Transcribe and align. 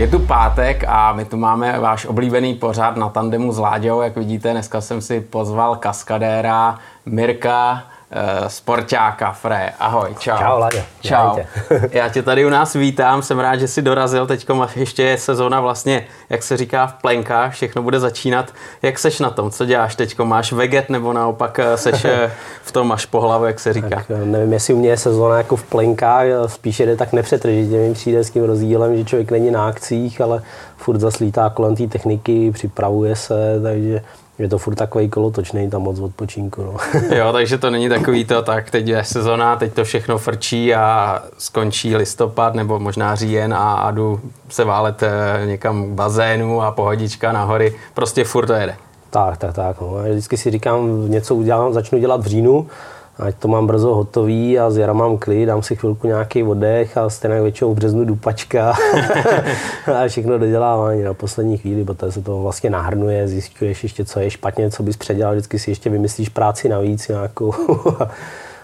Je 0.00 0.08
tu 0.08 0.18
pátek 0.18 0.84
a 0.88 1.12
my 1.12 1.24
tu 1.24 1.36
máme 1.36 1.78
váš 1.78 2.06
oblíbený 2.06 2.54
pořád 2.54 2.96
na 2.96 3.08
tandemu 3.08 3.52
s 3.52 3.58
Láďou. 3.58 4.00
Jak 4.00 4.16
vidíte, 4.16 4.52
dneska 4.52 4.80
jsem 4.80 5.00
si 5.00 5.20
pozval 5.20 5.76
kaskadéra 5.76 6.78
Mirka 7.06 7.84
uh, 8.10 8.48
sportáka 8.48 9.32
Fre. 9.32 9.72
Ahoj, 9.78 10.14
čau. 10.18 10.38
Čau, 10.38 10.58
Láďa. 10.58 10.82
Čau. 11.00 11.38
Já 11.90 12.08
tě 12.08 12.22
tady 12.22 12.46
u 12.46 12.48
nás 12.48 12.74
vítám, 12.74 13.22
jsem 13.22 13.38
rád, 13.38 13.56
že 13.56 13.68
jsi 13.68 13.82
dorazil. 13.82 14.26
Teď 14.26 14.46
ještě 14.76 15.02
je 15.02 15.18
sezóna 15.18 15.60
vlastně, 15.60 16.06
jak 16.30 16.42
se 16.42 16.56
říká, 16.56 16.86
v 16.86 16.94
plenkách, 16.94 17.52
všechno 17.52 17.82
bude 17.82 18.00
začínat. 18.00 18.52
Jak 18.82 18.98
seš 18.98 19.20
na 19.20 19.30
tom? 19.30 19.50
Co 19.50 19.64
děláš 19.64 19.94
teď? 19.94 20.18
Máš 20.18 20.52
veget 20.52 20.90
nebo 20.90 21.12
naopak 21.12 21.58
eh, 21.58 21.76
seš 21.76 22.04
eh, 22.04 22.32
v 22.62 22.72
tom 22.72 22.92
až 22.92 23.06
po 23.06 23.20
hlavu, 23.20 23.44
jak 23.44 23.60
se 23.60 23.72
říká? 23.72 23.88
Tak, 23.88 24.08
nevím, 24.24 24.52
jestli 24.52 24.74
u 24.74 24.78
mě 24.78 24.88
je 24.88 24.96
sezóna 24.96 25.36
jako 25.36 25.56
v 25.56 25.64
plenkách, 25.64 26.26
spíše 26.46 26.86
jde 26.86 26.96
tak 26.96 27.12
nepřetržitě. 27.12 27.76
Mi 27.76 27.94
přijde 27.94 28.24
s 28.24 28.30
tím 28.30 28.44
rozdílem, 28.44 28.96
že 28.96 29.04
člověk 29.04 29.30
není 29.30 29.50
na 29.50 29.66
akcích, 29.66 30.20
ale 30.20 30.42
furt 30.76 30.98
zaslítá 30.98 31.50
kolem 31.50 31.76
té 31.76 31.86
techniky, 31.86 32.50
připravuje 32.50 33.16
se, 33.16 33.60
takže 33.62 34.02
je 34.40 34.48
to 34.48 34.58
furt 34.58 34.74
takový 34.74 35.08
kolotočný 35.08 35.70
tam 35.70 35.82
moc 35.82 36.00
odpočinku. 36.00 36.62
No. 36.62 36.76
jo, 37.16 37.32
takže 37.32 37.58
to 37.58 37.70
není 37.70 37.88
takový 37.88 38.24
to, 38.24 38.42
tak 38.42 38.70
teď 38.70 38.88
je 38.88 39.04
sezona, 39.04 39.56
teď 39.56 39.72
to 39.72 39.84
všechno 39.84 40.18
frčí 40.18 40.74
a 40.74 41.22
skončí 41.38 41.96
listopad 41.96 42.54
nebo 42.54 42.78
možná 42.78 43.14
říjen 43.14 43.54
a, 43.54 43.74
a 43.74 43.90
jdu 43.90 44.20
se 44.48 44.64
válet 44.64 45.02
eh, 45.02 45.46
někam 45.46 45.84
k 45.84 45.88
bazénu 45.88 46.62
a 46.62 46.70
pohodička 46.70 47.32
na 47.32 47.44
hory. 47.44 47.74
Prostě 47.94 48.24
furt 48.24 48.46
to 48.46 48.52
jede. 48.52 48.76
Tak, 49.10 49.36
tak, 49.36 49.54
tak. 49.54 49.80
No. 49.80 49.98
Já 49.98 50.10
vždycky 50.10 50.36
si 50.36 50.50
říkám, 50.50 51.10
něco 51.10 51.34
udělám, 51.34 51.72
začnu 51.72 51.98
dělat 51.98 52.20
v 52.20 52.26
říjnu, 52.26 52.66
ať 53.20 53.34
to 53.34 53.48
mám 53.48 53.66
brzo 53.66 53.94
hotový 53.94 54.58
a 54.58 54.70
z 54.70 54.76
jara 54.76 54.92
mám 54.92 55.18
klid, 55.18 55.46
dám 55.46 55.62
si 55.62 55.76
chvilku 55.76 56.06
nějaký 56.06 56.42
oddech 56.42 56.96
a 56.96 57.10
stejně 57.10 57.42
většinou 57.42 57.72
v 57.72 57.76
březnu 57.76 58.04
dupačka 58.04 58.70
a 60.02 60.08
všechno 60.08 60.38
dodělávání 60.38 61.02
na 61.02 61.14
poslední 61.14 61.58
chvíli, 61.58 61.84
protože 61.84 62.12
se 62.12 62.22
to 62.22 62.42
vlastně 62.42 62.70
nahrnuje, 62.70 63.28
zjišťuješ 63.28 63.82
ještě, 63.82 64.04
co 64.04 64.20
je 64.20 64.30
špatně, 64.30 64.70
co 64.70 64.82
bys 64.82 64.96
předělal, 64.96 65.34
vždycky 65.34 65.58
si 65.58 65.70
ještě 65.70 65.90
vymyslíš 65.90 66.28
práci 66.28 66.68
navíc 66.68 67.08
nějakou. 67.08 67.54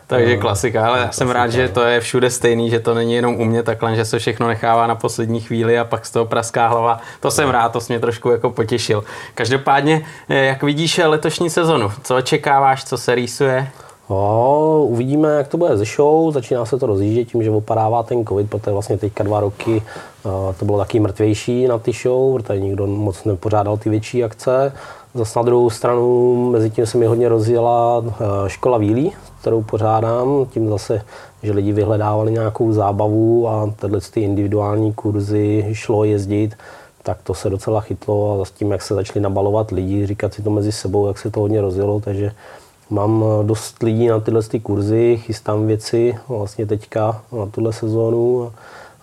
Takže 0.09 0.37
klasika, 0.37 0.87
ale 0.87 0.99
já 0.99 1.13
jsem 1.13 1.31
rád, 1.31 1.51
že 1.51 1.69
to 1.69 1.83
je 1.83 2.01
všude 2.01 2.31
stejný, 2.31 2.71
že 2.71 2.81
to 2.81 2.95
není 2.95 3.15
jenom 3.15 3.41
u 3.41 3.45
mě 3.45 3.63
takhle, 3.63 3.97
že 3.97 4.05
se 4.05 4.19
všechno 4.19 4.49
nechává 4.49 4.87
na 4.87 4.95
poslední 4.95 5.41
chvíli 5.41 5.79
a 5.79 5.85
pak 5.85 6.07
z 6.07 6.11
toho 6.11 6.25
praská 6.25 6.69
hlava. 6.69 7.01
To 7.21 7.31
jsem 7.31 7.51
rád, 7.51 7.73
to 7.73 7.79
mě 7.89 8.01
trošku 8.01 8.31
jako 8.31 8.51
potěšil. 8.51 9.05
Každopádně, 9.35 10.07
eh, 10.29 10.45
jak 10.45 10.63
vidíš 10.63 11.01
letošní 11.05 11.51
sezonu? 11.51 11.93
Co 12.03 12.17
očekáváš, 12.17 12.85
co 12.85 12.99
se 12.99 13.15
rýsuje? 13.15 13.71
No, 14.11 14.85
uvidíme, 14.89 15.29
jak 15.29 15.49
to 15.49 15.57
bude 15.57 15.77
ze 15.77 15.85
show. 15.85 16.33
Začíná 16.33 16.67
se 16.67 16.79
to 16.79 16.87
rozjíždět 16.87 17.29
tím, 17.29 17.43
že 17.43 17.51
opadává 17.51 18.03
ten 18.03 18.25
covid, 18.25 18.51
protože 18.51 18.71
vlastně 18.71 18.99
teďka 18.99 19.25
dva 19.25 19.41
roky 19.41 19.83
uh, 20.25 20.33
to 20.59 20.65
bylo 20.65 20.79
taky 20.79 21.01
mrtvější 21.01 21.67
na 21.67 21.79
ty 21.79 21.93
show, 21.93 22.33
protože 22.33 22.61
nikdo 22.61 22.87
moc 22.87 23.25
nepořádal 23.25 23.77
ty 23.77 23.91
větší 23.91 24.25
akce. 24.25 24.73
Zase 25.15 25.39
na 25.39 25.43
druhou 25.43 25.71
stranu, 25.71 26.35
mezi 26.51 26.71
tím 26.71 26.87
se 26.87 26.99
mi 26.99 27.07
hodně 27.07 27.29
rozjela 27.29 27.99
uh, 27.99 28.13
škola 28.47 28.79
Vílí, 28.79 29.13
kterou 29.41 29.63
pořádám, 29.63 30.47
tím 30.51 30.69
zase, 30.69 31.03
že 31.43 31.53
lidi 31.53 31.73
vyhledávali 31.73 32.33
nějakou 32.33 32.73
zábavu 32.73 33.49
a 33.49 33.71
tyhle 33.81 34.01
ty 34.01 34.21
individuální 34.21 34.93
kurzy 34.93 35.67
šlo 35.73 36.05
jezdit, 36.05 36.55
tak 37.03 37.19
to 37.23 37.35
se 37.35 37.51
docela 37.51 37.81
chytlo 37.81 38.41
a 38.41 38.45
s 38.45 38.51
tím, 38.51 38.71
jak 38.73 38.83
se 38.83 38.95
začali 38.95 39.21
nabalovat 39.21 39.71
lidi, 39.71 40.07
říkat 40.07 40.35
si 40.35 40.43
to 40.43 40.51
mezi 40.51 40.73
sebou, 40.73 41.07
jak 41.07 41.19
se 41.19 41.31
to 41.31 41.41
hodně 41.41 41.61
rozjelo, 41.61 42.01
takže 42.01 42.33
Mám 42.91 43.25
eh, 43.25 43.45
dost 43.45 43.83
lidí 43.83 44.07
na 44.07 44.21
tyhle 44.21 44.43
ty 44.43 44.61
kurzy, 44.61 45.21
chystám 45.23 45.67
věci 45.67 46.15
vlastně 46.29 46.67
teďka 46.67 47.23
na 47.33 47.47
tuhle 47.47 47.73
sezónu 47.73 48.53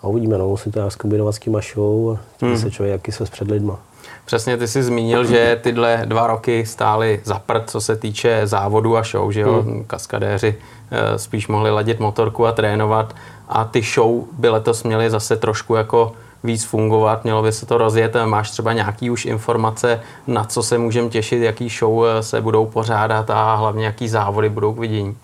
a 0.02 0.06
uvidíme, 0.06 0.38
no, 0.38 0.48
musím 0.48 0.72
to 0.72 0.78
nějak 0.78 0.92
zkombinovat 0.92 1.34
s 1.34 1.38
těma 1.38 1.60
show 1.74 2.18
a 2.42 2.46
hmm. 2.46 2.56
se 2.56 2.70
člověk 2.70 2.92
jaký 2.92 3.12
se 3.12 3.24
před 3.24 3.50
lidma. 3.50 3.78
Přesně, 4.24 4.56
ty 4.56 4.68
jsi 4.68 4.82
zmínil, 4.82 5.24
že 5.24 5.60
tyhle 5.62 6.02
dva 6.04 6.26
roky 6.26 6.66
stály 6.66 7.20
za 7.24 7.38
prd, 7.38 7.70
co 7.70 7.80
se 7.80 7.96
týče 7.96 8.46
závodu 8.46 8.96
a 8.96 9.02
show, 9.02 9.30
že 9.30 9.40
jo, 9.40 9.62
hmm. 9.62 9.84
kaskadéři 9.84 10.54
eh, 10.90 11.18
spíš 11.18 11.48
mohli 11.48 11.70
ladit 11.70 12.00
motorku 12.00 12.46
a 12.46 12.52
trénovat 12.52 13.14
a 13.48 13.64
ty 13.64 13.82
show 13.82 14.24
by 14.32 14.48
letos 14.48 14.82
měly 14.82 15.10
zase 15.10 15.36
trošku 15.36 15.74
jako 15.74 16.12
víc 16.44 16.64
fungovat, 16.64 17.24
mělo 17.24 17.42
by 17.42 17.52
se 17.52 17.66
to 17.66 17.78
rozjet. 17.78 18.16
Máš 18.24 18.50
třeba 18.50 18.72
nějaký 18.72 19.10
už 19.10 19.24
informace, 19.24 20.00
na 20.26 20.44
co 20.44 20.62
se 20.62 20.78
můžeme 20.78 21.08
těšit, 21.08 21.42
jaký 21.42 21.68
show 21.68 22.04
eh, 22.06 22.22
se 22.22 22.40
budou 22.40 22.66
pořádat 22.66 23.30
a 23.30 23.54
hlavně 23.54 23.84
jaký 23.84 24.08
závody 24.08 24.48
budou 24.48 24.74
k 24.74 24.78
vidění? 24.78 25.16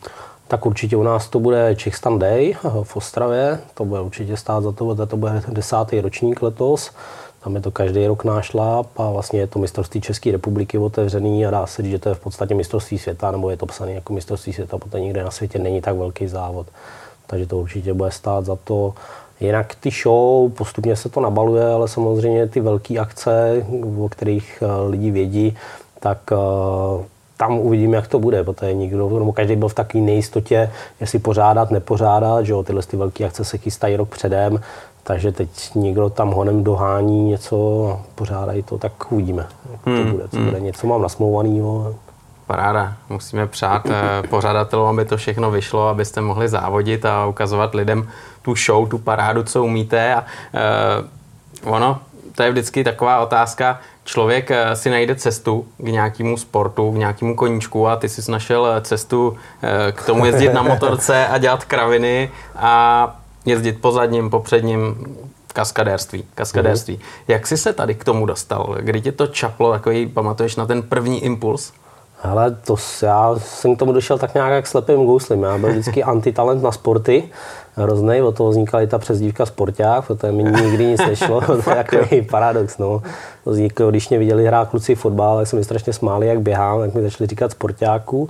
Tak 0.49 0.67
určitě 0.67 0.97
u 0.97 1.03
nás 1.03 1.29
to 1.29 1.41
bude 1.41 1.75
Czechstan 1.77 2.19
Day 2.19 2.57
eh, 2.65 2.71
v 2.83 2.97
Ostravě, 2.97 3.61
to 3.75 3.85
bude 3.85 4.01
určitě 4.01 4.37
stát 4.37 4.63
za 4.63 4.73
to, 4.73 5.07
to 5.07 5.17
bude 5.17 5.43
desátý 5.49 6.01
ročník 6.01 6.43
letos. 6.43 6.91
Tam 7.45 7.55
je 7.55 7.61
to 7.61 7.71
každý 7.71 8.07
rok 8.07 8.25
náš 8.25 8.53
láp 8.55 8.87
a 8.97 9.11
vlastně 9.11 9.41
je 9.41 9.47
to 9.47 9.59
mistrovství 9.59 10.01
České 10.01 10.33
republiky 10.33 10.79
otevřený 10.79 11.47
a 11.47 11.51
dá 11.51 11.67
se 11.67 11.83
říct, 11.83 11.91
že 11.91 11.99
to 11.99 12.09
je 12.09 12.15
v 12.15 12.21
podstatě 12.21 12.55
mistrovství 12.55 12.99
světa, 12.99 13.31
nebo 13.31 13.51
je 13.51 13.57
to 13.57 13.67
psané 13.67 13.93
jako 13.93 14.13
mistrovství 14.13 14.53
světa, 14.53 14.79
protože 14.79 15.01
nikde 15.01 15.25
na 15.25 15.31
světě 15.31 15.59
není 15.59 15.81
tak 15.81 15.97
velký 15.97 16.29
závod. 16.29 16.67
Takže 17.27 17.47
to 17.47 17.59
určitě 17.59 17.95
bude 17.95 18.11
stát 18.11 18.45
za 18.45 18.57
to. 18.57 18.95
Jinak 19.41 19.75
ty 19.75 19.91
show, 20.03 20.51
postupně 20.51 20.97
se 20.97 21.09
to 21.09 21.21
nabaluje, 21.21 21.67
ale 21.67 21.89
samozřejmě 21.89 22.47
ty 22.47 22.61
velké 22.61 22.99
akce, 22.99 23.67
o 24.01 24.09
kterých 24.09 24.63
eh, 24.63 24.89
lidi 24.89 25.11
vědí, 25.11 25.57
tak 26.01 26.19
eh, 26.33 26.37
tam 27.37 27.59
uvidíme, 27.59 27.97
jak 27.97 28.07
to 28.07 28.19
bude, 28.19 28.45
protože 28.45 28.75
nikdo, 28.75 29.19
nebo 29.19 29.33
každý 29.33 29.57
byl 29.57 29.69
v 29.69 29.75
takové 29.75 30.05
nejistotě, 30.05 30.71
jestli 31.01 31.19
pořádat, 31.19 31.71
nepořádat, 31.71 32.47
že 32.47 32.53
jo, 32.53 32.63
tyhle 32.63 32.83
ty 32.83 32.97
velké 32.97 33.25
akce 33.25 33.45
se 33.45 33.59
chystají 33.59 33.97
rok 33.97 34.09
předem, 34.09 34.61
takže 35.03 35.33
teď 35.33 35.49
někdo 35.75 36.11
tam 36.11 36.31
honem 36.31 36.65
dohání 36.65 37.25
něco, 37.25 38.01
pořádají 38.15 38.63
to, 38.63 38.79
tak 38.79 39.13
uvidíme, 39.13 39.47
jak 39.73 39.87
hmm, 39.87 40.05
to 40.05 40.11
bude, 40.11 40.29
co 40.29 40.37
hmm. 40.37 40.47
bude. 40.47 40.61
Něco 40.61 40.87
mám 40.87 41.03
nasmouvanýho, 41.03 41.95
Paráda. 42.51 42.95
Musíme 43.09 43.47
přát 43.47 43.87
eh, 43.87 44.29
pořadatelům, 44.29 44.89
aby 44.89 45.05
to 45.05 45.17
všechno 45.17 45.51
vyšlo, 45.51 45.89
abyste 45.89 46.21
mohli 46.21 46.49
závodit 46.49 47.05
a 47.05 47.27
ukazovat 47.27 47.75
lidem 47.75 48.09
tu 48.43 48.55
show, 48.55 48.89
tu 48.89 48.99
parádu, 48.99 49.43
co 49.43 49.65
umíte. 49.65 50.15
A, 50.15 50.25
uh, 51.65 51.75
ono, 51.75 52.01
to 52.35 52.43
je 52.43 52.51
vždycky 52.51 52.85
taková 52.85 53.21
otázka, 53.21 53.81
člověk 54.05 54.51
eh, 54.51 54.77
si 54.77 54.91
najde 54.91 55.15
cestu 55.15 55.67
k 55.79 55.83
nějakému 55.87 56.37
sportu, 56.37 56.93
k 56.93 56.97
nějakému 56.97 57.37
koníčku 57.37 57.89
a 57.89 57.97
ty 57.97 58.09
jsi 58.09 58.31
našel 58.31 58.81
cestu 58.81 59.37
k 59.93 60.07
tomu 60.07 60.27
jezdit 60.27 60.55
na 60.55 60.63
motorce 60.63 61.27
a 61.27 61.39
dělat 61.39 61.65
kraviny 61.65 62.31
a 62.57 63.17
jezdit 63.47 63.73
po 63.73 63.93
zadním, 63.93 64.31
po 64.31 64.41
předním, 64.41 65.07
kaskadérství. 65.53 66.25
kaskadérství. 66.35 66.95
Mm. 66.95 67.01
Jak 67.29 67.47
jsi 67.47 67.57
se 67.57 67.73
tady 67.73 67.95
k 67.95 68.05
tomu 68.05 68.27
dostal? 68.27 68.77
Kdy 68.81 69.01
tě 69.01 69.13
to 69.13 69.27
čaplo, 69.27 69.73
takový, 69.73 70.07
pamatuješ 70.07 70.57
na 70.57 70.67
ten 70.67 70.83
první 70.83 71.25
impuls? 71.25 71.73
Ale 72.23 72.51
to, 72.51 72.77
já 73.03 73.35
jsem 73.39 73.77
k 73.77 73.79
tomu 73.79 73.93
došel 73.93 74.19
tak 74.19 74.35
nějak 74.35 74.53
jak 74.53 74.67
slepým 74.67 75.07
gouslim. 75.07 75.43
Já 75.43 75.59
byl 75.59 75.71
vždycky 75.71 76.05
antitalent 76.05 76.63
na 76.63 76.73
sporty, 76.73 77.31
hrozný, 77.77 78.23
od 78.23 78.37
toho 78.37 78.51
vznikla 78.51 78.83
i 78.83 78.87
ta 78.87 78.99
přezdívka 78.99 79.47
sporták, 79.47 80.07
protože 80.07 80.33
mi 80.33 80.43
nikdy 80.43 80.87
nic 80.87 81.01
nešlo, 81.01 81.41
to 81.65 81.71
je 81.71 81.85
takový 81.85 82.23
paradox. 82.23 82.79
No. 82.79 83.03
To 83.45 83.51
vzniklo, 83.51 83.91
když 83.91 84.09
mě 84.09 84.19
viděli 84.19 84.47
hrát 84.47 84.69
kluci 84.69 84.95
fotbal, 84.95 85.39
tak 85.39 85.47
se 85.47 85.57
mi 85.57 85.65
strašně 85.65 85.93
smáli, 85.93 86.27
jak 86.27 86.41
běhám, 86.41 86.81
tak 86.81 86.95
mi 86.95 87.03
začali 87.03 87.29
říkat 87.29 87.51
sportáků. 87.51 88.29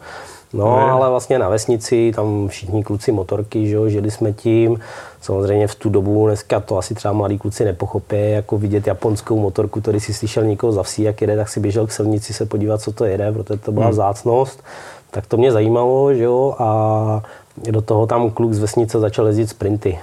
No, 0.52 0.76
ne. 0.76 0.82
ale 0.82 1.10
vlastně 1.10 1.38
na 1.38 1.48
vesnici, 1.48 2.12
tam 2.14 2.48
všichni 2.48 2.84
kluci 2.84 3.12
motorky, 3.12 3.68
že 3.68 3.74
jo, 3.74 3.88
žili 3.88 4.10
jsme 4.10 4.32
tím. 4.32 4.80
Samozřejmě 5.20 5.66
v 5.66 5.74
tu 5.74 5.88
dobu, 5.90 6.26
dneska 6.26 6.60
to 6.60 6.78
asi 6.78 6.94
třeba 6.94 7.14
mladí 7.14 7.38
kluci 7.38 7.64
nepochopí, 7.64 8.30
jako 8.30 8.58
vidět 8.58 8.86
japonskou 8.86 9.38
motorku, 9.38 9.80
to 9.80 9.90
když 9.90 10.04
si 10.04 10.14
slyšel 10.14 10.44
někoho 10.44 10.72
za 10.72 10.82
vsí, 10.82 11.02
jak 11.02 11.20
jede, 11.20 11.36
tak 11.36 11.48
si 11.48 11.60
běžel 11.60 11.86
k 11.86 11.92
silnici 11.92 12.32
se 12.32 12.46
podívat, 12.46 12.80
co 12.80 12.92
to 12.92 13.04
jede, 13.04 13.32
protože 13.32 13.58
to 13.58 13.72
byla 13.72 13.86
hmm. 13.86 13.92
vzácnost. 13.92 14.62
Tak 15.10 15.26
to 15.26 15.36
mě 15.36 15.52
zajímalo, 15.52 16.14
že 16.14 16.24
jo, 16.24 16.54
a 16.58 17.22
do 17.70 17.82
toho 17.82 18.06
tam 18.06 18.30
kluk 18.30 18.52
z 18.52 18.58
vesnice 18.58 19.00
začal 19.00 19.26
jezdit 19.26 19.46
sprinty. 19.46 19.98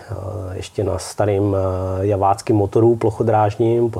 Ještě 0.53 0.83
na 0.83 0.97
starým 0.97 1.55
javáckým 2.01 2.55
motoru 2.55 2.95
plochodrážním, 2.95 3.91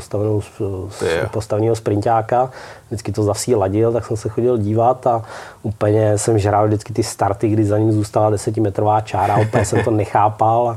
postaveného 1.32 1.76
sprintáka. 1.76 2.52
Vždycky 2.88 3.12
to 3.12 3.24
zavsí 3.24 3.56
ladil, 3.56 3.92
tak 3.92 4.06
jsem 4.06 4.18
se 4.18 4.30
chodil 4.30 4.58
dívat 4.58 5.08
a 5.08 5.24
úplně 5.64 6.18
jsem 6.18 6.40
žral 6.40 6.68
vždycky 6.68 6.94
ty 6.94 7.04
starty, 7.04 7.50
kdy 7.50 7.66
za 7.66 7.78
ním 7.78 7.92
zůstala 7.92 8.30
desetimetrová 8.30 9.02
čára, 9.02 9.38
úplně 9.38 9.66
jsem 9.66 9.84
to 9.84 9.92
nechápal. 9.92 10.76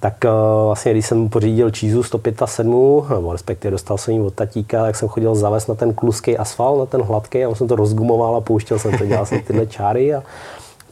Tak 0.00 0.24
vlastně, 0.64 0.92
když 0.92 1.06
jsem 1.06 1.28
pořídil 1.28 1.70
čízu 1.70 2.02
107, 2.02 3.06
nebo 3.14 3.32
respektive 3.32 3.70
dostal 3.72 3.98
jsem 3.98 4.14
ji 4.14 4.20
od 4.20 4.34
tatíka, 4.34 4.82
tak 4.82 4.96
jsem 4.96 5.08
chodil 5.08 5.34
zavést 5.34 5.66
na 5.66 5.74
ten 5.74 5.94
kluský 5.94 6.38
asfalt, 6.38 6.78
na 6.78 6.86
ten 6.86 7.02
hladký 7.02 7.44
a 7.44 7.48
on 7.48 7.54
jsem 7.54 7.68
to 7.68 7.76
rozgumoval 7.76 8.36
a 8.36 8.40
pouštěl 8.40 8.78
jsem 8.78 8.98
to, 8.98 9.06
dělal 9.06 9.26
jsem 9.26 9.40
tyhle 9.40 9.66
čáry 9.66 10.14
a 10.14 10.22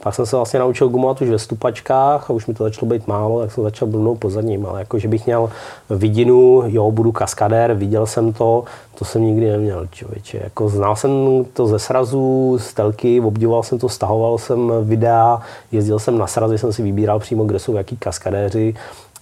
pak 0.02 0.14
jsem 0.14 0.26
se 0.26 0.36
vlastně 0.36 0.60
naučil 0.60 0.88
gumovat 0.88 1.22
už 1.22 1.28
ve 1.28 1.38
stupačkách 1.38 2.30
a 2.30 2.32
už 2.32 2.46
mi 2.46 2.54
to 2.54 2.64
začalo 2.64 2.90
být 2.90 3.06
málo, 3.06 3.40
tak 3.40 3.52
jsem 3.52 3.64
začal 3.64 3.88
blnout 3.88 4.18
po 4.18 4.30
zadním. 4.30 4.66
Ale 4.66 4.78
jako, 4.78 4.98
že 4.98 5.08
bych 5.08 5.26
měl 5.26 5.50
vidinu, 5.90 6.62
jo, 6.66 6.90
budu 6.90 7.12
kaskadér, 7.12 7.74
viděl 7.74 8.06
jsem 8.06 8.32
to, 8.32 8.64
to 8.98 9.04
jsem 9.04 9.22
nikdy 9.22 9.50
neměl, 9.50 9.86
člověče. 9.90 10.40
Jako, 10.44 10.68
znal 10.68 10.96
jsem 10.96 11.10
to 11.52 11.66
ze 11.66 11.78
srazu, 11.78 12.58
z 12.60 12.74
telky, 12.74 13.20
obdivoval 13.20 13.62
jsem 13.62 13.78
to, 13.78 13.88
stahoval 13.88 14.38
jsem 14.38 14.72
videa, 14.82 15.42
jezdil 15.72 15.98
jsem 15.98 16.18
na 16.18 16.26
srazy, 16.26 16.58
jsem 16.58 16.72
si 16.72 16.82
vybíral 16.82 17.18
přímo, 17.18 17.44
kde 17.44 17.58
jsou 17.58 17.74
jaký 17.74 17.96
kaskadéři 17.96 18.74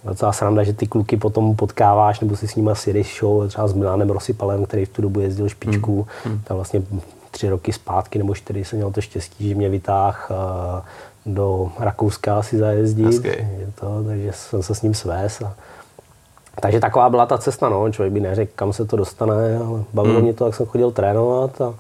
docela 0.05 0.33
sranda, 0.33 0.63
že 0.63 0.73
ty 0.73 0.87
kluky 0.87 1.17
potom 1.17 1.57
potkáváš, 1.57 2.21
nebo 2.21 2.37
si 2.37 2.49
s 2.49 2.55
nimi 2.57 2.71
sjedeš 2.75 3.19
show, 3.21 3.49
třeba 3.49 3.69
s 3.69 3.73
Milanem 3.73 4.11
Rosipalem, 4.11 4.67
který 4.67 4.85
v 4.85 4.89
tu 4.89 5.03
dobu 5.03 5.21
jezdil 5.21 5.49
špičku, 5.49 6.07
hmm. 6.25 6.41
tak 6.45 6.55
vlastně 6.55 6.83
tři 7.31 7.49
roky 7.49 7.73
zpátky 7.73 8.19
nebo 8.19 8.35
čtyři 8.35 8.65
jsem 8.65 8.79
měl 8.79 8.91
to 8.91 9.01
štěstí, 9.01 9.49
že 9.49 9.55
mě 9.55 9.69
vytáh 9.69 10.31
do 11.27 11.73
Rakouska 11.79 12.43
si 12.43 12.59
zajezdit. 12.59 13.27
To, 13.81 14.05
takže 14.07 14.33
jsem 14.33 14.63
se 14.63 14.75
s 14.75 14.83
ním 14.83 14.95
svést. 14.95 15.43
A, 15.43 15.55
takže 16.61 16.81
taková 16.81 17.11
byla 17.11 17.27
ta 17.27 17.39
cesta, 17.39 17.69
no. 17.69 17.93
Člověk 17.93 18.13
by 18.13 18.21
neřekl, 18.21 18.53
kam 18.55 18.73
se 18.73 18.85
to 18.85 18.97
dostane, 18.97 19.59
ale 19.59 19.83
bavilo 19.93 20.15
hmm. 20.15 20.25
mě 20.25 20.35
to, 20.35 20.47
jak 20.47 20.55
jsem 20.55 20.67
chodil 20.67 20.91
trénovat 20.91 21.61
a 21.61 21.75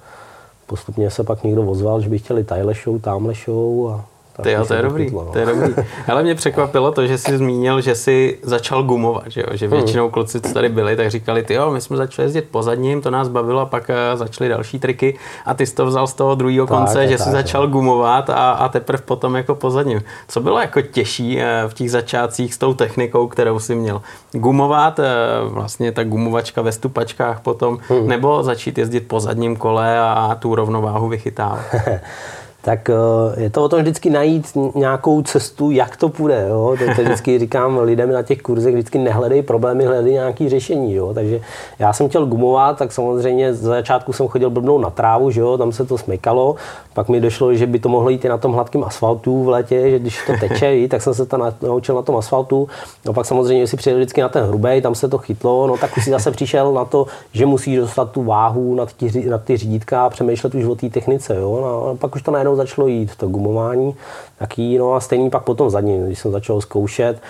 postupně 0.66 1.10
se 1.10 1.24
pak 1.24 1.44
někdo 1.44 1.62
ozval, 1.62 2.00
že 2.00 2.08
by 2.08 2.18
chtěli 2.18 2.44
tadyhle 2.44 2.74
show, 2.74 3.00
tamhle 3.00 3.34
show 3.44 3.90
a 3.90 4.04
ty 4.40 4.52
jo, 4.52 4.64
to 4.64 4.74
je 4.74 4.82
dobrý, 4.82 5.04
chytlo, 5.04 5.24
no. 5.24 5.32
to 5.32 5.38
je 5.38 5.46
dobrý. 5.46 5.74
Ale 6.08 6.22
mě 6.22 6.34
překvapilo 6.34 6.92
to, 6.92 7.06
že 7.06 7.18
jsi 7.18 7.38
zmínil, 7.38 7.80
že 7.80 7.94
jsi 7.94 8.38
začal 8.42 8.82
gumovat, 8.82 9.24
že, 9.26 9.40
jo? 9.40 9.46
že 9.52 9.66
hmm. 9.66 9.76
většinou 9.76 10.10
kluci, 10.10 10.40
co 10.40 10.54
tady 10.54 10.68
byli, 10.68 10.96
tak 10.96 11.10
říkali, 11.10 11.42
ty 11.42 11.54
jo, 11.54 11.70
my 11.70 11.80
jsme 11.80 11.96
začali 11.96 12.26
jezdit 12.26 12.48
po 12.50 12.62
zadním, 12.62 13.02
to 13.02 13.10
nás 13.10 13.28
bavilo 13.28 13.60
a 13.60 13.66
pak 13.66 13.88
uh, 13.88 14.18
začaly 14.18 14.50
další 14.50 14.78
triky 14.78 15.18
a 15.46 15.54
ty 15.54 15.66
jsi 15.66 15.74
to 15.74 15.86
vzal 15.86 16.06
z 16.06 16.14
toho 16.14 16.34
druhého 16.34 16.66
konce, 16.66 16.94
tak, 16.94 17.08
že 17.08 17.16
tak, 17.16 17.26
jsi 17.26 17.32
tak, 17.32 17.42
začal 17.42 17.62
no. 17.62 17.68
gumovat 17.68 18.30
a, 18.30 18.50
a 18.50 18.68
teprve 18.68 19.02
potom 19.02 19.36
jako 19.36 19.54
po 19.54 19.70
zadním. 19.70 20.02
Co 20.28 20.40
bylo 20.40 20.60
jako 20.60 20.80
těžší 20.80 21.36
uh, 21.36 21.42
v 21.68 21.74
těch 21.74 21.90
začátcích 21.90 22.54
s 22.54 22.58
tou 22.58 22.74
technikou, 22.74 23.26
kterou 23.26 23.58
jsi 23.58 23.74
měl? 23.74 24.02
Gumovat, 24.32 24.98
uh, 24.98 25.04
vlastně 25.52 25.92
ta 25.92 26.04
gumovačka 26.04 26.62
ve 26.62 26.72
stupačkách 26.72 27.40
potom, 27.40 27.78
hmm. 27.88 28.08
nebo 28.08 28.42
začít 28.42 28.78
jezdit 28.78 29.00
po 29.00 29.20
zadním 29.20 29.56
kole 29.56 30.00
a 30.00 30.36
tu 30.40 30.54
rovnováhu 30.54 31.08
vychytávat? 31.08 31.64
tak 32.62 32.90
eh, 32.90 33.40
je 33.42 33.50
to 33.50 33.64
o 33.64 33.68
tom 33.68 33.80
vždycky 33.80 34.10
najít 34.10 34.56
nějakou 34.74 35.22
cestu, 35.22 35.70
jak 35.70 35.96
to 35.96 36.08
půjde. 36.08 36.46
Jo? 36.48 36.76
To, 36.78 36.94
to 36.96 37.02
vždycky 37.02 37.38
říkám 37.44 37.78
lidem 37.78 38.12
na 38.12 38.22
těch 38.22 38.42
kurzech, 38.42 38.74
vždycky 38.74 38.98
nehledej 38.98 39.42
problémy, 39.42 39.84
hledej 39.84 40.12
nějaký 40.12 40.48
řešení. 40.48 40.94
Jo? 40.94 41.14
Takže 41.14 41.40
já 41.78 41.92
jsem 41.92 42.08
chtěl 42.08 42.26
gumovat, 42.26 42.78
tak 42.78 42.92
samozřejmě 42.92 43.54
za 43.54 43.68
začátku 43.68 44.12
jsem 44.12 44.28
chodil 44.28 44.50
blbnou 44.50 44.78
na 44.78 44.90
trávu, 44.90 45.30
že 45.30 45.40
jo? 45.40 45.58
tam 45.58 45.72
se 45.72 45.84
to 45.84 45.98
smykalo. 45.98 46.56
Pak 46.94 47.08
mi 47.08 47.20
došlo, 47.20 47.54
že 47.54 47.66
by 47.66 47.78
to 47.78 47.88
mohlo 47.88 48.10
jít 48.10 48.24
i 48.24 48.28
na 48.28 48.38
tom 48.38 48.52
hladkém 48.52 48.84
asfaltu 48.84 49.44
v 49.44 49.48
létě, 49.48 49.90
že 49.90 49.98
když 49.98 50.26
to 50.26 50.32
teče, 50.40 50.76
tak 50.88 51.02
jsem 51.02 51.14
se 51.14 51.26
to 51.26 51.38
naučil 51.62 51.94
na 51.94 52.02
tom 52.02 52.16
asfaltu. 52.16 52.68
No 53.06 53.12
pak 53.12 53.26
samozřejmě, 53.26 53.66
si 53.66 53.76
přijel 53.76 53.98
vždycky 53.98 54.20
na 54.20 54.28
ten 54.28 54.44
hrubej, 54.44 54.82
tam 54.82 54.94
se 54.94 55.08
to 55.08 55.18
chytlo, 55.18 55.66
no 55.66 55.76
tak 55.76 55.96
už 55.96 56.04
si 56.04 56.10
zase 56.10 56.30
přišel 56.30 56.72
na 56.72 56.84
to, 56.84 57.06
že 57.32 57.46
musíš 57.46 57.76
dostat 57.76 58.10
tu 58.10 58.22
váhu 58.22 58.74
na 58.74 58.86
ty, 58.86 59.30
na 59.30 59.38
ty 59.38 59.56
řídítka 59.56 60.06
a 60.06 60.10
přemýšlet 60.10 60.54
už 60.54 60.64
o 60.64 60.74
té 60.74 60.88
technice. 60.88 61.36
Jo? 61.36 61.60
No, 61.62 61.96
pak 61.96 62.16
už 62.16 62.22
to 62.22 62.30
najednou 62.30 62.50
najednou 62.50 62.56
začalo 62.56 62.88
jít 62.88 63.16
to 63.16 63.28
gumování, 63.28 63.94
taký, 64.38 64.78
no 64.78 64.94
a 64.94 65.00
stejný 65.00 65.30
pak 65.30 65.42
potom 65.42 65.70
zadní, 65.70 66.06
když 66.06 66.18
jsem 66.18 66.32
začal 66.32 66.60
zkoušet, 66.60 67.20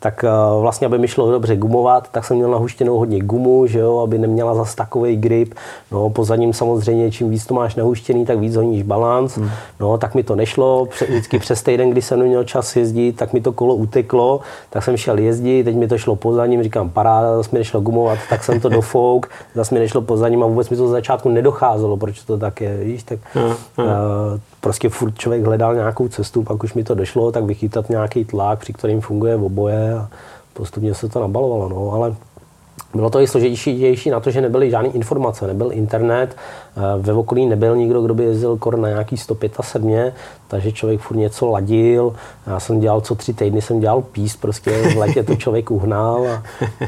tak 0.00 0.24
eh, 0.24 0.30
vlastně, 0.60 0.86
aby 0.86 0.98
mi 0.98 1.08
šlo 1.08 1.30
dobře 1.30 1.56
gumovat, 1.56 2.08
tak 2.10 2.24
jsem 2.24 2.36
měl 2.36 2.50
nahuštěnou 2.50 2.98
hodně 2.98 3.18
gumu, 3.20 3.66
že 3.66 3.78
jo, 3.78 3.98
aby 3.98 4.18
neměla 4.18 4.54
zas 4.54 4.74
takový 4.74 5.16
grip. 5.16 5.54
No, 5.92 6.10
po 6.10 6.24
zadním 6.24 6.52
samozřejmě, 6.52 7.10
čím 7.10 7.30
víc 7.30 7.46
to 7.46 7.54
máš 7.54 7.74
nahuštěný, 7.74 8.26
tak 8.26 8.38
víc 8.38 8.56
honíš 8.56 8.82
balans. 8.82 9.36
Hmm. 9.36 9.50
No, 9.80 9.98
tak 9.98 10.14
mi 10.14 10.22
to 10.22 10.36
nešlo. 10.36 10.88
Vždycky 11.08 11.38
přes 11.44 11.62
týden, 11.62 11.90
kdy 11.90 12.02
jsem 12.02 12.18
neměl 12.18 12.44
čas 12.44 12.76
jezdit, 12.76 13.12
tak 13.12 13.32
mi 13.32 13.40
to 13.40 13.52
kolo 13.52 13.74
uteklo, 13.74 14.40
tak 14.70 14.84
jsem 14.84 14.96
šel 14.96 15.18
jezdit, 15.18 15.64
teď 15.64 15.76
mi 15.76 15.88
to 15.88 15.98
šlo 15.98 16.16
po 16.16 16.32
zadním, 16.32 16.62
říkám 16.62 16.90
paráda, 16.90 17.36
zase 17.36 17.48
mi 17.52 17.58
nešlo 17.58 17.80
gumovat, 17.80 18.18
tak 18.28 18.44
jsem 18.44 18.60
to 18.60 18.68
dofouk, 18.68 19.28
zase 19.54 19.74
mi 19.74 19.80
nešlo 19.80 20.00
po 20.00 20.16
zadním 20.16 20.42
a 20.42 20.46
vůbec 20.46 20.70
mi 20.70 20.76
to 20.76 20.88
z 20.88 20.90
začátku 20.90 21.28
nedocházelo, 21.28 21.96
proč 21.96 22.22
to 22.22 22.38
tak 22.38 22.60
je, 22.60 22.76
víš, 22.76 23.02
tak 23.02 23.18
hmm. 23.34 23.44
Uh, 23.78 24.40
prostě 24.60 24.88
furt 24.88 25.18
člověk 25.18 25.44
hledal 25.44 25.74
nějakou 25.74 26.08
cestu, 26.08 26.42
pak 26.42 26.64
už 26.64 26.74
mi 26.74 26.84
to 26.84 26.94
došlo, 26.94 27.32
tak 27.32 27.44
vychytat 27.44 27.90
nějaký 27.90 28.24
tlak, 28.24 28.58
při 28.58 28.72
kterým 28.72 29.00
funguje 29.00 29.36
oboje 29.36 29.94
a 29.94 30.08
postupně 30.52 30.94
se 30.94 31.08
to 31.08 31.20
nabalovalo. 31.20 31.68
No, 31.68 31.92
ale 31.92 32.16
bylo 32.94 33.10
to 33.10 33.20
i 33.20 33.26
složitější 33.26 34.10
na 34.10 34.20
to, 34.20 34.30
že 34.30 34.40
nebyly 34.40 34.70
žádné 34.70 34.88
informace, 34.88 35.46
nebyl 35.46 35.72
internet, 35.72 36.36
eh, 36.76 36.80
ve 36.98 37.12
okolí 37.12 37.46
nebyl 37.46 37.76
nikdo, 37.76 38.02
kdo 38.02 38.14
by 38.14 38.24
jezdil 38.24 38.56
kor 38.56 38.78
na 38.78 38.88
nějaký 38.88 39.16
107, 39.16 40.12
takže 40.48 40.72
člověk 40.72 41.00
furt 41.00 41.16
něco 41.16 41.46
ladil. 41.46 42.14
Já 42.46 42.60
jsem 42.60 42.80
dělal 42.80 43.00
co 43.00 43.14
tři 43.14 43.34
týdny, 43.34 43.62
jsem 43.62 43.80
dělal 43.80 44.02
píst, 44.02 44.36
prostě 44.36 44.70
v 44.70 44.96
letě 44.96 45.22
to 45.22 45.36
člověk 45.36 45.70
uhnal 45.70 46.28
a 46.28 46.42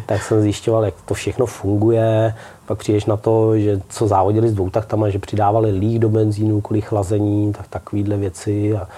tak 0.06 0.22
jsem 0.22 0.40
zjišťoval, 0.40 0.84
jak 0.84 0.94
to 1.04 1.14
všechno 1.14 1.46
funguje. 1.46 2.34
Pak 2.72 2.78
přijdeš 2.78 3.04
na 3.04 3.16
to, 3.16 3.58
že 3.58 3.80
co 3.88 4.06
závodili 4.06 4.48
s 4.48 4.54
dvoutaktama, 4.54 5.08
že 5.08 5.18
přidávali 5.18 5.70
líh 5.70 5.98
do 5.98 6.08
benzínu 6.08 6.60
kvůli 6.60 6.80
chlazení, 6.80 7.52
tak 7.52 7.68
takovýhle 7.68 8.16
věci. 8.16 8.76
A, 8.76 8.88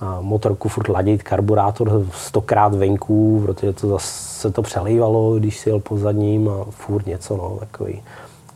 a 0.00 0.20
motorku 0.20 0.68
furt 0.68 0.88
ladit, 0.88 1.22
karburátor 1.22 2.06
stokrát 2.12 2.74
venku, 2.74 3.42
protože 3.46 3.72
to 3.72 3.88
zase 3.88 4.50
to 4.50 4.62
přelejvalo, 4.62 5.34
když 5.38 5.58
si 5.58 5.68
jel 5.68 5.80
po 5.80 5.96
zadním 5.96 6.48
a 6.48 6.64
furt 6.70 7.06
něco, 7.06 7.36
no, 7.36 7.56
takový 7.60 8.02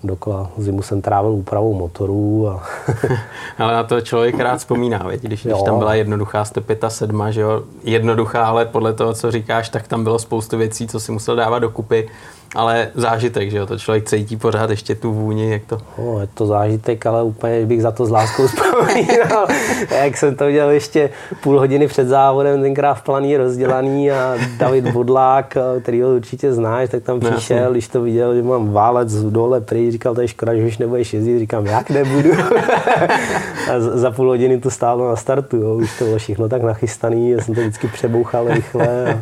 dokola 0.05 0.51
zimu 0.59 0.83
jsem 0.83 1.03
trávil 1.03 1.31
úpravou 1.31 1.75
motorů. 1.75 2.49
A... 2.49 2.63
ale 3.59 3.73
na 3.73 3.85
to 3.85 4.01
člověk 4.01 4.39
rád 4.39 4.57
vzpomíná, 4.57 4.99
věď? 4.99 5.23
Když, 5.23 5.47
když 5.47 5.63
tam 5.63 5.79
byla 5.79 5.95
jednoduchá 5.95 6.45
107, 6.45 7.23
že 7.31 7.41
jo, 7.41 7.63
jednoduchá, 7.85 8.47
ale 8.47 8.67
podle 8.67 8.93
toho, 8.93 9.15
co 9.15 9.31
říkáš, 9.31 9.69
tak 9.69 9.89
tam 9.89 10.05
bylo 10.05 10.19
spoustu 10.19 10.57
věcí, 10.57 10.87
co 10.87 11.01
si 11.01 11.13
musel 11.13 11.37
dávat 11.37 11.59
dokupy 11.59 12.09
ale 12.55 12.89
zážitek, 12.95 13.50
že 13.50 13.59
jo, 13.59 13.67
to 13.67 13.79
člověk 13.79 14.05
cítí 14.05 14.37
pořád 14.37 14.71
ještě 14.71 14.95
tu 14.95 15.12
vůni, 15.12 15.50
jak 15.50 15.65
to... 15.65 15.79
No, 15.99 16.21
je 16.21 16.29
to 16.35 16.47
zážitek, 16.47 17.06
ale 17.06 17.23
úplně 17.23 17.67
bych 17.67 17.83
za 17.83 17.91
to 17.91 18.06
s 18.06 18.11
láskou 18.11 18.47
vzpomínal, 18.47 19.47
jak 20.03 20.17
jsem 20.17 20.37
to 20.37 20.47
udělal 20.47 20.71
ještě 20.71 21.11
půl 21.43 21.59
hodiny 21.59 21.89
před 21.89 22.09
závodem, 22.09 22.62
tenkrát 22.62 22.95
v 22.95 23.03
planý 23.03 23.37
rozdělaný 23.37 24.11
a 24.11 24.37
David 24.59 24.89
Bodlák, 24.89 25.56
který 25.83 26.03
ho 26.03 26.15
určitě 26.15 26.53
znáš, 26.53 26.91
tak 26.91 27.03
tam 27.03 27.21
přišel, 27.21 27.56
Jasně. 27.56 27.73
když 27.73 27.89
to 27.89 28.03
viděl, 28.03 28.35
že 28.35 28.43
mám 28.43 28.73
válec 28.73 29.15
dole 29.15 29.61
prý, 29.61 29.91
říkal, 29.91 30.15
to 30.15 30.21
je 30.21 30.29
škoda, 30.29 30.55
že 30.55 30.67
už 30.67 30.79
nebudeš 30.79 31.15
jezdit, 31.15 31.39
říkám, 31.39 31.67
jak 31.67 31.91
nebudu. 31.91 32.31
a 33.71 33.81
za 33.81 34.11
půl 34.11 34.29
hodiny 34.29 34.61
to 34.61 34.71
stálo 34.71 35.09
na 35.09 35.17
startu, 35.17 35.56
jo. 35.56 35.75
už 35.75 35.99
to 35.99 36.05
bylo 36.05 36.19
všechno 36.19 36.49
tak 36.49 36.62
nachystaný, 36.62 37.31
já 37.31 37.41
jsem 37.41 37.55
to 37.55 37.61
vždycky 37.61 37.89
přebouchal 37.89 38.49
rychle. 38.49 39.15
A 39.15 39.21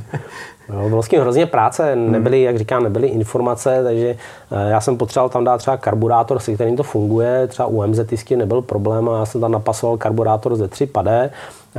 No, 0.69 0.89
bylo 0.89 1.03
s 1.03 1.09
tím 1.09 1.21
hrozně 1.21 1.47
práce, 1.47 1.93
hmm. 1.93 2.13
nebyly, 2.13 2.43
jak 2.43 2.59
říkám, 2.59 2.83
nebyly 2.83 3.09
informace, 3.09 3.85
takže 3.85 4.07
eh, 4.07 4.71
já 4.71 4.81
jsem 4.81 4.97
potřeboval 4.97 5.29
tam 5.29 5.45
dát 5.45 5.59
třeba 5.59 5.77
karburátor, 5.77 6.39
se 6.39 6.55
kterým 6.55 6.77
to 6.77 6.83
funguje, 6.83 7.47
třeba 7.47 7.69
u 7.69 7.87
MZ 7.87 8.31
nebyl 8.37 8.63
problém 8.63 9.09
a 9.09 9.19
já 9.19 9.27
jsem 9.27 9.41
tam 9.41 9.53
napasoval 9.53 9.97
karburátor 9.97 10.57
ze 10.57 10.69
3 10.69 10.87
padé, 10.87 11.31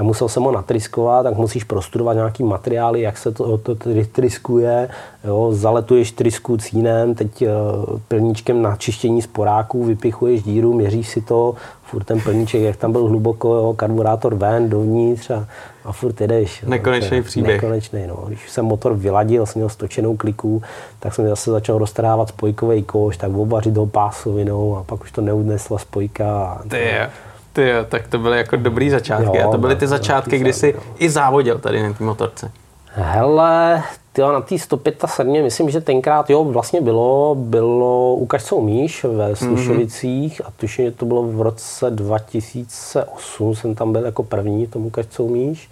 musel 0.03 0.29
jsem 0.29 0.43
ho 0.43 0.51
natriskovat, 0.51 1.23
tak 1.23 1.37
musíš 1.37 1.63
prostudovat 1.63 2.13
nějaký 2.13 2.43
materiály, 2.43 3.01
jak 3.01 3.17
se 3.17 3.31
to, 3.31 3.57
to 3.57 3.75
triskuje, 4.11 4.89
jo, 5.23 5.49
zaletuješ 5.51 6.11
trisku 6.11 6.57
cínem, 6.57 7.15
teď 7.15 7.41
uh, 7.41 7.99
pilníčkem 8.07 8.61
na 8.61 8.75
čištění 8.75 9.21
sporáků 9.21 9.83
vypichuješ 9.83 10.43
díru, 10.43 10.73
měříš 10.73 11.09
si 11.09 11.21
to, 11.21 11.55
furt 11.83 12.03
ten 12.03 12.21
plníček, 12.21 12.61
jak 12.61 12.75
tam 12.75 12.91
byl 12.91 13.07
hluboko, 13.07 13.53
jo, 13.53 13.73
karburátor 13.73 14.35
ven, 14.35 14.69
dovnitř 14.69 15.29
a, 15.29 15.47
a 15.85 15.91
furt 15.91 16.21
jedeš. 16.21 16.61
Nekonečný 16.67 17.21
příběh. 17.21 17.61
Nekonečný, 17.61 18.07
no. 18.07 18.23
Když 18.27 18.49
jsem 18.49 18.65
motor 18.65 18.93
vyladil, 18.93 19.45
jsem 19.45 19.59
měl 19.59 19.69
stočenou 19.69 20.17
kliku, 20.17 20.61
tak 20.99 21.15
jsem 21.15 21.27
zase 21.27 21.51
začal 21.51 21.77
roztrhávat 21.77 22.29
spojkový 22.29 22.83
koš, 22.83 23.17
tak 23.17 23.33
obařit 23.33 23.77
ho 23.77 23.85
pásovinou 23.85 24.77
a 24.77 24.83
pak 24.83 25.01
už 25.01 25.11
to 25.11 25.21
neudnesla 25.21 25.77
spojka. 25.77 26.43
A 26.43 26.61
to, 26.69 26.75
je. 26.75 27.09
Ty 27.57 27.69
jo, 27.69 27.85
tak 27.89 28.07
to 28.07 28.17
byly 28.17 28.37
jako 28.37 28.55
dobrý 28.55 28.89
začátky. 28.89 29.37
Jo, 29.37 29.49
a 29.49 29.51
to 29.51 29.57
byly 29.57 29.75
ty 29.75 29.87
začátky, 29.87 30.37
kdy 30.37 30.53
jsi 30.53 30.75
i 30.99 31.09
závodil 31.09 31.59
tady 31.59 31.83
na 31.83 31.93
té 31.93 32.03
motorce. 32.03 32.51
Hele, 32.85 33.83
tyjo, 34.13 34.31
na 34.31 34.41
té 34.41 34.59
105 34.59 35.05
myslím, 35.43 35.69
že 35.69 35.81
tenkrát, 35.81 36.29
jo, 36.29 36.43
vlastně 36.43 36.81
bylo, 36.81 37.35
bylo 37.35 38.15
u 38.15 38.25
Kašcou 38.25 38.61
Míš 38.61 39.03
ve 39.03 39.35
Slušovicích 39.35 40.41
mm-hmm. 40.41 40.47
a 40.47 40.51
tuším, 40.57 40.85
že 40.85 40.91
to 40.91 41.05
bylo 41.05 41.23
v 41.23 41.41
roce 41.41 41.91
2008, 41.91 43.55
jsem 43.55 43.75
tam 43.75 43.91
byl 43.91 44.05
jako 44.05 44.23
první 44.23 44.67
tomu 44.67 44.89
Kašcou 44.89 45.29
Míš, 45.29 45.69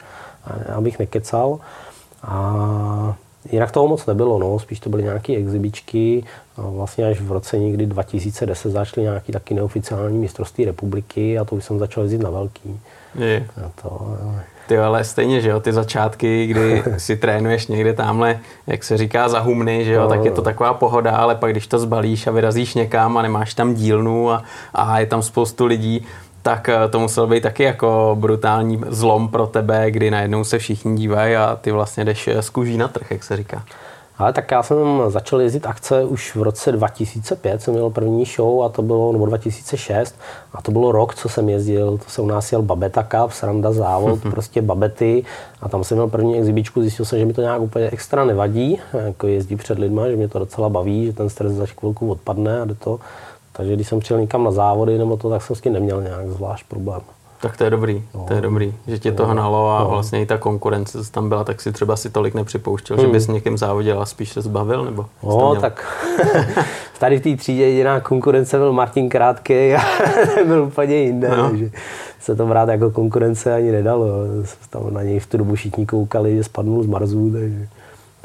abych 0.76 1.00
nekecal. 1.00 1.60
A 2.24 3.16
Jinak 3.52 3.72
toho 3.72 3.88
moc 3.88 4.06
nebylo, 4.06 4.40
no. 4.40 4.60
spíš 4.60 4.80
to 4.80 4.90
byly 4.90 5.04
nějaké 5.04 5.34
exibičky. 5.34 6.24
A 6.58 6.62
vlastně 6.62 7.06
až 7.06 7.22
v 7.22 7.32
roce 7.32 7.58
někdy 7.58 7.86
2010 7.86 8.72
začaly 8.72 9.04
nějaké 9.04 9.34
taky 9.34 9.54
neoficiální 9.54 10.18
mistrovství 10.18 10.66
republiky 10.66 11.40
a 11.40 11.46
to 11.46 11.56
už 11.56 11.64
jsem 11.64 11.80
začal 11.80 12.04
jezdit 12.04 12.22
na 12.22 12.30
velký. 12.30 12.80
Je. 13.16 13.48
A 13.66 13.72
to, 13.82 14.18
ale... 14.24 14.44
Ty 14.68 14.78
ale 14.78 15.04
stejně, 15.04 15.42
že 15.42 15.50
jo, 15.50 15.60
ty 15.60 15.74
začátky, 15.74 16.48
kdy 16.48 16.84
si 16.98 17.18
trénuješ 17.18 17.68
někde 17.68 17.94
tamhle, 17.94 18.40
jak 18.68 18.84
se 18.84 18.98
říká, 18.98 19.30
za 19.30 19.40
humny, 19.40 19.86
že 19.86 19.94
jo, 19.94 20.02
no, 20.02 20.10
tak 20.10 20.26
je 20.26 20.32
to 20.32 20.42
no. 20.42 20.46
taková 20.46 20.74
pohoda, 20.74 21.12
ale 21.12 21.36
pak 21.36 21.52
když 21.52 21.68
to 21.68 21.80
zbalíš 21.80 22.28
a 22.28 22.32
vyrazíš 22.32 22.76
někam 22.76 23.18
a 23.18 23.22
nemáš 23.22 23.54
tam 23.54 23.74
dílnu 23.74 24.32
a, 24.32 24.44
a 24.74 25.00
je 25.00 25.06
tam 25.06 25.22
spoustu 25.22 25.66
lidí, 25.66 26.06
tak 26.42 26.70
eh, 26.70 26.88
to 26.90 27.00
musel 27.00 27.28
být 27.28 27.44
taky 27.44 27.64
jako 27.64 28.18
brutální 28.20 28.82
zlom 28.88 29.28
pro 29.28 29.48
tebe, 29.48 29.92
kdy 29.92 30.12
najednou 30.12 30.44
se 30.44 30.58
všichni 30.58 30.96
dívají 30.96 31.36
a 31.36 31.56
ty 31.62 31.72
vlastně 31.72 32.06
jdeš 32.06 32.30
z 32.40 32.50
kůží 32.50 32.78
na 32.78 32.88
trh, 32.88 33.12
jak 33.12 33.24
se 33.24 33.38
říká. 33.38 33.64
Ale 34.18 34.34
tak 34.34 34.52
já 34.52 34.64
jsem 34.64 35.02
začal 35.08 35.42
jezdit 35.42 35.66
akce 35.66 36.04
už 36.04 36.36
v 36.36 36.42
roce 36.42 36.72
2005, 36.72 37.62
jsem 37.62 37.74
měl 37.74 37.90
první 37.90 38.26
show 38.26 38.64
a 38.64 38.70
to 38.70 38.82
bylo, 38.82 39.12
nebo 39.12 39.26
2006, 39.26 40.16
a 40.54 40.62
to 40.62 40.72
bylo 40.72 40.92
rok, 40.92 41.16
co 41.16 41.30
jsem 41.30 41.50
jezdil, 41.50 41.98
to 41.98 42.10
se 42.10 42.22
u 42.22 42.26
nás 42.26 42.52
jel 42.52 42.62
Babeta 42.62 43.04
Cup, 43.04 43.32
sranda 43.32 43.72
závod, 43.72 44.20
prostě 44.22 44.62
babety 44.62 45.24
a 45.62 45.70
tam 45.70 45.84
jsem 45.84 45.98
měl 45.98 46.08
první 46.08 46.38
exibičku, 46.38 46.82
zjistil 46.82 47.06
jsem, 47.06 47.20
že 47.20 47.26
mi 47.26 47.34
to 47.34 47.42
nějak 47.42 47.62
úplně 47.62 47.90
extra 47.90 48.26
nevadí, 48.26 48.80
jako 48.94 49.28
jezdí 49.28 49.56
před 49.56 49.80
lidma, 49.80 50.08
že 50.08 50.16
mě 50.16 50.28
to 50.28 50.40
docela 50.40 50.70
baví, 50.70 51.06
že 51.06 51.14
ten 51.14 51.30
stres 51.30 51.52
za 51.52 51.66
chvilku 51.66 52.12
odpadne 52.12 52.62
a 52.62 52.66
jde 52.66 52.76
to. 52.76 53.00
Takže 53.54 53.74
když 53.74 53.88
jsem 53.88 54.00
přijel 54.00 54.22
někam 54.22 54.44
na 54.44 54.52
závody 54.52 54.98
nebo 54.98 55.18
to, 55.18 55.30
tak 55.30 55.42
jsem 55.42 55.56
s 55.56 55.62
tím 55.62 55.74
neměl 55.74 56.02
nějak 56.02 56.30
zvlášť 56.30 56.66
problém. 56.68 57.02
Tak 57.46 57.58
to 57.58 57.64
je 57.64 57.70
dobrý, 57.70 58.04
no. 58.16 58.26
to 58.28 58.34
je 58.34 58.42
dobrý, 58.42 58.74
že 58.88 59.00
tě 59.00 59.12
to 59.12 59.26
hnalo 59.26 59.78
a 59.78 59.84
no. 59.84 59.90
vlastně 59.90 60.22
i 60.22 60.26
ta 60.26 60.38
konkurence, 60.38 61.04
co 61.04 61.12
tam 61.12 61.30
byla, 61.30 61.44
tak 61.44 61.62
si 61.62 61.72
třeba 61.72 61.96
si 61.96 62.10
tolik 62.10 62.34
nepřipouštěl, 62.34 62.98
hmm. 62.98 63.06
že 63.06 63.12
bys 63.12 63.28
někým 63.28 63.58
závodil 63.58 64.02
a 64.02 64.06
spíš 64.06 64.30
se 64.30 64.42
zbavil, 64.42 64.86
nebo? 64.86 65.06
No, 65.24 65.56
tak 65.56 66.06
tady 67.00 67.20
v 67.20 67.22
té 67.22 67.36
třídě 67.36 67.64
jediná 67.64 68.00
konkurence 68.00 68.58
byl 68.58 68.74
Martin 68.74 69.10
Krátký 69.10 69.74
a 69.74 69.82
byl 70.46 70.64
úplně 70.64 70.96
jinde, 70.96 71.30
no. 71.38 71.50
takže 71.50 71.72
se 72.20 72.36
to 72.36 72.46
brát 72.46 72.70
jako 72.70 72.92
konkurence 72.92 73.54
ani 73.54 73.72
nedalo. 73.72 74.08
Tam 74.70 74.94
na 74.94 75.04
něj 75.04 75.20
v 75.20 75.28
tu 75.28 75.38
dobu 75.38 75.56
všichni 75.56 75.86
koukali, 75.86 76.36
že 76.36 76.44
spadnul 76.44 76.84
z 76.84 76.88
Marzu, 76.88 77.32
takže 77.32 77.68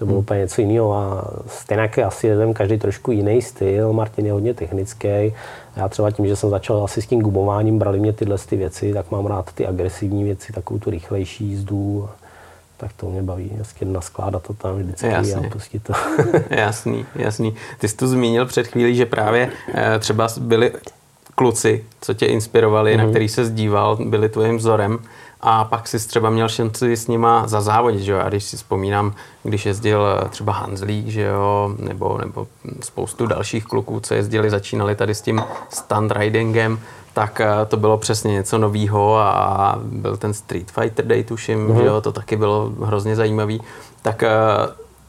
to 0.00 0.07
bylo 0.07 0.16
hmm. 0.16 0.25
úplně 0.25 0.40
něco 0.40 0.61
jiného 0.61 0.95
a 0.95 1.25
stejně 1.47 1.83
jak 1.83 1.99
asi 1.99 2.26
jeden 2.26 2.54
každý 2.54 2.78
trošku 2.78 3.12
jiný 3.12 3.42
styl. 3.42 3.92
Martin 3.92 4.26
je 4.26 4.33
hodně 4.33 4.54
technický. 4.54 5.35
Já 5.76 5.88
třeba 5.88 6.11
tím, 6.11 6.26
že 6.26 6.37
jsem 6.37 6.50
začal 6.50 6.85
asi 6.85 7.02
s 7.02 7.07
tím 7.07 7.21
gumováním, 7.21 7.78
brali 7.78 8.00
mě 8.00 8.12
tyhle 8.12 8.38
ty 8.38 8.57
věci, 8.57 8.92
tak 8.92 9.11
mám 9.11 9.26
rád 9.26 9.52
ty 9.52 9.66
agresivní 9.66 10.25
věci, 10.25 10.52
takovou 10.52 10.80
tu 10.80 10.90
rychlejší 10.90 11.45
jízdu. 11.45 12.09
Tak 12.76 12.92
to 12.92 13.11
mě 13.11 13.23
baví, 13.23 13.52
hezky 13.59 13.85
naskládat 13.85 14.42
to 14.42 14.54
tam 14.54 14.76
vždycky 14.76 15.07
Jasně. 15.07 15.35
a 15.35 15.50
pustit 15.50 15.83
to. 15.83 15.92
jasný, 16.50 17.07
jasný. 17.14 17.54
Ty 17.78 17.88
jsi 17.88 17.97
tu 17.97 18.07
zmínil 18.07 18.47
před 18.47 18.66
chvílí, 18.66 18.97
že 18.97 19.07
právě 19.07 19.50
eh, 19.75 19.99
třeba 19.99 20.28
byli 20.40 20.73
kluci, 21.35 21.85
co 22.00 22.14
tě 22.14 22.26
inspirovali, 22.26 22.92
mm-hmm. 22.92 22.99
na 22.99 23.04
mhm. 23.04 23.12
který 23.12 23.28
se 23.28 23.45
zdíval, 23.45 23.99
byli 24.04 24.28
tvým 24.28 24.57
vzorem 24.57 24.99
a 25.43 25.65
pak 25.65 25.89
si 25.89 26.09
třeba 26.09 26.31
měl 26.31 26.49
šanci 26.49 26.97
s 26.97 27.09
nima 27.09 27.47
za 27.47 27.61
závodit, 27.61 28.01
že 28.01 28.13
jo? 28.13 28.19
A 28.19 28.29
když 28.29 28.45
si 28.45 28.57
vzpomínám, 28.57 29.15
když 29.43 29.67
jezdil 29.67 30.07
eh, 30.07 30.29
třeba 30.29 30.53
Hanzlík, 30.53 31.09
že 31.09 31.23
jo, 31.23 31.75
nebo, 31.79 32.19
nebo 32.19 32.47
spoustu 32.81 33.27
dalších 33.27 33.65
kluků, 33.65 34.01
co 34.01 34.15
jezdili, 34.15 34.51
začínali 34.51 34.97
tady 34.97 35.15
s 35.15 35.21
tím 35.21 35.43
stand 35.69 36.13
ridingem, 36.13 36.81
tak 37.13 37.41
eh, 37.41 37.49
to 37.69 37.77
bylo 37.77 37.99
přesně 37.99 38.33
něco 38.33 38.59
novýho 38.59 39.17
a 39.19 39.79
byl 39.83 40.17
ten 40.17 40.35
Street 40.35 40.71
Fighter 40.71 41.07
Day, 41.07 41.25
tuším, 41.25 41.69
mm-hmm. 41.69 41.81
že 41.81 41.87
jo, 41.87 42.01
to 42.01 42.13
taky 42.13 42.37
bylo 42.37 42.73
hrozně 42.81 43.17
zajímavý. 43.17 43.63
Tak 44.03 44.23
eh, 44.23 44.31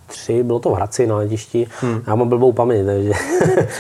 tři, 0.07 0.43
bylo 0.43 0.59
to 0.59 0.71
v 0.71 0.75
Hradci 0.75 1.07
na 1.07 1.17
letišti. 1.17 1.67
Hmm. 1.81 2.03
Já 2.07 2.15
mám 2.15 2.29
blbou 2.29 2.53
paměť, 2.53 2.87
takže 2.87 3.13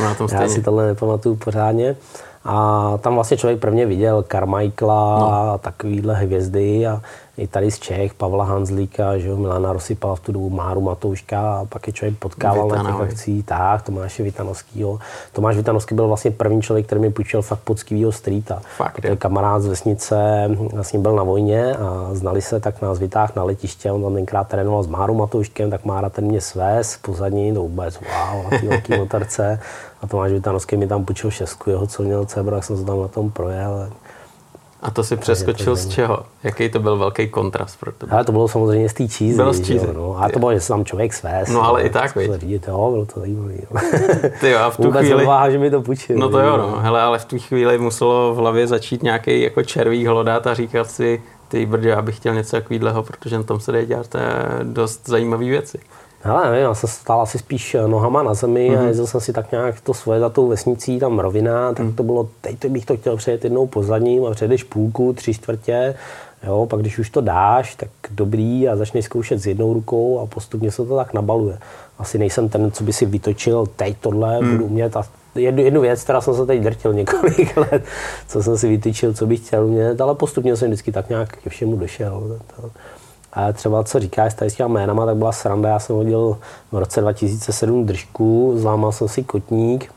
já 0.32 0.48
si 0.48 0.62
tohle 0.62 0.86
nepamatuju 0.86 1.36
pořádně. 1.36 1.96
A 2.44 2.92
tam 3.00 3.14
vlastně 3.14 3.36
člověk 3.36 3.60
prvně 3.60 3.86
viděl 3.86 4.22
Carmichaela 4.22 5.18
no. 5.18 5.32
a 5.32 5.58
takovýhle 5.58 6.14
hvězdy 6.14 6.86
a 6.86 7.02
i 7.36 7.46
tady 7.46 7.70
z 7.70 7.78
Čech, 7.78 8.14
Pavla 8.14 8.44
Hanzlíka, 8.44 9.18
že 9.18 9.28
jo, 9.28 9.36
Milana 9.36 9.72
Rosypala 9.72 10.16
v 10.16 10.20
tu 10.20 10.32
dobu, 10.32 10.50
Máru 10.50 10.80
Matouška 10.80 11.54
a 11.54 11.64
pak 11.64 11.86
je 11.86 11.92
člověk 11.92 12.18
potkával 12.18 12.64
Vitanovi. 12.64 12.92
na 12.92 12.98
těch 12.98 13.08
akcích, 13.08 13.46
tak, 13.46 13.82
Tomáše 13.82 14.22
Vitanovskýho. 14.22 14.98
Tomáš 15.32 15.56
Vitanovský 15.56 15.94
byl 15.94 16.08
vlastně 16.08 16.30
první 16.30 16.62
člověk, 16.62 16.86
který 16.86 17.00
mi 17.00 17.10
půjčil 17.10 17.42
fakt 17.42 17.60
poctivýho 17.60 18.12
streeta. 18.12 18.62
Fakt, 18.76 19.04
je. 19.04 19.16
kamarád 19.16 19.62
z 19.62 19.66
vesnice, 19.66 20.50
vlastně 20.72 20.98
byl 20.98 21.14
na 21.14 21.22
vojně 21.22 21.76
a 21.76 22.08
znali 22.12 22.42
se, 22.42 22.60
tak 22.60 22.82
nás 22.82 22.98
vytáhl 22.98 23.32
na 23.36 23.42
letiště, 23.42 23.92
on 23.92 24.02
tam 24.02 24.14
tenkrát 24.14 24.48
trénoval 24.48 24.82
s 24.82 24.86
Márou 24.86 25.14
Matouškem, 25.14 25.70
tak 25.70 25.84
Mára 25.84 26.10
ten 26.10 26.24
mě 26.24 26.40
svez 26.40 26.98
pozadní, 27.02 27.54
to 27.54 27.60
vůbec 27.60 28.00
wow, 28.00 28.44
na 28.44 28.58
té 28.58 28.68
velké 28.68 28.96
motorce. 28.98 29.60
A 30.02 30.06
Tomáš 30.06 30.32
Vitanovský 30.32 30.76
mi 30.76 30.86
tam 30.86 31.04
půjčil 31.04 31.30
šestku, 31.30 31.70
jeho 31.70 31.86
co 31.86 32.02
měl 32.02 32.24
Cebra, 32.24 32.60
jsem 32.60 32.76
se 32.76 32.84
tam 32.84 33.00
na 33.00 33.08
tom 33.08 33.30
projel. 33.30 33.88
A 34.84 34.90
to 34.90 35.04
si 35.04 35.16
přeskočil 35.16 35.76
z 35.76 35.88
čeho? 35.88 36.18
Jaký 36.42 36.68
to 36.68 36.80
byl 36.80 36.96
velký 36.96 37.28
kontrast 37.28 37.80
pro 37.80 37.92
tebe? 37.92 38.12
Ale 38.12 38.24
to 38.24 38.32
bylo 38.32 38.48
samozřejmě 38.48 38.88
z 38.88 38.94
té 38.94 39.08
čízy. 39.08 39.36
Bylo 39.36 39.52
z 39.52 39.60
čízy. 39.60 39.88
No. 39.94 40.16
A 40.22 40.28
to 40.28 40.38
bylo, 40.38 40.54
že 40.54 40.60
se 40.60 40.68
tam 40.68 40.84
člověk 40.84 41.14
svést. 41.14 41.52
No 41.52 41.62
ale 41.62 41.80
no, 41.80 41.86
i 41.86 41.90
tak, 41.90 42.16
víš. 42.16 42.30
Řídit, 42.34 42.68
jo, 42.68 42.90
bylo 42.90 43.06
to 43.06 43.20
zajímavé. 43.20 43.54
Ty 44.40 44.50
jo, 44.50 44.58
a 44.58 44.70
v 44.70 44.76
tu 44.76 44.82
Vůbec 44.82 45.00
chvíli... 45.00 45.24
Vůbec 45.24 45.52
že 45.52 45.58
mi 45.58 45.70
to 45.70 45.82
půjčil. 45.82 46.16
No 46.18 46.28
to 46.28 46.38
jo, 46.38 46.56
no. 46.56 46.78
Hele, 46.80 47.02
ale 47.02 47.18
v 47.18 47.24
tu 47.24 47.38
chvíli 47.38 47.78
muselo 47.78 48.34
v 48.34 48.36
hlavě 48.36 48.66
začít 48.66 49.02
nějaký 49.02 49.40
jako 49.40 49.62
červík 49.62 50.06
hlodat 50.06 50.46
a 50.46 50.54
říkat 50.54 50.90
si, 50.90 51.22
ty 51.48 51.66
brdě, 51.66 51.88
já 51.88 52.02
bych 52.02 52.16
chtěl 52.16 52.34
něco 52.34 52.56
takového, 52.56 53.02
protože 53.02 53.36
na 53.36 53.42
tom 53.42 53.60
se 53.60 53.72
dá 53.72 53.84
dělat 53.84 54.16
dost 54.62 55.08
zajímavé 55.08 55.44
věci. 55.44 55.78
Hele, 56.26 56.50
nevím, 56.50 56.62
já 56.62 56.74
jsem 56.74 56.90
stál 56.90 57.20
asi 57.20 57.38
spíš 57.38 57.74
eh, 57.74 57.88
nohama 57.88 58.22
na 58.22 58.34
zemi 58.34 58.70
mm-hmm. 58.70 58.76
a 58.76 58.78
mhm. 58.78 58.88
jezdil 58.88 59.06
jsem 59.06 59.20
si 59.20 59.32
tak 59.32 59.52
nějak 59.52 59.80
to 59.80 59.94
svoje 59.94 60.20
za 60.20 60.28
tou 60.28 60.48
vesnicí, 60.48 60.98
tam 60.98 61.18
rovina, 61.18 61.72
tak 61.72 61.86
mm. 61.86 61.92
to 61.92 62.02
bylo, 62.02 62.28
teď 62.40 62.58
to 62.58 62.68
bych 62.68 62.86
to 62.86 62.96
chtěl 62.96 63.16
přejet 63.16 63.44
jednou 63.44 63.66
po 63.66 63.82
zadním 63.82 64.26
a 64.26 64.30
přejdeš 64.30 64.62
půlku, 64.62 65.12
tři 65.12 65.34
čtvrtě, 65.34 65.94
jo, 66.46 66.66
pak 66.70 66.80
když 66.80 66.98
už 66.98 67.10
to 67.10 67.20
dáš, 67.20 67.74
tak 67.74 67.88
dobrý 68.10 68.68
a 68.68 68.76
začneš 68.76 69.04
zkoušet 69.04 69.38
s 69.38 69.46
jednou 69.46 69.72
rukou 69.72 70.20
a 70.20 70.26
postupně 70.26 70.70
se 70.70 70.86
to 70.86 70.96
tak 70.96 71.14
nabaluje. 71.14 71.58
Asi 71.98 72.18
nejsem 72.18 72.48
ten, 72.48 72.72
co 72.72 72.84
by 72.84 72.92
si 72.92 73.06
vytočil 73.06 73.66
teď 73.76 73.96
tohle, 74.00 74.40
mm. 74.40 74.50
budu 74.50 74.64
umět 74.64 74.96
a 74.96 75.02
jednu, 75.34 75.62
jednu 75.62 75.80
věc, 75.80 76.04
která 76.04 76.20
jsem 76.20 76.34
se 76.34 76.46
teď 76.46 76.60
drtil 76.60 76.94
několik 76.94 77.56
let, 77.72 77.84
co 78.28 78.42
jsem 78.42 78.58
si 78.58 78.68
vytyčil, 78.68 79.14
co 79.14 79.26
bych 79.26 79.46
chtěl 79.46 79.66
umět, 79.66 80.00
ale 80.00 80.14
postupně 80.14 80.56
jsem 80.56 80.68
vždycky 80.68 80.92
tak 80.92 81.08
nějak 81.08 81.36
ke 81.36 81.50
všemu 81.50 81.76
došel. 81.76 82.38
To, 82.56 82.66
a 82.66 82.70
třeba 83.52 83.84
co 83.84 84.00
říkáš 84.00 84.32
s 84.40 84.54
těma 84.54 84.68
jménama, 84.68 85.06
tak 85.06 85.16
byla 85.16 85.32
sranda. 85.32 85.68
Já 85.68 85.78
jsem 85.78 85.96
hodil 85.96 86.38
v 86.72 86.78
roce 86.78 87.00
2007 87.00 87.86
držku, 87.86 88.52
zlámal 88.56 88.92
jsem 88.92 89.08
si 89.08 89.24
kotník, 89.24 89.92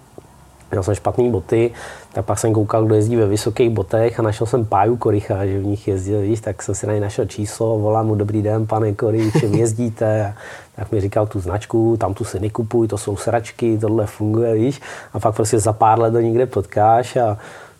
měl 0.72 0.84
jsem 0.84 0.96
špatné 0.96 1.29
boty, 1.29 1.72
tak 2.13 2.25
pak 2.25 2.39
jsem 2.39 2.53
koukal, 2.53 2.86
kdo 2.86 2.96
jezdí 2.96 3.15
ve 3.15 3.27
vysokých 3.27 3.70
botech 3.70 4.20
a 4.20 4.24
našel 4.24 4.48
jsem 4.48 4.65
Páju 4.65 4.98
Koricha, 4.98 5.46
že 5.46 5.60
v 5.60 5.65
nich 5.65 5.88
jezdil, 5.88 6.22
víš, 6.22 6.41
tak 6.41 6.63
jsem 6.63 6.75
si 6.75 6.88
na 6.88 6.94
něj 6.94 7.01
našel 7.01 7.25
číslo, 7.25 7.79
volám 7.79 8.08
mu, 8.08 8.15
dobrý 8.15 8.41
den, 8.41 8.67
pane 8.67 8.94
Kory, 8.94 9.32
čem 9.39 9.53
jezdíte? 9.53 10.25
A 10.25 10.36
tak 10.75 10.91
mi 10.91 11.01
říkal 11.01 11.27
tu 11.27 11.39
značku, 11.39 11.98
tam 11.98 12.13
tu 12.13 12.24
si 12.24 12.39
nekupuj, 12.39 12.88
to 12.88 12.98
jsou 12.98 13.17
sračky, 13.17 13.77
tohle 13.77 14.06
funguje, 14.06 14.53
víš. 14.53 14.82
A 15.13 15.20
pak 15.20 15.36
prostě 15.36 15.60
za 15.60 15.74
pár 15.74 16.00
let 16.00 16.12
to 16.12 16.20
někde 16.20 16.46
potkáš 16.46 17.15
a 17.15 17.38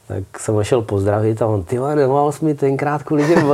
tak 0.08 0.40
jsem 0.40 0.56
ho 0.56 0.64
šel 0.64 0.82
pozdravit 0.82 1.42
a 1.42 1.48
on, 1.48 1.64
ty 1.64 1.80
nemohl 1.96 2.32
jsi 2.32 2.46
mi 2.46 2.56
tenkrát 2.56 3.04
kvůli 3.04 3.28
těm 3.28 3.48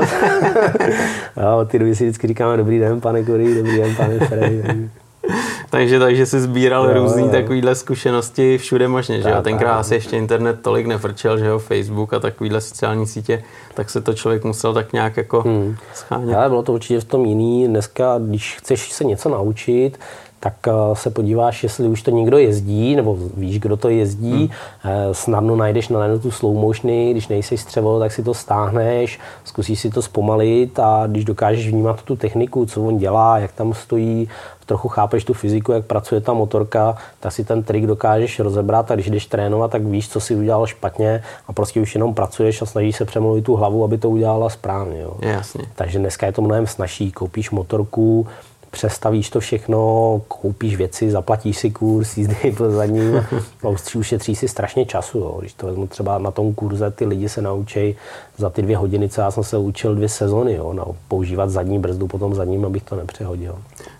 jo, 1.37 1.65
ty 1.67 1.79
doby 1.79 1.95
si 1.95 2.03
vždycky 2.03 2.27
říkáme, 2.27 2.57
dobrý 2.57 2.79
den, 2.79 3.01
pane 3.01 3.23
Kory, 3.23 3.55
dobrý 3.55 3.77
den, 3.77 3.95
pane 3.95 4.19
Frej. 4.19 4.63
takže, 5.69 5.99
takže 5.99 6.25
jsi 6.25 6.41
sbíral 6.41 6.85
jo, 6.85 6.93
různý 6.93 7.29
takovýhle 7.29 7.75
zkušenosti 7.75 8.57
všude 8.57 8.87
možně, 8.87 9.21
že 9.21 9.29
jo? 9.29 9.41
Tenkrát 9.41 9.79
asi 9.79 9.93
ještě 9.93 10.17
internet 10.17 10.59
tolik 10.61 10.87
nefrčel, 10.87 11.37
že 11.37 11.45
jo, 11.45 11.59
Facebook 11.59 12.13
a 12.13 12.19
takovýhle 12.19 12.61
sociální 12.61 13.07
sítě, 13.07 13.43
tak 13.73 13.89
se 13.89 14.01
to 14.01 14.13
člověk 14.13 14.43
musel 14.43 14.73
tak 14.73 14.93
nějak 14.93 15.17
jako 15.17 15.41
hmm. 15.41 15.75
schánět. 15.93 16.35
Ale 16.35 16.49
bylo 16.49 16.63
to 16.63 16.73
určitě 16.73 16.99
v 16.99 17.05
tom 17.05 17.25
jiný. 17.25 17.67
Dneska, 17.67 18.19
když 18.27 18.57
chceš 18.57 18.91
se 18.91 19.03
něco 19.03 19.29
naučit, 19.29 19.99
tak 20.43 20.67
eh, 20.67 20.71
se 20.93 21.09
podíváš, 21.09 21.63
jestli 21.63 21.87
už 21.87 22.01
to 22.01 22.11
někdo 22.11 22.37
jezdí, 22.37 22.95
nebo 22.95 23.17
víš, 23.37 23.59
kdo 23.59 23.77
to 23.77 23.89
jezdí, 23.89 24.31
hmm. 24.31 24.49
Eh, 24.85 25.13
snadno 25.13 25.55
najdeš 25.55 25.89
na 25.89 26.17
tu 26.21 26.31
slow 26.31 26.55
motiony, 26.55 27.11
když 27.11 27.27
nejsi 27.27 27.57
střevo, 27.57 27.99
tak 27.99 28.11
si 28.11 28.23
to 28.23 28.33
stáhneš, 28.33 29.19
zkusíš 29.43 29.79
si 29.79 29.89
to 29.89 30.01
zpomalit 30.01 30.79
a 30.79 31.03
když 31.07 31.25
dokážeš 31.25 31.67
vnímat 31.67 32.01
tu 32.01 32.15
techniku, 32.15 32.65
co 32.65 32.83
on 32.83 32.97
dělá, 32.97 33.39
jak 33.39 33.51
tam 33.51 33.73
stojí, 33.73 34.29
trochu 34.65 34.89
chápeš 34.89 35.23
tu 35.23 35.33
fyziku, 35.33 35.71
jak 35.71 35.85
pracuje 35.85 36.21
ta 36.21 36.33
motorka, 36.33 36.97
tak 37.19 37.31
si 37.31 37.43
ten 37.45 37.63
trik 37.63 37.87
dokážeš 37.87 38.39
rozebrat 38.39 38.91
a 38.91 38.95
když 38.95 39.09
jdeš 39.09 39.25
trénovat, 39.25 39.71
tak 39.71 39.85
víš, 39.85 40.09
co 40.09 40.19
si 40.19 40.35
udělal 40.35 40.67
špatně 40.67 41.23
a 41.47 41.53
prostě 41.53 41.81
už 41.81 41.95
jenom 41.95 42.13
pracuješ 42.13 42.61
a 42.61 42.65
snažíš 42.65 42.95
se 42.95 43.05
přemluvit 43.05 43.45
tu 43.45 43.55
hlavu, 43.55 43.83
aby 43.83 43.97
to 43.97 44.09
udělala 44.09 44.49
správně. 44.49 45.01
Jo. 45.01 45.17
Jasně. 45.19 45.65
Takže 45.75 45.99
dneska 45.99 46.25
je 46.25 46.31
to 46.31 46.41
mnohem 46.41 46.67
snažší. 46.67 47.11
Koupíš 47.11 47.51
motorku, 47.51 48.27
přestavíš 48.73 49.29
to 49.29 49.39
všechno, 49.39 50.21
koupíš 50.27 50.75
věci, 50.75 51.11
zaplatíš 51.11 51.57
si 51.57 51.71
kurz, 51.71 52.17
jízdy 52.17 52.51
po 52.57 52.69
zadním 52.69 53.17
a 53.63 53.67
ušetří 53.95 54.35
si 54.35 54.47
strašně 54.47 54.85
času. 54.85 55.19
Jo. 55.19 55.37
Když 55.39 55.53
to 55.53 55.65
vezmu 55.65 55.87
třeba 55.87 56.17
na 56.17 56.31
tom 56.31 56.53
kurze, 56.53 56.91
ty 56.91 57.05
lidi 57.05 57.29
se 57.29 57.41
naučí 57.41 57.95
za 58.37 58.49
ty 58.49 58.61
dvě 58.61 58.77
hodiny, 58.77 59.09
co 59.09 59.21
já 59.21 59.31
jsem 59.31 59.43
se 59.43 59.57
učil 59.57 59.95
dvě 59.95 60.09
sezony, 60.09 60.53
jo, 60.53 60.73
no, 60.73 60.85
používat 61.07 61.49
zadní 61.49 61.79
brzdu 61.79 62.07
potom 62.07 62.35
zadním, 62.35 62.65
abych 62.65 62.83
to 62.83 62.95
nepřehodil. 62.95 63.55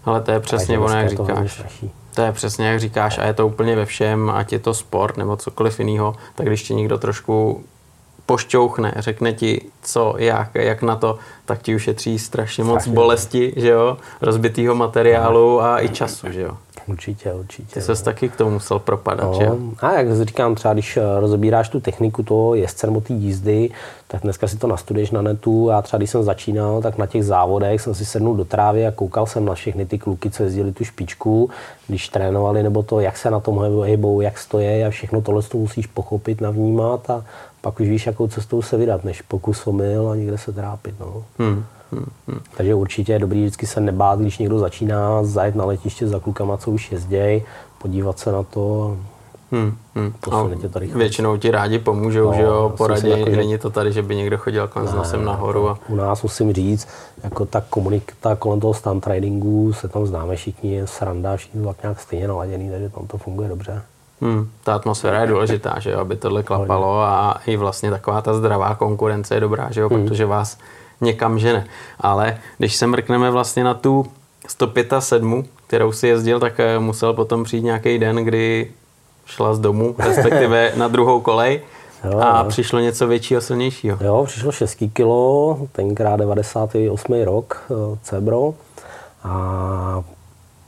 Ale 0.06 0.22
to 0.22 0.32
je 0.32 0.39
přesně 0.39 0.80
ono, 0.80 0.98
jak 0.98 1.10
říkáš. 1.10 1.63
To 2.15 2.22
je 2.22 2.32
přesně 2.32 2.68
jak 2.68 2.80
říkáš 2.80 3.18
a 3.18 3.25
je 3.25 3.34
to 3.34 3.48
úplně 3.48 3.75
ve 3.75 3.86
všem, 3.86 4.30
ať 4.30 4.53
je 4.53 4.60
to 4.60 4.74
sport 4.74 5.18
nebo 5.18 5.38
cokoliv 5.38 5.80
jiného, 5.80 6.15
tak 6.36 6.48
když 6.48 6.63
ti 6.63 6.75
někdo 6.75 6.98
trošku 6.98 7.63
pošťouchne, 8.25 8.94
řekne 8.98 9.34
ti, 9.34 9.62
co, 9.82 10.15
jak, 10.18 10.56
jak 10.56 10.82
na 10.82 10.96
to, 10.96 11.18
tak 11.46 11.62
ti 11.62 11.75
ušetří 11.75 12.20
strašně, 12.20 12.63
moc 12.63 12.74
Strašně. 12.74 12.94
bolesti, 12.94 13.53
že 13.56 13.70
jo, 13.70 13.98
rozbitýho 14.22 14.75
materiálu 14.75 15.62
a 15.62 15.84
i 15.84 15.89
času, 15.89 16.32
že 16.32 16.42
jo. 16.42 16.58
Určitě, 16.88 17.34
určitě. 17.34 17.74
Ty 17.74 17.82
ses 17.82 18.01
taky 18.01 18.30
k 18.30 18.36
tomu 18.36 18.51
musel 18.51 18.80
propadat, 18.80 19.24
No, 19.25 19.34
že 19.34 19.44
jo. 19.44 19.58
a 19.82 19.94
jak 19.94 20.15
říkám, 20.25 20.56
třeba 20.56 20.74
když 20.74 20.98
eh, 20.98 21.01
rozebíráš 21.20 21.70
tu 21.70 21.80
techniku 21.80 22.24
toho 22.24 22.56
jezdce 22.56 22.88
nebo 22.88 23.01
té 23.01 23.13
jízdy, 23.13 23.70
tak 24.08 24.22
dneska 24.22 24.48
si 24.48 24.58
to 24.58 24.68
nastuduješ 24.68 25.12
na 25.12 25.22
netu. 25.22 25.68
Já 25.70 25.82
třeba 25.82 25.98
když 25.98 26.10
jsem 26.10 26.24
začínal, 26.24 26.82
tak 26.82 26.98
na 26.98 27.06
těch 27.06 27.25
závodech 27.25 27.82
jsem 27.82 27.96
si 27.96 28.06
sednul 28.06 28.36
do 28.36 28.46
trávy 28.46 28.88
a 28.88 28.92
koukal 28.92 29.25
jsem 29.25 29.46
na 29.46 29.53
všechny 29.53 29.86
ty 29.86 29.98
kluky, 30.00 30.30
co 30.32 30.44
jezdili 30.44 30.72
tu 30.72 30.84
špičku, 30.84 31.50
když 31.88 32.10
trénovali, 32.10 32.63
nebo 32.63 32.84
to, 32.84 33.00
jak 33.00 33.18
se 33.18 33.32
na 33.32 33.39
tom 33.39 33.82
hejbou, 33.84 34.22
jak 34.22 34.38
stojí 34.38 34.84
a 34.84 34.89
všechno 34.89 35.22
tohle 35.22 35.42
to 35.44 35.58
musíš 35.58 35.88
pochopit, 35.88 36.42
navnímat 36.42 37.10
a 37.10 37.24
pak 37.63 37.79
už 37.79 37.88
víš, 37.88 38.05
jakou 38.05 38.27
cestou 38.27 38.62
se 38.62 38.77
vydat, 38.77 39.03
než 39.03 39.22
pokus 39.22 39.67
omyl 39.67 40.10
a 40.10 40.15
někde 40.15 40.38
se 40.38 40.51
trápit. 40.53 40.96
No. 41.00 41.24
Hmm. 41.39 41.63
Hmm. 41.91 42.05
Hmm. 42.27 42.39
Takže 42.58 42.75
určitě 42.75 43.13
je 43.13 43.20
dobrý 43.20 43.41
vždycky 43.41 43.67
se 43.67 43.82
nebát, 43.82 44.20
když 44.20 44.38
někdo 44.38 44.60
začíná, 44.60 45.24
zajet 45.24 45.55
na 45.55 45.65
letiště 45.65 46.08
za 46.08 46.20
klukama, 46.20 46.58
co 46.58 46.72
už 46.72 46.91
jezdějí, 46.91 47.43
podívat 47.82 48.20
se 48.20 48.32
na 48.32 48.43
to. 48.43 48.98
Hmm. 49.51 49.75
Hmm. 49.96 50.13
Posune 50.20 50.55
A 50.55 50.60
tě 50.60 50.70
to 50.70 50.79
rychle. 50.79 50.98
většinou 51.00 51.38
ti 51.38 51.51
rádi 51.51 51.79
pomůžou, 51.79 52.25
No, 52.25 52.34
že 52.34 52.41
jo, 52.41 52.74
poradí, 52.77 53.10
jako, 53.10 53.29
že- 53.32 53.36
není 53.38 53.58
to 53.58 53.70
tady, 53.70 53.91
že 53.91 54.01
by 54.01 54.15
někdo 54.15 54.38
chodil 54.38 54.67
kolem 54.67 54.88
s 54.88 54.93
nosem 54.93 55.25
nahoru 55.25 55.70
a 55.70 55.79
U 55.88 55.96
nás 55.96 56.24
musím 56.24 56.53
říct, 56.53 56.88
jako 57.24 57.46
ta 57.46 57.62
komunita 57.70 58.36
kolem 58.36 58.60
toho 58.60 58.74
stunt 58.74 59.08
ridingu, 59.08 59.74
se 59.74 59.88
tam 59.88 60.05
známe 60.05 60.36
všichni, 60.36 60.74
je 60.74 60.88
sranda, 60.88 61.36
všichni 61.38 61.65
tak 61.65 61.84
nějak 61.84 62.00
stejně 62.00 62.27
naladěný, 62.27 62.70
takže 62.72 62.89
tam 62.89 63.08
to 63.08 63.17
funguje 63.17 63.50
dobře. 63.50 63.82
Hmm, 64.22 64.50
ta 64.63 64.75
atmosféra 64.75 65.22
je 65.22 65.27
důležitá, 65.27 65.79
že 65.79 65.91
jo, 65.91 66.00
aby 66.00 66.15
tohle 66.15 66.43
klapalo 66.43 67.01
a 67.01 67.41
i 67.46 67.58
vlastně 67.58 67.89
taková 67.91 68.22
ta 68.22 68.34
zdravá 68.34 68.75
konkurence 68.75 69.36
je 69.36 69.39
dobrá, 69.41 69.67
že 69.72 69.82
jo, 69.82 69.89
protože 69.89 70.25
vás 70.25 70.58
někam 71.01 71.39
žene. 71.39 71.67
Ale 72.00 72.38
když 72.58 72.75
se 72.75 72.88
mrkneme 72.88 73.32
vlastně 73.32 73.63
na 73.63 73.74
tu 73.74 74.05
107, 74.48 75.46
kterou 75.67 75.91
si 75.91 76.08
jezdil, 76.08 76.39
tak 76.39 76.60
eh, 76.60 76.79
musel 76.79 77.13
potom 77.13 77.43
přijít 77.43 77.63
nějaký 77.63 78.00
den, 78.00 78.15
kdy 78.15 78.72
šla 79.25 79.53
z 79.53 79.60
domu, 79.60 79.96
respektive 80.00 80.72
na 80.75 80.88
druhou 80.88 81.22
kolej 81.22 81.62
Jo, 82.12 82.20
a 82.20 82.39
jo. 82.39 82.50
přišlo 82.50 82.79
něco 82.79 83.08
většího, 83.08 83.41
silnějšího. 83.41 83.98
Jo, 84.01 84.24
přišlo 84.25 84.51
6 84.51 84.84
kilo, 84.93 85.58
tenkrát 85.72 86.17
98. 86.17 87.24
rok, 87.24 87.63
eh, 87.72 87.98
Cebro. 88.03 88.53
A 89.24 90.03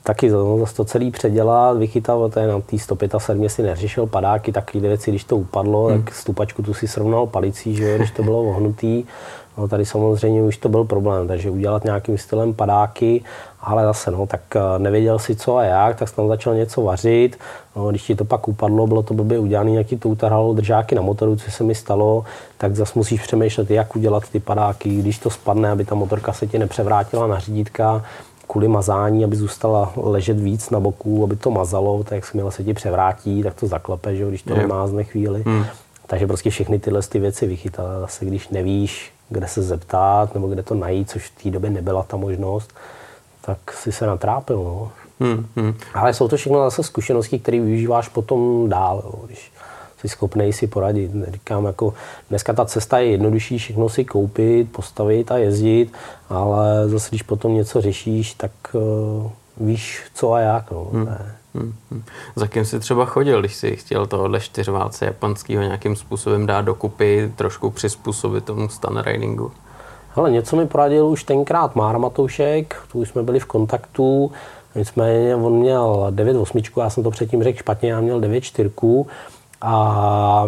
taky 0.06 0.32
zase 0.32 0.76
to 0.76 0.86
celý 0.86 1.12
předělat, 1.12 1.78
vychytal, 1.78 2.30
to 2.30 2.40
je 2.40 2.48
na 2.48 2.62
té 2.62 2.80
175 2.80 3.50
si 3.50 3.64
neřešil 3.64 4.08
padáky, 4.08 4.52
takové 4.52 4.88
věci, 4.88 5.12
když 5.12 5.24
to 5.24 5.38
upadlo, 5.38 5.88
hmm. 5.88 6.04
tak 6.04 6.16
stupačku 6.16 6.62
tu 6.62 6.74
si 6.74 6.88
srovnal 6.88 7.28
palicí, 7.28 7.76
že 7.76 7.90
jo, 7.90 7.98
když 7.98 8.12
to 8.12 8.24
bylo 8.24 8.44
ohnutý. 8.44 9.04
No, 9.58 9.68
tady 9.68 9.86
samozřejmě 9.86 10.44
už 10.44 10.58
to 10.58 10.70
byl 10.70 10.84
problém, 10.84 11.28
takže 11.28 11.50
udělat 11.50 11.84
nějakým 11.84 12.18
stylem 12.18 12.54
padáky, 12.54 13.24
ale 13.62 13.84
zase 13.84 14.12
no, 14.12 14.28
tak 14.28 14.42
eh, 14.56 14.80
nevěděl 14.80 15.20
si 15.20 15.36
co 15.36 15.58
a 15.58 15.64
jak, 15.64 15.98
tak 15.98 16.10
jsem 16.10 16.16
tam 16.16 16.28
začal 16.28 16.56
něco 16.56 16.82
vařit. 16.82 17.40
No, 17.76 17.90
když 17.90 18.04
ti 18.04 18.16
to 18.16 18.26
pak 18.26 18.48
upadlo, 18.48 18.88
bylo 18.88 19.04
to 19.04 19.14
blbě 19.14 19.40
udělané, 19.40 19.72
nějaký 19.72 19.98
to 19.98 20.10
utrhalo 20.10 20.54
držáky 20.54 20.96
na 20.96 21.02
motoru, 21.02 21.36
co 21.36 21.52
se 21.52 21.64
mi 21.64 21.76
stalo, 21.76 22.26
tak 22.58 22.76
zase 22.76 22.94
musíš 22.96 23.22
přemýšlet, 23.22 23.72
jak 23.72 23.96
udělat 23.96 24.30
ty 24.30 24.40
padáky, 24.40 24.90
když 24.90 25.20
to 25.20 25.30
spadne, 25.30 25.72
aby 25.72 25.86
ta 25.86 25.96
motorka 25.96 26.34
se 26.34 26.48
ti 26.48 26.60
nepřevrátila 26.60 27.28
na 27.28 27.40
řídítka, 27.40 28.04
kvůli 28.48 28.68
mazání, 28.68 29.24
aby 29.24 29.36
zůstala 29.36 29.94
ležet 29.96 30.40
víc 30.40 30.70
na 30.70 30.80
boku, 30.80 31.24
aby 31.24 31.36
to 31.36 31.52
mazalo, 31.52 32.04
tak 32.04 32.14
jakmile 32.14 32.52
se 32.52 32.64
ti 32.64 32.74
převrátí, 32.74 33.44
tak 33.44 33.54
to 33.54 33.68
zaklepe, 33.68 34.16
že 34.16 34.24
jo, 34.24 34.30
když 34.30 34.44
to 34.44 34.56
nemázne 34.56 35.04
chvíli. 35.04 35.44
Hmm. 35.46 35.66
Takže 36.08 36.28
prostě 36.28 36.50
všechny 36.50 36.80
tyhle 36.80 37.02
ty 37.02 37.20
věci 37.20 37.48
vychytat. 37.48 37.86
Zase 38.00 38.26
když 38.26 38.50
nevíš, 38.50 39.14
kde 39.30 39.48
se 39.48 39.62
zeptat 39.62 40.34
nebo 40.34 40.48
kde 40.48 40.64
to 40.64 40.76
najít, 40.76 41.10
což 41.10 41.30
v 41.30 41.44
té 41.44 41.50
době 41.50 41.70
nebyla 41.70 42.04
ta 42.04 42.18
možnost, 42.18 42.74
tak 43.42 43.74
si 43.74 43.92
se 43.92 44.06
natrápil. 44.06 44.58
No. 44.58 44.92
Hmm, 45.20 45.48
hmm. 45.56 45.74
Ale 45.94 46.14
jsou 46.14 46.28
to 46.28 46.38
všechno 46.38 46.64
zase 46.64 46.84
zkušenosti, 46.84 47.40
které 47.40 47.60
využíváš 47.60 48.08
potom 48.08 48.70
dál, 48.70 49.02
jo, 49.06 49.20
když 49.26 49.52
jsi 50.08 50.16
schopný 50.16 50.54
si 50.54 50.68
poradit. 50.68 51.12
Říkám, 51.28 51.66
jako 51.66 51.94
dneska 52.30 52.54
ta 52.54 52.66
cesta 52.66 53.00
je 53.00 53.12
jednodušší, 53.12 53.58
všechno 53.58 53.90
si 53.90 54.06
koupit, 54.06 54.72
postavit 54.72 55.32
a 55.32 55.38
jezdit, 55.38 55.94
ale 56.30 56.90
zase 56.90 57.10
když 57.10 57.22
potom 57.22 57.54
něco 57.54 57.82
řešíš, 57.82 58.34
tak 58.34 58.52
uh, 58.74 59.32
víš 59.58 60.04
co 60.14 60.34
a 60.34 60.40
jak. 60.40 60.72
No. 60.72 60.88
Hmm. 60.94 61.08
Hmm, 61.54 61.74
hmm. 61.92 62.04
Za 62.36 62.48
kým 62.48 62.66
jsi 62.66 62.80
třeba 62.80 63.06
chodil, 63.06 63.40
když 63.40 63.56
jsi 63.56 63.76
chtěl 63.76 64.08
tohohle 64.08 64.40
čtyřválce 64.40 65.06
japonského 65.06 65.64
nějakým 65.64 65.96
způsobem 65.96 66.46
dát 66.46 66.62
dokupy, 66.62 67.32
trošku 67.36 67.72
přizpůsobit 67.72 68.46
tomu 68.46 68.70
stunt 68.70 69.00
ridingu? 69.06 69.52
Hele, 70.16 70.32
něco 70.32 70.56
mi 70.56 70.68
poradil 70.68 71.08
už 71.08 71.24
tenkrát 71.24 71.76
Mára 71.76 71.98
Matoušek, 71.98 72.76
tu 72.92 73.00
už 73.00 73.10
jsme 73.10 73.24
byli 73.24 73.40
v 73.40 73.46
kontaktu, 73.46 74.32
nicméně 74.76 75.36
on 75.36 75.54
měl 75.54 76.08
9.8, 76.10 76.82
já 76.82 76.90
jsem 76.90 77.04
to 77.04 77.12
předtím 77.12 77.44
řekl 77.44 77.60
špatně, 77.60 77.92
já 77.92 78.02
měl 78.02 78.20
9.4 78.20 79.06
a 79.66 80.48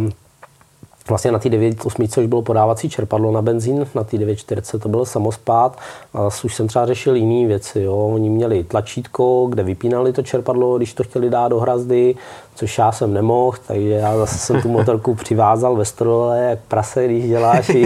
vlastně 1.10 1.32
na 1.32 1.40
té 1.40 1.50
9.8 1.50 2.22
už 2.22 2.28
bylo 2.28 2.42
podávací 2.42 2.90
čerpadlo 2.90 3.32
na 3.32 3.42
benzín, 3.42 3.88
na 3.96 4.04
té 4.04 4.18
9.4 4.18 4.80
to 4.80 4.90
byl 4.90 5.06
samospát 5.06 5.78
a 6.14 6.28
už 6.44 6.56
jsem 6.56 6.68
třeba 6.68 6.86
řešil 6.86 7.16
jiné 7.16 7.48
věci. 7.48 7.82
Jo. 7.82 7.96
Oni 7.96 8.30
měli 8.30 8.64
tlačítko, 8.64 9.48
kde 9.50 9.64
vypínali 9.64 10.14
to 10.14 10.22
čerpadlo, 10.22 10.78
když 10.78 10.94
to 10.94 11.04
chtěli 11.04 11.30
dát 11.30 11.48
do 11.48 11.60
hrazdy, 11.60 12.16
což 12.56 12.78
já 12.78 12.92
jsem 12.92 13.14
nemohl, 13.14 13.58
takže 13.68 13.90
já 13.90 14.18
zase 14.18 14.38
jsem 14.38 14.62
tu 14.62 14.70
motorku 14.70 15.16
přivázal 15.24 15.76
ve 15.76 15.86
strole, 15.86 16.40
jak 16.44 16.60
prase, 16.68 17.06
když 17.06 17.28
děláš. 17.28 17.72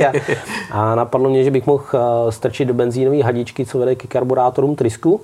A, 0.00 0.12
a 0.70 0.94
napadlo 0.94 1.30
mě, 1.30 1.44
že 1.44 1.50
bych 1.50 1.66
mohl 1.66 1.84
eh, 1.94 2.32
strčit 2.32 2.68
do 2.68 2.74
benzínové 2.74 3.22
hadičky, 3.22 3.66
co 3.66 3.78
vede 3.78 3.94
ke 3.94 4.08
karburátorům 4.08 4.76
trysku 4.76 5.20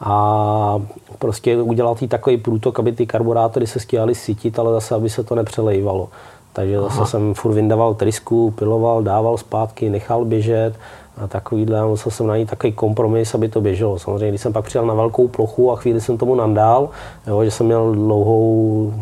a 0.00 0.82
prostě 1.18 1.62
udělat 1.62 2.02
jí 2.02 2.08
takový 2.08 2.36
průtok, 2.36 2.78
aby 2.78 2.92
ty 2.92 3.06
karburátory 3.06 3.66
se 3.66 3.80
stíhaly 3.80 4.14
sytit, 4.14 4.58
ale 4.58 4.72
zase, 4.72 4.94
aby 4.94 5.10
se 5.10 5.24
to 5.24 5.34
nepřelejvalo. 5.34 6.08
Takže 6.52 6.80
zase 6.80 6.96
Aha. 6.96 7.06
jsem 7.06 7.34
furt 7.34 7.52
vyndaval 7.52 7.94
trysku, 7.94 8.50
piloval, 8.50 9.02
dával 9.02 9.38
zpátky, 9.38 9.90
nechal 9.90 10.24
běžet 10.24 10.74
a 11.16 11.26
takovýhle, 11.26 11.86
musel 11.86 12.12
jsem 12.12 12.26
najít 12.26 12.50
takový 12.50 12.72
kompromis, 12.72 13.34
aby 13.34 13.48
to 13.48 13.60
běželo. 13.60 13.98
Samozřejmě, 13.98 14.28
když 14.28 14.40
jsem 14.40 14.52
pak 14.52 14.64
přijel 14.64 14.86
na 14.86 14.94
velkou 14.94 15.28
plochu 15.28 15.72
a 15.72 15.76
chvíli 15.76 16.00
jsem 16.00 16.18
tomu 16.18 16.34
nandál, 16.34 16.88
jo, 17.26 17.44
že 17.44 17.50
jsem 17.50 17.66
měl 17.66 17.92
dlouhou, 17.94 18.94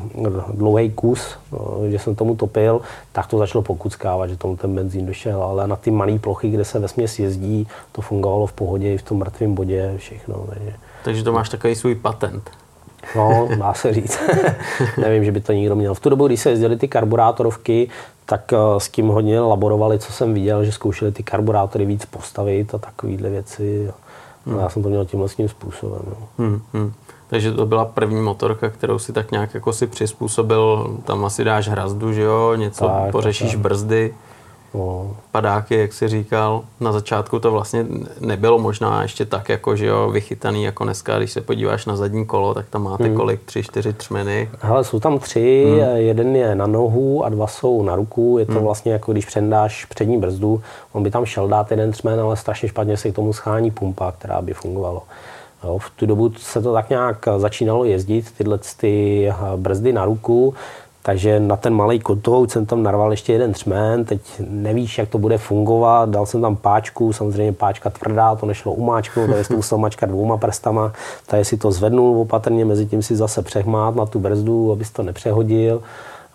dlouhý 0.54 0.90
kus, 0.90 1.36
že 1.88 1.98
jsem 1.98 2.14
tomu 2.14 2.36
topil, 2.36 2.80
tak 3.12 3.26
to 3.26 3.38
začalo 3.38 3.62
pokuckávat, 3.62 4.30
že 4.30 4.36
tomu 4.36 4.56
ten 4.56 4.74
benzín 4.74 5.06
došel, 5.06 5.42
ale 5.42 5.66
na 5.66 5.76
ty 5.76 5.90
malé 5.90 6.18
plochy, 6.18 6.50
kde 6.50 6.64
se 6.64 6.78
vesměs 6.78 7.18
jezdí, 7.18 7.68
to 7.92 8.02
fungovalo 8.02 8.46
v 8.46 8.52
pohodě 8.52 8.94
i 8.94 8.98
v 8.98 9.02
tom 9.02 9.18
mrtvém 9.18 9.54
bodě, 9.54 9.94
všechno. 9.96 10.44
Takže. 10.48 10.72
Takže 11.04 11.24
to 11.24 11.32
máš 11.32 11.48
takový 11.48 11.74
svůj 11.74 11.94
patent. 11.94 12.61
No, 13.16 13.48
dá 13.58 13.74
se 13.74 13.92
říct. 13.92 14.18
Nevím, 15.00 15.24
že 15.24 15.32
by 15.32 15.40
to 15.40 15.52
nikdo 15.52 15.76
měl. 15.76 15.94
V 15.94 16.00
tu 16.00 16.08
dobu, 16.10 16.26
když 16.26 16.40
se 16.40 16.50
jezdily 16.50 16.76
ty 16.76 16.88
karburátorovky, 16.88 17.88
tak 18.26 18.52
eh, 18.52 18.56
s 18.78 18.88
tím 18.88 19.08
hodně 19.08 19.40
laborovali, 19.40 19.98
co 19.98 20.12
jsem 20.12 20.34
viděl, 20.34 20.64
že 20.64 20.72
zkoušeli 20.72 21.12
ty 21.12 21.22
karburátory 21.22 21.84
víc 21.84 22.04
postavit 22.04 22.74
a 22.74 22.78
takovéhle 22.78 23.30
věci. 23.30 23.90
Hmm. 24.46 24.58
Já 24.58 24.68
jsem 24.68 24.82
to 24.82 24.88
měl 24.88 25.04
tímhle 25.04 25.28
tím 25.28 25.48
způsobem. 25.48 26.00
No. 26.10 26.16
Hmm, 26.38 26.62
hmm. 26.72 26.92
Takže 27.28 27.52
to 27.52 27.66
byla 27.66 27.84
první 27.84 28.22
motorka, 28.22 28.70
kterou 28.70 28.98
si 28.98 29.12
tak 29.12 29.30
nějak 29.30 29.54
jako 29.54 29.72
si 29.72 29.86
přizpůsobil. 29.86 30.96
Tam 31.04 31.24
asi 31.24 31.44
dáš 31.44 31.68
hrazdu, 31.68 32.12
že 32.12 32.22
jo, 32.22 32.54
něco 32.54 32.86
Tak, 32.86 33.10
pořešíš 33.12 33.50
tak. 33.52 33.60
brzdy, 33.60 34.14
No, 34.74 35.16
padáky, 35.32 35.74
jak 35.74 35.92
jsi 35.92 36.08
říkal. 36.08 36.62
Na 36.80 36.92
začátku 36.92 37.38
to 37.38 37.50
vlastně 37.50 37.86
nebylo 38.20 38.58
možná 38.58 39.02
ještě 39.02 39.24
tak, 39.24 39.48
jako 39.48 39.76
že 39.76 39.86
jo, 39.86 40.10
vychytaný 40.10 40.64
jako 40.64 40.84
dneska, 40.84 41.18
když 41.18 41.32
se 41.32 41.40
podíváš 41.40 41.86
na 41.86 41.96
zadní 41.96 42.26
kolo, 42.26 42.54
tak 42.54 42.68
tam 42.70 42.82
máte 42.82 43.08
kolik? 43.08 43.42
Tři, 43.44 43.62
čtyři 43.62 43.92
třmeny. 43.92 44.50
Hele, 44.60 44.84
jsou 44.84 45.00
tam 45.00 45.18
tři, 45.18 45.66
hmm. 45.68 45.96
jeden 45.96 46.36
je 46.36 46.54
na 46.54 46.66
nohu 46.66 47.24
a 47.24 47.28
dva 47.28 47.46
jsou 47.46 47.82
na 47.82 47.96
ruku. 47.96 48.36
Je 48.38 48.46
to 48.46 48.52
hmm. 48.52 48.62
vlastně 48.62 48.92
jako 48.92 49.12
když 49.12 49.26
přendáš 49.26 49.84
přední 49.84 50.18
brzdu, 50.18 50.62
on 50.92 51.02
by 51.02 51.10
tam 51.10 51.24
šel 51.24 51.48
dát 51.48 51.70
jeden 51.70 51.92
třmen, 51.92 52.20
ale 52.20 52.36
strašně 52.36 52.68
špatně 52.68 52.96
se 52.96 53.10
k 53.10 53.14
tomu 53.14 53.32
schání 53.32 53.70
pumpa, 53.70 54.12
která 54.12 54.42
by 54.42 54.54
fungovalo. 54.54 55.02
Jo, 55.64 55.78
v 55.78 55.90
tu 55.90 56.06
dobu 56.06 56.32
se 56.36 56.62
to 56.62 56.72
tak 56.72 56.90
nějak 56.90 57.28
začínalo 57.36 57.84
jezdit, 57.84 58.32
tyhle 58.38 58.58
ty 58.76 59.28
eh, 59.28 59.34
brzdy 59.56 59.92
na 59.92 60.04
ruku, 60.04 60.54
takže 61.02 61.40
na 61.40 61.56
ten 61.56 61.74
malý 61.74 62.00
kotout 62.00 62.50
jsem 62.50 62.66
tam 62.66 62.82
narval 62.82 63.10
ještě 63.10 63.32
jeden 63.32 63.52
třmen, 63.52 64.04
teď 64.04 64.20
nevíš, 64.48 64.98
jak 64.98 65.08
to 65.08 65.18
bude 65.18 65.38
fungovat, 65.38 66.08
dal 66.08 66.26
jsem 66.26 66.40
tam 66.40 66.56
páčku, 66.56 67.12
samozřejmě 67.12 67.52
páčka 67.52 67.90
tvrdá, 67.90 68.34
to 68.34 68.46
nešlo 68.46 68.72
umáčknout, 68.72 69.30
takže 69.30 69.44
jsem 69.44 69.56
musel 69.56 69.78
mačkat 69.78 70.08
dvouma 70.08 70.36
prstama, 70.36 70.92
takže 71.26 71.44
si 71.44 71.56
to 71.56 71.72
zvednul 71.72 72.20
opatrně, 72.20 72.64
mezi 72.64 72.86
tím 72.86 73.02
si 73.02 73.16
zase 73.16 73.42
přehmát 73.42 73.96
na 73.96 74.06
tu 74.06 74.18
brzdu, 74.18 74.72
abys 74.72 74.90
to 74.90 75.02
nepřehodil. 75.02 75.82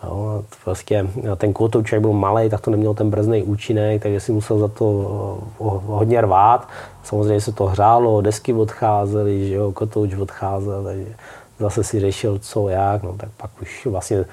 Jo, 0.04 0.44
prostě 0.64 1.08
ten 1.36 1.52
kotouček 1.52 2.00
byl 2.00 2.12
malý, 2.12 2.50
tak 2.50 2.60
to 2.60 2.70
neměl 2.70 2.94
ten 2.94 3.10
brzdný 3.10 3.42
účinek, 3.42 4.02
takže 4.02 4.20
si 4.20 4.32
musel 4.32 4.58
za 4.58 4.68
to 4.68 4.84
o, 5.58 5.82
hodně 5.86 6.20
rvát. 6.20 6.68
Samozřejmě 7.04 7.40
se 7.40 7.52
to 7.52 7.66
hřálo, 7.66 8.20
desky 8.20 8.52
odcházely, 8.52 9.48
že 9.48 9.54
jo, 9.54 9.72
kotouč 9.72 10.14
odcházel, 10.14 10.84
takže 10.84 11.14
zase 11.58 11.84
si 11.84 12.00
řešil 12.00 12.38
co, 12.38 12.68
jak, 12.68 13.02
no 13.02 13.14
tak 13.16 13.28
pak 13.36 13.50
už 13.62 13.86
vlastně 13.86 14.24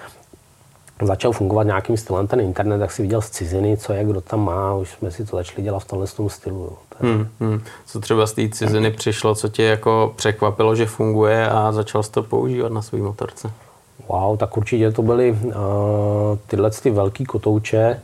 začal 1.02 1.32
fungovat 1.32 1.64
nějakým 1.64 1.98
stylem 1.98 2.28
ten 2.28 2.40
internet, 2.40 2.80
tak 2.80 2.92
si 2.92 3.02
viděl 3.02 3.22
z 3.22 3.30
ciziny, 3.30 3.78
co 3.78 3.94
je, 3.94 4.04
kdo 4.04 4.22
tam 4.22 4.46
má, 4.46 4.76
už 4.76 4.90
jsme 4.90 5.12
si 5.12 5.26
to 5.26 5.38
začali 5.38 5.64
dělat 5.64 5.80
v 5.80 5.86
tomhle 5.86 6.08
tom 6.08 6.30
stylu. 6.30 6.60
Jo. 6.64 6.78
Hmm, 7.00 7.28
hmm. 7.40 7.62
Co 7.86 8.00
třeba 8.00 8.28
z 8.28 8.34
té 8.34 8.50
ciziny 8.50 8.92
přišlo, 8.92 9.36
co 9.36 9.50
tě 9.50 9.64
jako 9.64 10.14
překvapilo, 10.16 10.76
že 10.76 10.86
funguje 10.86 11.50
a 11.50 11.72
začal 11.72 12.04
jsi 12.04 12.12
to 12.12 12.24
používat 12.24 12.72
na 12.72 12.82
své 12.82 13.00
motorce? 13.00 13.52
Wow, 14.08 14.38
tak 14.38 14.58
určitě 14.58 14.92
to 14.92 15.02
byly 15.02 15.32
uh, 15.32 15.54
tyhle 16.48 16.72
ty 16.72 16.92
velký 16.92 17.26
kotouče 17.26 18.02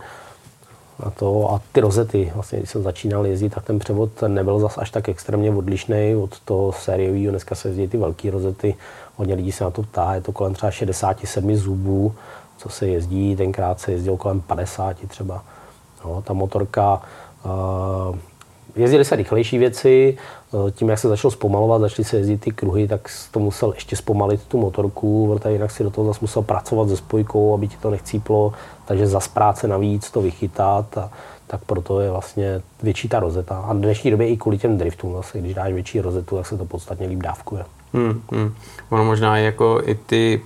a, 1.03 1.09
to, 1.09 1.51
a 1.51 1.61
ty 1.71 1.81
rozety. 1.81 2.31
Vlastně, 2.35 2.59
když 2.59 2.69
jsem 2.69 2.83
začínal 2.83 3.25
jezdit, 3.25 3.49
tak 3.49 3.63
ten 3.63 3.79
převod 3.79 4.09
nebyl 4.27 4.59
zas 4.59 4.77
až 4.77 4.89
tak 4.89 5.09
extrémně 5.09 5.51
odlišný 5.51 6.15
od 6.15 6.39
toho 6.39 6.71
sériového. 6.71 7.31
Dneska 7.31 7.55
se 7.55 7.67
jezdí 7.67 7.87
ty 7.87 7.97
velké 7.97 8.31
rozety, 8.31 8.75
hodně 9.15 9.35
lidí 9.35 9.51
se 9.51 9.63
na 9.63 9.71
to 9.71 9.83
ptá, 9.83 10.15
je 10.15 10.21
to 10.21 10.31
kolem 10.31 10.53
třeba 10.53 10.71
67 10.71 11.55
zubů, 11.55 12.15
co 12.61 12.69
se 12.69 12.87
jezdí, 12.87 13.35
tenkrát 13.35 13.79
se 13.79 13.91
jezdilo 13.91 14.17
kolem 14.17 14.41
50 14.41 14.97
třeba. 15.07 15.43
No, 16.05 16.21
ta 16.21 16.33
motorka, 16.33 17.01
uh, 17.45 18.17
jezdily 18.75 19.05
se 19.05 19.15
rychlejší 19.15 19.57
věci, 19.57 20.17
uh, 20.51 20.71
tím, 20.71 20.89
jak 20.89 20.99
se 20.99 21.07
začalo 21.07 21.31
zpomalovat, 21.31 21.81
začaly 21.81 22.05
se 22.05 22.17
jezdit 22.17 22.37
ty 22.37 22.51
kruhy, 22.51 22.87
tak 22.87 23.09
to 23.31 23.39
musel 23.39 23.71
ještě 23.75 23.95
zpomalit 23.95 24.43
tu 24.43 24.57
motorku, 24.57 25.27
protože 25.33 25.53
jinak 25.53 25.71
si 25.71 25.83
do 25.83 25.89
toho 25.89 26.07
zase 26.07 26.19
musel 26.21 26.41
pracovat 26.41 26.89
se 26.89 26.97
spojkou, 26.97 27.53
aby 27.53 27.67
ti 27.67 27.77
to 27.77 27.89
nechcíplo, 27.89 28.53
takže 28.85 29.07
zas 29.07 29.27
práce 29.27 29.67
navíc 29.67 30.11
to 30.11 30.21
vychytat. 30.21 30.97
A, 30.97 31.11
tak 31.51 31.65
proto 31.65 31.99
je 31.99 32.11
vlastně 32.11 32.61
větší 32.83 33.07
ta 33.07 33.19
rozeta. 33.19 33.57
A 33.57 33.73
v 33.73 33.77
dnešní 33.77 34.11
době 34.11 34.27
i 34.27 34.37
kvůli 34.37 34.57
těm 34.57 34.77
driftům, 34.77 35.13
zase, 35.13 35.39
když 35.39 35.53
dáš 35.53 35.73
větší 35.73 36.01
rozetu, 36.01 36.35
tak 36.35 36.47
se 36.47 36.57
to 36.57 36.65
podstatně 36.65 37.07
líp 37.07 37.19
dávkuje. 37.19 37.65
Hmm, 37.93 38.21
hmm. 38.31 38.53
Ono 38.89 39.05
možná 39.05 39.37
jako 39.37 39.81
i 39.85 39.95
ty 39.95 40.41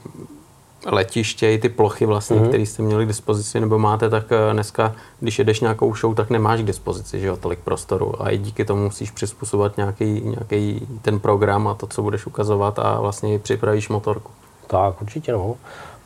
letiště, 0.85 1.51
i 1.51 1.57
ty 1.57 1.69
plochy 1.69 2.05
vlastně, 2.05 2.37
mm-hmm. 2.37 2.47
které 2.47 2.63
jste 2.63 2.83
měli 2.83 3.05
k 3.05 3.07
dispozici, 3.07 3.59
nebo 3.59 3.79
máte, 3.79 4.09
tak 4.09 4.25
eh, 4.31 4.53
dneska, 4.53 4.95
když 5.19 5.39
jedeš 5.39 5.59
nějakou 5.59 5.95
show, 5.95 6.15
tak 6.15 6.29
nemáš 6.29 6.61
k 6.61 6.65
dispozici, 6.65 7.19
že 7.19 7.27
jo, 7.27 7.37
tolik 7.37 7.59
prostoru 7.59 8.23
a 8.23 8.29
i 8.29 8.37
díky 8.37 8.65
tomu 8.65 8.83
musíš 8.83 9.11
přizpůsobovat 9.11 9.77
nějaký, 9.77 10.21
nějaký 10.21 10.87
ten 11.01 11.19
program 11.19 11.67
a 11.67 11.73
to, 11.73 11.87
co 11.87 12.01
budeš 12.01 12.25
ukazovat 12.25 12.79
a 12.79 13.01
vlastně 13.01 13.39
připravíš 13.39 13.89
motorku. 13.89 14.31
Tak, 14.67 15.01
určitě 15.01 15.31
no. 15.31 15.55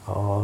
A 0.07 0.43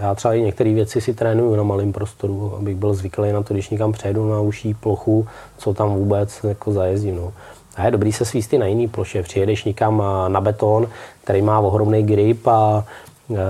já 0.00 0.14
třeba 0.14 0.34
i 0.34 0.42
některé 0.42 0.74
věci 0.74 1.00
si 1.00 1.14
trénuju 1.14 1.56
na 1.56 1.62
malém 1.62 1.92
prostoru, 1.92 2.54
abych 2.58 2.76
byl 2.76 2.94
zvyklý 2.94 3.32
na 3.32 3.42
to, 3.42 3.54
když 3.54 3.70
někam 3.70 3.92
přejdu 3.92 4.30
na 4.30 4.40
uší 4.40 4.74
plochu, 4.74 5.26
co 5.58 5.74
tam 5.74 5.94
vůbec 5.94 6.40
jako 6.44 6.72
zajezdím. 6.72 7.16
No. 7.16 7.32
A 7.76 7.84
je 7.84 7.90
dobrý 7.90 8.12
se 8.12 8.24
svísty 8.24 8.58
na 8.58 8.66
jiný 8.66 8.88
ploše. 8.88 9.22
Přijedeš 9.22 9.64
někam 9.64 10.02
na 10.28 10.40
beton, 10.40 10.88
který 11.24 11.42
má 11.42 11.60
ohromný 11.60 12.02
grip 12.02 12.46
a 12.46 12.84
Eh, 12.84 12.84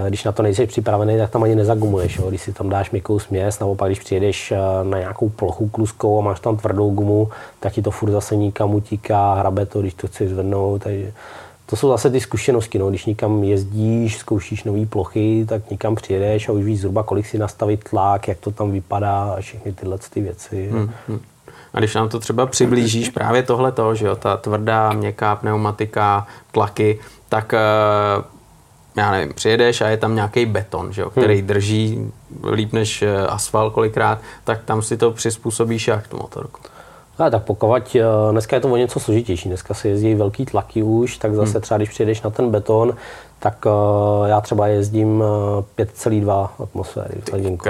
když 0.09 0.25
na 0.25 0.33
to 0.33 0.43
nejsi 0.43 0.67
připravený, 0.67 1.19
tak 1.19 1.31
tam 1.31 1.43
ani 1.43 1.55
nezagumuješ. 1.55 2.19
Jo? 2.19 2.29
Když 2.29 2.43
si 2.43 2.53
tam 2.53 2.69
dáš 2.69 2.91
měkkou 2.91 3.19
směs, 3.19 3.59
naopak 3.59 3.89
když 3.89 4.01
přijedeš 4.01 4.53
eh, 4.53 4.59
na 4.83 4.99
nějakou 4.99 5.29
plochu 5.29 5.69
kluskou 5.69 6.19
a 6.19 6.23
máš 6.23 6.41
tam 6.41 6.57
tvrdou 6.57 6.91
gumu, 6.91 7.29
tak 7.61 7.73
ti 7.73 7.83
to 7.83 7.91
furt 7.91 8.11
zase 8.11 8.37
nikam 8.37 8.75
utíká, 8.75 9.35
hrabe 9.35 9.67
to, 9.67 9.81
když 9.81 9.95
to 9.95 10.07
chceš 10.07 10.31
zvednout. 10.31 10.83
Takže 10.83 11.13
to 11.67 11.77
jsou 11.77 11.89
zase 11.89 12.11
ty 12.11 12.21
zkušenosti. 12.21 12.79
No. 12.79 12.91
Když 12.91 13.07
někam 13.07 13.45
jezdíš, 13.45 14.19
zkoušíš 14.19 14.65
nové 14.65 14.87
plochy, 14.87 15.47
tak 15.49 15.71
někam 15.71 15.95
přijedeš 15.95 16.49
a 16.49 16.53
už 16.53 16.65
víš 16.65 16.81
zhruba, 16.81 17.03
kolik 17.03 17.27
si 17.27 17.39
nastavit 17.39 17.85
tlak, 17.91 18.29
jak 18.29 18.39
to 18.39 18.51
tam 18.51 18.71
vypadá 18.71 19.35
a 19.39 19.41
všechny 19.41 19.73
tyhle 19.73 19.99
ty 19.99 20.21
věci. 20.21 20.69
Hmm, 20.73 20.91
hmm. 21.09 21.21
A 21.75 21.79
když 21.79 21.95
nám 21.95 22.09
to 22.09 22.19
třeba 22.19 22.47
přiblížíš 22.47 23.09
právě 23.09 23.43
tohle, 23.43 23.73
že 23.93 24.07
jo, 24.07 24.17
ta 24.17 24.37
tvrdá, 24.37 24.93
měkká 24.93 25.37
pneumatika, 25.37 26.27
tlaky, 26.53 27.01
tak 27.29 27.53
uh 27.53 28.32
já 28.97 29.11
nevím, 29.11 29.35
přijedeš 29.35 29.81
a 29.81 29.89
je 29.89 29.97
tam 29.97 30.15
nějaký 30.15 30.47
beton, 30.47 30.93
že 30.93 31.03
jo, 31.03 31.11
který 31.11 31.39
hmm. 31.39 31.47
drží 31.47 32.13
líp 32.53 32.73
než 32.73 33.03
eh, 33.03 33.27
asfalt 33.27 33.73
kolikrát, 33.73 34.19
tak 34.45 34.65
tam 34.65 34.83
si 34.83 34.97
to 34.97 35.11
přizpůsobíš 35.11 35.89
jak 35.89 36.09
tu 36.09 36.17
motorku. 36.17 36.61
A 37.19 37.31
tak 37.31 37.43
pokud 37.43 37.97
eh, 37.97 38.03
dneska 38.31 38.57
je 38.57 38.61
to 38.61 38.69
o 38.69 38.77
něco 38.77 39.01
složitější, 39.01 39.49
dneska 39.49 39.75
se 39.75 39.89
jezdí 39.89 40.15
velký 40.15 40.47
tlaky 40.47 40.83
už, 40.83 41.17
tak 41.17 41.35
zase 41.35 41.53
hmm. 41.53 41.61
třeba 41.61 41.79
když 41.79 41.89
přijedeš 41.89 42.23
na 42.23 42.31
ten 42.31 42.51
beton, 42.51 42.97
tak 43.43 43.67
uh, 43.67 44.27
já 44.27 44.41
třeba 44.41 44.67
jezdím 44.67 45.21
uh, 45.21 45.85
5,2 45.85 46.49
atmosféry 46.63 47.15
v 47.21 47.31
hladinku. 47.31 47.65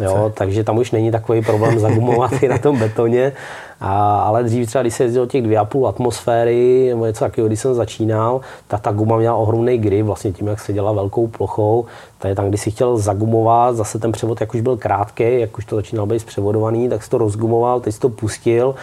Jo, 0.00 0.32
takže 0.34 0.64
tam 0.64 0.78
už 0.78 0.90
není 0.90 1.10
takový 1.10 1.42
problém 1.42 1.78
zagumovat 1.78 2.32
i 2.42 2.48
na 2.48 2.58
tom 2.58 2.78
betoně. 2.78 3.32
A, 3.80 4.20
ale 4.20 4.42
dřív 4.42 4.66
třeba, 4.66 4.82
když 4.82 4.94
se 4.94 5.04
jezdilo 5.04 5.26
těch 5.26 5.44
2,5 5.44 5.88
atmosféry, 5.88 6.86
nebo 6.88 7.06
něco 7.06 7.24
takového, 7.24 7.48
když 7.48 7.60
jsem 7.60 7.74
začínal, 7.74 8.40
tak 8.68 8.80
ta 8.80 8.92
guma 8.92 9.16
měla 9.16 9.36
ohromný 9.36 9.78
grip, 9.78 10.06
vlastně 10.06 10.32
tím, 10.32 10.46
jak 10.46 10.60
se 10.60 10.72
dělala 10.72 10.92
velkou 10.92 11.26
plochou. 11.26 11.86
je 12.28 12.34
tam, 12.34 12.48
když 12.48 12.60
si 12.60 12.70
chtěl 12.70 12.98
zagumovat, 12.98 13.76
zase 13.76 13.98
ten 13.98 14.12
převod, 14.12 14.40
jak 14.40 14.54
už 14.54 14.60
byl 14.60 14.76
krátký, 14.76 15.40
jak 15.40 15.58
už 15.58 15.64
to 15.64 15.76
začínalo 15.76 16.06
být 16.06 16.20
zpřevodovaný, 16.20 16.88
tak 16.88 17.02
si 17.02 17.10
to 17.10 17.18
rozgumoval, 17.18 17.80
teď 17.80 17.94
si 17.94 18.00
to 18.00 18.08
pustil 18.08 18.74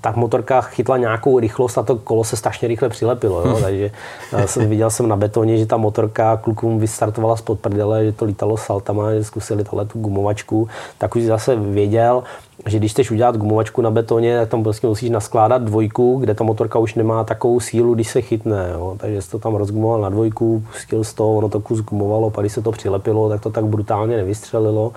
tak 0.00 0.16
motorka 0.16 0.60
chytla 0.60 0.96
nějakou 0.96 1.38
rychlost 1.38 1.78
a 1.78 1.82
to 1.82 1.96
kolo 1.96 2.24
se 2.24 2.36
strašně 2.36 2.68
rychle 2.68 2.88
přilepilo. 2.88 3.48
Jo? 3.48 3.58
Takže 3.62 3.90
eh, 4.32 4.48
jsem, 4.48 4.68
viděl 4.68 4.90
jsem 4.90 5.08
na 5.08 5.16
betoně, 5.16 5.58
že 5.58 5.66
ta 5.66 5.76
motorka 5.76 6.36
klukům 6.36 6.78
vystartovala 6.78 7.36
spod 7.36 7.60
prdele, 7.60 8.04
že 8.04 8.12
to 8.12 8.24
lítalo 8.24 8.56
saltama, 8.56 9.14
že 9.14 9.24
zkusili 9.24 9.64
tohle 9.64 9.86
tu 9.86 9.98
gumovačku, 9.98 10.68
tak 10.98 11.16
už 11.16 11.22
zase 11.22 11.56
věděl, 11.56 12.22
že 12.66 12.78
když 12.78 12.92
chceš 12.92 13.10
udělat 13.10 13.36
gumovačku 13.36 13.82
na 13.82 13.90
betoně, 13.90 14.38
tak 14.38 14.48
tam 14.48 14.62
prostě 14.62 14.86
musíš 14.86 15.10
naskládat 15.10 15.62
dvojku, 15.62 16.16
kde 16.20 16.34
ta 16.34 16.44
motorka 16.44 16.78
už 16.78 16.94
nemá 16.94 17.24
takovou 17.24 17.60
sílu, 17.60 17.94
když 17.94 18.08
se 18.08 18.22
chytne. 18.22 18.70
Jo? 18.72 18.96
Takže 18.98 19.22
jsi 19.22 19.30
to 19.30 19.38
tam 19.38 19.54
rozgumoval 19.54 20.00
na 20.00 20.08
dvojku, 20.08 20.64
pustil 20.72 21.04
z 21.04 21.14
toho, 21.14 21.36
ono 21.36 21.48
to 21.48 21.60
kus 21.60 21.80
gumovalo, 21.80 22.30
pak 22.30 22.42
když 22.42 22.52
se 22.52 22.62
to 22.62 22.72
přilepilo, 22.72 23.28
tak 23.28 23.40
to 23.40 23.50
tak 23.50 23.64
brutálně 23.64 24.16
nevystřelilo. 24.16 24.92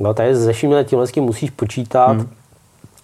No, 0.00 0.14
takže 0.14 0.36
se 0.36 0.52
vším 0.52 0.74
tímhle 0.84 1.06
musíš 1.20 1.50
počítat, 1.50 2.12
hmm 2.12 2.28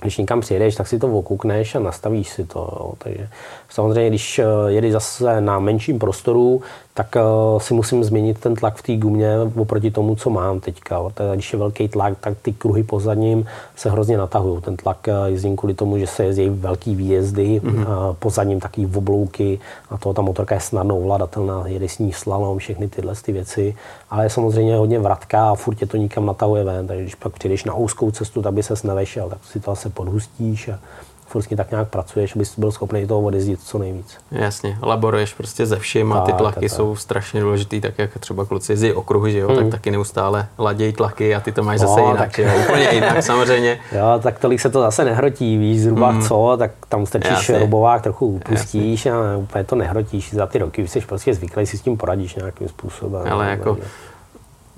když 0.01 0.19
někam 0.19 0.41
přijedeš, 0.41 0.75
tak 0.75 0.87
si 0.87 0.99
to 0.99 1.19
okoukneš 1.19 1.75
a 1.75 1.79
nastavíš 1.79 2.29
si 2.29 2.47
to. 2.47 2.59
Jo. 2.59 2.95
Takže 2.99 3.29
samozřejmě, 3.77 4.09
když 4.09 4.39
eh, 4.39 4.45
jedeš 4.67 4.93
zase 4.93 5.41
na 5.41 5.59
menším 5.59 5.99
prostoru, 5.99 6.63
tak 6.97 7.17
uh, 7.17 7.59
si 7.61 7.75
musím 7.75 8.05
změnit 8.05 8.39
ten 8.39 8.55
tlak 8.55 8.77
v 8.77 8.83
té 8.83 8.97
gumě 8.97 9.31
oproti 9.57 9.91
tomu, 9.91 10.17
co 10.17 10.31
mám 10.31 10.61
teďka. 10.61 11.01
Když 11.35 11.53
je 11.53 11.59
velký 11.59 11.89
tlak, 11.89 12.19
tak 12.21 12.35
ty 12.43 12.53
kruhy 12.53 12.83
pozadním 12.83 13.47
se 13.77 13.91
hrozně 13.91 14.19
natahují. 14.19 14.63
Ten 14.63 14.77
tlak 14.77 15.09
uh, 15.09 15.27
jezdím 15.27 15.57
kvůli 15.57 15.75
tomu, 15.75 15.99
že 15.99 16.07
se 16.07 16.25
jezdí 16.25 16.49
velký 16.49 16.95
výjezdy, 16.95 17.61
mm-hmm. 17.61 17.81
uh, 17.81 18.15
pozadním 18.19 18.61
taky 18.61 18.89
oblouky 18.95 19.61
a 19.91 19.99
to 19.99 20.13
ta 20.13 20.23
motorka 20.23 20.55
je 20.55 20.61
snadno 20.61 20.97
ovladatelná, 20.97 21.65
jede 21.67 21.89
s 21.89 21.99
ní 21.99 22.13
slalom, 22.13 22.59
všechny 22.59 22.89
tyhle 22.89 23.15
ty 23.15 23.33
věci. 23.33 23.77
Ale 24.11 24.25
je 24.25 24.31
samozřejmě 24.31 24.77
hodně 24.77 24.99
vratká 24.99 25.51
a 25.51 25.55
furt 25.55 25.75
tě 25.75 25.87
to 25.87 25.97
nikam 25.97 26.27
natahuje 26.27 26.65
ven, 26.65 26.87
takže 26.87 27.03
když 27.03 27.15
pak 27.15 27.33
přijdeš 27.33 27.65
na 27.65 27.75
úzkou 27.75 28.11
cestu, 28.11 28.43
tak 28.43 28.53
by 28.53 28.63
ses 28.63 28.83
nevešel, 28.83 29.29
tak 29.29 29.39
si 29.45 29.61
to 29.61 29.71
zase 29.71 29.91
podhustíš 29.91 30.69
a 30.69 30.79
furt 31.27 31.57
tak 31.57 31.71
nějak 31.71 31.89
pracuješ, 31.89 32.37
abys 32.37 32.59
byl 32.59 32.73
schopný 32.73 33.07
toho 33.07 33.21
odjezdit 33.21 33.63
co 33.63 33.79
nejvíc. 33.79 34.17
Jasně, 34.31 34.79
laboruješ 34.83 35.35
prostě 35.35 35.67
ze 35.67 35.79
vším 35.79 36.13
a 36.13 36.21
ty 36.21 36.33
tlaky 36.33 36.61
tak, 36.61 36.71
jsou 36.71 36.91
tak. 36.91 37.01
strašně 37.01 37.41
důležitý, 37.41 37.81
tak 37.81 37.99
jak 37.99 38.19
třeba 38.19 38.45
kluci 38.45 38.73
jezdí 38.73 38.93
okruhy, 38.93 39.33
že 39.33 39.39
jo, 39.39 39.49
hmm. 39.49 39.57
tak 39.57 39.69
taky 39.69 39.91
neustále 39.91 40.47
ladějí 40.59 40.93
tlaky 40.93 41.35
a 41.35 41.41
ty 41.41 41.53
to 41.53 41.63
máš 41.63 41.81
no, 41.81 41.89
zase 41.89 42.01
jinak, 42.01 42.19
tak... 42.19 42.39
jo, 42.39 42.51
úplně 42.65 42.89
jinak 42.93 43.23
samozřejmě. 43.23 43.79
Jo, 43.93 44.21
tak 44.23 44.39
tolik 44.39 44.61
se 44.61 44.71
to 44.71 44.81
zase 44.81 45.05
nehrotí, 45.05 45.59
víš 45.59 45.81
zhruba 45.81 46.11
hmm. 46.11 46.23
co, 46.23 46.57
tak 46.59 46.71
tam 46.89 47.07
strčíš 47.07 47.49
robovák, 47.49 48.03
trochu 48.03 48.27
upustíš 48.27 49.07
Jasně. 49.07 49.21
a 49.21 49.37
úplně 49.37 49.65
to 49.65 49.77
nehrotíš 49.77 50.35
za 50.35 50.47
ty 50.47 50.59
roky, 50.59 50.89
jsi 50.89 51.01
prostě 51.01 51.35
zvyklý, 51.35 51.67
si 51.67 51.79
s 51.79 51.83
tím 51.83 51.97
poradíš 51.97 52.35
nějakým 52.35 52.69
způsobem. 52.69 53.33
Ale 53.33 53.51
jako, 53.51 53.79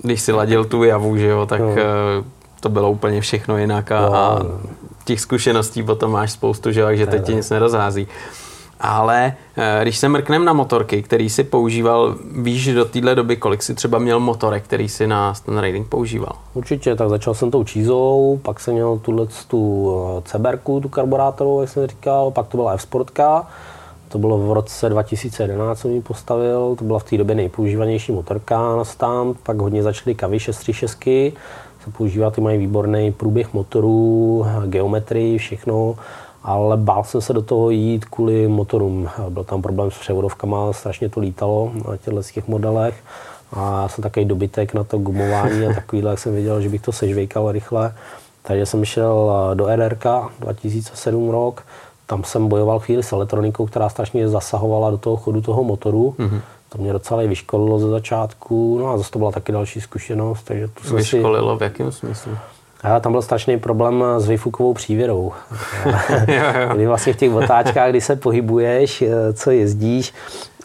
když 0.01 0.21
si 0.21 0.31
ladil 0.31 0.65
tu 0.65 0.83
javu, 0.83 1.17
že 1.17 1.27
jo, 1.27 1.45
tak 1.45 1.59
no. 1.59 1.75
To 2.59 2.69
bylo 2.69 2.91
úplně 2.91 3.21
všechno 3.21 3.57
jinak 3.57 3.91
a, 3.91 4.01
no, 4.01 4.15
a 4.15 4.39
těch 5.05 5.21
zkušeností 5.21 5.83
potom 5.83 6.11
máš 6.11 6.31
spoustu, 6.31 6.71
že, 6.71 6.97
že 6.97 7.07
teď 7.07 7.25
ti 7.25 7.35
nic 7.35 7.49
nerozhází. 7.49 8.07
Ale 8.79 9.33
eh, 9.57 9.79
když 9.81 9.97
se 9.97 10.09
mrknem 10.09 10.45
na 10.45 10.53
motorky, 10.53 11.03
který 11.03 11.29
si 11.29 11.43
používal, 11.43 12.15
víš 12.31 12.73
do 12.73 12.85
téhle 12.85 13.15
doby, 13.15 13.37
kolik 13.37 13.63
si 13.63 13.75
třeba 13.75 13.99
měl 13.99 14.19
motorek, 14.19 14.63
který 14.63 14.89
si 14.89 15.07
na 15.07 15.33
ten 15.45 15.59
riding 15.59 15.87
používal? 15.87 16.35
Určitě, 16.53 16.95
tak 16.95 17.09
začal 17.09 17.33
jsem 17.33 17.51
tou 17.51 17.63
čízou, 17.63 18.39
pak 18.43 18.59
jsem 18.59 18.73
měl 18.73 18.97
tuhle 18.97 19.27
tu 19.47 19.91
eh, 20.17 20.21
Ceberku, 20.25 20.79
tu 20.79 20.89
karburátorovou, 20.89 21.61
jak 21.61 21.69
jsem 21.69 21.87
říkal, 21.87 22.31
pak 22.31 22.47
to 22.47 22.57
byla 22.57 22.73
F-Sportka, 22.73 23.47
to 24.09 24.17
bylo 24.17 24.37
v 24.37 24.53
roce 24.53 24.89
2011, 24.89 25.79
jsem 25.79 25.91
ji 25.91 26.01
postavil, 26.01 26.75
to 26.75 26.85
byla 26.85 26.99
v 26.99 27.03
té 27.03 27.17
době 27.17 27.35
nejpoužívanější 27.35 28.11
motorka 28.11 28.75
na 28.75 28.83
stan, 28.83 29.33
pak 29.43 29.57
hodně 29.57 29.83
začaly 29.83 30.15
kavy 30.15 30.39
636, 30.39 31.35
se 31.83 31.91
používá, 31.91 32.31
ty 32.31 32.41
mají 32.41 32.57
výborný 32.57 33.11
průběh 33.11 33.53
motorů, 33.53 34.45
geometrii, 34.65 35.37
všechno, 35.37 35.95
ale 36.43 36.77
bál 36.77 37.03
jsem 37.03 37.21
se 37.21 37.33
do 37.33 37.41
toho 37.41 37.69
jít 37.69 38.05
kvůli 38.05 38.47
motorům. 38.47 39.09
Byl 39.29 39.43
tam 39.43 39.61
problém 39.61 39.91
s 39.91 39.99
převodovkama, 39.99 40.73
strašně 40.73 41.09
to 41.09 41.19
lítalo 41.19 41.71
na 41.89 41.97
těchto 41.97 42.23
těch 42.23 42.47
modelech 42.47 43.03
a 43.53 43.81
já 43.81 43.87
jsem 43.87 44.01
takový 44.01 44.25
dobytek 44.25 44.73
na 44.73 44.83
to 44.83 44.97
gumování 44.97 45.65
a 45.65 45.73
takovýhle, 45.75 46.09
jak 46.09 46.19
jsem 46.19 46.33
věděl, 46.33 46.61
že 46.61 46.69
bych 46.69 46.81
to 46.81 46.91
sežvejkal 46.91 47.51
rychle. 47.51 47.93
Takže 48.41 48.65
jsem 48.65 48.85
šel 48.85 49.31
do 49.53 49.65
RRK 49.65 50.05
2007 50.39 51.29
rok, 51.29 51.63
tam 52.07 52.23
jsem 52.23 52.47
bojoval 52.47 52.79
chvíli 52.79 53.03
s 53.03 53.11
elektronikou, 53.11 53.65
která 53.65 53.89
strašně 53.89 54.29
zasahovala 54.29 54.91
do 54.91 54.97
toho 54.97 55.15
chodu 55.15 55.41
toho 55.41 55.63
motoru. 55.63 56.15
Mm-hmm 56.19 56.41
to 56.69 56.77
mě 56.77 56.93
docela 56.93 57.23
i 57.23 57.27
vyškolilo 57.27 57.79
ze 57.79 57.89
začátku, 57.89 58.79
no 58.79 58.87
a 58.87 58.97
zase 58.97 59.11
to 59.11 59.19
byla 59.19 59.31
taky 59.31 59.51
další 59.51 59.81
zkušenost, 59.81 60.43
takže 60.43 60.67
to 60.67 60.83
jsem 60.83 60.89
si... 60.89 60.95
Vyškolilo 60.95 61.57
v 61.57 61.61
jakém 61.61 61.91
smyslu? 61.91 62.31
A 62.83 62.99
tam 62.99 63.11
byl 63.11 63.21
strašný 63.21 63.59
problém 63.59 64.03
s 64.17 64.29
výfukovou 64.29 64.73
přívěrou. 64.73 65.31
Kdy 66.73 66.87
vlastně 66.87 67.13
v 67.13 67.17
těch 67.17 67.33
otáčkách, 67.33 67.89
kdy 67.89 68.01
se 68.01 68.15
pohybuješ, 68.15 69.01
eh, 69.01 69.33
co 69.33 69.51
jezdíš, 69.51 70.13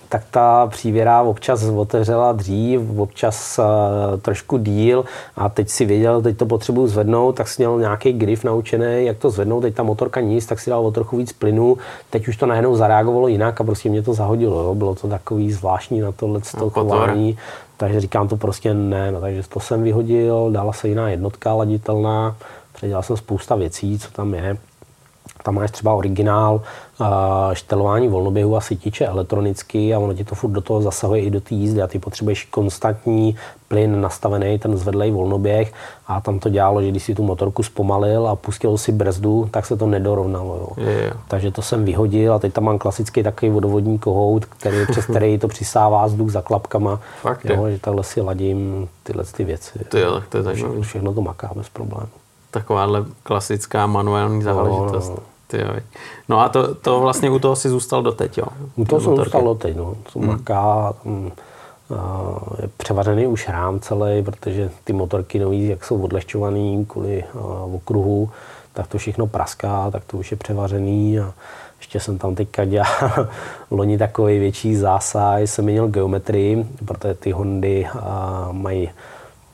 tak 0.08 0.22
ta 0.30 0.66
přívěra 0.66 1.22
občas 1.22 1.64
otevřela 1.64 2.32
dřív, 2.32 2.80
občas 2.96 3.58
uh, 3.58 4.20
trošku 4.20 4.58
díl. 4.58 5.04
A 5.36 5.48
teď 5.48 5.68
si 5.68 5.84
věděl, 5.84 6.22
teď 6.22 6.36
to 6.36 6.46
potřebuji 6.46 6.86
zvednout, 6.86 7.32
tak 7.32 7.48
si 7.48 7.62
měl 7.62 7.80
nějaký 7.80 8.12
grif 8.12 8.44
naučený, 8.44 9.06
jak 9.06 9.18
to 9.18 9.30
zvednout, 9.30 9.60
teď 9.60 9.74
ta 9.74 9.82
motorka 9.82 10.20
nic, 10.20 10.46
tak 10.46 10.60
si 10.60 10.70
dal 10.70 10.86
o 10.86 10.90
trochu 10.90 11.16
víc 11.16 11.32
plynu, 11.32 11.78
teď 12.10 12.28
už 12.28 12.36
to 12.36 12.46
najednou 12.46 12.76
zareagovalo 12.76 13.28
jinak 13.28 13.60
a 13.60 13.64
prostě 13.64 13.88
mě 13.88 14.02
to 14.02 14.14
zahodilo, 14.14 14.62
jo. 14.62 14.74
bylo 14.74 14.94
to 14.94 15.08
takový 15.08 15.52
zvláštní 15.52 16.00
na 16.00 16.12
tohle 16.12 16.40
no, 16.60 16.70
chování, 16.70 17.38
takže 17.76 18.00
říkám 18.00 18.28
to 18.28 18.36
prostě 18.36 18.74
ne, 18.74 19.12
no, 19.12 19.20
takže 19.20 19.42
to 19.48 19.60
jsem 19.60 19.82
vyhodil, 19.82 20.50
dala 20.52 20.72
se 20.72 20.88
jiná 20.88 21.10
jednotka 21.10 21.54
laditelná, 21.54 22.36
předělal 22.72 23.02
jsem 23.02 23.16
spousta 23.16 23.54
věcí, 23.54 23.98
co 23.98 24.10
tam 24.10 24.34
je, 24.34 24.56
tam 25.42 25.54
máš 25.54 25.70
třeba 25.70 25.94
originál 25.94 26.60
uh, 27.00 27.06
štelování 27.52 28.08
volnoběhu 28.08 28.56
a 28.56 28.60
sytiče 28.60 29.06
elektronicky 29.06 29.94
a 29.94 29.98
ono 29.98 30.14
ti 30.14 30.24
to 30.24 30.34
furt 30.34 30.50
do 30.50 30.60
toho 30.60 30.82
zasahuje 30.82 31.22
i 31.22 31.30
do 31.30 31.40
té 31.40 31.54
jízdy 31.54 31.82
a 31.82 31.87
ty 31.87 31.98
potřebuješ 31.98 32.44
konstantní 32.44 33.37
plyn 33.68 34.00
nastavený, 34.00 34.58
ten 34.58 34.76
zvedlej 34.76 35.10
volnoběh 35.10 35.72
a 36.06 36.20
tam 36.20 36.38
to 36.38 36.48
dělalo, 36.48 36.82
že 36.82 36.90
když 36.90 37.02
si 37.02 37.14
tu 37.14 37.22
motorku 37.22 37.62
zpomalil 37.62 38.28
a 38.28 38.37
pustil 38.37 38.78
si 38.78 38.92
brzdu, 38.92 39.48
tak 39.50 39.66
se 39.66 39.76
to 39.76 39.87
nedorovnalo. 39.87 40.56
Jo. 40.56 40.68
Je, 40.76 40.92
je. 40.92 41.12
Takže 41.28 41.50
to 41.50 41.62
jsem 41.62 41.84
vyhodil 41.84 42.34
a 42.34 42.38
teď 42.38 42.52
tam 42.52 42.64
mám 42.64 42.78
klasický 42.78 43.22
takový 43.22 43.50
vodovodní 43.50 43.98
kohout, 43.98 44.44
který, 44.44 44.76
přes 44.90 45.06
který 45.06 45.38
to 45.38 45.48
přisává 45.48 46.06
vzduch 46.06 46.30
za 46.30 46.42
klapkama. 46.42 47.00
Fakt, 47.22 47.44
jo, 47.44 47.70
že 47.70 47.78
takhle 47.78 48.04
si 48.04 48.20
ladím 48.20 48.88
tyhle 49.02 49.24
ty 49.24 49.44
věci. 49.44 49.78
To 49.88 49.98
jo, 49.98 50.14
tak 50.14 50.28
to 50.28 50.37
je 50.37 50.42
všechno, 50.42 50.68
zajímavé. 50.68 50.82
všechno 50.82 51.14
to 51.14 51.20
maká 51.20 51.50
bez 51.56 51.68
problémů. 51.68 52.23
Takováhle 52.54 53.04
klasická 53.22 53.86
manuální 53.86 54.42
záležitost. 54.42 55.08
no. 55.08 55.16
Ty 55.46 55.60
jo. 55.60 55.68
No 56.28 56.40
a 56.40 56.48
to, 56.48 56.74
to 56.74 57.00
vlastně 57.00 57.30
u 57.30 57.38
toho 57.38 57.56
si 57.56 57.68
zůstal 57.68 58.02
doteď, 58.02 58.38
jo? 58.38 58.44
U 58.76 58.84
toho 58.84 59.00
Ty 59.00 59.04
jsem 59.04 59.16
zůstal 59.16 59.42
doteď, 59.42 59.76
no. 59.76 59.94
To 60.12 60.18
maká, 60.18 60.94
tam, 61.02 61.32
a, 61.96 62.32
je 62.62 62.68
převařený 62.76 63.26
už 63.26 63.48
rám 63.48 63.80
celý, 63.80 64.22
protože 64.22 64.70
ty 64.84 64.92
motorky 64.92 65.38
nový, 65.38 65.68
jak 65.68 65.84
jsou 65.84 66.02
odlehčovaný 66.02 66.86
kvůli 66.86 67.24
a, 67.24 67.38
okruhu, 67.74 68.30
tak 68.72 68.86
to 68.86 68.98
všechno 68.98 69.26
praská, 69.26 69.90
tak 69.90 70.04
to 70.04 70.16
už 70.16 70.30
je 70.30 70.36
převařený 70.36 71.20
a 71.20 71.32
ještě 71.78 72.00
jsem 72.00 72.18
tam 72.18 72.34
teďka 72.34 72.64
dělal 72.64 72.88
loni 73.70 73.98
takový 73.98 74.38
větší 74.38 74.76
zásah, 74.76 75.40
jsem 75.40 75.64
měnil 75.64 75.88
geometrii, 75.88 76.66
protože 76.84 77.14
ty 77.14 77.30
Hondy 77.30 77.86
a, 77.86 78.48
mají 78.52 78.90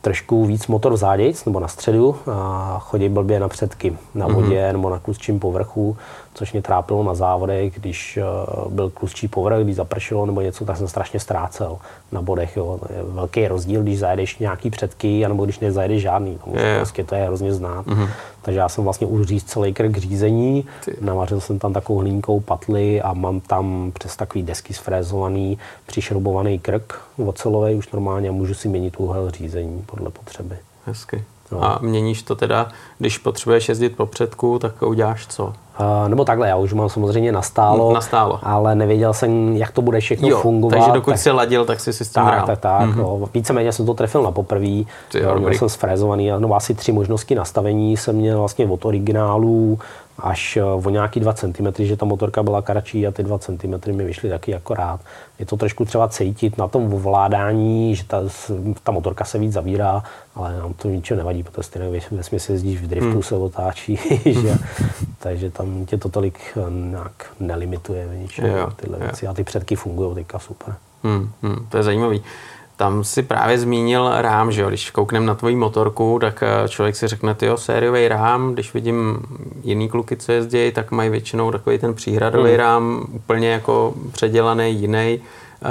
trošku 0.01 0.47
víc 0.47 0.67
motor 0.67 0.93
vzádějc 0.93 1.45
nebo 1.45 1.61
na 1.61 1.69
středu 1.69 2.17
a 2.33 2.77
chodí 2.79 3.09
blbě 3.09 3.41
na 3.41 3.49
předky, 3.49 3.97
na 4.15 4.27
vodě 4.27 4.61
mm-hmm. 4.61 4.73
nebo 4.73 4.91
na 4.91 4.99
kluzčím 4.99 5.41
povrchu, 5.41 5.97
což 6.35 6.53
mě 6.53 6.63
trápilo 6.63 7.03
na 7.03 7.15
závodech, 7.15 7.81
když 7.81 8.19
uh, 8.65 8.73
byl 8.73 8.91
kluzčí 8.91 9.29
povrch, 9.29 9.65
když 9.65 9.77
zapršilo 9.77 10.27
nebo 10.27 10.41
něco, 10.41 10.65
tak 10.65 10.77
jsem 10.77 10.89
strašně 10.89 11.21
ztrácel 11.21 11.79
na 12.13 12.23
bodech. 12.23 12.57
Jo. 12.57 12.81
Velký 13.03 13.49
rozdíl, 13.49 13.83
když 13.83 13.99
zajedeš 13.99 14.39
nějaký 14.39 14.71
předky, 14.71 15.25
anebo 15.25 15.45
když 15.45 15.59
nezajedeš 15.59 16.03
žádný. 16.03 16.39
To, 16.45 16.59
Je, 16.59 16.67
je. 16.67 16.77
prostě 16.77 17.05
to 17.05 17.15
je 17.15 17.25
hrozně 17.25 17.55
znát. 17.55 17.87
Mm-hmm. 17.87 18.09
Takže 18.43 18.61
já 18.61 18.69
jsem 18.69 18.85
vlastně 18.85 19.07
už 19.07 19.27
říct 19.27 19.45
celý 19.45 19.75
krk 19.75 19.97
řízení, 19.97 20.65
Ty. 20.85 20.97
navařil 21.01 21.41
jsem 21.41 21.59
tam 21.59 21.73
takovou 21.73 21.99
hlínkou 21.99 22.41
patly 22.41 23.03
a 23.03 23.13
mám 23.13 23.41
tam 23.41 23.93
přes 23.99 24.17
takový 24.17 24.43
desky 24.43 24.75
sfrézovaný, 24.75 25.59
přišrubovaný 25.87 26.59
krk 26.59 27.01
ocelový 27.27 27.75
už 27.75 27.91
normálně 27.93 28.29
a 28.29 28.33
můžu 28.33 28.55
si 28.55 28.69
měnit 28.69 28.95
úhel 28.99 29.31
řízení 29.31 29.83
podle 29.87 30.11
potřeby. 30.11 30.57
Hezky. 30.87 31.25
No. 31.53 31.65
A 31.65 31.79
měníš 31.83 32.23
to 32.23 32.35
teda, 32.35 32.69
když 33.01 33.19
potřebuješ 33.19 33.69
jezdit 33.69 33.97
po 33.97 34.07
předku, 34.07 34.59
tak 34.59 34.83
uděláš 34.83 35.27
co? 35.27 35.45
Uh, 35.45 36.09
nebo 36.09 36.25
takhle, 36.25 36.49
já 36.49 36.57
už 36.57 36.73
mám 36.73 36.89
samozřejmě 36.89 37.33
nastálo, 37.33 37.93
Nastálo. 37.93 38.41
ale 38.43 38.75
nevěděl 38.75 39.13
jsem, 39.13 39.57
jak 39.57 39.71
to 39.71 39.83
bude 39.83 40.01
všechno 40.01 40.29
fungovat. 40.41 40.77
takže 40.77 40.93
dokud 40.93 41.11
tak, 41.11 41.21
si 41.21 41.31
ladil, 41.31 41.65
tak 41.65 41.81
si 41.81 41.93
si 41.93 42.05
s 42.05 42.09
tím 42.09 42.23
tak, 42.23 42.35
hrál. 42.35 42.47
tak, 42.47 42.59
tak, 42.59 42.81
mm-hmm. 42.83 42.97
no, 42.97 43.29
víceméně 43.35 43.73
jsem 43.73 43.87
to 43.87 43.95
trefil 43.95 44.23
na 44.23 44.31
poprvé. 44.31 44.67
Jo, 44.67 44.85
Jo, 45.15 45.23
měl 45.23 45.35
dobrý. 45.35 45.59
jsem 45.59 45.69
sfrézovaný, 45.69 46.31
no 46.39 46.55
asi 46.55 46.75
tři 46.75 46.93
možnosti 46.93 47.35
nastavení 47.35 47.97
jsem 47.97 48.17
měl 48.17 48.39
vlastně 48.39 48.67
od 48.67 48.85
originálu 48.85 49.79
až 50.23 50.57
eh, 50.57 50.63
o 50.65 50.91
nějaký 50.91 51.21
2 51.21 51.33
cm, 51.33 51.67
že 51.79 51.97
ta 51.97 52.07
motorka 52.07 52.43
byla 52.43 52.63
kratší 52.63 53.07
a 53.07 53.11
ty 53.11 53.23
2 53.23 53.39
cm 53.39 53.97
mi 53.97 54.05
vyšly 54.05 54.29
taky 54.31 54.55
akorát. 54.55 55.01
Je 55.39 55.47
to 55.47 55.57
trošku 55.57 55.85
třeba 55.85 56.09
cítit 56.09 56.59
na 56.59 56.69
tom 56.69 56.95
ovládání, 56.95 57.97
že 57.97 58.05
ta, 58.05 58.23
ta 58.83 58.93
motorka 58.93 59.25
se 59.25 59.39
víc 59.39 59.53
zavírá, 59.53 60.03
ale 60.35 60.59
nám 60.59 60.73
to 60.73 60.89
ničeho 60.89 61.19
nevadí, 61.19 61.43
protože 61.43 61.63
stejně 61.63 62.01
ve 62.11 62.23
směs 62.23 62.49
jezdíš 62.49 62.81
v 62.81 62.87
driftu, 62.91 63.11
hmm. 63.11 63.23
se 63.23 63.35
otáčí, 63.37 63.99
že, 64.25 64.59
takže 65.19 65.51
tam 65.51 65.87
tě 65.87 65.99
to 65.99 66.09
tolik 66.09 66.39
eh, 66.57 66.71
nějak 66.71 67.27
nelimituje 67.41 68.07
v 68.07 68.15
ničem, 68.17 68.47
Jo, 68.47 68.69
tyhle 68.77 68.99
jo. 68.99 69.05
věci. 69.05 69.27
A 69.27 69.35
ty 69.35 69.45
předky 69.45 69.77
fungují 69.77 70.15
teďka 70.15 70.39
super. 70.39 70.75
Hmm, 71.05 71.31
hmm, 71.43 71.67
to 71.69 71.77
je 71.77 71.83
zajímavý. 71.83 72.23
Tam 72.77 73.05
si 73.05 73.23
právě 73.23 73.59
zmínil 73.59 74.11
rám, 74.21 74.53
že 74.53 74.63
jo? 74.63 74.69
Když 74.69 74.91
koukneme 74.91 75.27
na 75.27 75.35
tvoji 75.35 75.57
motorku, 75.57 76.19
tak 76.21 76.43
eh, 76.43 76.69
člověk 76.69 76.97
si 76.97 77.09
řekne, 77.09 77.35
ty 77.35 77.47
sériový 77.57 78.09
rám, 78.09 78.53
když 78.53 78.75
vidím 78.75 79.19
jiný 79.63 79.89
kluky, 79.89 80.17
co 80.17 80.33
jezdí, 80.33 80.73
tak 80.73 80.91
mají 80.91 81.11
většinou 81.11 81.51
takový 81.51 81.79
ten 81.79 81.95
příhradový 81.95 82.51
Hmm. 82.51 82.59
rám, 82.59 83.07
úplně 83.13 83.49
jako 83.49 83.95
předělaný, 84.13 84.75
jiný. 84.75 85.21
Uh, 85.65 85.71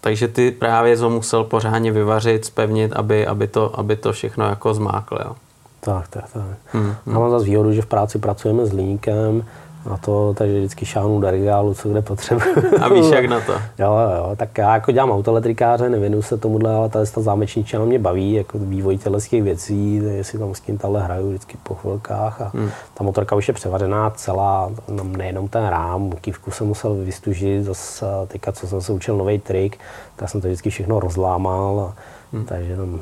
takže 0.00 0.28
ty 0.28 0.50
právě 0.50 0.96
to 0.96 1.10
musel 1.10 1.44
pořádně 1.44 1.92
vyvařit, 1.92 2.44
spevnit, 2.44 2.92
aby, 2.92 3.26
aby, 3.26 3.46
to, 3.46 3.78
aby 3.78 3.96
to 3.96 4.12
všechno 4.12 4.44
jako 4.44 4.74
zmáklo, 4.74 5.18
jo? 5.24 5.36
Tak, 5.80 6.08
tak, 6.08 6.24
tak. 6.32 6.42
Hmm, 6.72 6.94
Já 7.06 7.18
mám 7.18 7.30
zase 7.30 7.44
výhodu, 7.44 7.72
že 7.72 7.82
v 7.82 7.86
práci 7.86 8.18
pracujeme 8.18 8.66
s 8.66 8.72
líníkem 8.72 9.44
a 9.90 9.96
to, 9.96 10.34
takže 10.34 10.58
vždycky 10.58 10.86
šáhnu 10.86 11.20
do 11.20 11.30
regálu, 11.30 11.74
co 11.74 11.88
kde 11.88 12.02
potřebuji. 12.02 12.54
A 12.80 12.88
víš, 12.88 13.06
jak 13.10 13.26
na 13.26 13.40
to? 13.40 13.52
Jo, 13.78 13.96
jo, 14.16 14.32
tak 14.36 14.58
já 14.58 14.74
jako 14.74 14.92
dělám 14.92 15.10
autoletrikáře, 15.10 15.88
nevěnuju 15.88 16.22
se 16.22 16.36
tomuhle, 16.36 16.74
ale 16.74 16.88
ta, 16.88 17.04
ta 17.14 17.20
zámečničina 17.20 17.84
mě 17.84 17.98
baví, 17.98 18.32
jako 18.32 18.58
vývoj 18.58 18.98
těch 19.28 19.42
věcí, 19.42 19.94
jestli 19.96 20.38
tam 20.38 20.54
s 20.54 20.60
tím 20.60 20.78
tahle 20.78 21.02
hraju 21.02 21.28
vždycky 21.28 21.58
po 21.62 21.74
chvilkách 21.74 22.40
a 22.40 22.50
hmm. 22.54 22.70
ta 22.94 23.04
motorka 23.04 23.36
už 23.36 23.48
je 23.48 23.54
převařená 23.54 24.10
celá, 24.10 24.70
no, 24.88 25.04
nejenom 25.04 25.48
ten 25.48 25.66
rám, 25.66 26.12
kývku 26.20 26.50
jsem 26.50 26.66
musel 26.66 26.94
vystužit, 26.94 27.64
zase 27.64 28.06
teďka, 28.28 28.52
co 28.52 28.66
jsem 28.66 28.80
se 28.80 28.92
učil 28.92 29.16
nový 29.16 29.38
trik, 29.38 29.78
tak 30.16 30.28
jsem 30.28 30.40
to 30.40 30.48
vždycky 30.48 30.70
všechno 30.70 31.00
rozlámal, 31.00 31.80
a, 31.80 32.00
hmm. 32.32 32.44
takže 32.44 32.76
tam 32.76 33.00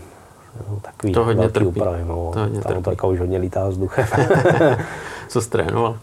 no, 0.70 0.78
takový 0.82 1.12
To 1.12 1.24
hodně 1.24 1.40
velký 1.40 1.52
trpí. 1.54 1.66
úpravy, 1.66 2.04
no, 2.06 2.30
To 2.32 2.40
hodně 2.40 2.58
ta 2.60 2.62
trpí. 2.68 2.74
motorka 2.78 3.06
už 3.06 3.18
hodně 3.20 3.38
lítá 3.38 3.68
vzduchem. 3.68 4.06
Co 5.28 5.40
jsi 5.42 5.50
trénoval? 5.50 5.96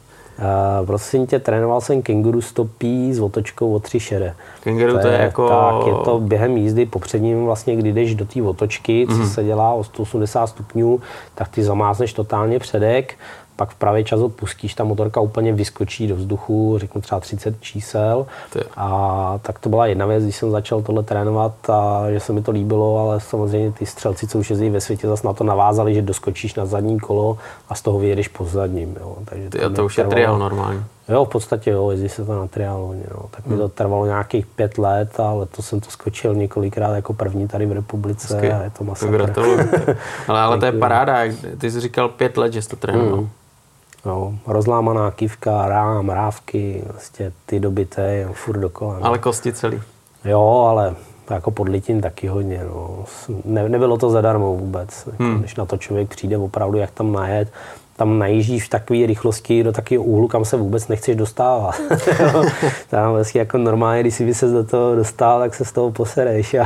Uh, 0.79 0.85
prosím 0.87 1.27
tě, 1.27 1.39
trénoval 1.39 1.81
jsem 1.81 2.01
kenguru 2.01 2.41
stopí 2.41 3.13
s 3.13 3.19
otočkou 3.19 3.73
o 3.73 3.79
tři 3.79 3.99
šere. 3.99 4.35
Kenguru 4.63 4.99
to 4.99 5.07
je 5.07 5.13
jako- 5.21 5.47
Tak, 5.49 5.87
je 5.87 5.93
to 5.93 6.19
během 6.19 6.57
jízdy 6.57 6.85
po 6.85 6.99
předním 6.99 7.45
vlastně, 7.45 7.75
kdy 7.75 7.93
jdeš 7.93 8.15
do 8.15 8.25
té 8.25 8.41
otočky, 8.41 9.05
co 9.09 9.15
Mhm. 9.15 9.27
se 9.29 9.43
dělá 9.43 9.73
o 9.73 9.83
180 9.83 10.47
stupňů, 10.47 10.99
tak 11.35 11.47
ty 11.47 11.63
zamázneš 11.63 12.13
totálně 12.13 12.59
předek, 12.59 13.13
pak 13.55 13.69
v 13.69 13.75
pravý 13.75 14.03
čas 14.03 14.19
ho 14.19 14.29
pustíš, 14.29 14.73
ta 14.73 14.83
motorka 14.83 15.21
úplně 15.21 15.53
vyskočí 15.53 16.07
do 16.07 16.15
vzduchu, 16.15 16.77
řeknu 16.77 17.01
třeba 17.01 17.19
30 17.19 17.61
čísel. 17.61 18.25
Ty. 18.53 18.59
A 18.77 19.39
tak 19.41 19.59
to 19.59 19.69
byla 19.69 19.85
jedna 19.85 20.05
věc, 20.05 20.23
když 20.23 20.35
jsem 20.35 20.51
začal 20.51 20.81
tohle 20.81 21.03
trénovat 21.03 21.69
a 21.69 22.11
že 22.11 22.19
se 22.19 22.33
mi 22.33 22.41
to 22.41 22.51
líbilo, 22.51 22.99
ale 22.99 23.19
samozřejmě 23.19 23.71
ty 23.71 23.85
střelci, 23.85 24.27
co 24.27 24.39
už 24.39 24.49
jezdí 24.49 24.69
ve 24.69 24.81
světě, 24.81 25.07
zase 25.07 25.27
na 25.27 25.33
to 25.33 25.43
navázali, 25.43 25.93
že 25.93 26.01
doskočíš 26.01 26.55
na 26.55 26.65
zadní 26.65 26.99
kolo 26.99 27.37
a 27.69 27.75
z 27.75 27.81
toho 27.81 27.99
vyjedeš 27.99 28.27
po 28.27 28.45
zadním. 28.45 28.97
Jo. 28.99 29.15
Takže 29.25 29.49
Ty, 29.49 29.59
to 29.59 29.69
to 29.69 29.85
už 29.85 29.97
je 29.97 30.03
trial 30.03 30.39
normální. 30.39 30.83
Jo, 31.09 31.25
v 31.25 31.29
podstatě 31.29 31.71
jo, 31.71 31.91
jezdí 31.91 32.09
se 32.09 32.25
to 32.25 32.39
na 32.41 32.47
triálu. 32.47 32.87
hodně, 32.87 33.03
No. 33.13 33.25
Tak 33.31 33.45
mi 33.45 33.57
to 33.57 33.69
trvalo 33.69 34.05
nějakých 34.05 34.45
pět 34.45 34.77
let 34.77 35.19
a 35.19 35.33
letos 35.33 35.67
jsem 35.67 35.79
to 35.79 35.91
skočil 35.91 36.35
několikrát 36.35 36.95
jako 36.95 37.13
první 37.13 37.47
tady 37.47 37.65
v 37.65 37.71
republice 37.71 38.33
Hezky. 38.33 38.51
a 38.51 38.63
je 38.63 38.69
to 38.69 38.77
To 38.77 38.83
masakr. 38.83 39.11
gratuluju. 39.11 39.59
ale, 40.27 40.39
ale 40.41 40.57
to 40.59 40.65
je 40.65 40.71
paráda. 40.71 41.23
jak- 41.23 41.35
Ty 41.57 41.71
jsi 41.71 41.79
říkal 41.79 42.09
pět 42.09 42.37
let, 42.37 42.53
že 42.53 42.61
jsi 42.61 42.69
to 42.69 42.75
trénoval. 42.75 43.17
Mm. 43.21 43.29
No, 44.05 44.33
rozlámaná 44.47 45.11
kývka, 45.11 45.67
rám, 45.67 46.09
rávky, 46.09 46.83
vlastně 46.91 47.31
ty 47.45 47.59
dobité, 47.59 48.27
furt 48.33 48.57
dokola. 48.59 48.99
No. 48.99 49.05
Ale 49.05 49.17
kosti 49.17 49.53
celý. 49.53 49.81
Jo, 50.25 50.65
ale 50.69 50.95
jako 51.29 51.51
podlitin 51.51 52.01
taky 52.01 52.27
hodně. 52.27 52.61
No. 52.69 53.05
Ne, 53.45 53.69
nebylo 53.69 53.97
to 53.97 54.09
zadarmo 54.09 54.55
vůbec. 54.55 55.03
Jako, 55.11 55.23
Hmm. 55.23 55.39
Když 55.39 55.55
na 55.55 55.65
to 55.65 55.77
člověk 55.77 56.09
přijde 56.09 56.37
opravdu, 56.37 56.77
jak 56.77 56.91
tam 56.91 57.11
najet, 57.11 57.51
tam 57.95 58.19
najíždíš 58.19 58.65
v 58.65 58.69
takové 58.69 59.06
rychlosti 59.06 59.63
do 59.63 59.71
takového 59.71 60.03
úhlu, 60.03 60.27
kam 60.27 60.45
se 60.45 60.58
vůbec 60.58 60.88
nechceš 60.88 61.15
dostávat. 61.15 61.75
tam 62.89 63.12
vlastně 63.12 63.39
jako 63.39 63.58
normálně, 63.58 64.01
když 64.01 64.15
si 64.15 64.25
by 64.25 64.34
se 64.34 64.47
do 64.47 64.63
toho 64.63 64.95
dostal, 64.95 65.39
tak 65.39 65.56
se 65.56 65.65
z 65.65 65.71
toho 65.71 65.91
posereš. 65.91 66.53
A, 66.53 66.65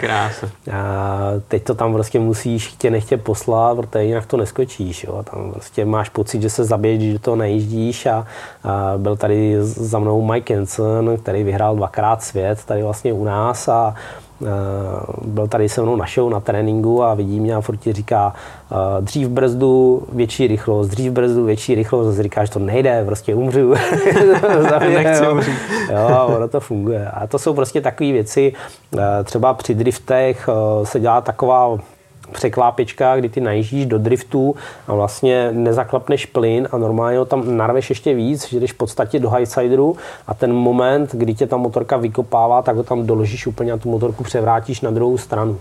Krása. 0.00 0.48
a 0.72 1.18
teď 1.48 1.64
to 1.64 1.74
tam 1.74 1.92
prostě 1.92 2.20
musíš 2.20 2.68
chtě 2.68 2.90
nechtě 2.90 3.16
poslat, 3.16 3.76
protože 3.76 4.04
jinak 4.04 4.26
to 4.26 4.36
neskočíš. 4.36 5.04
Jo. 5.04 5.22
Tam 5.30 5.52
prostě 5.52 5.84
máš 5.84 6.08
pocit, 6.08 6.42
že 6.42 6.50
se 6.50 6.64
zabiješ, 6.64 6.98
když 6.98 7.12
do 7.12 7.18
toho 7.18 7.36
nejíždíš 7.36 8.06
a, 8.06 8.26
a 8.64 8.94
byl 8.96 9.16
tady 9.16 9.56
za 9.60 9.98
mnou 9.98 10.22
Mike 10.22 10.54
Jensen, 10.54 11.16
který 11.22 11.44
vyhrál 11.44 11.76
dvakrát 11.76 12.22
svět 12.22 12.64
tady 12.64 12.82
vlastně 12.82 13.12
u 13.12 13.24
nás 13.24 13.68
a 13.68 13.94
byl 15.24 15.48
tady 15.48 15.68
se 15.68 15.82
mnou 15.82 15.96
na 15.96 16.06
show, 16.14 16.30
na 16.30 16.40
tréninku 16.40 17.02
a 17.02 17.14
vidí 17.14 17.40
mě 17.40 17.54
a 17.54 17.60
furt 17.60 17.76
ti 17.76 17.92
říká 17.92 18.34
dřív 19.00 19.28
brzdu, 19.28 20.02
větší 20.12 20.46
rychlost, 20.46 20.88
dřív 20.88 21.12
brzdu, 21.12 21.44
větší 21.44 21.74
rychlost. 21.74 22.18
A 22.18 22.22
říká, 22.22 22.44
že 22.44 22.50
to 22.50 22.58
nejde, 22.58 23.04
prostě 23.04 23.34
umřu. 23.34 23.74
Nechci 24.80 25.28
umřít. 25.28 25.58
jo, 25.90 26.26
ono 26.36 26.48
to 26.48 26.60
funguje. 26.60 27.08
A 27.08 27.26
to 27.26 27.38
jsou 27.38 27.54
prostě 27.54 27.80
takové 27.80 28.12
věci, 28.12 28.52
třeba 29.24 29.54
při 29.54 29.74
driftech 29.74 30.48
se 30.82 31.00
dělá 31.00 31.20
taková 31.20 31.78
překlápěčka, 32.32 33.16
kdy 33.16 33.28
ty 33.28 33.40
najíždíš 33.40 33.86
do 33.86 33.98
driftu 33.98 34.54
a 34.86 34.94
vlastně 34.94 35.52
nezaklapneš 35.52 36.26
plyn 36.26 36.68
a 36.72 36.78
normálně 36.78 37.18
ho 37.18 37.24
tam 37.24 37.56
narveš 37.56 37.90
ještě 37.90 38.14
víc, 38.14 38.48
že 38.48 38.60
jdeš 38.60 38.72
v 38.72 38.76
podstatě 38.76 39.18
do 39.18 39.30
highsideru 39.30 39.96
a 40.26 40.34
ten 40.34 40.52
moment, 40.52 41.14
kdy 41.14 41.34
tě 41.34 41.46
ta 41.46 41.56
motorka 41.56 41.96
vykopává, 41.96 42.62
tak 42.62 42.76
ho 42.76 42.82
tam 42.82 43.06
doložíš 43.06 43.46
úplně 43.46 43.72
a 43.72 43.76
tu 43.76 43.90
motorku 43.90 44.24
převrátíš 44.24 44.80
na 44.80 44.90
druhou 44.90 45.18
stranu. 45.18 45.58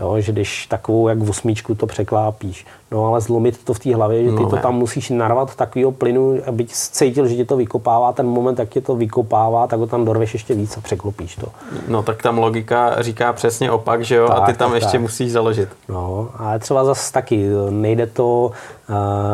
Jo, 0.00 0.20
že 0.20 0.32
když 0.32 0.66
takovou 0.66 1.08
jak 1.08 1.18
v 1.18 1.30
osmičku 1.30 1.74
to 1.74 1.86
překlápíš. 1.86 2.66
No 2.90 3.06
ale 3.06 3.20
zlomit 3.20 3.64
to 3.64 3.74
v 3.74 3.78
té 3.78 3.94
hlavě, 3.94 4.24
že 4.24 4.30
ty 4.30 4.42
no, 4.42 4.50
to 4.50 4.56
tam 4.56 4.74
musíš 4.74 5.10
narvat 5.10 5.54
takového 5.54 5.92
plynu, 5.92 6.38
aby 6.46 6.66
cítil, 6.70 7.26
že 7.26 7.36
tě 7.36 7.44
to 7.44 7.56
vykopává. 7.56 8.12
Ten 8.12 8.26
moment, 8.26 8.58
jak 8.58 8.68
tě 8.68 8.80
to 8.80 8.96
vykopává, 8.96 9.66
tak 9.66 9.78
ho 9.80 9.86
tam 9.86 10.04
dorveš 10.04 10.32
ještě 10.32 10.54
víc 10.54 10.76
a 10.76 10.80
překlopíš 10.80 11.36
to. 11.36 11.46
No 11.88 12.02
tak 12.02 12.22
tam 12.22 12.38
logika 12.38 13.02
říká 13.02 13.32
přesně 13.32 13.70
opak, 13.70 14.04
že 14.04 14.14
jo? 14.14 14.28
Tak, 14.28 14.38
a 14.38 14.46
ty 14.46 14.52
tam 14.52 14.70
tak, 14.70 14.82
ještě 14.82 14.92
tak. 14.92 15.00
musíš 15.00 15.32
založit. 15.32 15.68
No, 15.88 16.28
ale 16.38 16.58
třeba 16.58 16.84
zase 16.84 17.12
taky 17.12 17.48
nejde 17.70 18.06
to 18.06 18.50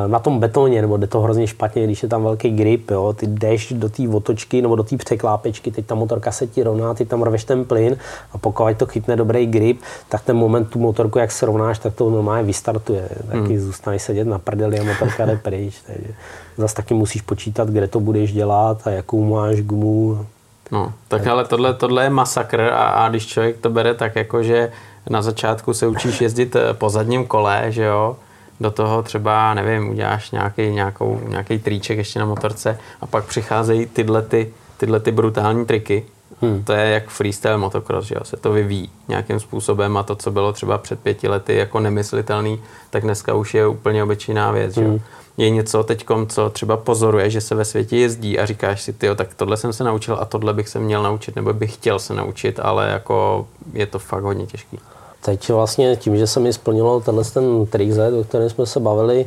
na 0.06 0.18
tom 0.18 0.40
betoně, 0.40 0.80
nebo 0.80 0.96
jde 0.96 1.06
to 1.06 1.20
hrozně 1.20 1.46
špatně, 1.46 1.84
když 1.84 2.02
je 2.02 2.08
tam 2.08 2.22
velký 2.22 2.50
grip, 2.50 2.90
jo? 2.90 3.12
Ty 3.12 3.26
jdeš 3.26 3.72
do 3.72 3.88
té 3.88 4.08
otočky 4.08 4.62
nebo 4.62 4.76
do 4.76 4.82
té 4.82 4.96
překlápečky, 4.96 5.70
teď 5.70 5.86
ta 5.86 5.94
motorka 5.94 6.32
se 6.32 6.46
ti 6.46 6.62
rovná, 6.62 6.94
ty 6.94 7.04
tam 7.04 7.22
rveš 7.22 7.44
ten 7.44 7.64
plyn 7.64 7.96
a 8.32 8.38
pokud 8.38 8.76
to 8.76 8.86
chytne 8.86 9.16
dobrý 9.16 9.46
grip, 9.46 9.80
tak 10.08 10.22
ten 10.22 10.36
moment 10.36 10.70
tu 10.70 10.78
motorku, 10.78 11.18
jak 11.18 11.32
se 11.32 11.46
rovnáš, 11.46 11.78
tak 11.78 11.94
to 11.94 12.10
normálně 12.10 12.42
vystartuje. 12.42 13.08
Tak 13.16 13.26
taky 13.26 13.54
hmm. 13.54 13.60
zůstaneš 13.60 14.02
sedět 14.02 14.24
na 14.24 14.38
prdeli 14.38 14.80
a 14.80 14.84
motorka 14.84 15.26
jde 15.26 15.36
pryč. 15.36 15.74
Takže 15.86 16.08
zase 16.56 16.74
taky 16.74 16.94
musíš 16.94 17.22
počítat, 17.22 17.68
kde 17.68 17.88
to 17.88 18.00
budeš 18.00 18.32
dělat 18.32 18.86
a 18.86 18.90
jakou 18.90 19.24
máš 19.24 19.60
gumu. 19.60 20.26
No, 20.70 20.92
tak, 21.08 21.20
tak 21.20 21.26
ale 21.26 21.44
tohle, 21.44 21.74
tohle 21.74 22.04
je 22.04 22.10
masakr 22.10 22.60
a, 22.60 22.88
a 22.88 23.08
když 23.08 23.26
člověk 23.26 23.58
to 23.58 23.70
bere 23.70 23.94
tak 23.94 24.16
jako, 24.16 24.42
že 24.42 24.72
na 25.10 25.22
začátku 25.22 25.74
se 25.74 25.86
učíš 25.86 26.20
jezdit 26.20 26.56
eh, 26.56 26.74
po 26.74 26.90
zadním 26.90 27.26
kole, 27.26 27.64
že 27.68 27.84
jo, 27.84 28.16
do 28.64 28.70
toho 28.70 29.02
třeba, 29.02 29.54
nevím, 29.54 29.88
uděláš 29.88 30.30
nějaký, 30.30 30.70
nějakou, 30.70 31.20
nějaký 31.28 31.58
triček 31.58 31.98
ještě 31.98 32.18
na 32.18 32.24
motorce 32.24 32.78
a 33.00 33.06
pak 33.06 33.24
přicházejí 33.24 33.86
tyhle, 33.86 34.22
ty, 34.22 34.52
tyhle 34.76 35.00
ty 35.00 35.12
brutální 35.12 35.66
triky, 35.66 36.04
Hmm. 36.42 36.64
To 36.64 36.72
je 36.72 36.90
jak 36.90 37.08
freestyle 37.08 37.56
motocross, 37.56 38.06
že 38.06 38.14
jo? 38.14 38.24
se 38.24 38.36
to 38.36 38.52
vyvíjí 38.52 38.90
nějakým 39.08 39.40
způsobem 39.40 39.96
a 39.96 40.02
to, 40.02 40.16
co 40.16 40.30
bylo 40.30 40.52
třeba 40.52 40.78
před 40.78 41.00
pěti 41.00 41.28
lety 41.28 41.56
jako 41.56 41.80
nemyslitelný, 41.80 42.60
tak 42.90 43.02
dneska 43.02 43.34
už 43.34 43.54
je 43.54 43.66
úplně 43.66 44.02
obyčejná 44.02 44.50
věc. 44.50 44.76
Hmm. 44.76 44.84
Že 44.84 44.92
jo? 44.92 44.98
Je 45.36 45.50
něco 45.50 45.84
teď, 45.84 46.06
co 46.28 46.50
třeba 46.50 46.76
pozoruje, 46.76 47.30
že 47.30 47.40
se 47.40 47.54
ve 47.54 47.64
světě 47.64 47.96
jezdí 47.96 48.38
a 48.38 48.46
říkáš 48.46 48.82
si, 48.82 48.92
ty, 48.92 49.08
tak 49.14 49.34
tohle 49.34 49.56
jsem 49.56 49.72
se 49.72 49.84
naučil 49.84 50.16
a 50.20 50.24
tohle 50.24 50.52
bych 50.52 50.68
se 50.68 50.78
měl 50.78 51.02
naučit, 51.02 51.36
nebo 51.36 51.52
bych 51.52 51.74
chtěl 51.74 51.98
se 51.98 52.14
naučit, 52.14 52.60
ale 52.62 52.88
jako 52.88 53.46
je 53.72 53.86
to 53.86 53.98
fakt 53.98 54.22
hodně 54.22 54.46
těžký. 54.46 54.78
Teď 55.24 55.50
vlastně 55.50 55.96
tím, 55.96 56.16
že 56.16 56.26
se 56.26 56.40
mi 56.40 56.52
splnilo 56.52 57.00
tenhle 57.00 57.24
ten 57.24 57.66
trik, 57.66 57.92
o 58.20 58.24
kterém 58.24 58.50
jsme 58.50 58.66
se 58.66 58.80
bavili, 58.80 59.26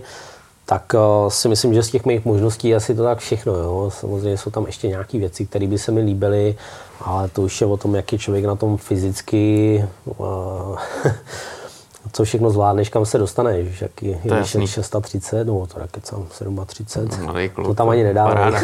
tak 0.66 0.94
uh, 0.94 1.30
si 1.30 1.50
myslím, 1.50 1.74
že 1.74 1.84
z 1.84 1.90
těch 1.90 2.06
mých 2.06 2.26
možností 2.26 2.76
asi 2.76 2.96
to 2.96 3.04
tak 3.04 3.18
všechno. 3.20 3.54
Jo. 3.54 3.92
Samozřejmě 4.00 4.38
jsou 4.38 4.52
tam 4.52 4.66
ještě 4.66 4.88
nějaké 4.88 5.18
věci, 5.18 5.46
které 5.46 5.68
by 5.68 5.78
se 5.78 5.92
mi 5.92 6.02
líbily, 6.02 6.56
ale 7.02 7.30
to 7.30 7.42
už 7.42 7.62
je 7.62 7.68
o 7.68 7.78
tom, 7.78 7.96
jak 7.96 8.12
je 8.12 8.20
člověk 8.20 8.46
na 8.46 8.56
tom 8.56 8.78
fyzicky, 8.78 9.86
uh, 10.06 10.78
co 12.18 12.24
všechno 12.24 12.50
zvládneš, 12.50 12.90
kam 12.90 13.06
se 13.06 13.18
dostaneš. 13.18 13.82
Jak 13.82 14.04
je, 14.04 14.20
je 14.24 14.44
630, 14.44 15.48
no 15.48 15.68
to 15.68 15.80
je 15.80 15.88
sám 16.04 16.26
37. 16.66 17.26
No, 17.26 17.34
kluk, 17.54 17.68
to 17.68 17.74
tam 17.74 17.90
ani 17.90 18.04
nedává. 18.04 18.52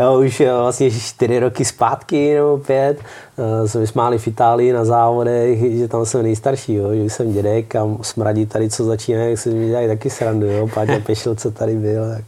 jo, 0.00 0.20
už 0.26 0.40
je 0.40 0.54
vlastně 0.54 0.90
čtyři 0.90 1.38
roky 1.38 1.64
zpátky 1.64 2.34
nebo 2.34 2.58
pět 2.58 2.98
uh, 3.36 3.66
se 3.66 3.78
vysmáli 3.78 4.18
v 4.18 4.26
Itálii 4.26 4.72
na 4.72 4.84
závodech, 4.84 5.78
že 5.78 5.88
tam 5.88 6.06
jsem 6.06 6.22
nejstarší, 6.22 6.74
jo, 6.74 6.94
že 6.94 7.02
jsem 7.02 7.32
dědek 7.32 7.76
a 7.76 7.88
smradí 8.02 8.46
tady, 8.46 8.70
co 8.70 8.84
začíná, 8.84 9.20
jak 9.20 9.38
se 9.38 9.50
mi 9.50 9.68
dělají 9.68 9.88
taky 9.88 10.10
srandu, 10.10 10.46
jo, 10.46 10.68
Páťa 10.74 10.98
Pešil, 11.06 11.34
co 11.34 11.50
tady 11.50 11.76
byl, 11.76 12.04
jak, 12.04 12.24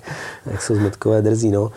jak 0.46 0.62
jsou 0.62 0.74
zmetkové 0.74 1.22
drzí, 1.22 1.50
no. 1.50 1.72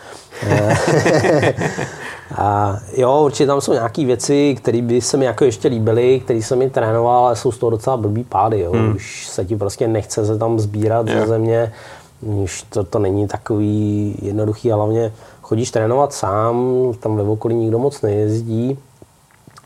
A 2.34 2.78
jo, 2.96 3.22
určitě 3.24 3.46
tam 3.46 3.60
jsou 3.60 3.72
nějaké 3.72 4.04
věci, 4.04 4.54
které 4.58 4.82
by 4.82 5.00
se 5.00 5.16
mi 5.16 5.24
jako 5.24 5.44
ještě 5.44 5.68
líbily, 5.68 6.20
které 6.24 6.38
jsem 6.38 6.58
mi 6.58 6.70
trénoval, 6.70 7.26
ale 7.26 7.36
jsou 7.36 7.52
z 7.52 7.58
toho 7.58 7.70
docela 7.70 7.96
blbý 7.96 8.24
pády. 8.24 8.60
Jo. 8.60 8.72
Hmm. 8.72 8.96
Už 8.96 9.28
se 9.28 9.44
ti 9.44 9.56
prostě 9.56 9.88
nechce 9.88 10.26
se 10.26 10.38
tam 10.38 10.58
sbírat 10.58 11.08
ze 11.08 11.26
země. 11.26 11.72
Už 12.20 12.62
to, 12.62 12.84
to 12.84 12.98
není 12.98 13.28
takový 13.28 14.14
jednoduchý, 14.22 14.72
a 14.72 14.76
hlavně 14.76 15.12
chodíš 15.42 15.70
trénovat 15.70 16.12
sám, 16.12 16.92
tam 17.00 17.16
ve 17.16 17.22
okolí 17.22 17.54
nikdo 17.54 17.78
moc 17.78 18.02
nejezdí. 18.02 18.78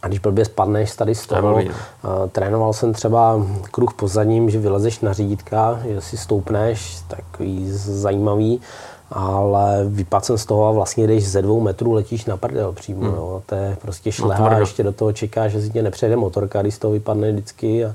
A 0.02 0.08
když 0.08 0.18
blbě 0.18 0.44
spadneš 0.44 0.96
tady 0.96 1.14
z 1.14 1.26
toho, 1.26 1.54
uh, 1.54 1.62
trénoval 2.32 2.72
jsem 2.72 2.92
třeba 2.92 3.46
kruh 3.70 3.94
pozadním, 3.94 4.50
že 4.50 4.58
vylezeš 4.58 5.00
na 5.00 5.12
řídítka, 5.12 5.80
že 5.88 6.00
si 6.00 6.16
stoupneš, 6.16 7.02
takový 7.08 7.70
zajímavý 7.72 8.60
ale 9.10 9.84
vypadl 9.84 10.24
jsem 10.24 10.38
z 10.38 10.46
toho 10.46 10.66
a 10.66 10.70
vlastně 10.70 11.06
jdeš 11.06 11.28
ze 11.28 11.42
dvou 11.42 11.60
metrů, 11.60 11.92
letíš 11.92 12.24
na 12.24 12.36
prdel 12.36 12.72
přímo. 12.72 13.00
Hmm. 13.00 13.14
Jo. 13.14 13.42
To 13.46 13.54
je 13.54 13.76
prostě 13.82 14.12
šleha 14.12 14.48
a 14.48 14.58
ještě 14.58 14.82
do 14.82 14.92
toho 14.92 15.12
čekáš, 15.12 15.52
že 15.52 15.62
si 15.62 15.70
tě 15.70 15.82
nepřejede 15.82 16.16
motorka, 16.16 16.62
když 16.62 16.74
z 16.74 16.78
toho 16.78 16.92
vypadne 16.92 17.32
vždycky. 17.32 17.84
A, 17.84 17.94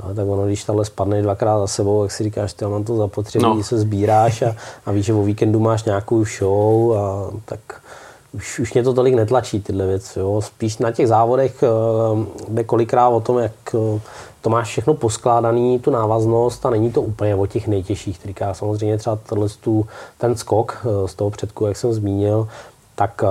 a 0.00 0.14
tak 0.14 0.28
ono, 0.28 0.46
když 0.46 0.64
tahle 0.64 0.84
spadne 0.84 1.22
dvakrát 1.22 1.60
za 1.60 1.66
sebou, 1.66 2.02
jak 2.02 2.12
si 2.12 2.24
říkáš, 2.24 2.52
ty 2.52 2.64
mám 2.64 2.84
to 2.84 2.96
zapotřebí, 2.96 3.44
no. 3.44 3.62
se 3.62 3.78
sbíráš 3.78 4.42
a, 4.42 4.56
a 4.86 4.92
víš, 4.92 5.06
že 5.06 5.14
o 5.14 5.22
víkendu 5.22 5.60
máš 5.60 5.84
nějakou 5.84 6.24
show 6.24 6.98
a 6.98 7.30
tak 7.44 7.60
už, 8.36 8.58
už 8.58 8.72
mě 8.72 8.82
to 8.82 8.94
tolik 8.94 9.14
netlačí 9.14 9.60
tyhle 9.60 9.86
věci. 9.86 10.18
Jo. 10.18 10.40
Spíš 10.40 10.78
na 10.78 10.90
těch 10.90 11.08
závodech 11.08 11.64
jde 12.48 12.64
kolikrát 12.64 13.08
o 13.08 13.20
tom, 13.20 13.38
jak 13.38 13.74
to 14.40 14.50
máš 14.50 14.68
všechno 14.68 14.94
poskládaný, 14.94 15.78
tu 15.78 15.90
návaznost 15.90 16.66
a 16.66 16.70
není 16.70 16.92
to 16.92 17.02
úplně 17.02 17.34
o 17.34 17.46
těch 17.46 17.68
nejtěžších 17.68 18.18
trikách. 18.18 18.56
Samozřejmě 18.56 18.98
třeba 18.98 19.16
tenhle, 19.16 19.48
ten 20.18 20.36
skok 20.36 20.86
eh, 20.86 21.08
z 21.08 21.14
toho 21.14 21.30
předku, 21.30 21.66
jak 21.66 21.76
jsem 21.76 21.92
zmínil, 21.92 22.48
tak 22.94 23.22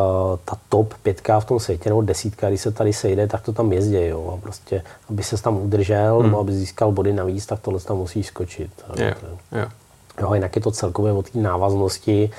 ta 0.46 0.58
top 0.70 0.94
pětka 1.04 1.39
v 1.39 1.46
tom 1.46 1.60
světě, 1.60 1.89
nebo 1.89 2.02
desítka, 2.02 2.50
když 2.50 2.62
se 2.62 2.72
tady 2.72 2.94
sejde, 2.94 3.28
tak 3.28 3.41
to 3.41 3.54
tam 3.54 3.74
jezdí, 3.74 4.06
jo. 4.06 4.34
A 4.34 4.41
prostě, 4.41 4.82
aby 5.10 5.24
se 5.24 5.41
tam 5.41 5.58
udržel, 5.58 6.15
hmm. 6.15 6.26
nebo 6.26 6.39
aby 6.39 6.54
získal 6.54 6.91
body 6.91 7.13
navíc, 7.13 7.46
tak 7.46 7.60
tohle 7.60 7.80
tam 7.80 7.98
musí 7.98 8.24
skočit. 8.24 8.72
Jo, 8.98 9.13
jo. 9.52 9.68
jo, 10.22 10.34
jinak 10.34 10.56
je 10.56 10.62
to 10.62 10.72
celkově 10.72 11.12
o 11.12 11.24
té 11.24 11.39
návaznosti, 11.39 12.32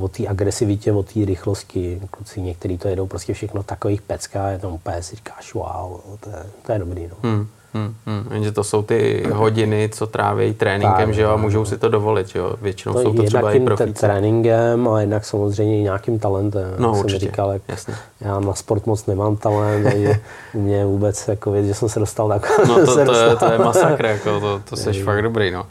o 0.00 0.08
té 0.08 0.26
agresivitě, 0.26 0.92
o 0.92 1.02
té 1.02 1.24
rychlosti. 1.24 2.00
Kluci 2.10 2.40
někteří 2.40 2.78
to 2.78 2.88
jedou 2.88 3.06
prostě 3.06 3.34
všechno 3.34 3.62
takových 3.62 4.02
pecká, 4.02 4.48
je 4.48 4.58
to 4.58 4.70
úplně 4.70 5.02
si 5.02 5.16
říkáš, 5.16 5.54
wow, 5.54 6.00
to 6.20 6.30
je, 6.30 6.46
to 6.66 6.72
je 6.72 6.78
dobrý. 6.78 7.06
No. 7.06 7.16
Hmm. 7.22 7.46
Hmm, 7.74 7.94
hmm. 8.06 8.32
Jenže 8.32 8.52
to 8.52 8.64
jsou 8.64 8.82
ty 8.82 9.26
hodiny, 9.32 9.88
co 9.92 10.06
tráví 10.06 10.54
tréninkem, 10.54 11.06
tak, 11.06 11.14
že 11.14 11.22
jo, 11.22 11.30
a 11.30 11.36
můžou 11.36 11.64
si 11.64 11.78
to 11.78 11.88
dovolit, 11.88 12.34
jo. 12.34 12.52
Většinou 12.62 12.94
to 12.94 13.02
jsou 13.02 13.14
to 13.14 13.22
třeba 13.22 13.52
i 13.52 13.60
profíci. 13.60 13.92
tréninkem 13.92 14.88
a 14.88 15.00
jednak 15.00 15.24
samozřejmě 15.24 15.78
i 15.78 15.82
nějakým 15.82 16.18
talentem. 16.18 16.74
No 16.78 16.90
určitě, 16.90 17.10
jsem 17.10 17.18
říkal, 17.18 17.50
jak 17.52 17.62
jasně. 17.68 17.94
Já 18.20 18.40
na 18.40 18.54
sport 18.54 18.86
moc 18.86 19.06
nemám 19.06 19.36
talent, 19.36 19.84
takže 19.92 20.20
mě 20.54 20.84
vůbec 20.86 21.28
jako 21.28 21.50
věc, 21.50 21.66
že 21.66 21.74
jsem 21.74 21.88
se 21.88 22.00
dostal 22.00 22.28
tak. 22.28 22.58
No 22.68 22.74
to, 22.86 22.94
to, 22.94 23.14
je, 23.14 23.36
to 23.36 23.52
je 23.52 23.58
masakr, 23.58 24.04
jako 24.04 24.40
to, 24.40 24.62
to 24.70 24.76
jsi 24.76 24.92
fakt 25.02 25.22
dobrý, 25.22 25.50
no. 25.50 25.66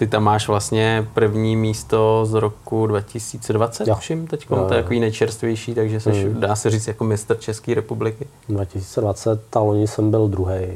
Ty 0.00 0.06
tam 0.06 0.22
máš 0.24 0.48
vlastně 0.48 1.08
první 1.14 1.56
místo 1.56 2.26
z 2.26 2.34
roku 2.34 2.86
2020, 2.86 3.88
jo. 3.88 3.94
všim 3.94 4.26
teď, 4.26 4.48
to 4.48 4.74
je 4.74 4.82
takový 4.82 5.00
nejčerstvější, 5.00 5.74
takže 5.74 6.00
jsi, 6.00 6.10
hmm. 6.10 6.40
dá 6.40 6.56
se 6.56 6.70
říct 6.70 6.86
jako 6.86 7.04
mistr 7.04 7.36
České 7.36 7.74
republiky. 7.74 8.26
2020, 8.48 9.56
a 9.56 9.60
loni 9.60 9.86
jsem 9.86 10.10
byl 10.10 10.28
druhý. 10.28 10.66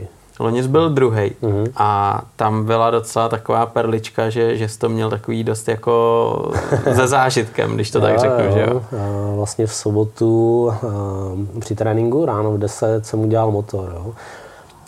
Loni 0.41 0.63
byl 0.63 0.91
druhý 0.91 1.33
mm-hmm. 1.43 1.73
a 1.77 2.23
tam 2.37 2.65
byla 2.65 2.91
docela 2.91 3.29
taková 3.29 3.67
perlička, 3.67 4.31
že, 4.31 4.57
že 4.57 4.69
jsi 4.69 4.79
to 4.79 4.89
měl 4.89 5.11
takový 5.11 5.45
dost 5.45 5.69
jako 5.69 6.53
ze 6.93 7.07
zážitkem, 7.07 7.75
když 7.75 7.91
to 7.91 8.01
tak 8.01 8.19
řeknu, 8.19 8.53
že 8.55 8.67
jo? 8.71 8.83
Vlastně 9.37 9.67
v 9.67 9.75
sobotu 9.75 10.73
při 11.61 11.75
tréninku 11.75 12.25
ráno 12.25 12.53
v 12.53 12.59
10 12.59 13.07
jsem 13.07 13.21
udělal 13.21 13.51
motor, 13.51 13.93
jo. 13.95 14.15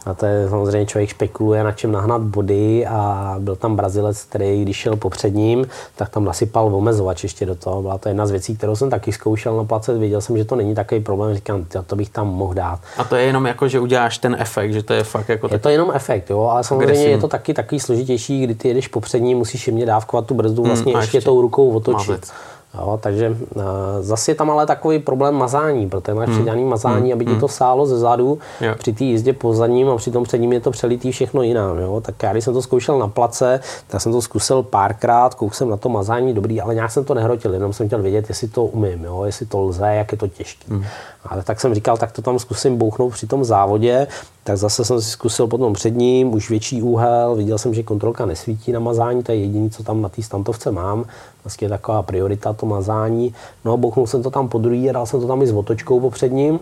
A 0.06 0.14
to 0.14 0.26
je 0.26 0.48
samozřejmě 0.48 0.86
člověk 0.86 1.10
špekuluje, 1.10 1.64
na 1.64 1.72
čem 1.72 1.92
nahnat 1.92 2.22
body 2.22 2.86
a 2.86 3.34
byl 3.38 3.56
tam 3.56 3.76
Brazilec, 3.76 4.22
který 4.22 4.62
když 4.62 4.76
šel 4.76 4.96
popřed 4.96 5.34
ním, 5.34 5.66
tak 5.96 6.08
tam 6.08 6.24
nasypal 6.24 6.74
omezovač 6.74 7.22
ještě 7.22 7.46
do 7.46 7.54
toho. 7.54 7.82
Byla 7.82 7.98
to 7.98 8.08
jedna 8.08 8.26
z 8.26 8.30
věcí, 8.30 8.56
kterou 8.56 8.76
jsem 8.76 8.90
taky 8.90 9.12
zkoušel 9.12 9.56
na 9.56 9.64
place. 9.64 9.98
Věděl 9.98 10.20
jsem, 10.20 10.38
že 10.38 10.44
to 10.44 10.56
není 10.56 10.74
takový 10.74 11.00
problém, 11.00 11.34
říkám, 11.34 11.66
to 11.86 11.96
bych 11.96 12.10
tam 12.10 12.28
mohl 12.28 12.54
dát. 12.54 12.80
A 12.98 13.04
to 13.04 13.16
je 13.16 13.24
jenom 13.24 13.46
jako, 13.46 13.68
že 13.68 13.80
uděláš 13.80 14.18
ten 14.18 14.36
efekt, 14.38 14.72
že 14.72 14.82
to 14.82 14.92
je 14.92 15.04
fakt 15.04 15.28
jako... 15.28 15.48
Je 15.52 15.58
to 15.58 15.68
jenom 15.68 15.90
efekt, 15.94 16.30
jo, 16.30 16.42
ale 16.42 16.64
samozřejmě 16.64 16.84
agresivní. 16.84 17.12
je 17.12 17.18
to 17.18 17.28
taky 17.28 17.54
takový 17.54 17.80
složitější, 17.80 18.42
kdy 18.42 18.54
ty 18.54 18.68
jedeš 18.68 18.88
popřední, 18.88 19.34
musíš 19.34 19.66
jemně 19.66 19.86
dávkovat 19.86 20.26
tu 20.26 20.34
brzdu 20.34 20.62
vlastně 20.62 20.92
hmm, 20.92 21.00
ještě, 21.00 21.16
ještě 21.16 21.26
tou 21.26 21.40
rukou 21.40 21.70
otočit. 21.70 22.08
Mazec. 22.08 22.32
Jo, 22.78 22.98
takže 23.02 23.30
uh, 23.30 23.62
zase 24.00 24.30
je 24.30 24.34
tam 24.34 24.50
ale 24.50 24.66
takový 24.66 24.98
problém 24.98 25.34
mazání, 25.34 25.88
protože 25.88 26.14
máš 26.14 26.26
hmm. 26.26 26.36
předělaný 26.36 26.64
mazání, 26.64 27.02
hmm. 27.02 27.12
aby 27.12 27.24
ti 27.24 27.30
hmm. 27.30 27.40
to 27.40 27.48
sálo 27.48 27.86
ze 27.86 27.98
zadu 27.98 28.38
jo. 28.60 28.74
při 28.78 28.92
té 28.92 29.04
jízdě 29.04 29.32
po 29.32 29.54
zadním 29.54 29.88
a 29.88 29.96
při 29.96 30.10
tom 30.10 30.24
předním 30.24 30.52
je 30.52 30.60
to 30.60 30.70
přelitý 30.70 31.12
všechno 31.12 31.42
jinam. 31.42 31.78
Jo? 31.78 32.00
Tak 32.00 32.22
já, 32.22 32.32
když 32.32 32.44
jsem 32.44 32.54
to 32.54 32.62
zkoušel 32.62 32.98
na 32.98 33.08
place, 33.08 33.60
tak 33.86 34.00
jsem 34.00 34.12
to 34.12 34.22
zkusil 34.22 34.62
párkrát, 34.62 35.34
kouk 35.34 35.54
jsem 35.54 35.70
na 35.70 35.76
to 35.76 35.88
mazání 35.88 36.34
dobrý, 36.34 36.60
ale 36.60 36.74
nějak 36.74 36.90
jsem 36.90 37.04
to 37.04 37.14
nehrotil, 37.14 37.54
jenom 37.54 37.72
jsem 37.72 37.86
chtěl 37.86 38.02
vědět, 38.02 38.28
jestli 38.28 38.48
to 38.48 38.64
umím, 38.64 39.04
jo? 39.04 39.24
jestli 39.24 39.46
to 39.46 39.60
lze, 39.60 39.86
jak 39.86 40.12
je 40.12 40.18
to 40.18 40.28
těžké. 40.28 40.64
Hmm. 40.68 40.84
Ale 41.24 41.42
tak 41.42 41.60
jsem 41.60 41.74
říkal, 41.74 41.96
tak 41.96 42.12
to 42.12 42.22
tam 42.22 42.38
zkusím 42.38 42.76
bouchnout 42.76 43.12
při 43.12 43.26
tom 43.26 43.44
závodě, 43.44 44.06
tak 44.46 44.56
zase 44.56 44.84
jsem 44.84 45.00
si 45.00 45.10
zkusil 45.10 45.46
potom 45.46 45.72
před 45.72 45.90
ním, 45.90 46.34
už 46.34 46.50
větší 46.50 46.82
úhel, 46.82 47.34
viděl 47.34 47.58
jsem, 47.58 47.74
že 47.74 47.82
kontrolka 47.82 48.26
nesvítí 48.26 48.72
na 48.72 48.80
mazání, 48.80 49.22
to 49.22 49.32
je 49.32 49.38
jediné, 49.38 49.70
co 49.70 49.82
tam 49.82 50.02
na 50.02 50.08
té 50.08 50.22
stantovce 50.22 50.70
mám, 50.72 51.04
vlastně 51.44 51.68
taková 51.68 52.02
priorita 52.02 52.52
to 52.52 52.66
mazání. 52.66 53.34
No, 53.64 53.76
bouchnul 53.76 54.06
jsem 54.06 54.22
to 54.22 54.30
tam 54.30 54.48
po 54.48 54.58
druhý 54.58 54.90
a 54.90 54.92
dal 54.92 55.06
jsem 55.06 55.20
to 55.20 55.26
tam 55.26 55.42
i 55.42 55.46
s 55.46 55.52
otočkou 55.52 56.00
popředním, 56.00 56.58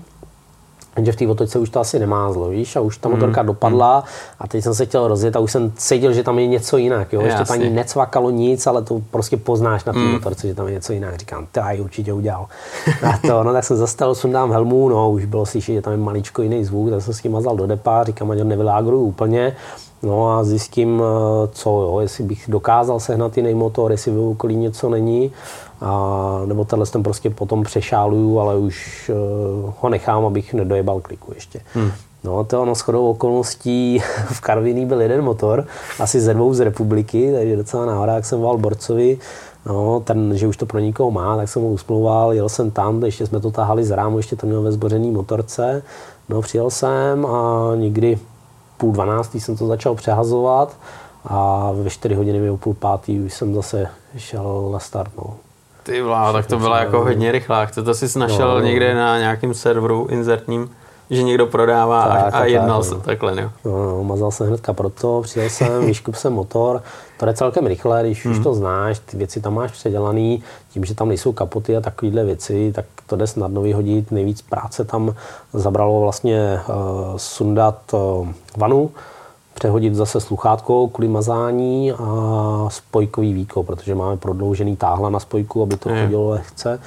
Jenže 0.97 1.13
v 1.13 1.17
té 1.17 1.29
otočce 1.29 1.59
už 1.59 1.71
to 1.71 1.81
asi 1.81 1.99
nemázlo, 1.99 2.49
víš, 2.49 2.77
a 2.77 2.81
už 2.81 2.99
ta 2.99 3.09
motorka 3.09 3.41
hmm. 3.41 3.47
dopadla 3.47 4.05
a 4.39 4.49
teď 4.49 4.65
jsem 4.65 4.75
se 4.75 4.87
chtěl 4.87 5.09
rozjet 5.09 5.37
a 5.37 5.39
už 5.39 5.53
jsem 5.53 5.73
cítil, 5.77 6.13
že 6.13 6.23
tam 6.23 6.39
je 6.39 6.47
něco 6.47 6.77
jinak, 6.77 7.13
jo, 7.13 7.21
ještě 7.21 7.53
ani 7.53 7.71
necvakalo 7.71 8.31
nic, 8.31 8.67
ale 8.67 8.83
to 8.83 9.01
prostě 9.11 9.37
poznáš 9.37 9.85
na 9.85 9.93
té 9.93 9.99
hmm. 9.99 10.13
motorce, 10.13 10.49
že 10.49 10.55
tam 10.55 10.67
je 10.67 10.73
něco 10.73 10.93
jinak. 10.93 11.17
Říkám, 11.17 11.47
to 11.53 11.61
já 11.61 11.83
určitě 11.83 12.13
udělal. 12.13 12.47
A 13.03 13.19
to, 13.27 13.43
no 13.43 13.53
tak 13.53 13.65
jsem 13.65 13.77
zastavil, 13.77 14.15
sundám 14.15 14.53
helmu, 14.53 14.89
no 14.89 15.11
už 15.11 15.25
bylo 15.25 15.47
slyšet, 15.47 15.75
že 15.75 15.83
tam 15.83 15.93
je 15.93 15.99
maličko 15.99 16.43
jiný 16.43 16.65
zvuk, 16.65 16.91
tak 16.91 17.03
jsem 17.03 17.15
s 17.15 17.21
tím 17.21 17.33
mazal 17.33 17.57
do 17.57 17.67
depa, 17.67 18.05
říkám, 18.05 18.31
ať 18.31 18.39
ho 18.39 18.45
nevylágruju 18.45 19.03
úplně. 19.03 19.57
No 20.05 20.31
a 20.31 20.45
zjistím, 20.45 21.03
eh, 21.03 21.49
co 21.53 21.71
jo, 21.71 22.01
jestli 22.01 22.25
bych 22.25 22.45
dokázal 22.49 23.01
sehnat 23.01 23.37
jiný 23.37 23.55
motor, 23.55 23.91
jestli 23.91 24.13
v 24.13 24.29
okolí 24.29 24.57
něco 24.57 24.89
není. 24.89 25.33
A, 25.81 26.41
nebo 26.47 26.65
tenhle 26.65 26.87
ten 26.87 27.03
prostě 27.03 27.31
potom 27.31 27.63
přešáluju, 27.63 28.41
ale 28.41 28.57
už 28.57 29.11
uh, 29.65 29.73
ho 29.81 29.89
nechám, 29.89 30.25
abych 30.25 30.55
nedojebal 30.55 31.01
kliku 31.01 31.33
ještě. 31.35 31.61
Hmm. 31.75 31.91
No 32.25 32.45
to 32.45 32.63
ono 32.63 32.75
shodou 32.75 33.11
okolností 33.11 33.99
v 34.33 34.41
Karviní 34.41 34.87
byl 34.87 35.01
jeden 35.01 35.25
motor, 35.25 35.67
asi 36.01 36.21
ze 36.21 36.35
dvou 36.35 36.55
z 36.55 36.61
republiky, 36.61 37.33
takže 37.33 37.57
docela 37.57 37.87
náhoda, 37.87 38.15
jak 38.15 38.25
jsem 38.25 38.41
volal 38.41 38.59
Borcovi, 38.59 39.19
no, 39.67 40.01
ten, 40.01 40.37
že 40.37 40.47
už 40.47 40.57
to 40.57 40.67
pro 40.67 40.79
nikoho 40.79 41.11
má, 41.11 41.37
tak 41.37 41.49
jsem 41.49 41.63
ho 41.63 41.69
usplouval, 41.69 42.33
jel 42.33 42.49
jsem 42.49 42.71
tam, 42.71 43.05
ještě 43.05 43.27
jsme 43.27 43.41
to 43.41 43.51
tahali 43.51 43.85
z 43.85 43.91
rámu, 43.91 44.17
ještě 44.17 44.37
to 44.37 44.47
měl 44.47 44.63
ve 44.63 44.73
zbořený 44.73 45.11
motorce, 45.11 45.83
no 46.29 46.43
přijel 46.43 46.71
jsem 46.71 47.27
a 47.27 47.73
někdy 47.77 48.19
půl 48.79 48.93
dvanáctý 48.93 49.41
jsem 49.41 49.57
to 49.57 49.67
začal 49.67 49.95
přehazovat 49.95 50.77
a 51.25 51.71
ve 51.73 51.91
čtyři 51.91 52.15
hodiny 52.15 52.41
mi 52.41 52.51
o 52.51 52.57
půl 52.57 52.75
pátý 52.75 53.21
už 53.21 53.35
jsem 53.35 53.55
zase 53.55 53.87
šel 54.17 54.69
na 54.73 54.79
start. 54.79 55.11
No. 55.17 55.37
Ty 55.85 56.03
vlá, 56.03 56.33
tak 56.33 56.47
to 56.47 56.59
bylo 56.59 56.75
jako 56.75 57.01
hodně 57.01 57.33
rychlá. 57.33 57.67
To 57.85 57.95
jsi 57.95 58.19
našel 58.19 58.49
no, 58.49 58.55
no. 58.55 58.61
někde 58.61 58.95
na 58.95 59.19
nějakém 59.19 59.55
serveru 59.55 60.07
inzertním, 60.11 60.71
že 61.11 61.23
někdo 61.23 61.47
prodává 61.47 62.09
tak, 62.09 62.35
a, 62.35 62.39
a 62.39 62.45
jednal 62.45 62.81
tak, 62.81 62.89
se 62.89 62.95
no. 62.95 63.01
takhle, 63.01 63.43
jo? 63.43 63.51
No, 63.65 63.87
no, 63.87 64.05
mazal 64.05 64.31
jsem 64.31 64.47
hnedka 64.47 64.73
proto, 64.73 65.21
přijel 65.23 65.49
jsem, 65.49 65.87
vyškup 65.87 66.15
jsem 66.15 66.33
motor, 66.33 66.83
to 67.19 67.27
je 67.27 67.35
celkem 67.35 67.67
rychle, 67.67 68.03
když 68.03 68.25
mm. 68.25 68.31
už 68.31 68.37
hmm. 68.37 68.45
to 68.45 68.55
znáš, 68.55 68.99
ty 68.99 69.17
věci 69.17 69.41
tam 69.41 69.55
máš 69.55 69.71
předělaný, 69.73 70.43
tím, 70.71 70.85
že 70.85 70.95
tam 70.95 71.09
nejsou 71.09 71.33
kapoty 71.33 71.77
a 71.77 71.81
takovéhle 71.81 72.25
věci, 72.25 72.73
tak 72.75 72.85
to 73.07 73.17
jde 73.17 73.27
snadno 73.27 73.63
vyhodit. 73.63 74.11
Nejvíc 74.11 74.43
práce 74.43 74.85
tam 74.85 75.15
zabralo 75.53 76.01
vlastně 76.01 76.61
uh, 76.69 76.75
sundat 77.17 77.79
uh, 77.93 78.29
vanu, 78.57 78.91
přehodit 79.55 79.95
zase 79.95 80.21
sluchátko 80.21 80.89
kvůli 80.89 81.09
mazání 81.09 81.93
a 81.93 82.67
spojkový 82.69 83.33
víko, 83.33 83.63
protože 83.63 83.95
máme 83.95 84.17
prodloužený 84.17 84.77
táhla 84.77 85.11
na 85.11 85.21
spojku, 85.21 85.63
aby 85.63 85.77
to 85.77 85.89
chodilo 85.89 86.29
lehce. 86.29 86.81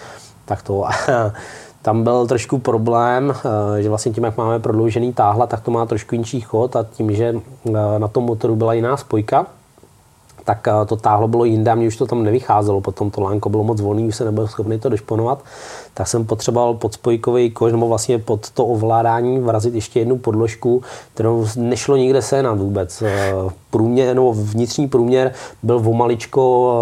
Tak 0.46 0.62
to 0.62 0.84
tam 1.82 2.04
byl 2.04 2.28
trošku 2.28 2.58
problém, 2.58 3.34
eh, 3.78 3.82
že 3.82 3.90
vlastně 3.90 4.12
tím, 4.12 4.24
jak 4.24 4.38
máme 4.38 4.60
prodloužený 4.60 5.14
táhla, 5.14 5.48
tak 5.48 5.62
to 5.62 5.72
má 5.72 5.86
trošku 5.86 6.16
jinší 6.16 6.42
chod 6.42 6.76
a 6.76 6.84
tím, 6.84 7.16
že 7.16 7.36
eh, 7.36 8.00
na 8.00 8.08
tom 8.08 8.24
motoru 8.24 8.56
byla 8.56 8.74
jiná 8.74 8.98
spojka, 8.98 9.46
tak 10.44 10.68
eh, 10.68 10.86
to 10.86 10.96
táhlo 10.96 11.28
bylo 11.28 11.46
jinde 11.46 11.72
a 11.72 11.76
mě 11.76 11.88
už 11.88 11.98
to 11.98 12.06
tam 12.06 12.24
nevycházelo. 12.24 12.82
Potom 12.82 13.12
to 13.12 13.22
lánko 13.22 13.50
bylo 13.50 13.64
moc 13.64 13.82
volný, 13.82 14.08
už 14.08 14.16
se 14.16 14.26
nebyl 14.26 14.48
schopný 14.48 14.80
to 14.80 14.90
došponovat. 14.90 15.44
Tak 15.98 16.08
jsem 16.08 16.26
potřeboval 16.26 16.74
pod 16.74 16.94
spojkový 16.94 17.52
koš, 17.52 17.72
nebo 17.72 17.88
vlastně 17.88 18.20
pod 18.20 18.50
to 18.50 18.66
ovládání 18.66 19.40
vrazit 19.40 19.76
ještě 19.76 20.00
jednu 20.00 20.18
podložku, 20.18 20.84
kterou 21.14 21.46
nešlo 21.56 21.98
nikde 21.98 22.22
sehnat 22.22 22.58
vůbec. 22.58 23.04
Eh, 23.68 23.78
průměr, 23.78 24.16
nebo 24.16 24.34
vnitřní 24.34 24.88
průměr 24.88 25.32
byl 25.64 25.82
o 25.86 25.94
maličko 25.94 26.74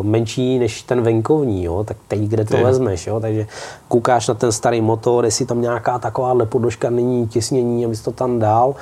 eh, 0.00 0.06
menší 0.06 0.58
než 0.58 0.82
ten 0.82 1.02
venkovní, 1.02 1.64
jo? 1.64 1.84
tak 1.84 1.96
teď 2.08 2.20
kde 2.20 2.44
to 2.44 2.56
Je. 2.56 2.64
vezmeš. 2.64 3.06
Jo? 3.06 3.20
Takže 3.20 3.46
koukáš 3.88 4.28
na 4.28 4.34
ten 4.34 4.52
starý 4.52 4.80
motor, 4.80 5.24
jestli 5.24 5.46
tam 5.46 5.60
nějaká 5.60 5.98
taková 5.98 6.34
podložka 6.44 6.90
není 6.90 7.28
těsnění, 7.28 7.84
abys 7.84 8.00
to 8.00 8.12
tam 8.12 8.38
dal 8.38 8.74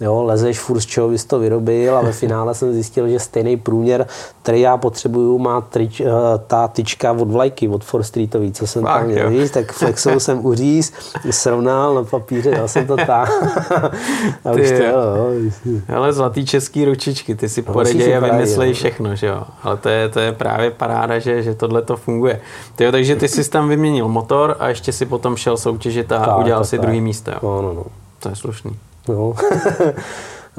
Jo, 0.00 0.22
lezeš 0.22 0.60
furt 0.60 0.80
z 0.80 0.86
čeho 0.86 1.08
bys 1.08 1.24
to 1.24 1.38
vyrobil 1.38 1.96
a 1.96 2.00
ve 2.00 2.12
finále 2.12 2.54
jsem 2.54 2.72
zjistil, 2.72 3.08
že 3.08 3.18
stejný 3.18 3.56
průměr, 3.56 4.06
který 4.42 4.60
já 4.60 4.76
potřebuju, 4.76 5.38
má 5.38 5.60
trič, 5.60 6.00
uh, 6.00 6.06
ta 6.46 6.68
tyčka 6.68 7.12
od 7.12 7.30
vlajky, 7.30 7.68
od 7.68 7.84
Four 7.84 8.02
Streetový, 8.02 8.52
co 8.52 8.66
jsem 8.66 8.82
Fakt, 8.82 9.00
tam 9.00 9.10
měl 9.10 9.30
říct, 9.30 9.50
tak 9.50 9.72
flexou 9.72 10.20
jsem 10.20 10.46
uříz, 10.46 10.92
srovnal 11.30 11.94
na 11.94 12.04
papíře, 12.04 12.50
dal 12.50 12.68
jsem 12.68 12.86
to 12.86 12.96
tam. 12.96 13.26
a 14.44 14.52
už 14.52 14.68
to, 14.68 14.82
jo. 14.84 15.16
Ale 15.96 16.12
zlatý 16.12 16.46
český 16.46 16.84
ručičky, 17.08 17.34
ty 17.34 17.48
si 17.48 17.64
no, 17.66 17.72
poradě 17.72 18.16
a 18.16 18.20
vymyslej 18.20 18.72
všechno, 18.72 19.16
že 19.16 19.26
jo. 19.26 19.42
Ale 19.62 19.76
to 19.76 19.88
je, 19.88 20.08
to 20.08 20.20
je 20.20 20.32
právě 20.32 20.70
paráda, 20.70 21.18
že, 21.18 21.42
že 21.42 21.54
tohle 21.54 21.82
to 21.82 21.96
funguje. 21.96 22.40
Ty 22.76 22.84
jo, 22.84 22.92
takže 22.92 23.16
ty 23.16 23.28
jsi 23.28 23.50
tam 23.50 23.68
vyměnil 23.68 24.08
motor 24.08 24.56
a 24.58 24.68
ještě 24.68 24.92
si 24.92 25.06
potom 25.06 25.36
šel 25.36 25.56
soutěžit 25.56 26.12
a 26.12 26.18
tak, 26.18 26.38
udělal 26.38 26.62
tak, 26.62 26.70
si 26.70 26.76
tak. 26.76 26.86
druhý 26.86 27.00
místo. 27.00 27.30
Jo. 27.30 27.38
No, 27.42 27.62
no, 27.62 27.74
no. 27.74 27.84
To 28.18 28.28
je 28.28 28.36
slušný. 28.36 28.76
No. 29.08 29.34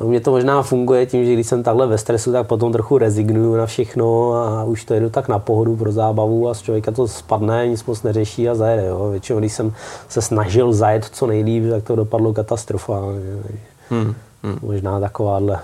U 0.01 0.09
mě 0.09 0.19
to 0.19 0.31
možná 0.31 0.61
funguje 0.61 1.05
tím, 1.05 1.25
že 1.25 1.33
když 1.33 1.47
jsem 1.47 1.63
takhle 1.63 1.87
ve 1.87 1.97
stresu, 1.97 2.31
tak 2.31 2.47
potom 2.47 2.71
trochu 2.71 2.97
rezignuju 2.97 3.55
na 3.55 3.65
všechno 3.65 4.33
a 4.33 4.63
už 4.63 4.85
to 4.85 4.93
jedu 4.93 5.09
tak 5.09 5.27
na 5.27 5.39
pohodu 5.39 5.75
pro 5.75 5.91
zábavu 5.91 6.49
a 6.49 6.53
z 6.53 6.61
člověka 6.61 6.91
to 6.91 7.07
spadne, 7.07 7.67
nic 7.67 7.85
moc 7.85 8.03
neřeší 8.03 8.49
a 8.49 8.55
zajede. 8.55 8.85
Jo. 8.85 9.09
Většinou, 9.11 9.39
když 9.39 9.53
jsem 9.53 9.73
se 10.09 10.21
snažil 10.21 10.73
zajet 10.73 11.05
co 11.05 11.27
nejlíp, 11.27 11.63
tak 11.69 11.83
to 11.83 11.95
dopadlo 11.95 12.33
katastrofálně. 12.33 13.19
Hmm. 13.89 14.15
Hmm. 14.43 14.57
Možná 14.61 14.99
takováhle 14.99 15.59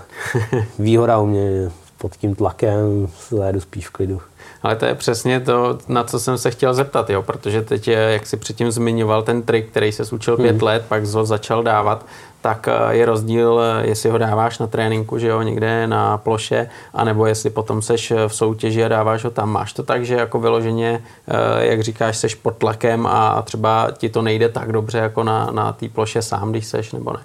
výhoda 0.78 1.18
u 1.18 1.26
mě 1.26 1.70
pod 1.98 2.16
tím 2.16 2.34
tlakem 2.34 3.08
zajedu 3.30 3.60
spíš 3.60 3.88
v 3.88 3.90
klidu. 3.90 4.20
Ale 4.62 4.76
to 4.76 4.84
je 4.84 4.94
přesně 4.94 5.40
to, 5.40 5.78
na 5.88 6.04
co 6.04 6.20
jsem 6.20 6.38
se 6.38 6.50
chtěl 6.50 6.74
zeptat, 6.74 7.10
jo, 7.10 7.22
protože 7.22 7.62
teď, 7.62 7.88
jak 7.88 8.26
si 8.26 8.36
předtím 8.36 8.70
zmiňoval 8.70 9.22
ten 9.22 9.42
trik, 9.42 9.70
který 9.70 9.92
se 9.92 10.02
učil 10.12 10.36
pět 10.36 10.56
hmm. 10.56 10.62
let, 10.62 10.84
pak 10.88 11.04
ho 11.04 11.24
začal 11.24 11.62
dávat, 11.62 12.06
tak 12.40 12.68
eh, 12.68 12.94
je 12.96 13.06
rozdíl, 13.06 13.60
eh, 13.60 13.86
jestli 13.86 14.10
ho 14.10 14.18
dáváš 14.18 14.58
na 14.58 14.66
tréninku, 14.66 15.18
že 15.18 15.28
jo, 15.28 15.42
někde 15.42 15.86
na 15.86 16.18
ploše, 16.18 16.70
anebo 16.94 17.26
jestli 17.26 17.50
potom 17.50 17.82
seš 17.82 18.12
v 18.28 18.34
soutěži 18.34 18.84
a 18.84 18.88
dáváš 18.88 19.24
ho 19.24 19.30
tam. 19.30 19.50
Máš 19.50 19.72
to 19.72 19.82
tak, 19.82 20.04
že 20.04 20.14
jako 20.14 20.40
vyloženě, 20.40 21.02
eh, 21.28 21.66
jak 21.66 21.80
říkáš, 21.80 22.16
seš 22.16 22.34
pod 22.34 22.56
tlakem 22.56 23.06
a 23.06 23.42
třeba 23.42 23.90
ti 23.90 24.08
to 24.08 24.22
nejde 24.22 24.48
tak 24.48 24.72
dobře 24.72 24.98
jako 24.98 25.24
na, 25.24 25.50
na 25.50 25.72
té 25.72 25.88
ploše 25.88 26.22
sám, 26.22 26.50
když 26.50 26.66
seš, 26.66 26.92
nebo 26.92 27.12
ne? 27.12 27.20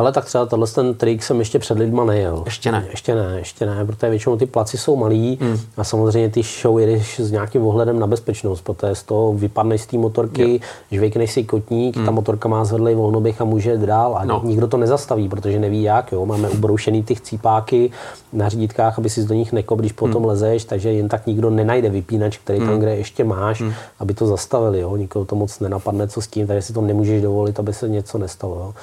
Ale 0.00 0.12
tak 0.12 0.24
třeba 0.24 0.46
tenhle 0.46 0.68
ten 0.68 0.94
trik 0.94 1.22
jsem 1.22 1.38
ještě 1.38 1.58
před 1.58 1.78
lidma 1.78 2.04
nejel. 2.04 2.42
Ještě 2.44 2.72
ne. 2.72 2.86
Ještě 2.90 3.14
ne, 3.14 3.34
ještě 3.38 3.66
ne, 3.66 3.84
protože 3.84 4.10
většinou 4.10 4.36
ty 4.36 4.46
placi 4.46 4.78
jsou 4.78 4.96
malý 4.96 5.38
hmm. 5.40 5.58
a 5.76 5.84
samozřejmě 5.84 6.30
ty 6.30 6.42
show 6.62 6.78
jedeš 6.78 7.20
s 7.20 7.30
nějakým 7.30 7.66
ohledem 7.66 7.98
na 7.98 8.06
bezpečnost, 8.06 8.60
protože 8.60 8.94
z 8.94 9.02
toho 9.02 9.32
vypadneš 9.32 9.80
z 9.80 9.86
té 9.86 9.98
motorky, 9.98 10.60
žvejkneš 10.90 11.32
si 11.32 11.44
kotník, 11.44 11.96
hmm. 11.96 12.04
ta 12.04 12.10
motorka 12.10 12.48
má 12.48 12.64
zvedlej 12.64 12.94
volnoběh 12.94 13.40
a 13.40 13.44
může 13.44 13.72
jít 13.72 13.80
dál 13.80 14.16
a 14.16 14.24
no. 14.24 14.40
nikdo 14.44 14.68
to 14.68 14.76
nezastaví, 14.76 15.28
protože 15.28 15.58
neví 15.58 15.82
jak. 15.82 16.12
Jo. 16.12 16.26
Máme 16.26 16.48
ubroušený 16.48 17.02
ty 17.02 17.14
chcípáky 17.14 17.90
na 18.32 18.48
řídítkách, 18.48 18.98
aby 18.98 19.10
si 19.10 19.24
do 19.24 19.34
nich 19.34 19.52
nekop, 19.52 19.78
když 19.78 19.92
potom 19.92 20.22
hmm. 20.22 20.28
lezeš, 20.28 20.64
takže 20.64 20.92
jen 20.92 21.08
tak 21.08 21.26
nikdo 21.26 21.50
nenajde 21.50 21.90
vypínač, 21.90 22.38
který 22.38 22.58
hmm. 22.58 22.68
tam 22.68 22.78
kde 22.78 22.96
ještě 22.96 23.24
máš, 23.24 23.60
hmm. 23.60 23.72
aby 23.98 24.14
to 24.14 24.26
zastavili. 24.26 24.80
Jo. 24.80 24.96
Nikoho 24.96 25.24
to 25.24 25.36
moc 25.36 25.60
nenapadne, 25.60 26.08
co 26.08 26.20
s 26.20 26.26
tím, 26.26 26.46
takže 26.46 26.62
si 26.62 26.72
to 26.72 26.80
nemůžeš 26.80 27.22
dovolit, 27.22 27.58
aby 27.58 27.72
se 27.72 27.88
něco 27.88 28.18
nestalo. 28.18 28.56
Jo. 28.56 28.74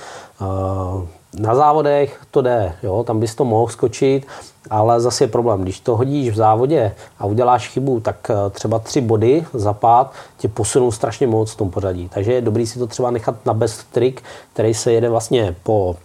Uh, 0.42 1.04
na 1.40 1.56
závodech 1.56 2.22
to 2.32 2.42
jde, 2.42 2.74
jo, 2.84 3.04
tam 3.04 3.20
bys 3.20 3.36
to 3.36 3.46
mohl 3.46 3.68
skočit, 3.68 4.28
ale 4.70 5.02
zase 5.02 5.24
je 5.24 5.28
problém, 5.28 5.62
když 5.62 5.80
to 5.80 5.96
hodíš 5.96 6.30
v 6.30 6.36
závodě 6.36 6.96
a 7.20 7.26
uděláš 7.26 7.70
chybu, 7.70 8.00
tak 8.00 8.16
eh, 8.30 8.50
třeba 8.50 8.80
tři 8.80 9.02
body 9.02 9.46
za 9.54 9.74
pád 9.74 10.14
tě 10.38 10.48
posunou 10.48 10.92
strašně 10.92 11.28
moc 11.28 11.52
v 11.52 11.58
tom 11.58 11.72
pořadí. 11.72 12.10
Takže 12.14 12.34
je 12.34 12.42
dobrý 12.42 12.68
si 12.68 12.80
to 12.80 12.88
třeba 12.88 13.12
nechat 13.12 13.46
na 13.46 13.54
best 13.54 13.92
trick, 13.92 14.22
který 14.54 14.74
se 14.74 14.92
jede 14.92 15.10
vlastně 15.10 15.56
po 15.64 15.96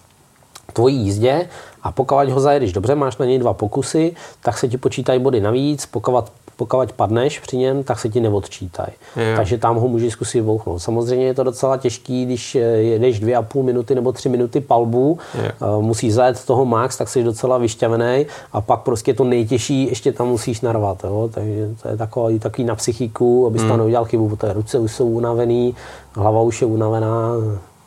tvojí 0.72 0.96
jízdě. 0.96 1.48
A 1.82 1.92
pokud 1.92 2.28
ho 2.28 2.40
zajedeš 2.40 2.72
dobře, 2.72 2.94
máš 2.94 3.16
na 3.16 3.26
něj 3.26 3.38
dva 3.38 3.52
pokusy, 3.52 4.14
tak 4.42 4.58
se 4.58 4.68
ti 4.68 4.78
počítají 4.78 5.20
body 5.20 5.40
navíc, 5.40 5.86
pokud, 5.86 6.24
pokud 6.56 6.92
padneš 6.92 7.38
při 7.38 7.56
něm, 7.56 7.84
tak 7.84 7.98
se 7.98 8.08
ti 8.08 8.20
neodčítají. 8.20 8.92
Takže 9.36 9.58
tam 9.58 9.76
ho 9.76 9.88
můžeš 9.88 10.12
zkusit 10.12 10.40
bouchnout. 10.40 10.82
Samozřejmě 10.82 11.26
je 11.26 11.34
to 11.34 11.44
docela 11.44 11.76
těžký, 11.76 12.26
když 12.26 12.54
jedeš 12.76 13.20
dvě 13.20 13.36
a 13.36 13.42
půl 13.42 13.62
minuty 13.62 13.94
nebo 13.94 14.12
tři 14.12 14.28
minuty 14.28 14.60
palbu, 14.60 15.18
je. 15.42 15.52
musíš 15.80 16.14
zajet 16.14 16.44
toho 16.44 16.64
max, 16.64 16.96
tak 16.96 17.08
jsi 17.08 17.24
docela 17.24 17.58
vyšťavený 17.58 18.26
a 18.52 18.60
pak 18.60 18.80
prostě 18.80 19.14
to 19.14 19.24
nejtěžší 19.24 19.86
ještě 19.86 20.12
tam 20.12 20.28
musíš 20.28 20.60
narvat. 20.60 21.04
Jo? 21.04 21.30
Takže 21.34 21.68
to 21.82 21.88
je 21.88 21.96
takový, 21.96 22.38
takový 22.38 22.64
na 22.64 22.74
psychiku, 22.74 23.46
abys 23.46 23.60
hmm. 23.60 23.70
tam 23.70 23.78
neudělal 23.78 24.04
chybu, 24.04 24.28
protože 24.28 24.52
ruce 24.52 24.78
už 24.78 24.92
jsou 24.92 25.06
unavený, 25.06 25.74
hlava 26.12 26.40
už 26.40 26.60
je 26.60 26.66
unavená, 26.66 27.34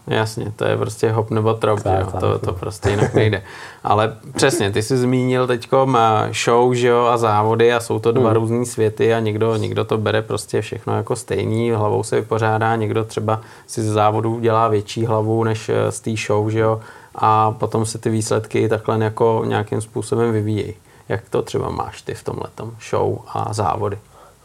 Jasně, 0.07 0.51
to 0.55 0.65
je 0.65 0.77
prostě 0.77 1.11
hop 1.11 1.31
nebo 1.31 1.53
trop, 1.53 1.83
tak, 1.83 1.99
jo? 1.99 2.19
To, 2.19 2.39
to 2.39 2.53
prostě 2.53 2.89
jinak 2.89 3.13
nejde. 3.13 3.43
Ale 3.83 4.15
přesně, 4.35 4.71
ty 4.71 4.83
jsi 4.83 4.97
zmínil 4.97 5.47
teď 5.47 5.69
show 6.45 6.73
že 6.73 6.87
jo, 6.87 7.05
a 7.05 7.17
závody 7.17 7.73
a 7.73 7.79
jsou 7.79 7.99
to 7.99 8.11
dva 8.11 8.29
hmm. 8.29 8.39
různý 8.39 8.65
světy 8.65 9.13
a 9.13 9.19
někdo, 9.19 9.55
někdo 9.55 9.85
to 9.85 9.97
bere 9.97 10.21
prostě 10.21 10.61
všechno 10.61 10.97
jako 10.97 11.15
stejný, 11.15 11.71
hlavou 11.71 12.03
se 12.03 12.15
vypořádá, 12.15 12.75
někdo 12.75 13.03
třeba 13.03 13.41
si 13.67 13.81
z 13.81 13.91
závodu 13.91 14.39
dělá 14.39 14.67
větší 14.67 15.05
hlavu 15.05 15.43
než 15.43 15.69
eh, 15.69 15.91
z 15.91 15.99
té 15.99 16.11
show, 16.27 16.49
že 16.49 16.59
jo, 16.59 16.79
a 17.15 17.51
potom 17.51 17.85
se 17.85 17.97
ty 17.97 18.09
výsledky 18.09 18.69
takhle 18.69 19.03
jako 19.03 19.43
nějakým 19.45 19.81
způsobem 19.81 20.31
vyvíjejí. 20.31 20.73
Jak 21.09 21.29
to 21.29 21.41
třeba 21.41 21.69
máš 21.69 22.01
ty 22.01 22.13
v 22.13 22.23
tomhle 22.23 22.49
show 22.89 23.17
a 23.27 23.53
závody? 23.53 23.97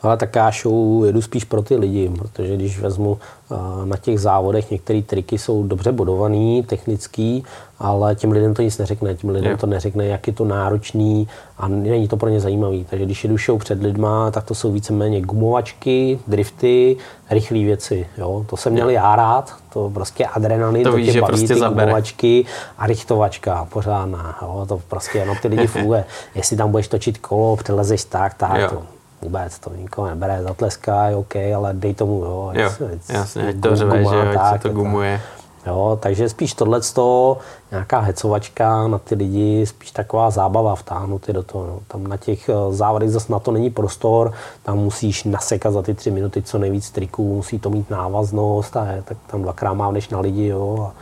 Ale 0.02 0.16
tak 0.16 0.36
já 0.36 0.50
show 0.62 1.04
jedu 1.06 1.22
spíš 1.22 1.44
pro 1.44 1.62
ty 1.62 1.76
lidi, 1.76 2.12
protože 2.18 2.56
když 2.56 2.80
vezmu 2.80 3.18
na 3.84 3.96
těch 3.96 4.20
závodech 4.20 4.70
některé 4.70 5.02
triky 5.02 5.38
jsou 5.38 5.62
dobře 5.62 5.92
bodované, 5.92 6.62
technický, 6.62 7.44
ale 7.78 8.14
těm 8.14 8.30
lidem 8.30 8.54
to 8.54 8.62
nic 8.62 8.78
neřekne. 8.78 9.14
Těm 9.14 9.30
lidem 9.30 9.56
to 9.56 9.66
neřekne, 9.66 10.06
jak 10.06 10.26
je 10.26 10.32
to 10.32 10.44
náročný 10.44 11.28
a 11.58 11.68
není 11.68 12.08
to 12.08 12.16
pro 12.16 12.28
ně 12.28 12.40
zajímavý. 12.40 12.86
Takže 12.90 13.04
když 13.04 13.24
jedu 13.24 13.36
show 13.38 13.58
před 13.58 13.82
lidma, 13.82 14.30
tak 14.30 14.44
to 14.44 14.54
jsou 14.54 14.72
víceméně 14.72 15.20
gumovačky, 15.20 16.18
drifty, 16.26 16.96
rychlé 17.30 17.58
věci. 17.58 18.06
Jo? 18.18 18.46
To 18.50 18.56
jsem 18.56 18.72
měl 18.72 18.90
já 18.90 19.16
rád, 19.16 19.54
to 19.72 19.90
prostě 19.94 20.26
adrenalin, 20.26 20.84
to, 20.84 20.90
to 20.90 20.96
víš, 20.96 21.12
tě 21.12 21.20
baví, 21.20 21.30
prostě 21.30 21.54
ty 21.54 21.60
gumovačky 21.60 22.46
a 22.78 22.86
rychtovačka 22.86 23.68
pořádná. 23.72 24.38
Jo? 24.42 24.66
To 24.68 24.80
prostě 24.88 25.18
jenom 25.18 25.36
ty 25.42 25.48
lidi 25.48 25.66
funguje. 25.76 26.04
Jestli 26.34 26.56
tam 26.56 26.70
budeš 26.70 26.88
točit 26.88 27.18
kolo, 27.18 27.56
přelezeš 27.56 28.04
tak, 28.04 28.34
tak, 28.34 28.60
jo. 28.60 28.68
to 28.68 28.99
vůbec 29.22 29.58
to 29.58 29.70
nikoho 29.74 30.08
nebere, 30.08 30.42
zatleská, 30.42 31.06
OK, 31.16 31.36
ale 31.56 31.74
dej 31.74 31.94
tomu, 31.94 32.24
jo. 32.24 32.52
jo 32.54 32.70
jasně, 33.08 33.48
ať 33.48 33.60
to 33.60 33.76
řve, 33.76 33.98
že 33.98 34.16
jo, 34.16 34.24
tak, 34.34 34.52
se 34.52 34.68
to 34.68 34.74
gumuje. 34.74 35.20
Jo, 35.66 35.98
takže 36.02 36.28
spíš 36.28 36.54
tohle 36.54 36.80
nějaká 37.70 38.00
hecovačka 38.00 38.88
na 38.88 38.98
ty 38.98 39.14
lidi, 39.14 39.66
spíš 39.66 39.90
taková 39.90 40.30
zábava 40.30 40.74
vtáhnout 40.74 41.28
do 41.28 41.42
toho. 41.42 41.66
No. 41.66 41.80
Tam 41.88 42.06
na 42.06 42.16
těch 42.16 42.48
eh, 42.48 42.52
závodech 42.70 43.10
zase 43.10 43.32
na 43.32 43.38
to 43.38 43.50
není 43.50 43.70
prostor, 43.70 44.32
tam 44.62 44.78
musíš 44.78 45.24
nasekat 45.24 45.72
za 45.72 45.82
ty 45.82 45.94
tři 45.94 46.10
minuty 46.10 46.42
co 46.42 46.58
nejvíc 46.58 46.90
triků, 46.90 47.34
musí 47.34 47.58
to 47.58 47.70
mít 47.70 47.90
návaznost 47.90 48.76
a 48.76 48.86
je, 48.86 49.02
tak 49.02 49.16
tam 49.26 49.42
dvakrát 49.42 49.74
mávneš 49.74 50.08
na 50.08 50.20
lidi, 50.20 50.46
jo. 50.46 50.90
A, 50.90 50.94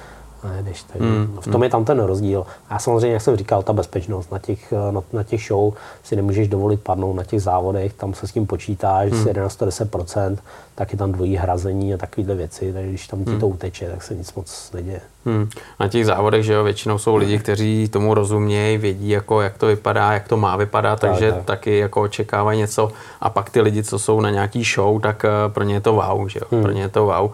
a 0.43 0.53
jedeš. 0.53 0.82
Takže 0.82 1.09
mm, 1.09 1.39
v 1.41 1.51
tom 1.53 1.62
je 1.62 1.70
tam 1.70 1.84
ten 1.84 2.01
rozdíl. 2.01 2.47
A 2.68 2.78
samozřejmě, 2.78 3.12
jak 3.12 3.22
jsem 3.22 3.36
říkal, 3.36 3.62
ta 3.62 3.72
bezpečnost 3.72 4.32
na 4.32 4.39
těch, 4.39 4.72
na, 4.91 5.03
na 5.12 5.22
těch 5.22 5.47
show 5.47 5.74
si 6.03 6.16
nemůžeš 6.16 6.49
dovolit 6.49 6.80
padnout 6.80 7.16
na 7.16 7.24
těch 7.24 7.43
závodech, 7.43 7.93
tam 7.93 8.14
se 8.14 8.26
s 8.26 8.32
tím 8.32 8.47
počítá, 8.47 9.09
že 9.09 9.14
mm. 9.14 9.22
si 9.22 9.28
jede 9.28 9.41
na 9.41 9.49
110%, 9.49 10.36
tak 10.78 10.93
je 10.93 10.99
tam 10.99 11.12
dvojí 11.12 11.36
hrazení 11.36 11.95
a 11.95 11.97
takovéhle 11.97 12.34
věci, 12.34 12.72
takže 12.72 12.89
když 12.89 13.07
tam 13.07 13.24
ti 13.24 13.30
hmm. 13.30 13.41
to 13.41 13.49
uteče, 13.49 13.91
tak 13.91 14.03
se 14.03 14.14
nic 14.14 14.34
moc 14.34 14.70
neděje. 14.74 15.01
Hmm. 15.26 15.49
Na 15.80 15.89
těch 15.89 16.07
závodech, 16.07 16.45
že 16.45 16.53
jo, 16.53 16.64
většinou 16.64 16.99
jsou 16.99 17.16
lidi, 17.16 17.39
kteří 17.39 17.89
tomu 17.89 18.14
rozumějí, 18.14 18.78
vědí, 18.78 19.09
jako, 19.09 19.41
jak 19.41 19.59
to 19.59 19.66
vypadá, 19.66 20.12
jak 20.12 20.28
to 20.28 20.36
má 20.36 20.57
vypadat, 20.57 21.01
tak, 21.01 21.11
takže 21.11 21.32
tak. 21.32 21.45
taky 21.45 21.78
jako 21.78 22.03
očekávají 22.03 22.59
něco. 22.59 22.93
A 23.20 23.30
pak 23.30 23.51
ty 23.51 23.61
lidi, 23.61 23.82
co 23.82 23.99
jsou 23.99 24.20
na 24.20 24.30
nějaký 24.30 24.64
show, 24.64 25.01
tak 25.01 25.24
uh, 25.24 25.53
pro 25.53 25.64
ně 25.64 25.74
je 25.74 25.80
to 25.80 25.93
wow, 25.93 26.28
že 26.28 26.39
jo, 26.43 26.47
hmm. 26.51 26.62
pro 26.62 26.72
ně 26.72 26.82
je 26.82 26.89
to 26.89 27.05
wow. 27.05 27.24
Uh, 27.24 27.30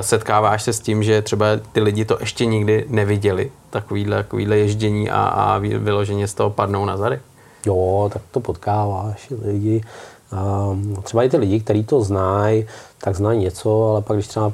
setkáváš 0.00 0.62
se 0.62 0.72
s 0.72 0.80
tím, 0.80 1.02
že 1.02 1.22
třeba 1.22 1.46
ty 1.72 1.80
lidi 1.80 2.04
to 2.04 2.16
ještě 2.20 2.31
nikdy 2.40 2.86
neviděli, 2.88 3.50
takovýhle, 3.70 4.16
takovýhle 4.16 4.58
ježdění 4.58 5.10
a, 5.10 5.22
a 5.22 5.58
vyloženě 5.58 6.28
z 6.28 6.34
toho 6.34 6.50
padnou 6.50 6.84
na 6.84 6.96
zady? 6.96 7.20
Jo, 7.66 8.10
tak 8.12 8.22
to 8.30 8.40
potkáváš 8.40 9.32
lidi. 9.44 9.82
Ehm, 10.32 10.96
třeba 11.02 11.22
i 11.22 11.28
ty 11.28 11.36
lidi, 11.36 11.60
kteří 11.60 11.84
to 11.84 12.02
znají, 12.02 12.66
tak 13.00 13.16
znají 13.16 13.40
něco, 13.40 13.90
ale 13.90 14.02
pak 14.02 14.16
když 14.16 14.28
třeba 14.28 14.52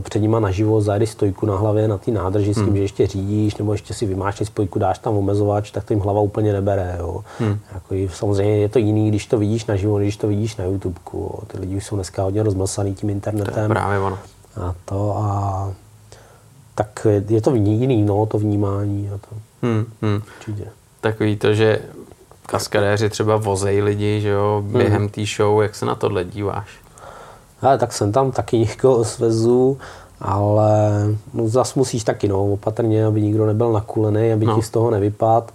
před 0.00 0.18
nima 0.18 0.40
naživo 0.40 0.80
zajedeš 0.80 1.10
stojku 1.10 1.46
na 1.46 1.56
hlavě 1.56 1.88
na 1.88 1.98
té 1.98 2.10
nádrži 2.10 2.54
s 2.54 2.56
tím, 2.56 2.66
hmm. 2.66 2.76
že 2.76 2.82
ještě 2.82 3.06
řídíš, 3.06 3.56
nebo 3.56 3.72
ještě 3.72 3.94
si 3.94 4.06
vymáš 4.06 4.42
spojku, 4.44 4.78
dáš 4.78 4.98
tam 4.98 5.16
omezovač, 5.16 5.70
tak 5.70 5.84
to 5.84 5.92
jim 5.92 6.00
hlava 6.00 6.20
úplně 6.20 6.52
nebere. 6.52 6.96
Jo. 6.98 7.24
Hmm. 7.38 7.58
Jako, 7.74 8.14
samozřejmě 8.14 8.56
je 8.56 8.68
to 8.68 8.78
jiný, 8.78 9.08
když 9.08 9.26
to 9.26 9.38
vidíš 9.38 9.66
naživo, 9.66 9.98
když 9.98 10.16
to 10.16 10.28
vidíš 10.28 10.56
na 10.56 10.64
YouTube. 10.64 11.00
Ty 11.46 11.58
lidi 11.58 11.76
už 11.76 11.86
jsou 11.86 11.94
dneska 11.96 12.22
hodně 12.22 12.42
rozmlsaný 12.42 12.94
tím 12.94 13.10
internetem. 13.10 13.54
To 13.54 13.60
je 13.60 13.68
právě 13.68 13.98
ono. 13.98 14.18
A 14.60 14.74
to 14.84 15.16
a 15.16 15.72
tak 16.78 17.06
je 17.28 17.40
to 17.40 17.54
jiný, 17.54 18.02
no, 18.02 18.26
to 18.26 18.38
vnímání. 18.38 19.10
A 19.14 19.18
to. 19.18 19.36
Hmm, 19.62 19.86
hmm. 20.02 20.22
Takový 21.00 21.36
to, 21.36 21.54
že 21.54 21.78
kaskadéři 22.46 23.10
třeba 23.10 23.36
vozej 23.36 23.82
lidi, 23.82 24.20
že 24.20 24.28
jo, 24.28 24.62
během 24.66 25.02
hmm. 25.02 25.08
té 25.08 25.20
show, 25.36 25.62
jak 25.62 25.74
se 25.74 25.86
na 25.86 25.94
tohle 25.94 26.24
díváš? 26.24 26.68
Ale 27.62 27.78
tak 27.78 27.92
jsem 27.92 28.12
tam 28.12 28.32
taky 28.32 28.58
někoho 28.58 29.04
svezu, 29.04 29.78
ale 30.20 30.80
no, 31.34 31.48
zas 31.48 31.74
musíš 31.74 32.04
taky 32.04 32.28
no, 32.28 32.52
opatrně, 32.52 33.06
aby 33.06 33.22
nikdo 33.22 33.46
nebyl 33.46 33.72
nakulený, 33.72 34.32
aby 34.32 34.46
no. 34.46 34.56
ti 34.56 34.62
z 34.62 34.70
toho 34.70 34.90
nevypad. 34.90 35.52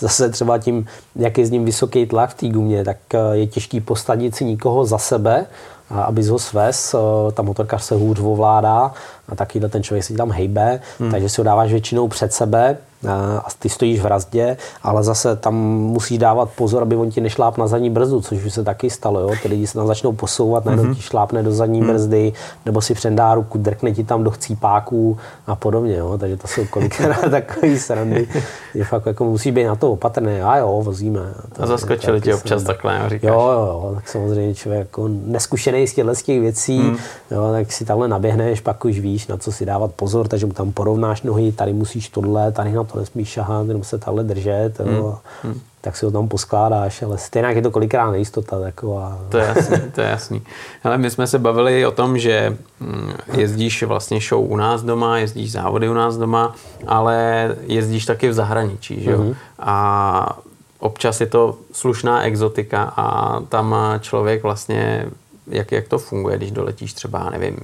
Zase 0.00 0.28
třeba 0.28 0.58
tím, 0.58 0.86
jak 1.16 1.38
je 1.38 1.46
s 1.46 1.50
ním 1.50 1.64
vysoký 1.64 2.06
tlak 2.06 2.30
v 2.30 2.34
té 2.34 2.48
gumě, 2.48 2.84
tak 2.84 2.96
eh, 3.14 3.18
je 3.32 3.46
těžký 3.46 3.80
postavit 3.80 4.34
si 4.34 4.44
nikoho 4.44 4.86
za 4.86 4.98
sebe, 4.98 5.46
aby 5.90 6.22
ho 6.22 6.38
svez, 6.38 6.94
eh, 6.94 7.32
ta 7.32 7.42
motorka 7.42 7.78
se 7.78 7.94
hůř 7.94 8.20
ovládá 8.20 8.92
a 9.28 9.34
taky 9.34 9.60
ten 9.60 9.82
člověk 9.82 10.04
si 10.04 10.14
tam 10.14 10.30
hejbe, 10.30 10.80
hmm. 10.98 11.10
takže 11.10 11.28
si 11.28 11.40
ho 11.40 11.44
dáváš 11.44 11.70
většinou 11.70 12.08
před 12.08 12.32
sebe, 12.32 12.76
a 13.08 13.46
ty 13.58 13.68
stojíš 13.68 14.00
v 14.00 14.06
razdě, 14.06 14.56
ale 14.82 15.04
zase 15.04 15.36
tam 15.36 15.54
musíš 15.78 16.18
dávat 16.18 16.50
pozor, 16.50 16.82
aby 16.82 16.96
on 16.96 17.10
ti 17.10 17.20
nešláp 17.20 17.58
na 17.58 17.66
zadní 17.66 17.90
brzdu, 17.90 18.20
což 18.20 18.44
už 18.44 18.52
se 18.52 18.64
taky 18.64 18.90
stalo. 18.90 19.20
Jo? 19.20 19.30
Ty 19.42 19.48
lidi 19.48 19.66
se 19.66 19.74
tam 19.74 19.86
začnou 19.86 20.12
posouvat, 20.12 20.64
najednou 20.64 20.84
mm-hmm. 20.84 20.94
ti 20.94 21.02
šlápne 21.02 21.42
do 21.42 21.52
zadní 21.52 21.82
mm-hmm. 21.82 21.92
brzdy, 21.92 22.32
nebo 22.66 22.80
si 22.80 22.94
přendá 22.94 23.34
ruku, 23.34 23.58
drkne 23.58 23.92
ti 23.92 24.04
tam 24.04 24.24
do 24.24 24.30
chcípáků 24.30 25.18
a 25.46 25.54
podobně. 25.54 25.96
Jo? 25.96 26.18
Takže 26.18 26.36
to 26.36 26.48
jsou 26.48 26.64
kolikrát 26.70 27.20
takový 27.30 27.78
srandy, 27.78 28.28
že 28.74 28.84
fakt 28.84 29.06
jako 29.06 29.24
musí 29.24 29.52
být 29.52 29.64
na 29.64 29.76
to 29.76 29.92
opatrný. 29.92 30.40
A 30.40 30.56
jo, 30.56 30.82
vozíme. 30.84 31.20
To 31.52 31.62
a 31.62 31.66
zaskočili 31.66 32.20
ti 32.20 32.34
občas 32.34 32.62
srandy. 32.62 32.66
takhle, 32.66 33.08
říkáš. 33.08 33.30
Jo, 33.30 33.40
jo, 33.40 33.92
tak 33.94 34.08
samozřejmě 34.08 34.54
člověk 34.54 34.80
jako 34.80 35.08
neskušený 35.08 35.86
z 35.86 35.94
těchto 35.94 36.14
z 36.14 36.22
těch 36.22 36.40
věcí, 36.40 36.78
mm. 36.78 36.96
jo, 37.30 37.52
tak 37.52 37.72
si 37.72 37.84
takhle 37.84 38.08
naběhneš, 38.08 38.60
pak 38.60 38.84
už 38.84 38.98
víš, 38.98 39.26
na 39.26 39.36
co 39.36 39.52
si 39.52 39.66
dávat 39.66 39.90
pozor, 39.94 40.28
takže 40.28 40.46
mu 40.46 40.52
tam 40.52 40.72
porovnáš 40.72 41.22
nohy, 41.22 41.52
tady 41.52 41.72
musíš 41.72 42.08
tohle, 42.08 42.52
tady 42.52 42.72
na 42.72 42.84
to 42.84 42.95
nesmíš 43.00 43.28
šahat, 43.28 43.66
jenom 43.66 43.84
se 43.84 43.98
takhle 43.98 44.24
držet, 44.24 44.78
hmm. 44.78 44.94
jo, 44.94 45.18
hmm. 45.42 45.60
tak 45.80 45.96
si 45.96 46.04
ho 46.04 46.10
tam 46.10 46.28
poskládáš, 46.28 47.02
ale 47.02 47.18
stejně 47.18 47.48
je 47.48 47.62
to 47.62 47.70
kolikrát 47.70 48.10
nejistota 48.10 48.60
taková. 48.60 49.18
To 49.28 49.38
je 49.38 49.44
jasný, 49.44 49.76
to 49.94 50.00
je 50.00 50.08
jasný. 50.08 50.42
Ale 50.84 50.98
my 50.98 51.10
jsme 51.10 51.26
se 51.26 51.38
bavili 51.38 51.86
o 51.86 51.90
tom, 51.90 52.18
že 52.18 52.56
mm, 52.80 53.12
jezdíš 53.36 53.82
vlastně 53.82 54.20
show 54.20 54.52
u 54.52 54.56
nás 54.56 54.82
doma, 54.82 55.18
jezdíš 55.18 55.52
závody 55.52 55.88
u 55.88 55.94
nás 55.94 56.16
doma, 56.16 56.54
ale 56.86 57.56
jezdíš 57.66 58.06
taky 58.06 58.28
v 58.28 58.32
zahraničí, 58.32 59.02
že 59.02 59.10
jo? 59.10 59.18
Hmm. 59.18 59.34
A 59.58 60.38
občas 60.78 61.20
je 61.20 61.26
to 61.26 61.58
slušná 61.72 62.22
exotika 62.22 62.92
a 62.96 63.40
tam 63.40 63.76
člověk 64.00 64.42
vlastně, 64.42 65.06
jak, 65.46 65.72
jak 65.72 65.88
to 65.88 65.98
funguje, 65.98 66.36
když 66.36 66.50
doletíš 66.50 66.92
třeba, 66.92 67.30
nevím, 67.30 67.56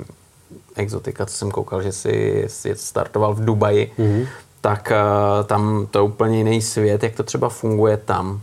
exotika, 0.76 1.26
co 1.26 1.34
jsem 1.36 1.50
koukal, 1.50 1.82
že 1.82 1.92
jsi, 1.92 2.44
jsi 2.48 2.74
startoval 2.74 3.34
v 3.34 3.44
Dubaji, 3.44 3.92
mm-hmm 3.98 4.26
tak 4.62 4.92
uh, 4.92 5.46
tam 5.46 5.86
to 5.90 5.98
je 5.98 6.02
úplně 6.02 6.38
jiný 6.38 6.62
svět, 6.62 7.02
jak 7.02 7.14
to 7.14 7.22
třeba 7.22 7.48
funguje 7.48 7.96
tam. 7.96 8.40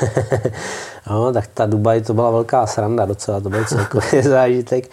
no, 1.10 1.32
tak 1.32 1.46
ta 1.54 1.66
Dubaj 1.66 2.00
to 2.00 2.14
byla 2.14 2.30
velká 2.30 2.66
sranda 2.66 3.04
docela, 3.04 3.40
to 3.40 3.48
byl 3.48 3.64
celkový 3.64 4.22
zážitek, 4.22 4.90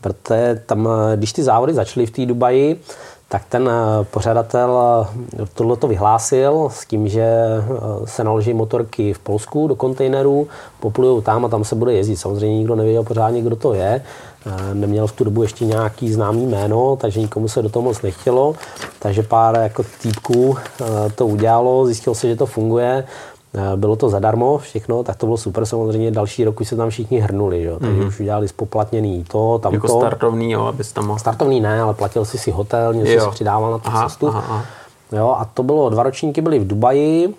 protože 0.00 0.62
tam, 0.66 0.88
eh, 0.88 1.16
když 1.16 1.32
ty 1.32 1.42
závody 1.42 1.74
začaly 1.74 2.06
v 2.06 2.10
té 2.10 2.26
Dubaji, 2.26 2.80
tak 3.28 3.42
ten 3.48 3.68
eh, 3.68 4.04
pořadatel 4.04 5.06
tohle 5.54 5.76
to 5.76 5.88
vyhlásil 5.88 6.68
s 6.72 6.86
tím, 6.86 7.08
že 7.08 7.26
se 8.04 8.24
naloží 8.24 8.54
motorky 8.54 9.12
v 9.12 9.18
Polsku 9.18 9.68
do 9.68 9.74
kontejnerů, 9.74 10.48
poplují 10.80 11.22
tam 11.22 11.44
a 11.44 11.48
tam 11.48 11.64
se 11.64 11.74
bude 11.74 11.92
jezdit. 11.92 12.16
Samozřejmě 12.16 12.58
nikdo 12.58 12.74
nevěděl 12.74 13.04
pořádně, 13.04 13.42
kdo 13.42 13.56
to 13.56 13.74
je. 13.74 14.02
Neměl 14.72 15.06
v 15.06 15.12
tu 15.12 15.24
dobu 15.24 15.42
ještě 15.42 15.64
nějaký 15.64 16.12
známý 16.12 16.46
jméno, 16.46 16.96
takže 16.96 17.20
nikomu 17.20 17.48
se 17.48 17.62
do 17.62 17.68
toho 17.68 17.82
moc 17.82 18.02
nechtělo. 18.02 18.54
Takže 18.98 19.22
pár 19.22 19.54
jako 19.54 19.84
týpků 20.02 20.56
eh, 20.58 20.84
to 21.14 21.26
udělalo, 21.26 21.86
zjistilo 21.86 22.14
se, 22.14 22.28
že 22.28 22.36
to 22.36 22.46
funguje. 22.46 23.04
Eh, 23.56 23.76
bylo 23.76 23.96
to 23.96 24.08
zadarmo 24.08 24.58
všechno, 24.58 25.02
tak 25.02 25.16
to 25.16 25.26
bylo 25.26 25.36
super. 25.36 25.66
Samozřejmě 25.66 26.10
další 26.10 26.44
rok 26.44 26.60
už 26.60 26.68
se 26.68 26.76
tam 26.76 26.90
všichni 26.90 27.18
hrnuli, 27.18 27.62
jo? 27.62 27.78
takže 27.80 28.00
mm-hmm. 28.00 28.06
už 28.06 28.20
udělali 28.20 28.48
spoplatněný 28.48 29.24
to, 29.24 29.58
tamto. 29.58 29.76
Jako 29.76 29.88
startovný, 29.88 30.52
jo, 30.52 30.64
abys 30.64 30.92
tam 30.92 31.06
mohl... 31.06 31.18
Startovný 31.18 31.60
ne, 31.60 31.80
ale 31.80 31.94
platil 31.94 32.24
si 32.24 32.38
si 32.38 32.50
hotel, 32.50 32.94
něco 32.94 33.24
si 33.24 33.30
přidával 33.30 33.70
na 33.70 33.78
tu 33.78 33.88
aha, 33.88 34.08
cestu. 34.08 34.28
Aha, 34.28 34.44
aha. 34.48 34.64
Jo, 35.12 35.36
a 35.38 35.44
to 35.44 35.62
bylo, 35.62 35.90
dva 35.90 36.02
ročníky 36.02 36.40
byly 36.40 36.58
v 36.58 36.66
Dubaji 36.66 37.28
uh, 37.28 37.34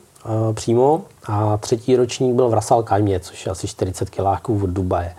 přímo 0.53 1.01
a 1.27 1.57
třetí 1.57 1.95
ročník 1.95 2.35
byl 2.35 2.49
v 2.49 2.53
Rasal 2.53 2.83
Kajmě, 2.83 3.19
což 3.19 3.45
je 3.45 3.51
asi 3.51 3.67
40 3.67 4.09
kiláků 4.09 4.59
od 4.63 4.69
Dubaje. 4.69 5.13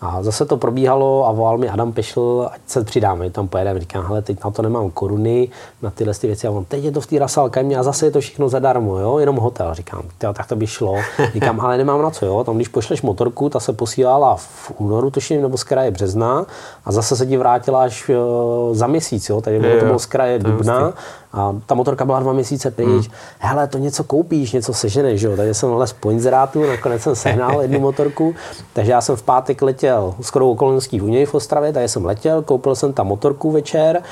A 0.00 0.22
zase 0.22 0.44
to 0.44 0.56
probíhalo 0.56 1.26
a 1.26 1.32
volal 1.32 1.58
mi 1.58 1.68
Adam 1.68 1.92
Pešl, 1.92 2.48
ať 2.52 2.60
se 2.66 2.84
přidáme, 2.84 3.30
tam 3.30 3.48
pojedeme. 3.48 3.80
Říkám, 3.80 4.06
hele, 4.06 4.22
teď 4.22 4.44
na 4.44 4.50
to 4.50 4.62
nemám 4.62 4.90
koruny, 4.90 5.48
na 5.82 5.90
tyhle 5.90 6.14
ty 6.14 6.26
věci. 6.26 6.46
A 6.46 6.50
on, 6.50 6.64
teď 6.64 6.84
je 6.84 6.92
to 6.92 7.00
v 7.00 7.06
té 7.06 7.18
Rasal 7.18 7.50
Kajmě 7.50 7.78
a 7.78 7.82
zase 7.82 8.06
je 8.06 8.10
to 8.10 8.20
všechno 8.20 8.48
zadarmo, 8.48 8.98
jo, 8.98 9.18
jenom 9.18 9.36
hotel. 9.36 9.74
Říkám, 9.74 10.02
tak 10.18 10.46
to 10.46 10.56
by 10.56 10.66
šlo. 10.66 10.94
Říkám, 11.34 11.60
ale 11.60 11.76
nemám 11.76 12.02
na 12.02 12.10
co, 12.10 12.26
jo. 12.26 12.44
Tam, 12.44 12.56
když 12.56 12.68
pošleš 12.68 13.02
motorku, 13.02 13.48
ta 13.48 13.60
se 13.60 13.72
posílala 13.72 14.36
v 14.36 14.72
únoru, 14.78 15.10
tuším, 15.10 15.42
nebo 15.42 15.56
z 15.56 15.64
kraje 15.64 15.90
března 15.90 16.46
a 16.84 16.92
zase 16.92 17.16
se 17.16 17.26
ti 17.26 17.36
vrátila 17.36 17.82
až 17.82 18.08
uh, 18.08 18.74
za 18.74 18.86
měsíc, 18.86 19.28
jo. 19.28 19.40
Takže 19.40 19.60
bylo 19.60 19.78
to 19.78 19.84
bylo 19.84 19.98
z 19.98 20.06
kraje 20.06 20.38
dubna 20.38 20.92
a 21.34 21.54
ta 21.66 21.74
motorka 21.74 22.04
byla 22.04 22.20
dva 22.20 22.32
měsíce 22.32 22.70
pryč. 22.70 22.88
Hmm. 22.88 23.02
Hele, 23.38 23.66
to 23.66 23.78
něco 23.78 24.04
koupíš, 24.04 24.52
něco 24.52 24.74
seženeš, 24.74 25.22
jo. 25.22 25.36
Takže 25.36 25.54
jsem 25.54 25.72
les 25.72 25.92
po 25.92 26.10
inzerátu, 26.10 26.66
nakonec 26.66 27.02
jsem 27.02 27.16
sehnal 27.16 27.62
jednu 27.62 27.80
motorku, 27.80 28.34
takže 28.72 28.92
já 28.92 29.00
jsem 29.00 29.16
v 29.16 29.22
pátek 29.22 29.62
letěl 29.62 30.14
skoro 30.20 30.50
okolností 30.50 31.00
v 31.00 31.04
něj 31.04 31.26
v 31.26 31.34
Ostravě, 31.34 31.72
takže 31.72 31.88
jsem 31.88 32.04
letěl, 32.04 32.42
koupil 32.42 32.74
jsem 32.74 32.92
tam 32.92 33.06
motorku 33.06 33.50
večer, 33.50 34.02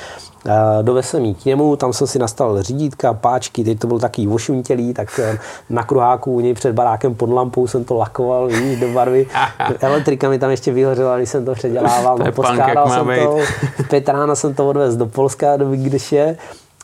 dovez 0.81 1.09
jsem 1.09 1.25
jí 1.25 1.35
k 1.35 1.45
němu, 1.45 1.75
tam 1.75 1.93
jsem 1.93 2.07
si 2.07 2.19
nastavil 2.19 2.63
řídítka, 2.63 3.13
páčky, 3.13 3.63
teď 3.63 3.79
to 3.79 3.87
byl 3.87 3.99
takový 3.99 4.27
vošuntělý, 4.27 4.93
tak 4.93 5.19
eh, 5.19 5.39
na 5.69 5.83
kruháku 5.83 6.31
u 6.31 6.39
něj 6.39 6.53
před 6.53 6.75
barákem 6.75 7.15
pod 7.15 7.29
lampou 7.29 7.67
jsem 7.67 7.83
to 7.83 7.95
lakoval, 7.95 8.47
víš, 8.47 8.79
do 8.79 8.87
barvy. 8.87 9.27
Elektrika 9.79 10.29
mi 10.29 10.39
tam 10.39 10.51
ještě 10.51 10.71
vyhořela, 10.71 11.17
když 11.17 11.29
jsem 11.29 11.45
to 11.45 11.53
předělával, 11.53 12.17
no, 12.17 12.31
poskládal 12.31 12.89
jsem 12.89 13.05
to, 13.05 13.37
v 13.83 13.89
pět 13.89 14.09
rána 14.09 14.35
jsem 14.35 14.53
to 14.53 14.69
odvez 14.69 14.95
do 14.95 15.05
Polska, 15.05 15.57
do 15.57 15.69
Vigdeše, 15.69 16.37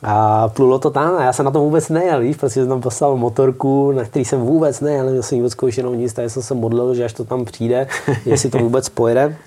a 0.04 0.47
plulo 0.50 0.80
to 0.80 0.89
tam 0.89 1.16
a 1.16 1.24
já 1.24 1.34
jsem 1.34 1.45
na 1.45 1.52
to 1.52 1.60
vůbec 1.60 1.89
nejel, 1.89 2.20
víš, 2.20 2.38
protože 2.38 2.54
jsem 2.54 2.70
tam 2.70 2.82
poslal 2.82 3.18
motorku, 3.18 3.91
na 3.91 4.04
který 4.04 4.26
jsem 4.26 4.41
vůbec 4.41 4.82
nejel, 4.82 5.06
neměl 5.06 5.24
jsem 5.24 5.38
vůbec 5.38 5.52
zkoušenou 5.52 5.93
nic, 5.93 6.14
takže 6.14 6.30
jsem 6.30 6.43
se 6.43 6.54
modlil, 6.54 6.95
že 6.95 7.06
až 7.06 7.14
to 7.14 7.26
tam 7.26 7.45
přijde, 7.45 7.88
jestli 8.26 8.50
to 8.50 8.58
vůbec 8.58 8.89
pojede. 8.89 9.38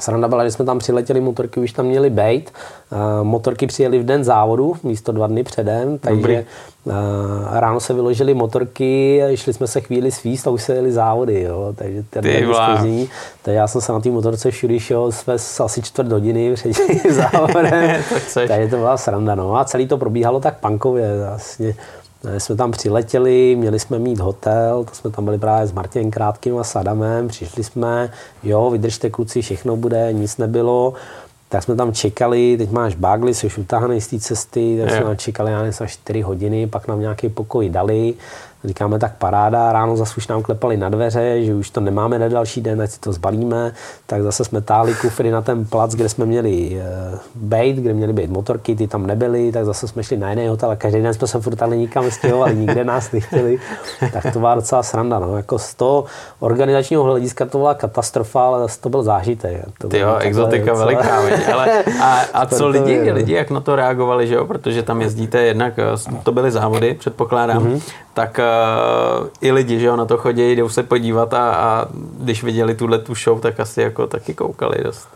Sranda 0.00 0.28
byla, 0.28 0.44
že 0.44 0.50
jsme 0.50 0.64
tam 0.64 0.78
přiletěli, 0.78 1.20
motorky 1.20 1.60
už 1.60 1.72
tam 1.72 1.86
měly 1.86 2.10
být. 2.10 2.52
Motorky 3.22 3.66
přijeli 3.66 3.98
v 3.98 4.04
den 4.04 4.24
závodu, 4.24 4.76
místo 4.82 5.12
dva 5.12 5.26
dny 5.26 5.44
předem, 5.44 5.98
takže 5.98 6.16
Dobrý. 6.22 6.44
ráno 7.52 7.80
se 7.80 7.94
vyložili 7.94 8.34
motorky, 8.34 9.22
šli 9.34 9.52
jsme 9.52 9.66
se 9.66 9.80
chvíli 9.80 10.10
svíst 10.10 10.46
a 10.46 10.50
už 10.50 10.62
se 10.62 10.74
jeli 10.74 10.92
závody, 10.92 11.42
jo. 11.42 11.72
takže 11.76 12.04
ten 12.10 12.24
spoždění. 12.54 13.08
Takže 13.42 13.56
já 13.56 13.66
jsem 13.66 13.80
se 13.80 13.92
na 13.92 14.00
té 14.00 14.08
motorce 14.08 14.50
všude 14.50 14.80
šel 14.80 15.12
jsme 15.12 15.34
asi 15.64 15.82
čtvrt 15.82 16.12
hodiny 16.12 16.54
před 16.54 16.72
závodem, 17.10 18.02
takže 18.34 18.68
to 18.70 18.76
byla 18.76 18.96
sranda. 18.96 19.34
No. 19.34 19.56
A 19.56 19.64
celý 19.64 19.86
to 19.88 19.98
probíhalo 19.98 20.40
tak 20.40 20.60
punkově, 20.60 21.10
vlastně 21.26 21.74
jsme 22.38 22.56
tam 22.56 22.70
přiletěli, 22.70 23.56
měli 23.56 23.78
jsme 23.78 23.98
mít 23.98 24.18
hotel, 24.18 24.84
to 24.84 24.94
jsme 24.94 25.10
tam 25.10 25.24
byli 25.24 25.38
právě 25.38 25.66
s 25.66 25.72
Martinem 25.72 26.10
Krátkým 26.10 26.58
a 26.58 26.64
Sadamem, 26.64 27.28
přišli 27.28 27.64
jsme, 27.64 28.10
jo, 28.42 28.70
vydržte 28.70 29.10
kluci, 29.10 29.42
všechno 29.42 29.76
bude, 29.76 30.12
nic 30.12 30.36
nebylo. 30.36 30.94
Tak 31.48 31.62
jsme 31.62 31.76
tam 31.76 31.92
čekali, 31.92 32.56
teď 32.58 32.70
máš 32.70 32.94
bagly, 32.94 33.34
jsi 33.34 33.46
už 33.46 33.58
utáhaný 33.58 34.00
z 34.00 34.06
té 34.06 34.18
cesty, 34.18 34.78
tak 34.80 34.90
jsme 34.90 35.04
tam 35.04 35.16
čekali, 35.16 35.52
já 35.52 35.62
nevím, 35.62 35.86
4 35.86 36.20
hodiny, 36.20 36.66
pak 36.66 36.88
nám 36.88 37.00
nějaký 37.00 37.28
pokoj 37.28 37.68
dali, 37.68 38.14
Říkáme 38.66 38.98
tak 38.98 39.12
paráda, 39.18 39.72
ráno 39.72 39.96
zase 39.96 40.14
už 40.16 40.28
nám 40.28 40.42
klepali 40.42 40.76
na 40.76 40.88
dveře, 40.88 41.44
že 41.44 41.54
už 41.54 41.70
to 41.70 41.80
nemáme 41.80 42.18
na 42.18 42.28
další 42.28 42.60
den, 42.60 42.82
ať 42.82 42.90
si 42.90 43.00
to 43.00 43.12
zbalíme, 43.12 43.72
tak 44.06 44.22
zase 44.22 44.44
jsme 44.44 44.60
táhli 44.60 44.94
kufry 44.94 45.30
na 45.30 45.42
ten 45.42 45.64
plac, 45.64 45.94
kde 45.94 46.08
jsme 46.08 46.26
měli 46.26 46.80
uh, 47.12 47.18
bejt, 47.34 47.76
kde 47.76 47.92
měly 47.92 48.12
být 48.12 48.30
motorky, 48.30 48.76
ty 48.76 48.88
tam 48.88 49.06
nebyly, 49.06 49.52
tak 49.52 49.64
zase 49.64 49.88
jsme 49.88 50.02
šli 50.02 50.16
na 50.16 50.30
jiný 50.30 50.48
hotel 50.48 50.70
a 50.70 50.76
každý 50.76 51.02
den 51.02 51.14
jsme 51.14 51.26
se 51.26 51.40
furt 51.40 51.62
ale 51.62 51.76
nikam 51.76 52.10
stěhovali, 52.10 52.56
nikde 52.56 52.84
nás 52.84 53.12
nechtěli, 53.12 53.58
tak 54.12 54.32
to 54.32 54.38
byla 54.38 54.54
docela 54.54 54.82
sranda. 54.82 55.18
No. 55.18 55.36
Jako 55.36 55.58
z 55.58 55.74
toho 55.74 56.04
organizačního 56.40 57.02
hlediska 57.02 57.46
to 57.46 57.58
byla 57.58 57.74
katastrofa, 57.74 58.46
ale 58.46 58.58
zase 58.58 58.80
to 58.80 58.88
byl 58.88 59.02
zážitek. 59.02 59.64
To 59.78 59.88
Ty 59.88 59.98
jo, 59.98 60.16
exotika 60.16 60.72
docela... 60.72 60.78
veliká, 60.78 61.16
ale 61.54 61.84
a, 62.02 62.20
a 62.32 62.46
co 62.56 62.68
lidi, 62.68 63.12
lidi, 63.12 63.32
jak 63.32 63.50
na 63.50 63.60
to 63.60 63.76
reagovali, 63.76 64.26
že 64.26 64.34
jo? 64.34 64.44
protože 64.44 64.82
tam 64.82 65.00
jezdíte 65.00 65.42
jednak, 65.42 65.78
eh, 65.78 66.22
to 66.22 66.32
byly 66.32 66.50
závody, 66.50 66.94
předpokládám, 66.94 67.64
mm-hmm. 67.64 67.80
tak 68.14 68.38
uh, 68.38 68.55
i 69.40 69.52
lidi, 69.52 69.80
že 69.80 69.86
jo, 69.86 69.96
na 69.96 70.04
to 70.04 70.16
chodí, 70.16 70.52
jdou 70.52 70.68
se 70.68 70.82
podívat 70.82 71.34
a, 71.34 71.54
a 71.54 71.86
když 72.18 72.44
viděli 72.44 72.74
tuhle 72.74 72.98
tu 72.98 73.14
show, 73.14 73.40
tak 73.40 73.60
asi 73.60 73.80
jako 73.80 74.06
taky 74.06 74.34
koukali 74.34 74.84
dost. 74.84 75.08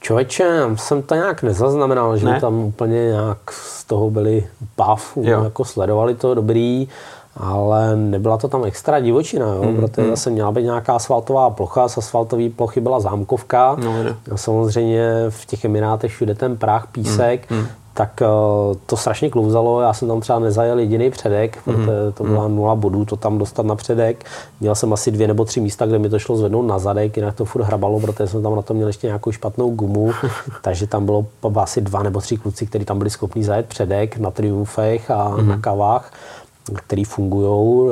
Člověče, 0.00 0.62
jsem 0.74 1.02
to 1.02 1.14
nějak 1.14 1.42
nezaznamenal, 1.42 2.16
že 2.16 2.26
ne? 2.26 2.40
tam 2.40 2.54
úplně 2.54 3.04
nějak 3.04 3.38
z 3.50 3.84
toho 3.84 4.10
byli 4.10 4.46
bav, 4.76 5.16
jako 5.16 5.64
sledovali 5.64 6.14
to 6.14 6.34
dobrý, 6.34 6.88
ale 7.36 7.96
nebyla 7.96 8.36
to 8.36 8.48
tam 8.48 8.64
extra 8.64 9.00
divočina, 9.00 9.46
jo, 9.46 9.62
mm, 9.62 9.76
protože 9.76 10.02
mm. 10.02 10.10
zase 10.10 10.30
měla 10.30 10.52
být 10.52 10.62
nějaká 10.62 10.94
asfaltová 10.94 11.50
plocha, 11.50 11.88
z 11.88 11.98
asfaltové 11.98 12.48
plochy 12.48 12.80
byla 12.80 13.00
zámkovka, 13.00 13.76
no, 13.84 13.94
a 14.32 14.36
samozřejmě 14.36 15.10
v 15.28 15.46
těch 15.46 15.64
Emirátech 15.64 16.12
všude 16.12 16.34
ten 16.34 16.56
prach, 16.56 16.86
písek, 16.92 17.50
mm, 17.50 17.58
mm 17.58 17.66
tak 17.96 18.22
eh, 18.22 18.26
to 18.86 18.96
strašně 18.96 19.30
klouzalo. 19.30 19.80
Já 19.80 19.92
jsem 19.92 20.08
tam 20.08 20.20
třeba 20.20 20.38
nezajel 20.38 20.78
jediný 20.78 21.10
předek, 21.10 21.56
mm-hmm. 21.56 21.74
protože 21.74 22.12
to 22.14 22.24
byla 22.24 22.48
nula 22.48 22.74
bodů 22.74 23.04
to 23.04 23.16
tam 23.16 23.38
dostat 23.38 23.66
na 23.66 23.74
předek. 23.74 24.24
Měl 24.60 24.74
jsem 24.74 24.92
asi 24.92 25.10
dvě 25.10 25.28
nebo 25.28 25.44
tři 25.44 25.60
místa, 25.60 25.86
kde 25.86 25.98
mi 25.98 26.08
to 26.08 26.18
šlo 26.18 26.36
zvednout 26.36 26.62
na 26.62 26.78
zadek, 26.78 27.16
jinak 27.16 27.34
to 27.34 27.44
furt 27.44 27.62
hrabalo, 27.62 28.00
protože 28.00 28.26
jsem 28.26 28.42
tam 28.42 28.56
na 28.56 28.62
to 28.62 28.74
měl 28.74 28.86
ještě 28.86 29.06
nějakou 29.06 29.32
špatnou 29.32 29.70
gumu, 29.70 30.12
takže 30.62 30.86
tam 30.86 31.04
bylo 31.04 31.26
asi 31.54 31.80
dva 31.80 32.02
nebo 32.02 32.20
tři 32.20 32.36
kluci, 32.36 32.66
kteří 32.66 32.84
tam 32.84 32.98
byli 32.98 33.10
schopni 33.10 33.44
zajet 33.44 33.66
předek 33.66 34.18
na 34.18 34.30
triumfech 34.30 35.10
a 35.10 35.30
mm-hmm. 35.30 35.46
na 35.46 35.58
kavách 35.58 36.12
který 36.74 37.04
fungují. 37.04 37.46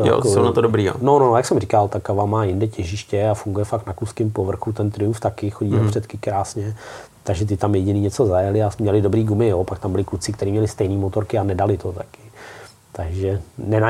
Jo, 0.08 0.14
jako, 0.16 0.28
jsou 0.28 0.42
na 0.42 0.52
to 0.52 0.60
dobrý, 0.60 0.84
jo. 0.84 0.94
No, 1.00 1.18
no, 1.18 1.36
jak 1.36 1.46
jsem 1.46 1.58
říkal, 1.58 1.88
ta 1.88 2.00
kava 2.00 2.26
má 2.26 2.44
jinde 2.44 2.66
těžiště 2.66 3.28
a 3.28 3.34
funguje 3.34 3.64
fakt 3.64 3.86
na 3.86 3.92
kluském 3.92 4.30
povrchu, 4.30 4.72
ten 4.72 4.90
Triumph 4.90 5.20
taky 5.20 5.50
chodí 5.50 5.70
mm. 5.70 5.88
předky 5.88 6.18
krásně, 6.18 6.76
takže 7.24 7.46
ty 7.46 7.56
tam 7.56 7.74
jediný 7.74 8.00
něco 8.00 8.26
zajeli 8.26 8.62
a 8.62 8.70
měli 8.78 9.02
dobrý 9.02 9.24
gumy, 9.24 9.48
jo. 9.48 9.64
pak 9.64 9.78
tam 9.78 9.92
byli 9.92 10.04
kluci, 10.04 10.32
kteří 10.32 10.50
měli 10.50 10.68
stejné 10.68 10.96
motorky 10.96 11.38
a 11.38 11.42
nedali 11.42 11.76
to 11.78 11.92
taky. 11.92 12.24
Takže 12.96 13.40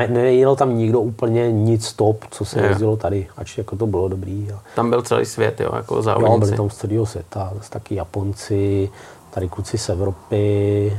nejel 0.07 0.55
tam 0.55 0.77
nikdo 0.77 1.01
úplně 1.01 1.51
nic 1.51 1.93
top, 1.93 2.25
co 2.31 2.45
se 2.45 2.61
jezdilo 2.61 2.97
tady, 2.97 3.27
ač 3.37 3.57
jako 3.57 3.75
to 3.75 3.87
bylo 3.87 4.07
dobrý. 4.07 4.47
Jo. 4.49 4.59
Tam 4.75 4.89
byl 4.89 5.01
celý 5.01 5.25
svět, 5.25 5.61
jo, 5.61 5.69
jako 5.75 6.01
závodníci. 6.01 6.33
Jo, 6.33 6.39
byli 6.39 6.57
tam 6.57 6.69
z 6.69 6.75
celého 6.75 7.05
světa, 7.05 7.53
taky 7.69 7.95
Japonci, 7.95 8.89
tady 9.33 9.49
kluci 9.49 9.77
z 9.77 9.89
Evropy, 9.89 10.97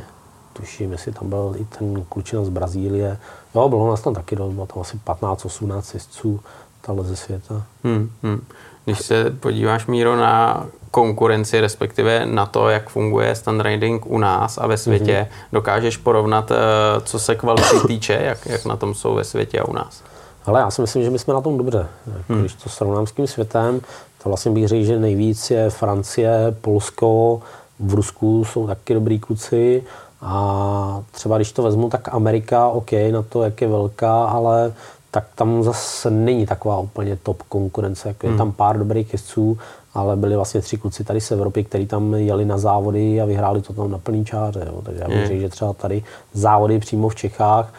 tuším, 0.52 0.92
jestli 0.92 1.12
tam 1.12 1.28
byl 1.28 1.54
i 1.58 1.64
ten 1.64 2.04
klučina 2.08 2.44
z 2.44 2.48
Brazílie. 2.48 3.18
Jo, 3.56 3.68
bylo 3.68 3.90
nás 3.90 4.00
tam 4.00 4.14
taky 4.14 4.36
dost, 4.36 4.52
bylo 4.52 4.66
tam 4.66 4.80
asi 4.80 5.00
15-18 5.06 5.94
jezdců 5.94 6.40
tahle 6.80 7.04
ze 7.04 7.16
světa. 7.16 7.62
Hmm, 7.84 8.10
hmm. 8.22 8.44
Když 8.84 8.98
se 8.98 9.30
podíváš, 9.30 9.86
Míro, 9.86 10.16
na 10.16 10.66
konkurenci, 10.90 11.60
respektive 11.60 12.26
na 12.26 12.46
to, 12.46 12.68
jak 12.68 12.88
funguje 12.88 13.34
stand 13.34 13.62
riding 13.62 14.06
u 14.06 14.18
nás 14.18 14.58
a 14.58 14.66
ve 14.66 14.76
světě, 14.76 15.28
mm-hmm. 15.30 15.48
dokážeš 15.52 15.96
porovnat, 15.96 16.50
eh, 16.50 16.56
co 17.00 17.18
se 17.18 17.34
kvality 17.34 17.76
týče, 17.86 18.20
jak, 18.22 18.46
jak 18.46 18.64
na 18.64 18.76
tom 18.76 18.94
jsou 18.94 19.14
ve 19.14 19.24
světě 19.24 19.60
a 19.60 19.68
u 19.68 19.72
nás? 19.72 20.02
Ale 20.46 20.60
já 20.60 20.70
si 20.70 20.80
myslím, 20.80 21.02
že 21.02 21.10
my 21.10 21.18
jsme 21.18 21.34
na 21.34 21.40
tom 21.40 21.58
dobře. 21.58 21.86
Hmm. 22.28 22.40
Když 22.40 22.54
to 22.54 22.68
srovnám 22.68 23.06
s 23.06 23.12
tím 23.12 23.26
světem, 23.26 23.80
to 24.22 24.28
vlastně 24.28 24.50
bych 24.50 24.68
řekl, 24.68 24.84
že 24.84 24.98
nejvíc 24.98 25.50
je 25.50 25.70
Francie, 25.70 26.56
Polsko, 26.60 27.40
v 27.80 27.94
Rusku 27.94 28.44
jsou 28.44 28.66
taky 28.66 28.94
dobrý 28.94 29.18
kluci 29.18 29.82
a 30.28 31.02
třeba 31.10 31.36
když 31.36 31.52
to 31.52 31.62
vezmu, 31.62 31.90
tak 31.90 32.14
Amerika, 32.14 32.68
OK, 32.68 32.92
na 32.92 33.22
to, 33.22 33.42
jak 33.42 33.60
je 33.60 33.68
velká, 33.68 34.24
ale 34.24 34.72
tak 35.10 35.24
tam 35.34 35.62
zase 35.62 36.10
není 36.10 36.46
taková 36.46 36.78
úplně 36.78 37.16
top 37.16 37.42
konkurence. 37.42 38.08
Jako 38.08 38.26
hmm. 38.26 38.34
Je 38.34 38.38
tam 38.38 38.52
pár 38.52 38.78
dobrých 38.78 39.12
jezdců, 39.12 39.58
ale 39.94 40.16
byli 40.16 40.36
vlastně 40.36 40.60
tři 40.60 40.78
kluci 40.78 41.04
tady 41.04 41.20
z 41.20 41.30
Evropy, 41.30 41.64
kteří 41.64 41.86
tam 41.86 42.14
jeli 42.14 42.44
na 42.44 42.58
závody 42.58 43.20
a 43.20 43.24
vyhráli 43.24 43.62
to 43.62 43.72
tam 43.72 43.90
na 43.90 43.98
plný 43.98 44.24
čáře. 44.24 44.64
Jo. 44.66 44.82
Takže 44.82 45.02
já 45.02 45.08
bych 45.08 45.16
hmm. 45.16 45.26
řekl, 45.26 45.40
že 45.40 45.48
třeba 45.48 45.72
tady 45.72 46.04
závody 46.32 46.78
přímo 46.78 47.08
v 47.08 47.14
Čechách 47.14 47.74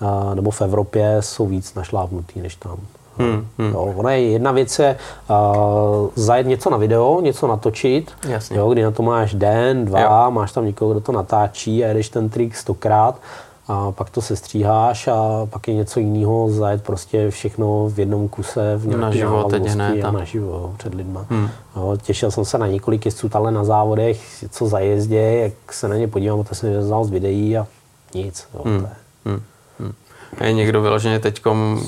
a, 0.00 0.34
nebo 0.34 0.50
v 0.50 0.62
Evropě 0.62 1.16
jsou 1.20 1.46
víc 1.46 1.74
našlápnutý 1.74 2.40
než 2.40 2.56
tam. 2.56 2.76
Hmm, 3.18 3.46
hmm. 3.58 3.72
Jo, 3.72 3.94
ona 3.96 4.12
je 4.12 4.30
jedna 4.30 4.52
věc 4.52 4.78
je 4.78 4.98
uh, 5.30 6.08
zajet 6.14 6.46
něco 6.46 6.70
na 6.70 6.76
video, 6.76 7.20
něco 7.20 7.46
natočit, 7.46 8.12
Jasně. 8.28 8.58
Jo, 8.58 8.72
kdy 8.72 8.82
na 8.82 8.90
to 8.90 9.02
máš 9.02 9.34
den, 9.34 9.84
dva, 9.84 10.00
jo. 10.00 10.30
máš 10.30 10.52
tam 10.52 10.64
někoho, 10.64 10.90
kdo 10.90 11.00
to 11.00 11.12
natáčí 11.12 11.84
a 11.84 11.88
jedeš 11.88 12.08
ten 12.08 12.28
trik 12.28 12.56
stokrát 12.56 13.20
a 13.68 13.92
pak 13.92 14.10
to 14.10 14.22
sestříháš 14.22 15.08
a 15.08 15.46
pak 15.50 15.68
je 15.68 15.74
něco 15.74 16.00
jiného 16.00 16.50
zajet 16.50 16.82
prostě 16.82 17.30
všechno 17.30 17.88
v 17.88 17.98
jednom 17.98 18.28
kuse 18.28 18.76
v 18.76 18.86
nějaké 18.86 19.02
naživo, 19.02 19.44
teď 19.44 19.66
hned, 19.66 20.04
a 20.04 20.10
naživo 20.10 20.74
před 20.78 20.94
lidma. 20.94 21.26
Hmm. 21.30 21.48
Jo, 21.76 21.96
těšil 22.02 22.30
jsem 22.30 22.44
se 22.44 22.58
na 22.58 22.66
několik 22.66 23.04
jezdců 23.04 23.28
tahle 23.28 23.52
na 23.52 23.64
závodech, 23.64 24.44
co 24.50 24.66
zajezdě, 24.66 25.20
jak 25.20 25.72
se 25.72 25.88
na 25.88 25.96
ně 25.96 26.08
podívám, 26.08 26.44
to 26.44 26.54
jsem 26.54 26.82
znal 26.82 27.04
z 27.04 27.10
videí 27.10 27.56
a 27.56 27.66
nic. 28.14 28.46
Jo, 28.54 28.62
hmm. 28.64 28.80
to 28.80 28.86
je. 28.86 28.92
Hmm. 29.26 29.42
Hmm. 29.78 29.92
Je 30.40 30.52
někdo 30.52 30.82
vyloženě 30.82 31.18
teďkom 31.18 31.80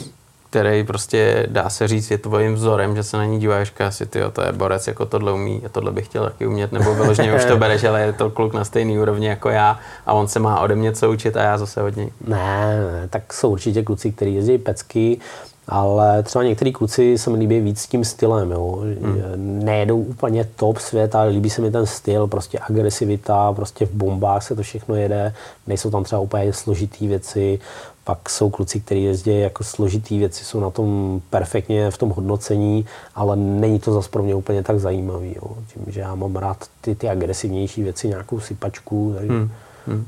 který 0.55 0.85
prostě 0.85 1.47
dá 1.51 1.71
se 1.71 1.89
říct 1.89 2.11
je 2.11 2.19
tvojím 2.19 2.55
vzorem, 2.55 2.97
že 2.97 3.03
se 3.03 3.17
na 3.17 3.25
ní 3.25 3.41
díváš, 3.41 3.73
asi 3.87 4.07
ty, 4.07 4.21
to 4.33 4.43
je 4.43 4.53
borec, 4.53 4.87
jako 4.87 5.07
tohle 5.07 5.33
umí 5.33 5.63
a 5.67 5.69
tohle 5.69 5.93
bych 5.93 6.07
chtěl 6.07 6.25
taky 6.25 6.47
umět, 6.47 6.73
nebo 6.73 6.95
vyloženě 6.95 7.35
už 7.35 7.45
to 7.45 7.57
bereš, 7.57 7.85
ale 7.85 8.01
je 8.01 8.13
to 8.13 8.31
kluk 8.31 8.55
na 8.55 8.65
stejný 8.65 8.99
úrovni 8.99 9.27
jako 9.27 9.49
já 9.49 9.79
a 10.07 10.13
on 10.13 10.29
se 10.29 10.39
má 10.39 10.61
ode 10.61 10.75
mě 10.75 10.93
co 10.93 11.11
učit 11.11 11.37
a 11.37 11.43
já 11.43 11.59
zase 11.59 11.83
od 11.83 11.97
něj. 11.97 12.11
Ne, 12.27 12.81
ne, 12.93 13.09
tak 13.11 13.33
jsou 13.33 13.51
určitě 13.51 13.83
kluci, 13.83 14.13
kteří 14.13 14.35
jezdí 14.35 14.59
pecky, 14.59 15.21
ale 15.69 16.23
třeba 16.23 16.45
některý 16.45 16.73
kluci 16.73 17.19
se 17.19 17.31
mi 17.31 17.39
líbí 17.39 17.61
víc 17.61 17.81
s 17.81 17.87
tím 17.87 18.05
stylem. 18.05 18.51
Jo. 18.51 18.79
Hmm. 19.03 19.65
Nejedou 19.65 19.99
úplně 19.99 20.49
top 20.57 20.79
svět, 20.79 21.15
ale 21.15 21.29
líbí 21.29 21.51
se 21.51 21.63
mi 21.63 21.71
ten 21.71 21.87
styl, 21.87 22.27
prostě 22.27 22.59
agresivita, 22.69 23.53
prostě 23.53 23.87
v 23.87 23.91
bombách 23.91 24.43
se 24.43 24.57
to 24.57 24.63
všechno 24.63 24.95
jede, 24.95 25.35
nejsou 25.67 25.91
tam 25.91 26.05
třeba 26.05 26.21
úplně 26.21 26.53
složitý 26.53 27.09
věci, 27.09 27.59
pak 28.05 28.31
jsou 28.31 28.51
kluci, 28.51 28.81
kteří 28.81 29.03
jezdí 29.03 29.41
jako 29.41 29.65
složitý 29.65 30.19
věci, 30.19 30.45
jsou 30.45 30.61
na 30.61 30.71
tom 30.71 31.21
perfektně 31.31 31.91
v 31.91 31.99
tom 31.99 32.11
hodnocení, 32.11 32.87
ale 33.15 33.37
není 33.37 33.79
to 33.79 33.93
zase 33.93 34.09
pro 34.09 34.23
mě 34.23 34.35
úplně 34.35 34.63
tak 34.63 34.81
zajímavý. 34.81 35.35
Jo. 35.37 35.57
Tím, 35.75 35.93
že 35.93 36.01
já 36.01 36.15
mám 36.15 36.37
rád 36.37 36.67
ty, 36.81 36.95
ty 36.95 37.09
agresivnější 37.09 37.83
věci, 37.83 38.09
nějakou 38.09 38.41
sypačku. 38.41 39.15
Takže... 39.19 39.33
Hmm. 39.33 39.51
Hmm. 39.87 40.07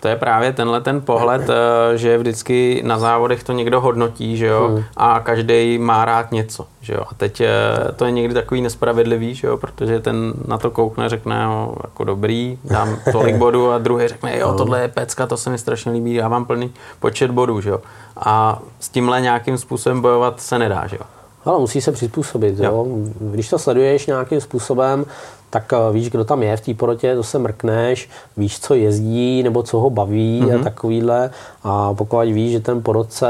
To 0.00 0.08
je 0.08 0.16
právě 0.16 0.52
tenhle 0.52 0.80
ten 0.80 1.00
pohled, 1.00 1.42
eh, 1.50 1.98
že 1.98 2.18
vždycky 2.18 2.82
na 2.84 2.98
závodech 2.98 3.44
to 3.44 3.52
někdo 3.52 3.80
hodnotí, 3.80 4.36
že 4.36 4.46
jo, 4.46 4.68
hmm. 4.68 4.84
a 4.96 5.20
každý 5.20 5.78
má 5.78 6.04
rád 6.04 6.32
něco, 6.32 6.66
že 6.80 6.92
jo. 6.92 7.00
A 7.10 7.14
teď 7.14 7.40
eh, 7.40 7.48
to 7.96 8.04
je 8.04 8.10
někdy 8.10 8.34
takový 8.34 8.62
nespravedlivý, 8.62 9.34
že 9.34 9.46
jo, 9.46 9.56
protože 9.56 10.00
ten 10.00 10.32
na 10.48 10.58
to 10.58 10.70
koukne, 10.70 11.08
řekne, 11.08 11.42
jo, 11.44 11.74
jako 11.84 12.04
dobrý, 12.04 12.58
dám 12.64 12.96
tolik 13.12 13.36
bodů 13.36 13.70
a 13.70 13.78
druhý 13.78 14.08
řekne, 14.08 14.38
jo, 14.38 14.54
tohle 14.54 14.80
je 14.82 14.88
pecka, 14.88 15.26
to 15.26 15.36
se 15.36 15.50
mi 15.50 15.58
strašně 15.58 15.92
líbí, 15.92 16.14
já 16.14 16.28
mám 16.28 16.44
plný 16.44 16.72
počet 17.00 17.30
bodů, 17.30 17.60
že 17.60 17.70
jo. 17.70 17.80
A 18.16 18.58
s 18.80 18.88
tímhle 18.88 19.20
nějakým 19.20 19.58
způsobem 19.58 20.00
bojovat 20.00 20.40
se 20.40 20.58
nedá, 20.58 20.86
že 20.86 20.96
jo. 20.96 21.06
Ale 21.44 21.58
musí 21.58 21.80
se 21.80 21.92
přizpůsobit. 21.92 22.58
Jo. 22.58 22.64
Jo. 22.64 22.86
Když 23.20 23.48
to 23.48 23.58
sleduješ 23.58 24.06
nějakým 24.06 24.40
způsobem, 24.40 25.04
tak 25.52 25.72
eh, 25.72 25.92
víš, 25.92 26.10
kdo 26.10 26.24
tam 26.24 26.42
je 26.42 26.56
v 26.56 26.60
té 26.60 26.74
porotě, 26.74 27.14
to 27.14 27.22
se 27.22 27.38
mrkneš, 27.38 28.08
víš, 28.36 28.60
co 28.60 28.74
jezdí 28.74 29.42
nebo 29.42 29.62
co 29.62 29.78
ho 29.78 29.90
baví 29.90 30.40
mm-hmm. 30.42 30.52
a 30.52 30.54
mhm. 30.54 30.64
takovýhle. 30.64 31.30
A 31.62 31.94
pokud 31.94 32.24
víš, 32.24 32.52
že 32.52 32.60
ten 32.60 32.82
porodce 32.82 33.26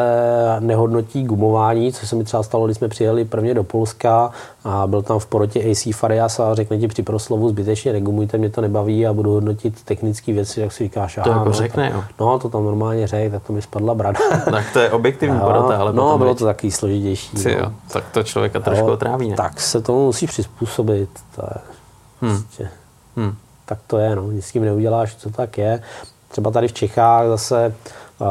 nehodnotí 0.60 1.24
gumování, 1.24 1.92
co 1.92 2.06
se 2.06 2.16
mi 2.16 2.24
třeba 2.24 2.42
stalo, 2.42 2.66
když 2.66 2.76
jsme 2.76 2.88
přijeli 2.88 3.24
prvně 3.24 3.54
do 3.54 3.64
Polska 3.64 4.30
a 4.64 4.86
byl 4.86 5.02
tam 5.02 5.18
v 5.18 5.26
porotě 5.26 5.70
AC 5.70 5.96
Farias 5.96 6.40
a 6.40 6.54
řekne 6.54 6.78
ti 6.78 6.88
při 6.88 7.02
proslovu 7.02 7.48
zbytečně 7.48 7.92
negumujte, 7.92 8.38
mě 8.38 8.50
to 8.50 8.60
nebaví 8.60 9.06
a 9.06 9.12
budu 9.12 9.32
hodnotit 9.32 9.82
technické 9.84 10.32
věci, 10.32 10.60
jak 10.60 10.72
si 10.72 10.84
říkáš. 10.84 11.18
To 11.24 11.30
jako 11.30 11.44
no, 11.44 11.52
řekne, 11.52 11.90
jo. 11.94 12.04
No, 12.20 12.38
to 12.38 12.48
tam 12.48 12.64
normálně 12.64 13.06
řek, 13.06 13.32
tak 13.32 13.42
to 13.42 13.52
mi 13.52 13.62
spadla 13.62 13.94
brada. 13.94 14.20
tak 14.50 14.64
to 14.72 14.78
je 14.78 14.90
objektivní 14.90 15.38
no, 15.38 15.44
porota, 15.44 15.76
ale 15.76 15.92
No, 15.92 16.18
bylo 16.18 16.34
to 16.34 16.44
takový 16.44 16.72
složitější. 16.72 17.30
no. 17.44 17.50
jo, 17.50 17.72
tak 17.92 18.04
to 18.12 18.22
člověka 18.22 18.60
trošku 18.60 18.86
otráví, 18.86 19.30
ne? 19.30 19.36
Tak 19.36 19.60
se 19.60 19.80
tomu 19.80 20.06
musí 20.06 20.26
přizpůsobit. 20.26 21.08
To 21.36 21.42
je 21.42 21.81
Hmm. 22.22 22.42
Prostě, 22.42 22.68
hmm. 23.16 23.34
Tak 23.64 23.78
to 23.86 23.98
je, 23.98 24.16
no. 24.16 24.30
Nic 24.30 24.46
s 24.46 24.52
tím 24.52 24.64
neuděláš, 24.64 25.16
co 25.16 25.30
tak 25.30 25.58
je. 25.58 25.82
Třeba 26.28 26.50
tady 26.50 26.68
v 26.68 26.72
Čechách 26.72 27.26
zase 27.26 27.74
uh, 28.18 28.26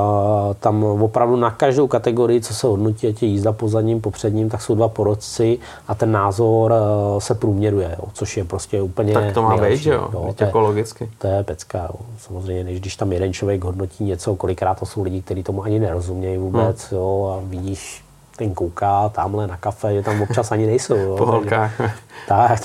tam 0.59 0.83
opravdu 0.83 1.35
na 1.35 1.51
každou 1.51 1.87
kategorii, 1.87 2.41
co 2.41 2.53
se 2.53 2.67
hodnotí, 2.67 3.07
ať 3.07 3.23
je 3.23 3.29
jízda 3.29 3.51
po 3.51 3.69
zadním, 3.69 4.01
po 4.01 4.11
předním, 4.11 4.49
tak 4.49 4.61
jsou 4.61 4.75
dva 4.75 4.87
porodci 4.87 5.59
a 5.87 5.95
ten 5.95 6.11
názor 6.11 6.71
uh, 6.71 7.19
se 7.19 7.35
průměruje, 7.35 7.95
jo, 7.99 8.05
což 8.13 8.37
je 8.37 8.43
prostě 8.43 8.81
úplně 8.81 9.13
Tak 9.13 9.33
to 9.33 9.41
má 9.41 9.57
být, 9.57 9.77
že 9.77 9.91
jo? 9.91 10.09
jo 10.13 10.33
to, 10.37 10.43
je, 10.43 10.47
jako 10.47 10.59
logicky. 10.59 11.09
To 11.17 11.27
je 11.27 11.43
pecka, 11.43 11.77
jo. 11.77 11.95
Samozřejmě, 12.19 12.63
než 12.63 12.79
když 12.79 12.95
tam 12.95 13.13
jeden 13.13 13.33
člověk 13.33 13.63
hodnotí 13.63 14.03
něco, 14.03 14.35
kolikrát 14.35 14.79
to 14.79 14.85
jsou 14.85 15.03
lidi, 15.03 15.21
kteří 15.21 15.43
tomu 15.43 15.63
ani 15.63 15.79
nerozumějí 15.79 16.37
vůbec, 16.37 16.89
hmm. 16.89 16.99
jo, 16.99 17.37
a 17.37 17.49
vidíš, 17.49 18.03
ten 18.37 18.53
kouká 18.53 19.09
tamhle 19.09 19.47
na 19.47 19.57
kafe, 19.57 19.93
že 19.93 20.03
tam 20.03 20.21
občas 20.21 20.51
ani 20.51 20.65
nejsou. 20.65 20.95
Jo. 20.95 21.15
Po 21.17 21.25
holkách. 21.25 21.81
Tak, 22.27 22.61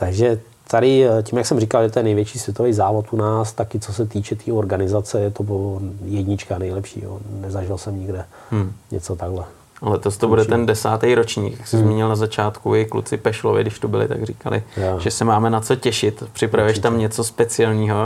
takže 0.00 0.40
tady, 0.70 1.08
eh, 1.08 1.22
tím, 1.22 1.38
jak 1.38 1.46
jsem 1.46 1.60
říkal, 1.60 1.82
je 1.82 1.90
to 1.90 2.02
největší 2.02 2.38
světový 2.38 2.72
závod 2.72 3.12
u 3.12 3.16
nás, 3.16 3.52
taky 3.52 3.80
co 3.80 3.92
se 3.92 4.06
týče 4.06 4.36
té 4.36 4.44
tý 4.44 4.52
organizace, 4.52 5.20
je 5.20 5.30
to 5.30 5.80
jednička 6.04 6.58
nejlepší. 6.58 7.02
Jo. 7.04 7.18
Nezažil 7.40 7.78
jsem 7.78 8.00
nikde 8.00 8.24
hmm. 8.50 8.72
něco 8.90 9.16
takhle. 9.16 9.44
Ale 9.82 9.98
to 9.98 10.28
bude 10.28 10.44
ten 10.44 10.66
desátý 10.66 11.14
ročník, 11.14 11.58
jak 11.58 11.68
jsi 11.68 11.76
hmm. 11.76 11.84
zmínil 11.84 12.08
na 12.08 12.16
začátku, 12.16 12.74
i 12.74 12.84
kluci 12.84 13.16
Pešlovi, 13.16 13.62
když 13.62 13.78
tu 13.78 13.88
byli, 13.88 14.08
tak 14.08 14.24
říkali, 14.24 14.62
jo. 14.76 15.00
že 15.00 15.10
se 15.10 15.24
máme 15.24 15.50
na 15.50 15.60
co 15.60 15.76
těšit. 15.76 16.22
Připravuješ 16.32 16.78
tam 16.78 16.98
něco 16.98 17.24
speciálního? 17.24 17.96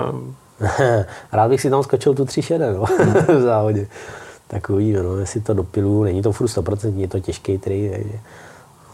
Rád 1.33 1.49
bych 1.49 1.61
si 1.61 1.71
tam 1.71 1.83
skočil 1.83 2.15
tu 2.15 2.25
tři 2.25 2.43
šede, 2.43 2.73
no, 2.73 2.85
v 3.39 3.41
závodě. 3.41 3.87
Takový, 4.49 4.93
no, 4.93 5.17
jestli 5.17 5.41
to 5.41 5.55
dopilu, 5.55 6.05
není 6.05 6.23
to 6.23 6.33
furt 6.33 6.47
100%, 6.47 6.97
je 6.97 7.09
to 7.09 7.21
těžký 7.21 7.59
tri, 7.59 7.91
takže 7.93 8.19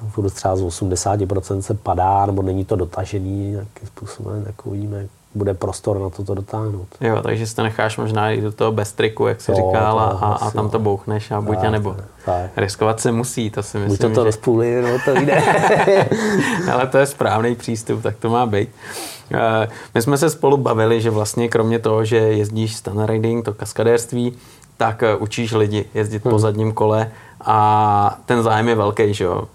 furt 0.09 0.31
třeba 0.31 0.57
z 0.57 0.63
80% 0.63 1.59
se 1.59 1.75
padá, 1.75 2.27
nebo 2.27 2.43
není 2.43 2.65
to 2.65 2.77
dotažený 2.77 3.51
nějakým 3.51 3.87
způsobem, 3.87 4.45
tak 4.45 4.67
uvidíme, 4.67 5.07
bude 5.35 5.55
prostor 5.55 5.99
na 5.99 6.11
to 6.11 6.25
to 6.25 6.35
dotáhnout. 6.35 6.87
Jo, 7.01 7.23
takže 7.23 7.47
si 7.47 7.57
to 7.57 7.63
necháš 7.63 7.97
možná 7.97 8.31
i 8.31 8.41
do 8.41 8.53
toho 8.53 8.73
bez 8.73 8.93
triku, 8.93 9.27
jak 9.27 9.41
jsi 9.41 9.51
jo, 9.51 9.57
říkal, 9.57 10.01
a, 10.01 10.39
a 10.41 10.51
tam 10.51 10.71
to 10.71 10.79
bouchneš 10.79 11.31
a 11.31 11.41
buď 11.41 11.57
tak, 11.57 11.65
a 11.65 11.71
nebo. 11.71 11.97
Tak. 12.25 12.51
Riskovat 12.57 13.01
se 13.01 13.13
musí, 13.13 13.51
to 13.51 13.63
si 13.63 13.79
myslím, 13.79 13.91
Buď 13.91 14.01
to, 14.01 14.09
to 14.09 14.21
že... 14.21 14.25
rozpůli, 14.25 14.83
no 14.83 14.99
to 15.05 15.21
jde. 15.21 15.43
Ale 16.73 16.87
to 16.87 16.99
je 16.99 17.07
správný 17.07 17.55
přístup, 17.55 18.03
tak 18.03 18.17
to 18.17 18.31
má 18.31 18.47
být. 18.47 18.69
Eh, 19.33 19.69
my 19.95 20.03
jsme 20.03 20.19
se 20.19 20.31
spolu 20.31 20.57
bavili, 20.57 21.01
že 21.01 21.11
vlastně 21.11 21.49
kromě 21.49 21.79
toho, 21.79 22.05
že 22.05 22.17
jezdíš 22.17 22.77
stand 22.77 23.11
riding, 23.11 23.45
to 23.45 23.55
kaskadérství, 23.55 24.37
tak 24.77 25.03
eh, 25.03 25.17
učíš 25.17 25.53
lidi 25.53 25.85
jezdit 25.95 26.25
hmm. 26.25 26.31
po 26.31 26.39
zadním 26.39 26.73
kole 26.73 27.11
a 27.45 28.19
ten 28.27 28.43
zájem 28.43 28.69
je 28.69 28.75
velký, 28.75 29.15
že 29.15 29.25
jo 29.25 29.49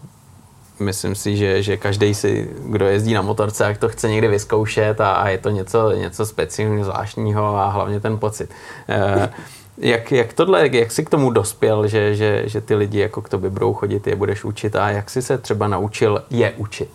myslím 0.80 1.16
si, 1.16 1.38
že, 1.38 1.64
že 1.64 1.78
každý 1.78 2.14
si, 2.14 2.50
kdo 2.66 2.86
jezdí 2.88 3.14
na 3.14 3.22
motorce, 3.22 3.64
jak 3.64 3.78
to 3.78 3.90
chce 3.90 4.10
někdy 4.10 4.28
vyzkoušet 4.28 5.02
a, 5.02 5.12
a 5.12 5.28
je 5.30 5.38
to 5.38 5.50
něco, 5.50 5.92
něco 5.92 6.26
speciálního, 6.26 6.86
zvláštního 6.86 7.58
a 7.58 7.70
hlavně 7.70 8.00
ten 8.00 8.18
pocit. 8.18 8.50
E, 8.90 9.30
jak, 9.78 10.12
jak 10.12 10.34
tohle, 10.34 10.70
jak 10.72 10.92
jsi 10.92 11.06
k 11.06 11.10
tomu 11.10 11.30
dospěl, 11.30 11.88
že, 11.88 12.16
že, 12.16 12.44
že 12.46 12.62
ty 12.62 12.76
lidi 12.76 13.00
jako 13.00 13.22
k 13.22 13.30
tobě 13.30 13.50
budou 13.50 13.74
chodit, 13.74 14.08
je 14.08 14.16
budeš 14.16 14.44
učit 14.44 14.76
a 14.76 14.90
jak 14.90 15.10
jsi 15.10 15.22
se 15.22 15.38
třeba 15.38 15.68
naučil 15.68 16.24
je 16.30 16.54
učit? 16.58 16.90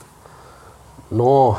No, 1.10 1.56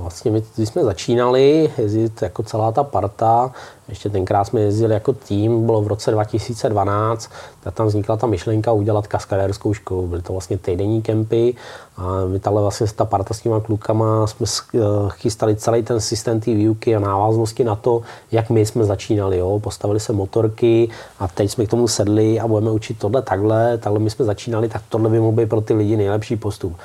vlastně 0.00 0.30
my, 0.30 0.42
když 0.56 0.68
jsme 0.68 0.84
začínali 0.84 1.70
jezdit 1.78 2.22
jako 2.22 2.42
celá 2.42 2.72
ta 2.72 2.84
parta, 2.84 3.50
ještě 3.88 4.10
tenkrát 4.10 4.44
jsme 4.44 4.60
jezdili 4.60 4.94
jako 4.94 5.12
tým, 5.12 5.66
bylo 5.66 5.82
v 5.82 5.86
roce 5.86 6.10
2012, 6.10 7.30
tak 7.62 7.74
tam 7.74 7.86
vznikla 7.86 8.16
ta 8.16 8.26
myšlenka 8.26 8.72
udělat 8.72 9.06
kaskadérskou 9.06 9.74
školu. 9.74 10.06
Byly 10.06 10.22
to 10.22 10.32
vlastně 10.32 10.58
týdenní 10.58 11.02
kempy 11.02 11.54
a 11.96 12.24
my 12.26 12.38
tady 12.38 12.56
vlastně 12.56 12.86
s 12.86 12.92
ta 12.92 13.04
parta 13.04 13.34
s 13.34 13.40
těma 13.40 13.60
klukama 13.60 14.26
jsme 14.26 14.46
eh, 14.74 14.78
chystali 15.08 15.56
celý 15.56 15.82
ten 15.82 16.00
systém 16.00 16.40
té 16.40 16.54
výuky 16.54 16.96
a 16.96 17.00
návaznosti 17.00 17.64
na 17.64 17.74
to, 17.74 18.02
jak 18.32 18.50
my 18.50 18.66
jsme 18.66 18.84
začínali. 18.84 19.38
Jo. 19.38 19.60
Postavili 19.60 20.00
se 20.00 20.12
motorky 20.12 20.88
a 21.18 21.28
teď 21.28 21.50
jsme 21.50 21.66
k 21.66 21.70
tomu 21.70 21.88
sedli 21.88 22.40
a 22.40 22.48
budeme 22.48 22.70
učit 22.70 22.98
tohle 22.98 23.22
takhle, 23.22 23.78
takhle 23.78 24.00
my 24.00 24.10
jsme 24.10 24.24
začínali, 24.24 24.68
tak 24.68 24.82
tohle 24.88 25.10
by 25.10 25.20
mohl 25.20 25.36
být 25.36 25.48
pro 25.48 25.60
ty 25.60 25.74
lidi 25.74 25.96
nejlepší 25.96 26.36
postup. 26.36 26.76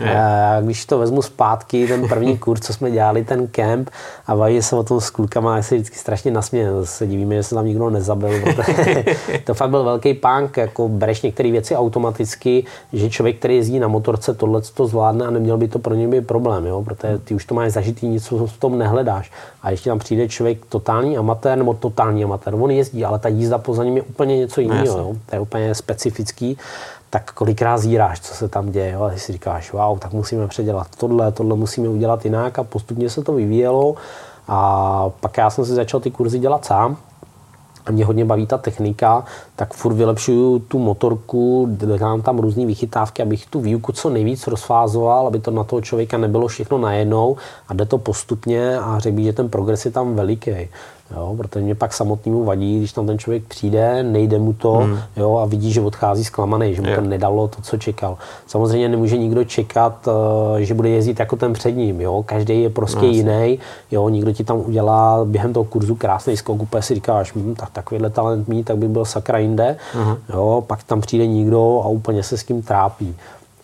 A 0.00 0.60
když 0.60 0.86
to 0.86 0.98
vezmu 0.98 1.22
zpátky, 1.22 1.88
ten 1.88 2.08
první 2.08 2.38
kurz, 2.38 2.60
co 2.60 2.72
jsme 2.72 2.90
dělali, 2.90 3.24
ten 3.24 3.46
kemp 3.46 3.90
a 4.26 4.36
bavili 4.36 4.62
se 4.62 4.76
o 4.76 4.82
tom 4.82 5.00
s 5.00 5.10
klukama, 5.10 5.56
jak 5.56 5.64
se 5.64 5.74
vždycky 5.74 5.98
strašně 5.98 6.30
nasměl. 6.52 6.86
Se 6.86 7.06
divíme, 7.06 7.34
že 7.34 7.42
se 7.42 7.54
tam 7.54 7.66
nikdo 7.66 7.90
nezabil. 7.90 8.30
to 9.44 9.54
fakt 9.54 9.70
byl 9.70 9.84
velký 9.84 10.14
pánk, 10.14 10.56
jako 10.56 10.88
bereš 10.88 11.22
některé 11.22 11.50
věci 11.50 11.76
automaticky, 11.76 12.64
že 12.92 13.10
člověk, 13.10 13.38
který 13.38 13.56
jezdí 13.56 13.78
na 13.78 13.88
motorce, 13.88 14.34
tohle 14.34 14.60
to 14.74 14.86
zvládne 14.86 15.26
a 15.26 15.30
neměl 15.30 15.56
by 15.56 15.68
to 15.68 15.78
pro 15.78 15.94
něj 15.94 16.06
být 16.06 16.26
problém, 16.26 16.66
jo? 16.66 16.82
protože 16.82 17.18
ty 17.18 17.34
už 17.34 17.44
to 17.44 17.54
máš 17.54 17.72
zažitý, 17.72 18.08
nic 18.08 18.30
v 18.30 18.58
tom 18.58 18.78
nehledáš. 18.78 19.32
A 19.62 19.70
ještě 19.70 19.90
tam 19.90 19.98
přijde 19.98 20.28
člověk 20.28 20.66
totální 20.68 21.16
amatér 21.16 21.58
nebo 21.58 21.74
totální 21.74 22.24
amatér. 22.24 22.54
On 22.54 22.70
jezdí, 22.70 23.04
ale 23.04 23.18
ta 23.18 23.28
jízda 23.28 23.58
poza 23.58 23.84
ním 23.84 23.96
je 23.96 24.02
úplně 24.02 24.36
něco 24.36 24.60
jiného. 24.60 24.98
Jo? 24.98 25.16
To 25.26 25.36
je 25.36 25.40
úplně 25.40 25.74
specifický 25.74 26.58
tak 27.10 27.32
kolikrát 27.32 27.78
zíráš, 27.78 28.20
co 28.20 28.34
se 28.34 28.48
tam 28.48 28.72
děje. 28.72 28.90
Jo? 28.90 29.02
A 29.02 29.10
ty 29.10 29.18
si 29.18 29.32
říkáš, 29.32 29.72
wow, 29.72 29.98
tak 29.98 30.12
musíme 30.12 30.48
předělat 30.48 30.86
tohle, 30.98 31.32
tohle 31.32 31.56
musíme 31.56 31.88
udělat 31.88 32.24
jinak 32.24 32.58
a 32.58 32.64
postupně 32.64 33.10
se 33.10 33.22
to 33.22 33.32
vyvíjelo. 33.32 33.94
A 34.54 35.10
pak 35.20 35.36
já 35.36 35.50
jsem 35.50 35.64
si 35.64 35.72
začal 35.72 36.00
ty 36.00 36.10
kurzy 36.10 36.38
dělat 36.38 36.64
sám, 36.64 36.96
a 37.86 37.92
mě 37.92 38.04
hodně 38.04 38.24
baví 38.24 38.46
ta 38.46 38.58
technika, 38.58 39.24
tak 39.56 39.74
furt 39.74 39.94
vylepšuju 39.94 40.58
tu 40.58 40.78
motorku, 40.78 41.68
dám 41.98 42.22
tam 42.22 42.38
různé 42.38 42.66
vychytávky, 42.66 43.22
abych 43.22 43.46
tu 43.46 43.60
výuku 43.60 43.92
co 43.92 44.10
nejvíc 44.10 44.46
rozfázoval, 44.46 45.26
aby 45.26 45.38
to 45.38 45.50
na 45.50 45.64
toho 45.64 45.80
člověka 45.82 46.18
nebylo 46.18 46.48
všechno 46.48 46.78
najednou 46.78 47.36
a 47.68 47.74
jde 47.74 47.86
to 47.86 47.98
postupně 47.98 48.78
a 48.78 48.98
řekl 48.98 49.22
že 49.22 49.32
ten 49.32 49.48
progres 49.48 49.84
je 49.84 49.90
tam 49.90 50.14
veliký. 50.14 50.68
Jo, 51.16 51.34
protože 51.36 51.64
mě 51.64 51.74
pak 51.74 51.92
samotnému 51.92 52.44
vadí, 52.44 52.78
když 52.78 52.92
tam 52.92 53.06
ten 53.06 53.18
člověk 53.18 53.44
přijde, 53.44 54.02
nejde 54.02 54.38
mu 54.38 54.52
to 54.52 54.72
hmm. 54.72 54.98
jo, 55.16 55.36
a 55.36 55.46
vidí, 55.46 55.72
že 55.72 55.80
odchází 55.80 56.24
zklamaný, 56.24 56.74
že 56.74 56.82
mu 56.82 56.88
je. 56.88 56.94
to 56.94 57.00
nedalo 57.00 57.48
to, 57.48 57.62
co 57.62 57.76
čekal. 57.76 58.18
Samozřejmě 58.46 58.88
nemůže 58.88 59.18
nikdo 59.18 59.44
čekat, 59.44 60.08
eh, 60.58 60.64
že 60.64 60.74
bude 60.74 60.88
jezdit 60.88 61.20
jako 61.20 61.36
ten 61.36 61.52
před 61.52 61.70
ním. 61.70 62.00
Jo. 62.00 62.22
Každý 62.26 62.62
je 62.62 62.70
prostě 62.70 63.06
no, 63.06 63.12
jiný. 63.12 63.58
Jo. 63.90 64.08
Nikdo 64.08 64.32
ti 64.32 64.44
tam 64.44 64.62
udělá 64.66 65.24
během 65.24 65.52
toho 65.52 65.64
kurzu 65.64 65.94
krásný 65.94 66.36
skok, 66.36 66.62
úplně 66.62 66.82
si 66.82 66.94
říkáš, 66.94 67.32
hm, 67.34 67.54
tak 67.54 67.70
takovýhle 67.70 68.10
talent 68.10 68.48
mít, 68.48 68.64
tak 68.64 68.76
by 68.76 68.88
byl 68.88 69.04
sakra 69.04 69.38
jinde. 69.38 69.76
Uh-huh. 69.94 70.16
Jo. 70.34 70.64
Pak 70.66 70.82
tam 70.82 71.00
přijde 71.00 71.26
nikdo 71.26 71.80
a 71.84 71.88
úplně 71.88 72.22
se 72.22 72.36
s 72.36 72.44
tím 72.44 72.62
trápí. 72.62 73.16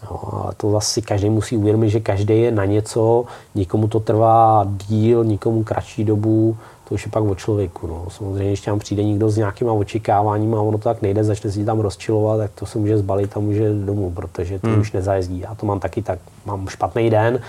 No, 0.02 0.46
a 0.48 0.52
to 0.56 0.70
zase 0.70 1.00
každý 1.00 1.30
musí 1.30 1.56
uvědomit, 1.56 1.90
že 1.90 2.00
každý 2.00 2.40
je 2.40 2.50
na 2.50 2.64
něco, 2.64 3.24
nikomu 3.54 3.88
to 3.88 4.00
trvá 4.00 4.66
díl, 4.88 5.24
nikomu 5.24 5.64
kratší 5.64 6.04
dobu, 6.04 6.56
to 6.88 6.94
už 6.94 7.06
je 7.06 7.10
pak 7.12 7.24
o 7.24 7.34
člověku. 7.34 7.86
No. 7.86 8.04
Samozřejmě, 8.08 8.48
když 8.48 8.60
tam 8.60 8.78
přijde 8.78 9.04
někdo 9.04 9.30
s 9.30 9.36
nějakýma 9.36 9.72
očekáváními 9.72 10.56
a 10.56 10.60
ono 10.60 10.78
to 10.78 10.84
tak 10.84 11.02
nejde, 11.02 11.24
začne 11.24 11.50
si 11.50 11.64
tam 11.64 11.80
rozčilovat, 11.80 12.38
tak 12.38 12.50
to 12.54 12.66
se 12.66 12.78
může 12.78 12.98
zbalit 12.98 13.36
a 13.36 13.40
může 13.40 13.74
domů, 13.74 14.10
protože 14.10 14.58
to 14.58 14.66
hmm. 14.66 14.80
už 14.80 14.92
nezajezdí. 14.92 15.40
Já 15.40 15.54
to 15.54 15.66
mám 15.66 15.80
taky 15.80 16.02
tak, 16.02 16.18
mám 16.46 16.68
špatný 16.68 17.10
den, 17.10 17.40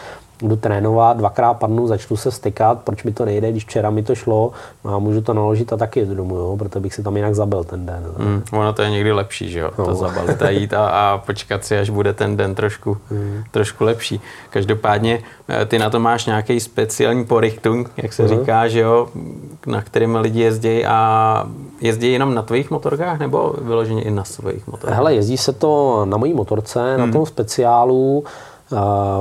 jdu 0.42 0.56
trénovat, 0.56 1.18
dvakrát 1.18 1.54
padnu, 1.54 1.88
začnu 1.88 2.18
se 2.18 2.32
stykat, 2.32 2.80
proč 2.84 3.04
mi 3.04 3.12
to 3.12 3.26
nejde, 3.26 3.52
když 3.52 3.66
včera 3.66 3.90
mi 3.90 4.04
to 4.04 4.16
šlo, 4.16 4.52
no 4.86 4.96
a 4.96 5.00
můžu 5.00 5.22
to 5.22 5.34
naložit 5.34 5.74
a 5.74 5.78
taky 5.78 6.06
jdu 6.06 6.16
domů, 6.16 6.36
jo, 6.36 6.56
protože 6.60 6.80
bych 6.80 6.94
si 6.94 7.04
tam 7.04 7.16
jinak 7.16 7.36
zabil 7.36 7.64
ten 7.64 7.86
den. 7.86 8.06
Mm, 8.18 8.44
ono 8.54 8.74
to 8.74 8.82
je 8.82 8.90
někdy 8.90 9.12
lepší, 9.12 9.50
že 9.50 9.60
jo, 9.60 9.72
no. 9.78 9.86
to 9.86 9.96
zabalit 9.96 10.42
a 10.42 10.50
jít 10.50 10.74
a, 10.74 10.88
a 10.90 11.18
počkat 11.18 11.66
si, 11.66 11.78
až 11.78 11.90
bude 11.90 12.14
ten 12.14 12.38
den 12.38 12.56
trošku, 12.56 12.98
mm. 13.12 13.44
trošku 13.52 13.84
lepší. 13.84 14.22
Každopádně 14.50 15.20
eh, 15.48 15.66
ty 15.66 15.80
na 15.80 15.90
to 15.90 16.00
máš 16.00 16.26
nějaký 16.26 16.60
speciální 16.60 17.26
porichtung, 17.26 17.92
jak 17.98 18.14
se 18.14 18.24
mm. 18.24 18.30
říká, 18.30 18.68
že 18.68 18.80
jo, 18.80 19.08
na 19.68 19.82
kterým 19.82 20.16
lidi 20.16 20.42
jezdí 20.42 20.86
a 20.86 21.44
jezdí 21.82 22.12
jenom 22.12 22.36
na 22.36 22.42
tvých 22.42 22.72
motorkách 22.72 23.20
nebo 23.20 23.56
vyloženě 23.62 24.02
i 24.02 24.12
na 24.12 24.24
svých 24.24 24.68
motorkách? 24.68 24.96
Hele, 24.96 25.14
jezdí 25.14 25.38
se 25.38 25.54
to 25.54 26.06
na 26.06 26.18
mojí 26.18 26.34
motorce, 26.34 26.98
mm. 26.98 27.06
na 27.06 27.12
tom 27.12 27.26
speciálu, 27.26 28.24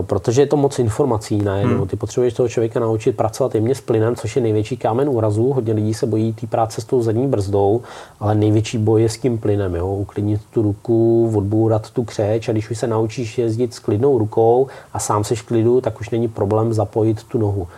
protože 0.02 0.42
je 0.42 0.46
to 0.46 0.56
moc 0.56 0.78
informací 0.78 1.42
najednou. 1.42 1.78
Hmm. 1.78 1.86
Ty 1.86 1.96
potřebuješ 1.96 2.34
toho 2.34 2.48
člověka 2.48 2.80
naučit 2.80 3.16
pracovat 3.16 3.54
jemně 3.54 3.74
s 3.74 3.80
plynem, 3.80 4.16
což 4.16 4.36
je 4.36 4.42
největší 4.42 4.76
kámen 4.76 5.08
úrazu. 5.08 5.52
Hodně 5.52 5.72
lidí 5.72 5.94
se 5.94 6.06
bojí 6.06 6.32
té 6.32 6.46
práce 6.46 6.80
s 6.80 6.84
tou 6.84 7.02
zadní 7.02 7.26
brzdou, 7.26 7.82
ale 8.20 8.34
největší 8.34 8.78
boj 8.78 9.02
je 9.02 9.08
s 9.08 9.18
tím 9.18 9.38
plynem. 9.38 9.74
Jo? 9.74 9.88
Uklidnit 9.88 10.40
tu 10.50 10.62
ruku, 10.62 11.32
odbourat 11.36 11.90
tu 11.90 12.04
křeč 12.04 12.48
a 12.48 12.52
když 12.52 12.70
už 12.70 12.78
se 12.78 12.86
naučíš 12.86 13.38
jezdit 13.38 13.74
s 13.74 13.78
klidnou 13.78 14.18
rukou 14.18 14.66
a 14.92 14.98
sám 14.98 15.24
seš 15.24 15.42
klidu, 15.42 15.80
tak 15.80 16.00
už 16.00 16.10
není 16.10 16.28
problém 16.28 16.72
zapojit 16.72 17.24
tu 17.24 17.38
nohu. 17.38 17.68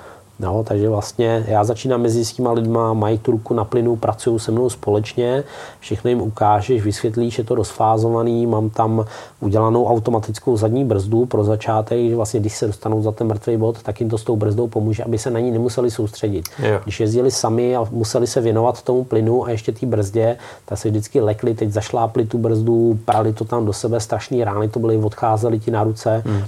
No, 0.40 0.64
takže 0.64 0.88
vlastně 0.88 1.44
já 1.48 1.64
začínám 1.64 2.02
mezi 2.02 2.24
s 2.24 2.32
těma 2.32 2.52
lidma, 2.52 2.92
mají 2.92 3.18
tu 3.18 3.30
ruku 3.30 3.54
na 3.54 3.64
plynu, 3.64 3.96
pracují 3.96 4.40
se 4.40 4.52
mnou 4.52 4.70
společně, 4.70 5.44
všechno 5.80 6.10
jim 6.10 6.20
ukážeš, 6.20 6.82
vysvětlíš, 6.82 7.38
je 7.38 7.44
to 7.44 7.54
rozfázovaný, 7.54 8.46
mám 8.46 8.70
tam 8.70 9.04
udělanou 9.40 9.86
automatickou 9.86 10.56
zadní 10.56 10.84
brzdu 10.84 11.26
pro 11.26 11.44
začátek, 11.44 12.08
že 12.08 12.16
vlastně 12.16 12.40
když 12.40 12.56
se 12.56 12.66
dostanou 12.66 13.02
za 13.02 13.12
ten 13.12 13.26
mrtvý 13.26 13.56
bod, 13.56 13.82
tak 13.82 14.00
jim 14.00 14.10
to 14.10 14.18
s 14.18 14.24
tou 14.24 14.36
brzdou 14.36 14.68
pomůže, 14.68 15.04
aby 15.04 15.18
se 15.18 15.30
na 15.30 15.40
ní 15.40 15.50
nemuseli 15.50 15.90
soustředit. 15.90 16.44
Jo. 16.58 16.80
Když 16.84 17.00
jezdili 17.00 17.30
sami 17.30 17.76
a 17.76 17.86
museli 17.90 18.26
se 18.26 18.40
věnovat 18.40 18.82
tomu 18.82 19.04
plynu 19.04 19.44
a 19.44 19.50
ještě 19.50 19.72
té 19.72 19.86
brzdě, 19.86 20.36
tak 20.64 20.78
se 20.78 20.90
vždycky 20.90 21.20
lekli, 21.20 21.54
teď 21.54 21.70
zašlápli 21.70 22.26
tu 22.26 22.38
brzdu, 22.38 22.98
prali 23.04 23.32
to 23.32 23.44
tam 23.44 23.66
do 23.66 23.72
sebe, 23.72 24.00
strašný 24.00 24.44
rány 24.44 24.68
to 24.68 24.78
byly, 24.78 24.96
odcházeli 24.96 25.58
ti 25.58 25.70
na 25.70 25.84
ruce, 25.84 26.22
hmm 26.26 26.44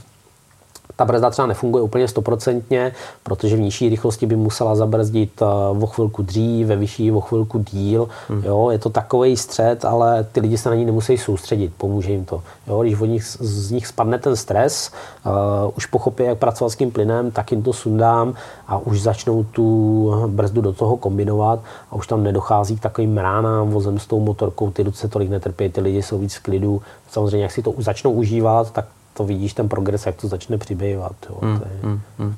ta 0.97 1.05
brzda 1.05 1.31
třeba 1.31 1.47
nefunguje 1.47 1.83
úplně 1.83 2.09
stoprocentně, 2.09 2.93
protože 3.23 3.57
v 3.57 3.61
nižší 3.61 3.89
rychlosti 3.89 4.27
by 4.27 4.37
musela 4.37 4.77
zabrzdit 4.77 5.43
eh, 5.43 5.45
o 5.83 5.87
chvilku 5.87 6.23
dřív, 6.23 6.67
ve 6.67 6.77
vyšší 6.77 7.13
o 7.13 7.21
chvilku 7.21 7.59
díl. 7.59 8.09
Hmm. 8.29 8.43
Jo, 8.45 8.71
je 8.71 8.79
to 8.79 8.91
takový 8.91 9.37
střed, 9.37 9.85
ale 9.85 10.25
ty 10.33 10.41
lidi 10.41 10.59
se 10.59 10.69
na 10.69 10.75
ní 10.75 10.85
nemusí 10.85 11.19
soustředit, 11.19 11.73
pomůže 11.77 12.13
jim 12.13 12.25
to. 12.25 12.43
Jo, 12.67 12.83
když 12.83 13.01
od 13.01 13.07
nich, 13.07 13.25
z 13.41 13.71
nich 13.71 13.87
spadne 13.87 14.19
ten 14.19 14.37
stres, 14.37 14.91
uh, 15.27 15.33
už 15.77 15.87
pochopí, 15.87 16.23
jak 16.23 16.39
pracovat 16.39 16.71
s 16.71 16.77
tím 16.77 16.91
plynem, 16.91 17.31
tak 17.31 17.53
jim 17.53 17.63
to 17.63 17.73
sundám 17.73 18.35
a 18.69 18.79
už 18.79 19.01
začnou 19.01 19.45
tu 19.45 20.27
brzdu 20.27 20.61
do 20.61 20.73
toho 20.73 20.97
kombinovat 20.97 21.61
a 21.91 21.95
už 21.95 22.07
tam 22.07 22.23
nedochází 22.23 22.77
k 22.77 22.81
takovým 22.81 23.19
ránám 23.19 23.71
vozem 23.71 23.99
s 23.99 24.07
tou 24.07 24.21
motorkou, 24.21 24.71
ty 24.71 24.83
ruce 24.83 25.09
tolik 25.09 25.31
netrpí, 25.31 25.69
ty 25.69 25.81
lidi 25.81 26.03
jsou 26.03 26.19
víc 26.19 26.35
v 26.35 26.43
klidu. 26.43 26.83
Samozřejmě, 27.11 27.43
jak 27.43 27.53
si 27.53 27.63
to 27.63 27.75
začnou 27.79 28.11
užívat, 28.11 28.71
tak 28.71 28.85
to 29.15 29.25
vidíš 29.25 29.55
ten 29.55 29.69
progres, 29.69 30.07
jak 30.07 30.17
to 30.17 30.29
začne 30.29 30.59
přibývat. 30.59 31.13
Jo. 31.31 31.37
Hmm, 31.43 31.59
to 31.59 31.65
je... 31.65 31.81
hmm, 31.83 32.01
hmm. 32.19 32.35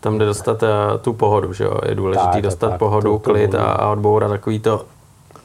Tam 0.00 0.18
jde 0.18 0.26
dostat 0.26 0.62
uh, 0.62 0.68
tu 1.00 1.12
pohodu, 1.12 1.52
že 1.52 1.64
jo? 1.64 1.78
Je 1.88 1.94
důležité 1.94 2.26
tak, 2.32 2.42
dostat 2.42 2.70
tak, 2.70 2.78
pohodu, 2.78 3.12
to, 3.12 3.18
klid 3.18 3.50
to, 3.50 3.60
a, 3.60 3.72
a 3.72 3.90
odbourat 3.90 4.30
takový 4.30 4.58
to, 4.58 4.84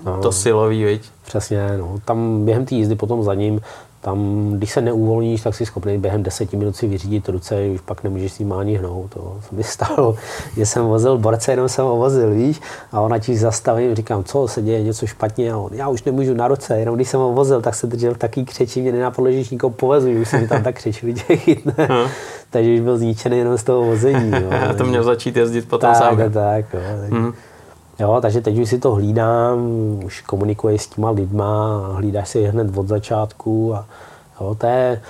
no, 0.06 0.22
to 0.22 0.32
silový, 0.32 0.84
viď? 0.84 1.10
Přesně, 1.26 1.78
no. 1.78 2.00
Tam 2.06 2.46
během 2.46 2.66
té 2.66 2.76
jízdy 2.76 2.96
potom 2.96 3.24
za 3.24 3.34
ním 3.34 3.62
tam, 4.02 4.49
když 4.54 4.72
se 4.72 4.82
neuvolníš, 4.82 5.41
tak 5.41 5.56
si 5.56 5.66
schopný 5.66 5.97
během 5.97 6.24
deseti 6.24 6.58
minut 6.58 6.76
si 6.76 6.88
vyřídit 6.88 7.30
ruce, 7.30 7.56
už 7.74 7.82
pak 7.82 8.04
nemůžeš 8.04 8.34
s 8.34 8.39
ním 8.39 8.54
ani 8.54 8.76
hnout. 8.76 9.14
To 9.14 9.38
se 9.49 9.56
mi 9.56 9.64
stalo, 9.64 10.16
že 10.58 10.66
jsem 10.66 10.86
vozil 10.86 11.18
borce, 11.18 11.52
jenom 11.52 11.70
jsem 11.70 11.86
ho 11.86 11.97
vozil, 11.97 12.32
víš, 12.32 12.62
a 12.91 13.02
ona 13.02 13.20
ti 13.20 13.38
zastaví, 13.38 13.95
říkám, 13.95 14.24
co 14.24 14.47
se 14.47 14.62
děje, 14.62 14.84
něco 14.84 15.08
špatně, 15.08 15.54
a 15.54 15.58
on, 15.58 15.74
já 15.74 15.88
už 15.88 16.04
nemůžu 16.04 16.34
na 16.34 16.47
ruce, 16.47 16.80
jenom 16.80 16.95
když 16.95 17.10
jsem 17.10 17.20
ho 17.20 17.34
vozil, 17.34 17.62
tak 17.62 17.76
se 17.76 17.88
držel 17.88 18.16
taký 18.16 18.45
křeči, 18.45 18.82
mě 18.82 18.91
nenapadlo, 18.91 19.32
že 19.32 19.43
nikoho 19.52 19.72
povezu, 19.72 20.10
už 20.10 20.30
jsem 20.30 20.47
tam 20.47 20.64
tak 20.64 20.76
křečovitě 20.76 21.36
chytne. 21.36 21.74
Hm. 21.91 22.10
Takže 22.49 22.74
už 22.74 22.80
byl 22.80 22.97
zničený 22.97 23.38
jenom 23.38 23.58
z 23.58 23.64
toho 23.64 23.84
vození. 23.84 24.32
Jo. 24.32 24.49
to 24.78 24.84
měl 24.84 25.04
začít 25.04 25.38
jezdit 25.38 25.70
potom 25.70 25.89
tak, 25.89 25.97
sám. 25.97 26.18
Tak, 26.18 26.34
tak, 26.34 26.66
jo, 26.74 26.80
tak. 27.02 27.12
Hmm. 27.12 27.34
Jo, 28.02 28.20
takže 28.22 28.41
teď 28.41 28.58
už 28.58 28.70
si 28.70 28.80
to 28.80 28.91
hlídám, 28.91 29.60
už 30.06 30.22
komunikuji 30.22 30.80
s 30.80 30.88
těma 30.88 31.10
lidma, 31.10 31.82
hlídáš 31.93 32.30
si 32.30 32.39
je 32.39 32.52
hned 32.52 32.78
od 32.78 32.88
začátku 32.88 33.76
a 33.76 33.86
jo, 34.41 34.56
to 34.56 34.68
je, 34.68 35.02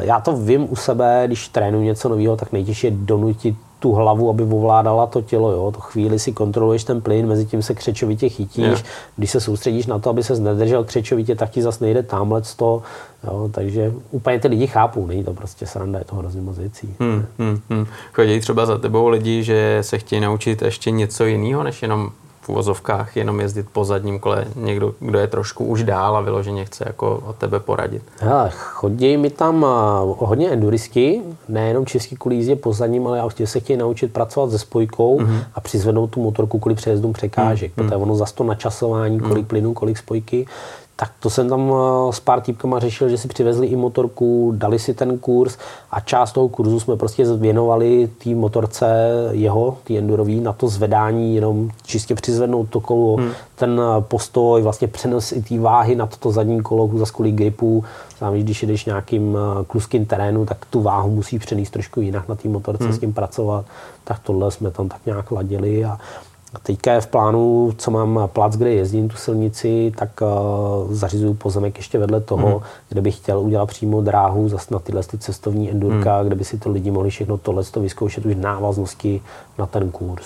já 0.00 0.20
to 0.20 0.36
vím 0.36 0.72
u 0.72 0.76
sebe, 0.76 1.22
když 1.26 1.48
trénuji 1.48 1.84
něco 1.84 2.08
nového, 2.08 2.36
tak 2.36 2.52
nejtěžší 2.52 2.86
je 2.86 2.92
donutit 2.96 3.56
tu 3.78 3.92
hlavu, 3.92 4.30
aby 4.30 4.42
ovládala 4.42 5.06
to 5.06 5.22
tělo. 5.22 5.50
Jo? 5.50 5.72
To 5.74 5.80
chvíli 5.80 6.18
si 6.18 6.32
kontroluješ 6.32 6.84
ten 6.84 7.00
plyn, 7.00 7.26
mezi 7.26 7.46
tím 7.46 7.62
se 7.62 7.74
křečovitě 7.74 8.28
chytíš. 8.28 8.66
Je. 8.66 8.82
Když 9.16 9.30
se 9.30 9.40
soustředíš 9.40 9.86
na 9.86 9.98
to, 9.98 10.10
aby 10.10 10.22
se 10.22 10.40
nedržel 10.40 10.84
křečovitě, 10.84 11.34
tak 11.34 11.50
ti 11.50 11.62
zase 11.62 11.84
nejde 11.84 12.02
tamhle 12.02 12.42
to. 12.56 12.82
Jo? 13.24 13.50
Takže 13.52 13.92
úplně 14.10 14.40
ty 14.40 14.48
lidi 14.48 14.66
chápou, 14.66 15.06
není 15.06 15.24
to 15.24 15.32
prostě 15.32 15.66
sranda, 15.66 15.98
je 15.98 16.04
to 16.04 16.16
hrozně 16.16 16.40
moc 16.40 16.58
věcí. 16.58 16.94
Hmm, 17.00 17.24
hmm, 17.38 17.60
hmm. 17.70 17.86
Chodí 18.12 18.40
třeba 18.40 18.66
za 18.66 18.78
tebou 18.78 19.08
lidi, 19.08 19.42
že 19.42 19.78
se 19.80 19.98
chtějí 19.98 20.20
naučit 20.20 20.62
ještě 20.62 20.90
něco 20.90 21.24
jiného, 21.24 21.62
než 21.62 21.82
jenom 21.82 22.10
v 22.40 22.48
uvozovkách 22.48 23.16
jenom 23.16 23.40
jezdit 23.40 23.66
po 23.72 23.84
zadním 23.84 24.18
kole 24.18 24.44
někdo, 24.56 24.94
kdo 25.00 25.18
je 25.18 25.26
trošku 25.26 25.64
už 25.64 25.84
dál 25.84 26.16
a 26.16 26.20
vyloženě 26.20 26.64
chce 26.64 26.84
jako 26.86 27.22
od 27.26 27.36
tebe 27.36 27.60
poradit? 27.60 28.02
Hele, 28.18 28.50
chodí 28.50 29.16
mi 29.16 29.30
tam 29.30 29.66
hodně 30.18 30.48
enduristi, 30.48 31.22
nejenom 31.48 31.86
český 31.86 32.16
kvůli 32.16 32.36
jízdě 32.36 32.56
po 32.56 32.72
zadním, 32.72 33.06
ale 33.06 33.22
chtějí 33.28 33.46
se 33.46 33.60
chtějí 33.60 33.76
naučit 33.76 34.12
pracovat 34.12 34.50
se 34.50 34.58
spojkou 34.58 35.20
mm-hmm. 35.20 35.44
a 35.54 35.60
přizvednout 35.60 36.10
tu 36.10 36.22
motorku 36.22 36.58
kvůli 36.58 36.74
přejezdům 36.74 37.12
překážek, 37.12 37.72
mm-hmm. 37.72 37.74
protože 37.74 37.96
ono 37.96 38.16
za 38.16 38.26
to 38.34 38.44
načasování, 38.44 39.20
kolik 39.20 39.44
mm-hmm. 39.44 39.48
plynu, 39.48 39.74
kolik 39.74 39.98
spojky, 39.98 40.46
tak 41.00 41.12
to 41.20 41.30
jsem 41.30 41.48
tam 41.48 41.72
eh, 41.72 42.12
s 42.12 42.20
pár 42.20 42.40
týpkama 42.40 42.78
řešil, 42.78 43.08
že 43.08 43.18
si 43.18 43.28
přivezli 43.28 43.66
i 43.66 43.76
motorku, 43.76 44.52
dali 44.56 44.78
si 44.78 44.94
ten 44.94 45.18
kurz 45.18 45.58
a 45.90 46.00
část 46.00 46.32
toho 46.32 46.48
kurzu 46.48 46.80
jsme 46.80 46.96
prostě 46.96 47.24
věnovali 47.24 48.10
té 48.24 48.30
motorce 48.30 48.86
jeho, 49.30 49.78
té 49.84 49.94
endurový, 49.94 50.40
na 50.40 50.52
to 50.52 50.68
zvedání, 50.68 51.34
jenom 51.34 51.70
čistě 51.82 52.14
přizvednout 52.14 52.68
to 52.70 52.80
kolo, 52.80 53.16
hmm. 53.16 53.30
ten 53.54 53.80
eh, 53.80 54.00
postoj, 54.00 54.62
vlastně 54.62 54.88
přenos 54.88 55.32
i 55.32 55.42
té 55.42 55.58
váhy 55.58 55.94
na 55.94 56.06
toto 56.06 56.32
zadní 56.32 56.62
kolo 56.62 56.90
za 56.94 57.06
kvůli 57.06 57.32
gripu. 57.32 57.84
Sám, 58.18 58.34
když 58.34 58.62
jdeš 58.62 58.84
nějakým 58.84 59.36
eh, 59.36 59.64
kluským 59.64 60.06
terénu, 60.06 60.46
tak 60.46 60.64
tu 60.70 60.82
váhu 60.82 61.10
musí 61.10 61.38
přenést 61.38 61.70
trošku 61.70 62.00
jinak 62.00 62.28
na 62.28 62.34
té 62.34 62.48
motorce, 62.48 62.84
hmm. 62.84 62.92
s 62.92 62.98
tím 62.98 63.12
pracovat. 63.12 63.64
Tak 64.04 64.18
tohle 64.18 64.50
jsme 64.50 64.70
tam 64.70 64.88
tak 64.88 65.06
nějak 65.06 65.30
ladili 65.30 65.84
a 65.84 65.98
Teďka 66.62 66.92
je 66.92 67.00
v 67.00 67.06
plánu, 67.06 67.72
co 67.78 67.90
mám 67.90 68.20
plac, 68.32 68.56
kde 68.56 68.70
jezdím 68.70 69.08
tu 69.08 69.16
silnici, 69.16 69.92
tak 69.96 70.10
uh, 70.20 70.92
zařizuju 70.94 71.34
pozemek 71.34 71.76
ještě 71.76 71.98
vedle 71.98 72.20
toho, 72.20 72.48
mm. 72.48 72.64
kde 72.88 73.00
bych 73.00 73.16
chtěl 73.16 73.38
udělat 73.40 73.66
přímo 73.66 74.00
dráhu 74.00 74.48
zase 74.48 74.74
na 74.74 74.78
tyhle 74.78 75.02
ty 75.02 75.18
cestovní 75.18 75.70
endurka, 75.70 76.20
mm. 76.20 76.26
kde 76.26 76.36
by 76.36 76.44
si 76.44 76.58
to 76.58 76.70
lidi 76.70 76.90
mohli 76.90 77.10
všechno 77.10 77.38
tohle 77.38 77.64
to 77.64 77.80
vyzkoušet 77.80 78.26
už 78.26 78.34
návaznosti 78.36 79.22
na 79.58 79.66
ten 79.66 79.90
kurz. 79.90 80.24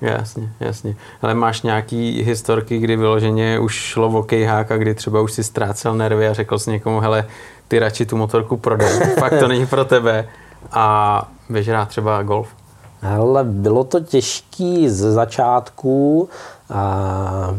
Jasně, 0.00 0.52
jasně. 0.60 0.96
Ale 1.22 1.34
máš 1.34 1.62
nějaký 1.62 2.22
historky, 2.22 2.78
kdy 2.78 2.96
vyloženě 2.96 3.58
už 3.58 3.74
šlo 3.74 4.08
o 4.08 4.22
kejhák 4.22 4.70
a 4.70 4.76
kdy 4.76 4.94
třeba 4.94 5.20
už 5.20 5.32
si 5.32 5.44
ztrácel 5.44 5.94
nervy 5.94 6.28
a 6.28 6.34
řekl 6.34 6.58
jsi 6.58 6.70
někomu, 6.70 7.00
hele, 7.00 7.24
ty 7.68 7.78
radši 7.78 8.06
tu 8.06 8.16
motorku 8.16 8.56
prodej, 8.56 9.00
fakt 9.18 9.38
to 9.38 9.48
není 9.48 9.66
pro 9.66 9.84
tebe 9.84 10.28
a 10.72 11.28
běž 11.48 11.70
třeba 11.86 12.22
golf. 12.22 12.48
Hele, 13.00 13.44
bylo 13.44 13.84
to 13.84 14.00
těžký 14.00 14.88
ze 14.88 15.12
začátku. 15.12 16.28
A 16.70 17.54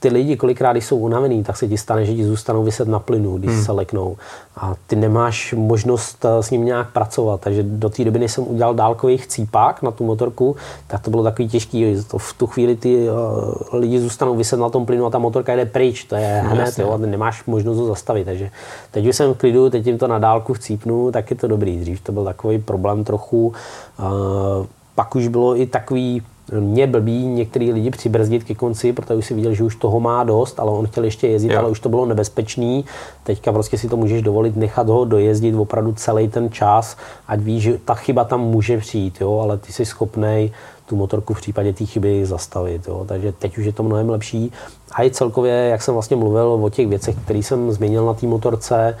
ty 0.00 0.08
lidi 0.08 0.36
kolikrát, 0.36 0.72
když 0.72 0.84
jsou 0.84 0.96
unavený, 0.96 1.44
tak 1.44 1.56
se 1.56 1.68
ti 1.68 1.78
stane, 1.78 2.04
že 2.04 2.14
ti 2.14 2.24
zůstanou 2.24 2.62
vyset 2.62 2.88
na 2.88 2.98
plynu, 2.98 3.38
když 3.38 3.50
hmm. 3.50 3.64
se 3.64 3.72
leknou. 3.72 4.16
A 4.56 4.74
ty 4.86 4.96
nemáš 4.96 5.54
možnost 5.56 6.24
eh, 6.24 6.42
s 6.42 6.50
ním 6.50 6.64
nějak 6.64 6.92
pracovat. 6.92 7.40
Takže 7.40 7.62
do 7.62 7.88
té 7.88 8.04
doby, 8.04 8.18
než 8.18 8.32
jsem 8.32 8.44
udělal 8.48 8.74
dálkový 8.74 9.18
chcípák 9.18 9.82
na 9.82 9.90
tu 9.90 10.04
motorku, 10.04 10.56
tak 10.86 11.02
to 11.02 11.10
bylo 11.10 11.22
takový 11.22 11.48
těžký. 11.48 11.96
To 12.10 12.18
v 12.18 12.32
tu 12.32 12.46
chvíli 12.46 12.76
ty 12.76 13.10
uh, 13.10 13.78
lidi 13.80 14.00
zůstanou 14.00 14.36
vyset 14.36 14.60
na 14.60 14.68
tom 14.68 14.86
plynu 14.86 15.06
a 15.06 15.10
ta 15.10 15.18
motorka 15.18 15.56
jde 15.56 15.66
pryč. 15.66 16.04
To 16.04 16.14
je 16.14 16.42
no, 16.44 16.50
hned, 16.50 16.78
jo, 16.78 16.90
a 16.90 16.96
nemáš 16.96 17.44
možnost 17.44 17.78
ho 17.78 17.86
zastavit. 17.86 18.24
Takže 18.24 18.50
teď 18.90 19.06
už 19.06 19.16
jsem 19.16 19.34
v 19.34 19.38
klidu, 19.38 19.70
teď 19.70 19.86
jim 19.86 19.98
to 19.98 20.06
na 20.06 20.18
dálku 20.18 20.54
chcípnu, 20.54 21.12
tak 21.12 21.30
je 21.30 21.36
to 21.36 21.48
dobrý. 21.48 21.80
Dřív 21.80 22.00
to 22.00 22.12
byl 22.12 22.24
takový 22.24 22.58
problém 22.58 23.04
trochu. 23.04 23.52
Uh, 23.98 24.66
pak 24.98 25.16
už 25.16 25.28
bylo 25.28 25.60
i 25.60 25.66
takový 25.66 26.22
mě 26.60 26.86
blbý 26.86 27.26
některý 27.26 27.72
lidi 27.72 27.90
přibrzdit 27.90 28.44
ke 28.44 28.54
konci, 28.54 28.92
protože 28.92 29.14
už 29.14 29.26
si 29.26 29.34
viděl, 29.34 29.54
že 29.54 29.64
už 29.64 29.76
toho 29.76 30.00
má 30.00 30.24
dost, 30.24 30.60
ale 30.60 30.70
on 30.70 30.86
chtěl 30.86 31.04
ještě 31.04 31.28
jezdit, 31.28 31.52
jo. 31.52 31.58
ale 31.58 31.68
už 31.68 31.80
to 31.80 31.88
bylo 31.88 32.06
nebezpečný. 32.06 32.84
Teďka 33.22 33.52
prostě 33.52 33.78
si 33.78 33.88
to 33.88 33.96
můžeš 33.96 34.22
dovolit 34.22 34.56
nechat 34.56 34.88
ho 34.88 35.04
dojezdit 35.04 35.54
opravdu 35.54 35.92
celý 35.92 36.28
ten 36.28 36.50
čas, 36.50 36.96
ať 37.28 37.40
víš, 37.40 37.62
že 37.62 37.78
ta 37.84 37.94
chyba 37.94 38.24
tam 38.24 38.40
může 38.40 38.78
přijít, 38.78 39.20
jo, 39.20 39.38
ale 39.38 39.58
ty 39.58 39.72
jsi 39.72 39.84
schopný 39.84 40.52
tu 40.86 40.96
motorku 40.96 41.34
v 41.34 41.40
případě 41.40 41.72
té 41.72 41.86
chyby 41.86 42.26
zastavit. 42.26 42.88
Jo. 42.88 43.04
Takže 43.08 43.32
teď 43.32 43.58
už 43.58 43.64
je 43.64 43.72
to 43.72 43.82
mnohem 43.82 44.10
lepší. 44.10 44.52
A 44.92 45.04
i 45.04 45.10
celkově, 45.10 45.52
jak 45.52 45.82
jsem 45.82 45.94
vlastně 45.94 46.16
mluvil 46.16 46.58
o 46.62 46.70
těch 46.70 46.88
věcech, 46.88 47.16
které 47.24 47.38
jsem 47.38 47.72
změnil 47.72 48.06
na 48.06 48.14
té 48.14 48.26
motorce, 48.26 48.96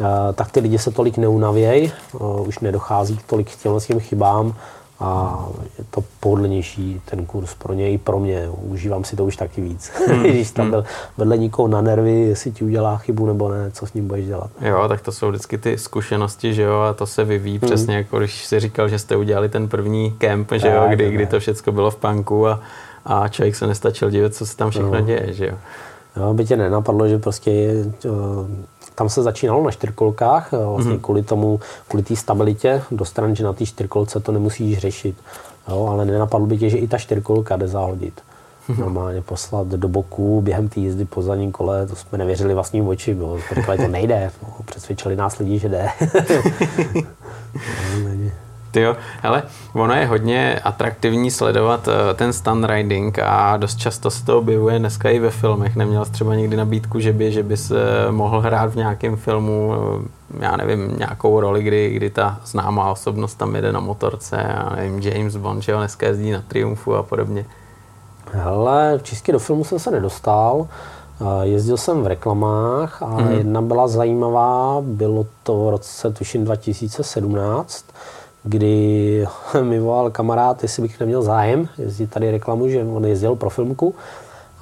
eh, 0.00 0.04
tak 0.32 0.50
ty 0.50 0.60
lidi 0.60 0.78
se 0.78 0.90
tolik 0.90 1.18
neunavějí, 1.18 1.92
eh, 1.92 2.18
už 2.46 2.58
nedochází 2.58 3.18
tolik 3.26 3.50
k 3.50 3.62
těm 3.62 4.00
chybám 4.00 4.54
a 5.02 5.44
je 5.78 5.84
to 5.90 6.04
pohodlnější 6.20 7.00
ten 7.04 7.26
kurz 7.26 7.54
pro 7.54 7.72
něj 7.72 7.94
i 7.94 7.98
pro 7.98 8.20
mě. 8.20 8.48
Užívám 8.50 9.04
si 9.04 9.16
to 9.16 9.24
už 9.24 9.36
taky 9.36 9.60
víc. 9.60 9.92
Hmm. 10.08 10.22
Když 10.30 10.50
tam 10.50 10.64
hmm. 10.64 10.70
byl 10.70 10.84
vedle 11.18 11.38
nikoho 11.38 11.68
na 11.68 11.80
nervy, 11.80 12.12
jestli 12.12 12.50
ti 12.50 12.64
udělá 12.64 12.96
chybu 12.96 13.26
nebo 13.26 13.48
ne, 13.48 13.70
co 13.70 13.86
s 13.86 13.94
ním 13.94 14.08
budeš 14.08 14.26
dělat. 14.26 14.50
Jo, 14.60 14.88
tak 14.88 15.00
to 15.00 15.12
jsou 15.12 15.28
vždycky 15.28 15.58
ty 15.58 15.78
zkušenosti, 15.78 16.54
že 16.54 16.62
jo, 16.62 16.80
a 16.80 16.92
to 16.92 17.06
se 17.06 17.24
vyvíjí 17.24 17.58
hmm. 17.58 17.70
přesně 17.70 17.96
jako 17.96 18.18
když 18.18 18.46
jsi 18.46 18.60
říkal, 18.60 18.88
že 18.88 18.98
jste 18.98 19.16
udělali 19.16 19.48
ten 19.48 19.68
první 19.68 20.10
kemp, 20.18 20.52
že 20.52 20.68
jo, 20.68 20.86
kdy, 20.88 21.10
kdy 21.10 21.26
to 21.26 21.40
všechno 21.40 21.72
bylo 21.72 21.90
v 21.90 21.96
panku 21.96 22.48
a, 22.48 22.60
a 23.04 23.28
člověk 23.28 23.56
se 23.56 23.66
nestačil 23.66 24.10
dívat, 24.10 24.34
co 24.34 24.46
se 24.46 24.56
tam 24.56 24.70
všechno 24.70 24.94
no. 24.94 25.00
děje, 25.00 25.32
že 25.32 25.46
jo. 25.46 25.54
Jo, 26.16 26.34
by 26.34 26.44
tě 26.44 26.56
nenapadlo, 26.56 27.08
že 27.08 27.18
prostě 27.18 27.84
tam 28.94 29.08
se 29.08 29.22
začínalo 29.22 29.64
na 29.64 29.70
čtyřkolkách, 29.70 30.52
eh, 30.52 30.56
vlastně 30.56 30.92
mm-hmm. 30.92 31.00
kvůli 31.00 31.22
tomu, 31.22 31.60
kvůli 31.88 32.02
té 32.02 32.16
stabilitě 32.16 32.82
do 32.90 33.04
stran, 33.04 33.36
že 33.36 33.44
na 33.44 33.52
té 33.52 33.66
čtyřkolce 33.66 34.20
to 34.20 34.32
nemusíš 34.32 34.78
řešit. 34.78 35.16
Jo, 35.68 35.86
ale 35.86 36.04
nenapadlo 36.04 36.46
by 36.46 36.58
tě, 36.58 36.70
že 36.70 36.78
i 36.78 36.88
ta 36.88 36.98
čtyřkolka 36.98 37.56
jde 37.56 37.68
zahodit. 37.68 38.20
Mm-hmm. 38.68 38.78
Normálně 38.78 39.22
poslat 39.22 39.66
do 39.66 39.88
boku 39.88 40.40
během 40.40 40.68
té 40.68 40.80
jízdy 40.80 41.04
po 41.04 41.22
zadním 41.22 41.52
kole, 41.52 41.86
to 41.86 41.96
jsme 41.96 42.18
nevěřili 42.18 42.54
vlastním 42.54 42.88
očím, 42.88 43.20
jo. 43.20 43.38
říkali, 43.54 43.78
to 43.78 43.88
nejde, 43.88 44.30
no, 44.42 44.48
přesvědčili 44.64 45.16
nás 45.16 45.38
lidi, 45.38 45.58
že 45.58 45.68
jde. 45.68 45.88
no, 48.04 48.30
jo, 48.80 48.96
ale 49.22 49.42
ono 49.72 49.94
je 49.94 50.06
hodně 50.06 50.60
atraktivní 50.64 51.30
sledovat 51.30 51.88
eh, 51.88 52.14
ten 52.14 52.32
stand 52.32 52.64
riding 52.64 53.18
a 53.18 53.56
dost 53.56 53.78
často 53.78 54.10
se 54.10 54.24
to 54.24 54.38
objevuje 54.38 54.78
dneska 54.78 55.10
i 55.10 55.18
ve 55.18 55.30
filmech. 55.30 55.76
Neměl 55.76 56.04
jsi 56.04 56.12
třeba 56.12 56.34
někdy 56.34 56.56
nabídku, 56.56 57.00
že 57.00 57.12
by, 57.12 57.32
že 57.32 57.42
bys 57.42 57.70
eh, 57.70 58.12
mohl 58.12 58.40
hrát 58.40 58.72
v 58.72 58.76
nějakém 58.76 59.16
filmu, 59.16 59.74
eh, 59.74 60.44
já 60.44 60.56
nevím, 60.56 60.98
nějakou 60.98 61.40
roli, 61.40 61.62
kdy, 61.62 61.90
kdy 61.90 62.10
ta 62.10 62.40
známá 62.44 62.90
osobnost 62.90 63.34
tam 63.34 63.54
jede 63.54 63.72
na 63.72 63.80
motorce, 63.80 64.42
a 64.42 64.76
nevím, 64.76 65.00
James 65.00 65.36
Bond, 65.36 65.62
že 65.62 65.72
jo, 65.72 65.78
dneska 65.78 66.06
jezdí 66.06 66.30
na 66.30 66.42
Triumfu 66.48 66.94
a 66.94 67.02
podobně. 67.02 67.46
Hele, 68.32 69.00
čistě 69.02 69.32
do 69.32 69.38
filmu 69.38 69.64
jsem 69.64 69.78
se 69.78 69.90
nedostal. 69.90 70.68
Jezdil 71.42 71.76
jsem 71.76 72.02
v 72.02 72.06
reklamách 72.06 73.02
a 73.02 73.06
mm-hmm. 73.06 73.30
jedna 73.30 73.62
byla 73.62 73.88
zajímavá, 73.88 74.78
bylo 74.80 75.26
to 75.42 75.64
v 75.64 75.70
roce 75.70 76.10
tuším 76.10 76.44
2017 76.44 77.84
kdy 78.44 79.26
mi 79.62 79.80
volal 79.80 80.10
kamarád, 80.10 80.62
jestli 80.62 80.82
bych 80.82 81.00
neměl 81.00 81.22
zájem 81.22 81.68
jezdit 81.78 82.10
tady 82.10 82.30
reklamu, 82.30 82.68
že 82.68 82.84
on 82.84 83.04
jezdil 83.04 83.36
pro 83.36 83.50
filmku 83.50 83.94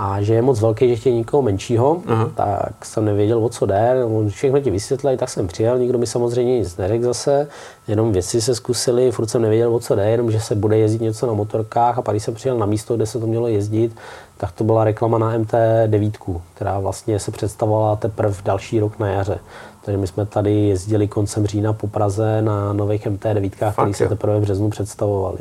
a 0.02 0.22
že 0.22 0.34
je 0.34 0.42
moc 0.42 0.60
velký, 0.60 0.88
že 0.88 0.96
chtějí 0.96 1.16
někoho 1.16 1.42
menšího, 1.42 1.94
uh-huh. 1.94 2.30
tak 2.34 2.84
jsem 2.84 3.04
nevěděl, 3.04 3.44
o 3.44 3.48
co 3.48 3.66
jde. 3.66 4.04
On 4.04 4.28
všechno 4.28 4.60
ti 4.60 4.70
vysvětlil, 4.70 5.16
tak 5.16 5.28
jsem 5.28 5.46
přijel, 5.46 5.78
nikdo 5.78 5.98
mi 5.98 6.06
samozřejmě 6.06 6.58
nic 6.58 6.76
neřekl 6.76 7.04
zase, 7.04 7.48
jenom 7.88 8.12
věci 8.12 8.40
se 8.40 8.54
zkusili, 8.54 9.10
furt 9.10 9.26
jsem 9.26 9.42
nevěděl, 9.42 9.74
o 9.74 9.80
co 9.80 9.94
jde, 9.94 10.10
jenom 10.10 10.30
že 10.30 10.40
se 10.40 10.54
bude 10.54 10.78
jezdit 10.78 11.00
něco 11.00 11.26
na 11.26 11.32
motorkách 11.32 11.98
a 11.98 12.02
pak 12.02 12.12
když 12.12 12.24
jsem 12.24 12.34
přijel 12.34 12.58
na 12.58 12.66
místo, 12.66 12.96
kde 12.96 13.06
se 13.06 13.18
to 13.18 13.26
mělo 13.26 13.48
jezdit, 13.48 13.96
tak 14.36 14.52
to 14.52 14.64
byla 14.64 14.84
reklama 14.84 15.18
na 15.18 15.38
MT9, 15.38 16.40
která 16.54 16.78
vlastně 16.78 17.18
se 17.18 17.30
představovala 17.30 17.96
teprve 17.96 18.34
další 18.44 18.80
rok 18.80 18.98
na 18.98 19.08
jaře. 19.08 19.38
Takže 19.84 19.98
my 19.98 20.06
jsme 20.06 20.26
tady 20.26 20.54
jezdili 20.54 21.08
koncem 21.08 21.46
října 21.46 21.72
po 21.72 21.88
Praze 21.88 22.42
na 22.42 22.72
nových 22.72 23.06
MT9, 23.06 23.50
které 23.50 23.94
se 23.94 24.08
teprve 24.08 24.38
v 24.38 24.42
březnu 24.42 24.70
představovaly. 24.70 25.38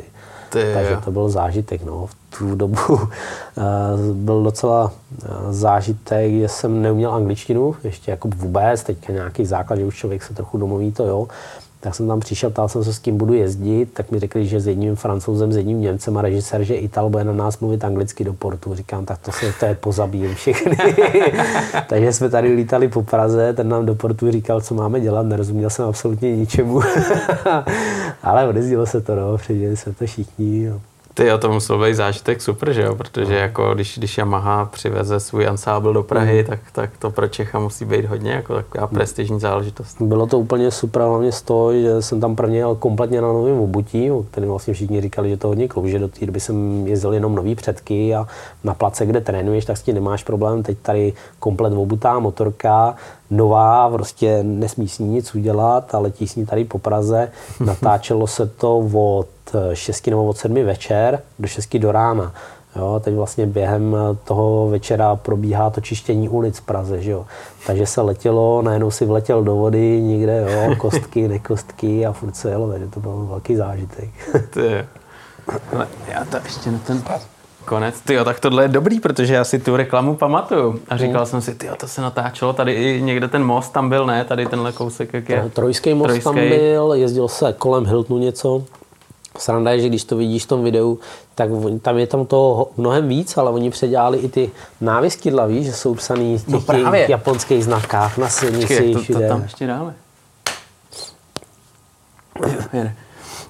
Takže 0.50 0.96
to 1.04 1.10
byl 1.10 1.28
zážitek. 1.28 1.84
No. 1.84 2.06
V 2.06 2.14
tu 2.38 2.54
dobu 2.54 2.94
uh, 2.94 3.02
byl 4.14 4.42
docela 4.42 4.84
uh, 4.84 5.52
zážitek, 5.52 6.32
že 6.32 6.48
jsem 6.48 6.82
neuměl 6.82 7.14
angličtinu, 7.14 7.76
ještě 7.84 8.10
jako 8.10 8.28
vůbec, 8.36 8.82
teďka 8.82 9.12
nějaký 9.12 9.46
základ, 9.46 9.76
že 9.76 9.84
už 9.84 9.96
člověk 9.96 10.22
se 10.22 10.34
trochu 10.34 10.58
domluví, 10.58 10.92
to 10.92 11.06
jo, 11.06 11.28
tak 11.80 11.94
jsem 11.94 12.08
tam 12.08 12.20
přišel, 12.20 12.50
ptal 12.50 12.68
jsem 12.68 12.84
se, 12.84 12.94
s 12.94 12.98
kým 12.98 13.16
budu 13.16 13.34
jezdit, 13.34 13.92
tak 13.92 14.10
mi 14.10 14.18
řekli, 14.18 14.46
že 14.46 14.60
s 14.60 14.66
jedním 14.66 14.96
francouzem, 14.96 15.52
s 15.52 15.56
jedním 15.56 15.80
Němcem 15.80 16.16
a 16.16 16.22
režisér, 16.22 16.62
že 16.62 16.74
Ital 16.74 17.10
bude 17.10 17.24
na 17.24 17.32
nás 17.32 17.60
mluvit 17.60 17.84
anglicky 17.84 18.24
do 18.24 18.32
portu. 18.32 18.74
Říkám, 18.74 19.04
tak 19.04 19.18
to 19.18 19.32
se 19.32 19.52
to 19.60 19.66
je 19.66 19.74
pozabíjem 19.74 20.34
všechny. 20.34 20.76
Takže 21.88 22.12
jsme 22.12 22.28
tady 22.28 22.54
lítali 22.54 22.88
po 22.88 23.02
Praze, 23.02 23.52
ten 23.52 23.68
nám 23.68 23.86
do 23.86 23.94
portu 23.94 24.30
říkal, 24.30 24.60
co 24.60 24.74
máme 24.74 25.00
dělat, 25.00 25.26
nerozuměl 25.26 25.70
jsem 25.70 25.84
absolutně 25.84 26.36
ničemu. 26.36 26.80
Ale 28.22 28.48
odezdilo 28.48 28.86
se 28.86 29.00
to, 29.00 29.16
no, 29.16 29.38
předěli 29.38 29.76
jsme 29.76 29.92
to 29.92 30.06
všichni. 30.06 30.68
No. 30.68 30.80
Ty 31.20 31.26
jo, 31.26 31.38
to 31.38 31.52
musel 31.52 31.78
být 31.78 31.94
zážitek 31.94 32.42
super, 32.42 32.72
že 32.72 32.82
jo? 32.82 32.94
Protože 32.94 33.32
no. 33.32 33.38
jako 33.38 33.74
když, 33.74 33.98
když 33.98 34.18
Yamaha 34.18 34.64
přiveze 34.64 35.20
svůj 35.20 35.46
ansábl 35.46 35.92
do 35.92 36.02
Prahy, 36.02 36.38
mm. 36.42 36.44
tak, 36.44 36.60
tak 36.72 36.90
to 36.98 37.10
pro 37.10 37.28
Čecha 37.28 37.58
musí 37.58 37.84
být 37.84 38.04
hodně 38.04 38.32
jako 38.32 38.54
taková 38.54 38.86
mm. 38.86 38.94
prestižní 38.94 39.40
záležitost. 39.40 40.02
Bylo 40.02 40.26
to 40.26 40.38
úplně 40.38 40.70
super, 40.70 41.02
hlavně 41.02 41.32
z 41.32 41.42
toho, 41.42 41.72
že 41.72 42.02
jsem 42.02 42.20
tam 42.20 42.36
prvně 42.36 42.58
jel 42.58 42.74
kompletně 42.74 43.20
na 43.20 43.28
novém 43.28 43.60
obutí, 43.60 44.10
který 44.30 44.46
vlastně 44.46 44.74
všichni 44.74 45.00
říkali, 45.00 45.30
že 45.30 45.36
to 45.36 45.48
hodně 45.48 45.68
klouže. 45.68 45.98
Do 45.98 46.08
té 46.08 46.26
doby 46.26 46.40
jsem 46.40 46.86
jezdil 46.86 47.12
jenom 47.12 47.34
nový 47.34 47.54
předky 47.54 48.14
a 48.14 48.26
na 48.64 48.74
place, 48.74 49.06
kde 49.06 49.20
trénuješ, 49.20 49.64
tak 49.64 49.76
s 49.76 49.82
tím 49.82 49.94
nemáš 49.94 50.22
problém. 50.22 50.62
Teď 50.62 50.78
tady 50.82 51.12
komplet 51.38 51.72
obutá 51.72 52.18
motorka, 52.18 52.94
nová, 53.30 53.90
prostě 53.90 54.42
nesmí 54.42 54.88
s 54.88 54.98
ní 54.98 55.08
nic 55.08 55.34
udělat 55.34 55.94
a 55.94 55.98
letí 55.98 56.28
s 56.28 56.36
ní 56.36 56.46
tady 56.46 56.64
po 56.64 56.78
Praze. 56.78 57.30
Natáčelo 57.64 58.26
se 58.26 58.46
to 58.46 58.78
od 58.78 59.26
6 59.74 60.06
nebo 60.06 60.26
od 60.26 60.36
7 60.36 60.64
večer 60.64 61.22
do 61.38 61.48
6 61.48 61.76
do 61.76 61.92
rána. 61.92 62.32
Jo, 62.76 63.00
teď 63.04 63.14
vlastně 63.14 63.46
během 63.46 63.96
toho 64.24 64.68
večera 64.68 65.16
probíhá 65.16 65.70
to 65.70 65.80
čištění 65.80 66.28
ulic 66.28 66.58
v 66.58 66.62
Praze, 66.62 67.02
že 67.02 67.10
jo. 67.10 67.26
Takže 67.66 67.86
se 67.86 68.00
letělo, 68.00 68.62
najednou 68.62 68.90
si 68.90 69.04
vletěl 69.06 69.42
do 69.42 69.54
vody 69.54 70.02
někde, 70.02 70.46
jo, 70.52 70.74
kostky, 70.78 71.28
nekostky 71.28 72.06
a 72.06 72.12
furt 72.12 72.36
se 72.36 72.50
jelo, 72.50 72.70
takže 72.70 72.86
to 72.86 73.00
byl 73.00 73.26
velký 73.30 73.56
zážitek. 73.56 74.08
Ty. 74.50 74.86
já 76.08 76.24
to 76.24 76.36
ještě 76.44 76.70
na 76.70 76.78
ten 76.78 77.02
konec. 77.64 78.00
Ty 78.00 78.18
tak 78.24 78.40
tohle 78.40 78.64
je 78.64 78.68
dobrý, 78.68 79.00
protože 79.00 79.34
já 79.34 79.44
si 79.44 79.58
tu 79.58 79.76
reklamu 79.76 80.16
pamatuju. 80.16 80.80
A 80.88 80.96
říkal 80.96 81.20
mm. 81.20 81.26
jsem 81.26 81.40
si, 81.40 81.54
ty 81.54 81.68
to 81.76 81.88
se 81.88 82.02
natáčelo, 82.02 82.52
tady 82.52 82.72
i 82.72 83.02
někde 83.02 83.28
ten 83.28 83.44
most 83.44 83.72
tam 83.72 83.88
byl, 83.88 84.06
ne? 84.06 84.24
Tady 84.24 84.46
tenhle 84.46 84.72
kousek, 84.72 85.14
jak 85.14 85.28
je. 85.28 85.50
Trojský 85.52 85.94
most 85.94 86.06
Trojský. 86.06 86.24
tam 86.24 86.34
byl, 86.34 86.92
jezdil 86.94 87.28
se 87.28 87.54
kolem 87.58 87.86
Hiltonu 87.86 88.20
něco. 88.20 88.64
Sranda 89.42 89.70
je, 89.70 89.80
že 89.80 89.88
když 89.88 90.04
to 90.04 90.16
vidíš 90.16 90.44
v 90.44 90.48
tom 90.48 90.64
videu, 90.64 90.98
tak 91.34 91.50
tam 91.82 91.98
je 91.98 92.06
tam 92.06 92.26
toho 92.26 92.70
mnohem 92.76 93.08
víc, 93.08 93.36
ale 93.36 93.50
oni 93.50 93.70
předělali 93.70 94.18
i 94.18 94.28
ty 94.28 94.50
návěskydla, 94.80 95.46
víš, 95.46 95.66
že 95.66 95.72
jsou 95.72 95.94
psaný 95.94 96.38
v 96.38 96.44
těch, 96.44 96.68
no 96.68 96.92
těch 96.92 97.08
japonských 97.08 97.64
znakách 97.64 98.18
na 98.18 98.28
silnici. 98.28 98.92
To, 98.92 99.12
to 99.12 99.28
tam 99.28 99.42
ještě 99.42 99.66
dále. 99.66 99.94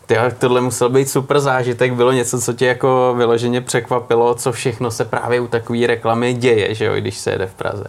Ty, 0.07 0.17
tohle 0.39 0.61
musel 0.61 0.89
být 0.89 1.11
super 1.11 1.41
zážitek, 1.41 1.95
bylo 1.95 2.13
něco, 2.13 2.41
co 2.41 2.53
tě 2.53 2.67
jako 2.67 3.15
vyloženě 3.17 3.61
překvapilo, 3.61 4.35
co 4.35 4.53
všechno 4.53 4.91
se 4.91 5.05
právě 5.05 5.41
u 5.41 5.47
takové 5.47 5.87
reklamy 5.87 6.35
děje, 6.35 6.75
že 6.75 6.85
jo, 6.85 6.95
když 6.95 7.19
se 7.19 7.31
jede 7.31 7.47
v 7.47 7.55
Praze. 7.55 7.85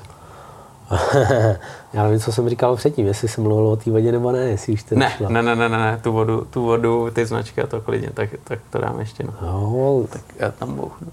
Já 1.94 2.04
nevím, 2.04 2.20
co 2.20 2.32
jsem 2.32 2.50
říkal 2.50 2.76
předtím, 2.76 3.08
jestli 3.08 3.28
jsem 3.28 3.44
mluvil 3.44 3.68
o 3.68 3.76
té 3.76 3.92
vodě 3.92 4.12
nebo 4.12 4.32
ne, 4.32 4.40
jestli 4.40 4.74
už 4.74 4.84
to 4.84 4.96
ne, 4.96 5.14
ne, 5.30 5.42
ne, 5.42 5.56
ne, 5.56 5.70
ne, 5.70 5.78
ne, 5.78 6.00
tu 6.04 6.12
vodu, 6.12 6.48
tu 6.50 6.64
vodu, 6.64 7.10
ty 7.14 7.26
značky 7.26 7.62
a 7.62 7.68
to 7.68 7.82
klidně, 7.82 8.10
tak, 8.14 8.30
tak 8.44 8.60
to 8.70 8.78
dám 8.78 9.00
ještě. 9.00 9.24
No. 9.24 9.34
no. 9.42 10.08
Tak 10.10 10.22
já 10.40 10.52
tam 10.52 10.76
bouchnu. 10.76 11.08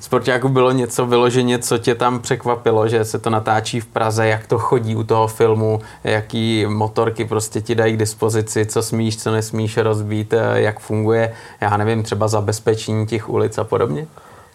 Sportáku 0.00 0.48
bylo 0.48 0.72
něco 0.72 1.06
vyloženě, 1.06 1.58
co 1.58 1.78
tě 1.78 1.94
tam 1.94 2.18
překvapilo, 2.18 2.88
že 2.88 3.04
se 3.04 3.18
to 3.18 3.30
natáčí 3.30 3.80
v 3.80 3.86
Praze, 3.86 4.26
jak 4.26 4.46
to 4.46 4.58
chodí 4.58 4.96
u 4.96 5.02
toho 5.02 5.26
filmu, 5.26 5.80
jaký 6.04 6.66
motorky 6.66 7.24
prostě 7.24 7.60
ti 7.60 7.74
dají 7.74 7.94
k 7.94 7.98
dispozici, 7.98 8.66
co 8.66 8.82
smíš, 8.82 9.22
co 9.22 9.32
nesmíš 9.32 9.76
rozbít, 9.76 10.34
jak 10.54 10.80
funguje, 10.80 11.32
já 11.60 11.76
nevím, 11.76 12.02
třeba 12.02 12.28
zabezpečení 12.28 13.06
těch 13.06 13.28
ulic 13.28 13.58
a 13.58 13.64
podobně? 13.64 14.06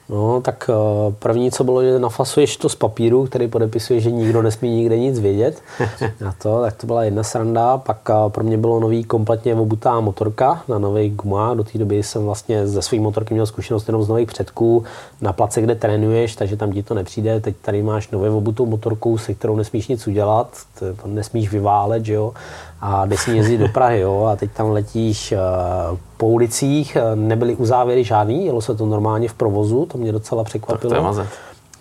No, 0.09 0.41
tak 0.41 0.69
eh, 0.69 1.13
první, 1.19 1.51
co 1.51 1.63
bylo, 1.63 1.83
že 1.83 1.99
nafasuješ 1.99 2.57
to 2.57 2.69
z 2.69 2.75
papíru, 2.75 3.25
který 3.25 3.47
podepisuje, 3.47 3.99
že 3.99 4.11
nikdo 4.11 4.41
nesmí 4.41 4.69
nikde 4.69 4.99
nic 4.99 5.19
vědět. 5.19 5.61
Na 6.21 6.35
to, 6.41 6.61
tak 6.61 6.75
to 6.75 6.87
byla 6.87 7.03
jedna 7.03 7.23
sranda. 7.23 7.77
Pak 7.77 8.09
eh, 8.09 8.29
pro 8.29 8.43
mě 8.43 8.57
bylo 8.57 8.79
nový 8.79 9.03
kompletně 9.03 9.55
obutá 9.55 9.99
motorka 9.99 10.63
na 10.67 10.79
nový 10.79 11.09
gumách. 11.09 11.57
Do 11.57 11.63
té 11.63 11.77
doby 11.77 12.03
jsem 12.03 12.25
vlastně 12.25 12.67
ze 12.67 12.81
svých 12.81 13.01
motorky 13.01 13.33
měl 13.33 13.45
zkušenost 13.45 13.87
jenom 13.87 14.03
z 14.03 14.09
nových 14.09 14.27
předků 14.27 14.83
na 15.21 15.33
place, 15.33 15.61
kde 15.61 15.75
trénuješ, 15.75 16.35
takže 16.35 16.57
tam 16.57 16.71
ti 16.71 16.83
to 16.83 16.93
nepřijde. 16.93 17.39
Teď 17.39 17.55
tady 17.61 17.83
máš 17.83 18.09
nově 18.09 18.29
obutou 18.29 18.65
motorku, 18.65 19.17
se 19.17 19.33
kterou 19.33 19.55
nesmíš 19.55 19.87
nic 19.87 20.07
udělat, 20.07 20.47
to 20.79 20.85
nesmíš 21.05 21.51
vyválet, 21.51 22.05
že 22.05 22.13
jo 22.13 22.33
a 22.85 23.05
jde 23.05 23.17
si 23.17 23.31
jezdit 23.31 23.57
do 23.57 23.67
Prahy, 23.67 23.99
jo, 23.99 24.23
a 24.25 24.35
teď 24.35 24.51
tam 24.51 24.69
letíš 24.69 25.31
uh, 25.31 25.97
po 26.17 26.27
ulicích, 26.27 26.97
nebyly 27.15 27.55
uzávěry 27.55 28.03
žádný, 28.03 28.45
jelo 28.45 28.61
se 28.61 28.75
to 28.75 28.85
normálně 28.85 29.27
v 29.27 29.33
provozu, 29.33 29.85
to 29.85 29.97
mě 29.97 30.11
docela 30.11 30.43
překvapilo. 30.43 30.93
Tak 30.93 31.15
to 31.15 31.21
je 31.21 31.27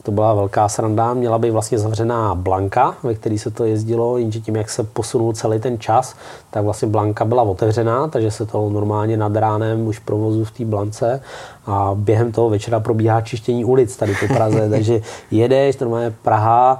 to 0.04 0.12
byla 0.12 0.34
velká 0.34 0.68
sranda. 0.68 1.14
Měla 1.14 1.38
by 1.38 1.50
vlastně 1.50 1.78
zavřená 1.78 2.34
Blanka, 2.34 2.94
ve 3.02 3.14
který 3.14 3.38
se 3.38 3.50
to 3.50 3.64
jezdilo, 3.64 4.18
jenže 4.18 4.40
tím, 4.40 4.56
jak 4.56 4.70
se 4.70 4.84
posunul 4.84 5.32
celý 5.32 5.60
ten 5.60 5.78
čas, 5.78 6.14
tak 6.50 6.64
vlastně 6.64 6.88
Blanka 6.88 7.24
byla 7.24 7.42
otevřená, 7.42 8.08
takže 8.08 8.30
se 8.30 8.46
to 8.46 8.68
normálně 8.68 9.16
nad 9.16 9.36
ránem 9.36 9.86
už 9.86 9.98
provozu 9.98 10.44
v 10.44 10.50
té 10.50 10.64
Blance 10.64 11.20
a 11.66 11.90
během 11.94 12.32
toho 12.32 12.50
večera 12.50 12.80
probíhá 12.80 13.20
čištění 13.20 13.64
ulic 13.64 13.96
tady 13.96 14.14
po 14.20 14.34
Praze, 14.34 14.70
takže 14.70 15.00
jedeš, 15.30 15.78
normálně 15.78 16.14
Praha, 16.22 16.78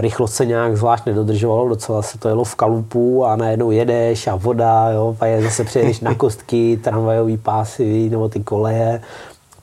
rychlost 0.00 0.34
se 0.34 0.46
nějak 0.46 0.76
zvlášť 0.76 1.06
nedodržovalo, 1.06 1.68
docela 1.68 2.02
se 2.02 2.18
to 2.18 2.28
jelo 2.28 2.44
v 2.44 2.54
kalupu 2.54 3.24
a 3.24 3.36
najednou 3.36 3.70
jedeš 3.70 4.26
a 4.26 4.36
voda, 4.36 4.90
jo, 4.90 5.16
a 5.20 5.26
je 5.26 5.42
zase 5.42 5.64
přijedeš 5.64 6.00
na 6.00 6.14
kostky, 6.24 6.80
tramvajový 6.84 7.36
pásy 7.36 8.10
nebo 8.10 8.28
ty 8.28 8.40
koleje, 8.40 9.00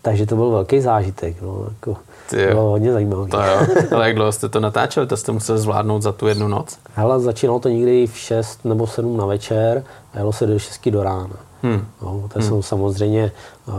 takže 0.01 0.25
to 0.25 0.35
byl 0.35 0.49
velký 0.49 0.81
zážitek. 0.81 1.41
No, 1.41 1.65
jako 1.69 1.97
ty 2.31 2.41
jo. 2.41 2.49
Bylo 2.49 2.69
hodně 2.69 2.93
zajímavý. 2.93 3.31
To 3.31 3.37
jo. 3.37 3.67
Ale 3.95 4.07
jak 4.07 4.15
dlouho 4.15 4.31
jste 4.31 4.49
to 4.49 4.59
natáčeli? 4.59 5.07
To 5.07 5.17
jste 5.17 5.31
museli 5.31 5.59
zvládnout 5.59 6.01
za 6.01 6.11
tu 6.11 6.27
jednu 6.27 6.47
noc? 6.47 6.77
Hele, 6.95 7.19
začínalo 7.19 7.59
to 7.59 7.69
někdy 7.69 8.07
v 8.07 8.17
6 8.17 8.65
nebo 8.65 8.87
7 8.87 9.17
na 9.17 9.25
večer 9.25 9.83
a 10.13 10.17
jelo 10.17 10.33
se 10.33 10.45
do 10.45 10.59
6 10.59 10.89
do 10.89 11.03
rána. 11.03 11.35
Hmm. 11.63 11.87
No, 12.01 12.29
to 12.33 12.39
hmm. 12.39 12.49
jsou 12.49 12.61
samozřejmě 12.61 13.31
uh, 13.67 13.73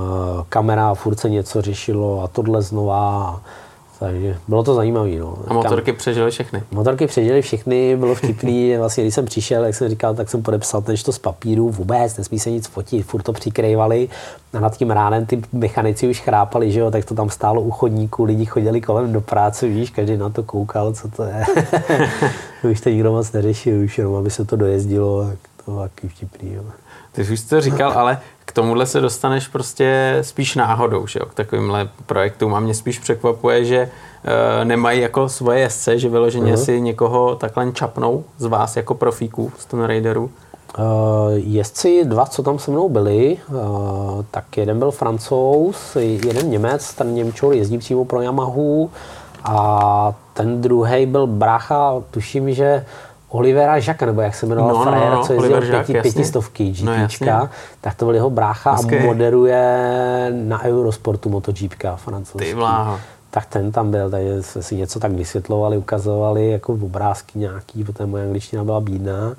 kamera, 0.48 0.94
furt 0.94 1.20
se 1.20 1.30
něco 1.30 1.62
řešilo 1.62 2.22
a 2.22 2.28
tohle 2.28 2.62
znova. 2.62 3.40
Takže 4.02 4.36
bylo 4.48 4.62
to 4.62 4.74
zajímavé. 4.74 5.10
No. 5.18 5.38
A 5.46 5.54
motorky 5.54 5.92
přežily 5.92 6.30
všechny? 6.30 6.62
Motorky 6.70 7.06
přežily 7.06 7.42
všechny, 7.42 7.96
bylo 7.96 8.14
vtipný. 8.14 8.76
Vlastně, 8.78 9.04
když 9.04 9.14
jsem 9.14 9.24
přišel, 9.24 9.64
jak 9.64 9.74
jsem 9.74 9.88
říkal, 9.88 10.14
tak 10.14 10.28
jsem 10.28 10.42
podepsal 10.42 10.82
ten 10.82 10.96
to 11.04 11.12
z 11.12 11.18
papíru, 11.18 11.70
vůbec, 11.70 12.16
nesmí 12.16 12.38
se 12.38 12.50
nic 12.50 12.66
fotit, 12.66 13.06
furt 13.06 13.22
to 13.22 13.32
přikrývali. 13.32 14.08
A 14.52 14.60
nad 14.60 14.76
tím 14.76 14.90
ránem 14.90 15.26
ty 15.26 15.42
mechanici 15.52 16.08
už 16.08 16.20
chrápali, 16.20 16.72
že 16.72 16.80
jo, 16.80 16.90
tak 16.90 17.04
to 17.04 17.14
tam 17.14 17.30
stálo 17.30 17.60
u 17.60 17.70
chodníku, 17.70 18.24
lidi 18.24 18.44
chodili 18.44 18.80
kolem 18.80 19.12
do 19.12 19.20
práce, 19.20 19.66
víš, 19.66 19.90
každý 19.90 20.16
na 20.16 20.30
to 20.30 20.42
koukal, 20.42 20.92
co 20.92 21.08
to 21.08 21.22
je. 21.24 21.44
už 22.70 22.80
to 22.80 22.90
nikdo 22.90 23.12
moc 23.12 23.32
neřešil, 23.32 23.84
už 23.84 23.98
jenom 23.98 24.14
aby 24.14 24.30
se 24.30 24.44
to 24.44 24.56
dojezdilo, 24.56 25.26
tak 25.28 25.38
to 25.64 25.70
bylo 25.70 25.82
taky 25.82 26.08
vtipný. 26.08 26.52
Jo. 26.52 26.62
Ty 27.12 27.22
už 27.22 27.40
jsi 27.40 27.48
to 27.48 27.60
říkal, 27.60 27.92
ale 27.92 28.18
k 28.52 28.54
tomuhle 28.54 28.86
se 28.86 29.00
dostaneš 29.00 29.48
prostě 29.48 30.18
spíš 30.22 30.56
náhodou, 30.56 31.06
že 31.06 31.18
jo, 31.18 31.26
k 31.26 31.34
takovýmhle 31.34 31.88
projektům. 32.06 32.54
A 32.54 32.60
mě 32.60 32.74
spíš 32.74 32.98
překvapuje, 32.98 33.64
že 33.64 33.76
e, 33.78 34.64
nemají 34.64 35.00
jako 35.00 35.28
svoje 35.28 35.60
jezdce, 35.60 35.98
že 35.98 36.08
vyloženě 36.08 36.54
uh-huh. 36.54 36.64
si 36.64 36.80
někoho 36.80 37.34
takhle 37.34 37.72
čapnou 37.72 38.24
z 38.38 38.44
vás 38.44 38.76
jako 38.76 38.94
profíků 38.94 39.52
z 39.58 39.64
Tomb 39.64 39.84
Raideru. 39.84 40.30
Uh, 40.78 40.84
jezdci 41.34 42.04
dva, 42.04 42.26
co 42.26 42.42
tam 42.42 42.58
se 42.58 42.70
mnou 42.70 42.88
byli, 42.88 43.38
uh, 43.48 43.56
tak 44.30 44.56
jeden 44.56 44.78
byl 44.78 44.90
francouz, 44.90 45.96
jeden 45.96 46.50
Němec, 46.50 46.94
ten 46.94 47.14
Němčur 47.14 47.54
jezdí 47.54 47.78
přímo 47.78 48.04
pro 48.04 48.22
Yamahu 48.22 48.90
a 49.44 50.14
ten 50.34 50.60
druhý 50.60 51.06
byl 51.06 51.26
brácha, 51.26 51.94
tuším, 52.10 52.54
že 52.54 52.84
Olivera 53.32 53.80
Žaka, 53.80 54.06
nebo 54.06 54.20
jak 54.20 54.34
se 54.34 54.46
jmenoval 54.46 54.74
no, 54.74 54.82
frajer, 54.82 55.10
no, 55.10 55.16
no, 55.16 55.24
co 55.24 55.32
jezdil 55.32 55.60
pěti, 55.60 55.92
pětistovky 55.92 56.70
GTčka, 56.70 57.38
no, 57.38 57.48
tak 57.80 57.94
to 57.94 58.04
byl 58.04 58.14
jeho 58.14 58.30
brácha 58.30 58.72
Hezky. 58.72 58.98
a 58.98 59.06
moderuje 59.06 60.32
na 60.44 60.62
Eurosportu 60.62 61.28
MotoGPka 61.28 61.96
francouzský. 61.96 62.48
Ty 62.48 62.54
vláho. 62.54 63.00
Tak 63.30 63.46
ten 63.46 63.72
tam 63.72 63.90
byl, 63.90 64.10
takže 64.10 64.42
jsme 64.42 64.62
si 64.62 64.76
něco 64.76 65.00
tak 65.00 65.12
vysvětlovali, 65.12 65.78
ukazovali 65.78 66.50
jako 66.50 66.72
obrázky 66.72 67.38
nějaký, 67.38 67.84
protože 67.84 68.06
moje 68.06 68.24
angličtina 68.24 68.64
byla 68.64 68.80
bídná 68.80 69.34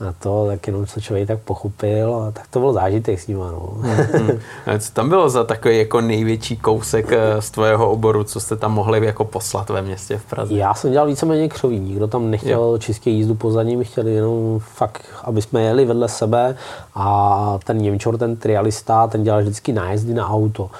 na 0.00 0.12
to, 0.12 0.46
tak 0.46 0.66
jenom 0.66 0.86
co 0.86 1.00
člověk 1.00 1.28
tak 1.28 1.38
pochopil, 1.38 2.14
a 2.14 2.30
tak 2.30 2.46
to 2.50 2.60
byl 2.60 2.72
zážitek 2.72 3.20
s 3.20 3.26
ním. 3.26 3.38
No. 3.38 3.72
Hmm. 4.12 4.38
Co 4.78 4.92
tam 4.92 5.08
bylo 5.08 5.28
za 5.28 5.44
takový 5.44 5.78
jako 5.78 6.00
největší 6.00 6.56
kousek 6.56 7.12
eh, 7.12 7.42
z 7.42 7.50
tvého 7.50 7.90
oboru, 7.90 8.24
co 8.24 8.40
jste 8.40 8.56
tam 8.56 8.72
mohli 8.72 9.06
jako 9.06 9.24
poslat 9.24 9.70
ve 9.70 9.82
městě 9.82 10.18
v 10.18 10.24
Praze? 10.24 10.54
Já 10.54 10.74
jsem 10.74 10.92
dělal 10.92 11.06
víceméně 11.06 11.48
křoví, 11.48 11.80
nikdo 11.80 12.06
tam 12.06 12.30
nechtěl 12.30 12.60
jo. 12.60 12.78
čistě 12.78 13.10
jízdu 13.10 13.34
pozadí, 13.34 13.76
my 13.76 13.84
chtěli 13.84 14.14
jenom 14.14 14.58
fakt, 14.58 15.02
aby 15.24 15.42
jsme 15.42 15.62
jeli 15.62 15.84
vedle 15.84 16.08
sebe 16.08 16.56
a 16.94 17.58
ten 17.64 17.78
Němčor, 17.78 18.18
ten 18.18 18.36
trialista, 18.36 19.06
ten 19.06 19.22
dělal 19.22 19.40
vždycky 19.40 19.72
nájezdy 19.72 20.14
na 20.14 20.28
auto. 20.28 20.70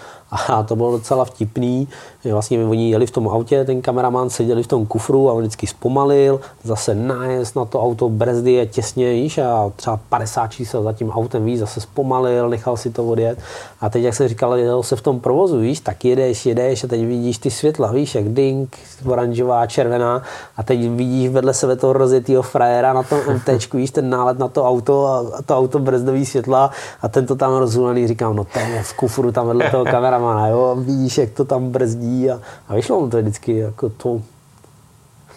A 0.48 0.62
to 0.62 0.76
bylo 0.76 0.92
docela 0.92 1.24
vtipný, 1.24 1.88
že 2.24 2.32
vlastně 2.32 2.64
oni 2.64 2.90
jeli 2.90 3.06
v 3.06 3.10
tom 3.10 3.28
autě, 3.28 3.64
ten 3.64 3.82
kameraman 3.82 4.30
seděli 4.30 4.62
v 4.62 4.66
tom 4.66 4.86
kufru 4.86 5.30
a 5.30 5.32
on 5.32 5.40
vždycky 5.40 5.66
zpomalil, 5.66 6.40
zase 6.62 6.94
nájezd 6.94 7.56
na 7.56 7.64
to 7.64 7.82
auto, 7.82 8.08
brzdy 8.08 8.52
je 8.52 8.66
těsně, 8.66 9.12
víš, 9.12 9.38
a 9.38 9.70
třeba 9.76 10.00
50 10.08 10.46
čísel 10.46 10.82
za 10.82 10.92
tím 10.92 11.10
autem 11.10 11.44
víc, 11.44 11.60
zase 11.60 11.80
zpomalil, 11.80 12.48
nechal 12.48 12.76
si 12.76 12.90
to 12.90 13.04
odjet. 13.04 13.38
A 13.80 13.90
teď, 13.90 14.02
jak 14.02 14.14
jsem 14.14 14.28
říkal, 14.28 14.56
jel 14.56 14.82
se 14.82 14.96
v 14.96 15.00
tom 15.00 15.20
provozu, 15.20 15.58
víš, 15.58 15.80
tak 15.80 16.04
jedeš, 16.04 16.46
jedeš 16.46 16.84
a 16.84 16.86
teď 16.86 17.06
vidíš 17.06 17.38
ty 17.38 17.50
světla, 17.50 17.92
víš, 17.92 18.14
jak 18.14 18.28
ding, 18.28 18.76
oranžová, 19.06 19.66
červená. 19.66 20.22
A 20.56 20.62
teď 20.62 20.90
vidíš 20.90 21.28
vedle 21.28 21.54
sebe 21.54 21.76
toho 21.76 21.92
rozjetého 21.92 22.42
frajera 22.42 22.92
na 22.92 23.02
tom 23.02 23.18
MT, 23.34 23.74
víš, 23.74 23.90
ten 23.90 24.10
nálet 24.10 24.38
na 24.38 24.48
to 24.48 24.64
auto 24.68 25.06
a 25.06 25.42
to 25.46 25.58
auto 25.58 25.78
brzdový 25.78 26.26
světla. 26.26 26.70
A 27.02 27.08
ten 27.08 27.26
to 27.26 27.36
tam 27.36 27.56
rozhulený, 27.56 28.08
říkám, 28.08 28.36
no 28.36 28.44
ten 28.44 28.72
je 28.72 28.82
v 28.82 28.94
kufru 28.94 29.32
tam 29.32 29.46
vedle 29.46 29.70
toho 29.70 29.84
kameramana, 29.84 30.48
jo, 30.48 30.76
vidíš, 30.78 31.18
jak 31.18 31.30
to 31.30 31.44
tam 31.44 31.70
brzdí 31.70 32.13
a, 32.30 32.40
a 32.68 32.74
vyšlo 32.74 33.00
mu 33.00 33.10
to 33.10 33.18
vždycky 33.18 33.56
jako 33.56 33.88
to, 33.88 34.20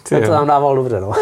ty 0.08 0.20
to 0.20 0.28
tam 0.28 0.46
dával 0.46 0.76
dobře, 0.76 1.00
no. 1.00 1.12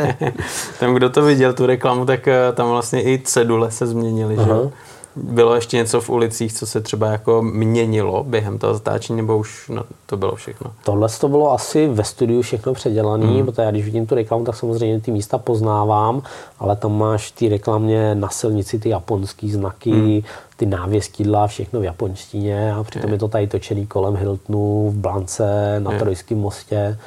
tam, 0.80 0.94
kdo 0.94 1.10
to 1.10 1.22
viděl, 1.22 1.52
tu 1.52 1.66
reklamu, 1.66 2.06
tak 2.06 2.28
eh, 2.28 2.52
tam 2.54 2.68
vlastně 2.68 3.02
i 3.02 3.18
cedule 3.24 3.70
se 3.70 3.86
změnily, 3.86 4.36
uh-huh. 4.36 4.64
že? 4.64 4.70
Bylo 5.16 5.54
ještě 5.54 5.76
něco 5.76 6.00
v 6.00 6.10
ulicích, 6.10 6.52
co 6.52 6.66
se 6.66 6.80
třeba 6.80 7.06
jako 7.06 7.42
měnilo 7.42 8.24
během 8.24 8.58
toho 8.58 8.74
zatáčení, 8.74 9.16
nebo 9.16 9.38
už 9.38 9.68
no, 9.68 9.84
to 10.06 10.16
bylo 10.16 10.34
všechno? 10.34 10.72
Tohle 10.84 11.08
to 11.20 11.28
bylo 11.28 11.52
asi 11.52 11.88
ve 11.88 12.04
studiu 12.04 12.42
všechno 12.42 12.74
předělané, 12.74 13.26
hmm. 13.26 13.46
protože 13.46 13.62
já 13.62 13.70
když 13.70 13.84
vidím 13.84 14.06
tu 14.06 14.14
reklamu, 14.14 14.44
tak 14.44 14.56
samozřejmě 14.56 15.00
ty 15.00 15.10
místa 15.10 15.38
poznávám, 15.38 16.22
ale 16.58 16.76
tam 16.76 16.98
máš 16.98 17.30
ty 17.30 17.48
reklamě 17.48 18.14
na 18.14 18.28
silnici 18.28 18.78
ty 18.78 18.88
japonský 18.88 19.50
znaky, 19.50 19.90
hmm. 19.90 20.20
Ty 20.56 20.66
návěstidla, 20.66 21.46
všechno 21.46 21.80
v 21.80 21.84
japonštině 21.84 22.74
a 22.74 22.84
přitom 22.84 23.10
je, 23.10 23.14
je 23.14 23.18
to 23.18 23.28
tady 23.28 23.46
točený 23.46 23.86
kolem 23.86 24.16
Hiltonu, 24.16 24.90
v 24.90 24.94
Blance, 24.94 25.76
na 25.80 25.98
Trojském 25.98 26.38
mostě. 26.38 26.98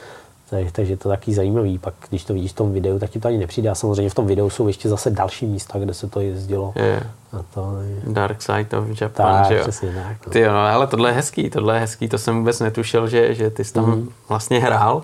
Takže, 0.49 0.71
takže 0.71 0.97
to 0.97 1.09
je 1.09 1.17
taky 1.17 1.33
zajímavý. 1.33 1.77
Pak, 1.77 1.93
když 2.09 2.23
to 2.23 2.33
vidíš 2.33 2.51
v 2.51 2.55
tom 2.55 2.73
videu, 2.73 2.99
tak 2.99 3.09
ti 3.09 3.19
to 3.19 3.27
ani 3.27 3.37
nepřijde. 3.37 3.69
A 3.69 3.75
samozřejmě 3.75 4.09
v 4.09 4.13
tom 4.13 4.27
videu 4.27 4.49
jsou 4.49 4.67
ještě 4.67 4.89
zase 4.89 5.09
další 5.09 5.45
místa, 5.45 5.79
kde 5.79 5.93
se 5.93 6.07
to 6.07 6.19
jezdilo. 6.19 6.73
Je. 6.75 7.03
A 7.33 7.43
to, 7.53 7.77
je... 7.81 8.13
Dark 8.13 8.41
Side 8.41 8.77
of 8.77 9.01
Japan, 9.01 9.25
tak, 9.25 9.47
že 9.47 9.57
jo? 9.57 9.61
Přesně 9.61 9.93
tak. 9.93 10.25
No. 10.25 10.31
Ty 10.31 10.39
jo, 10.39 10.51
no, 10.51 10.59
ale 10.59 10.87
tohle 10.87 11.09
je 11.09 11.13
hezký, 11.13 11.49
tohle 11.49 11.75
je 11.75 11.79
hezký, 11.79 12.09
to 12.09 12.17
jsem 12.17 12.37
vůbec 12.37 12.59
netušil, 12.59 13.07
že, 13.07 13.33
že 13.33 13.49
ty 13.49 13.63
jsi 13.63 13.73
tam 13.73 13.85
mm. 13.85 14.09
vlastně 14.29 14.59
hrál. 14.59 15.03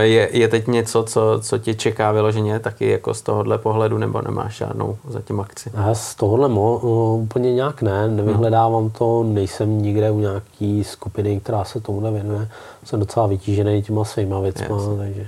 Je, 0.00 0.28
je 0.32 0.48
teď 0.48 0.66
něco, 0.66 1.04
co, 1.04 1.40
co 1.42 1.58
tě 1.58 1.74
čeká 1.74 2.12
vyloženě 2.12 2.58
taky 2.58 2.90
jako 2.90 3.14
z 3.14 3.22
tohohle 3.22 3.58
pohledu, 3.58 3.98
nebo 3.98 4.22
nemáš 4.22 4.56
žádnou 4.56 4.96
zatím 5.08 5.40
akci? 5.40 5.70
Já 5.74 5.94
z 5.94 6.14
tohohle 6.14 6.48
mo, 6.48 6.78
úplně 7.16 7.54
nějak 7.54 7.82
ne, 7.82 8.08
nevyhledávám 8.08 8.90
to, 8.90 9.22
nejsem 9.22 9.82
nikde 9.82 10.10
u 10.10 10.18
nějaký 10.18 10.84
skupiny, 10.84 11.40
která 11.40 11.64
se 11.64 11.80
tomu 11.80 12.00
nevěnuje. 12.00 12.48
Jsem 12.84 13.00
docela 13.00 13.26
vytížený 13.26 13.82
těma 13.82 14.04
svýma 14.04 14.40
věcma, 14.40 14.76
yes. 14.76 14.98
takže 14.98 15.26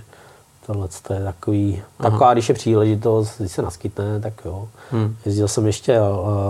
tohle 0.66 0.88
to 1.06 1.12
je 1.12 1.20
takový, 1.20 1.82
Aha. 1.98 2.11
taková, 2.11 2.32
když 2.32 2.48
je 2.48 2.54
příležitost, 2.54 3.34
když 3.38 3.52
se 3.52 3.62
naskytne, 3.62 4.20
tak 4.20 4.32
jo. 4.44 4.68
Hmm. 4.90 5.16
Jezdil 5.26 5.48
jsem 5.48 5.66
ještě, 5.66 5.98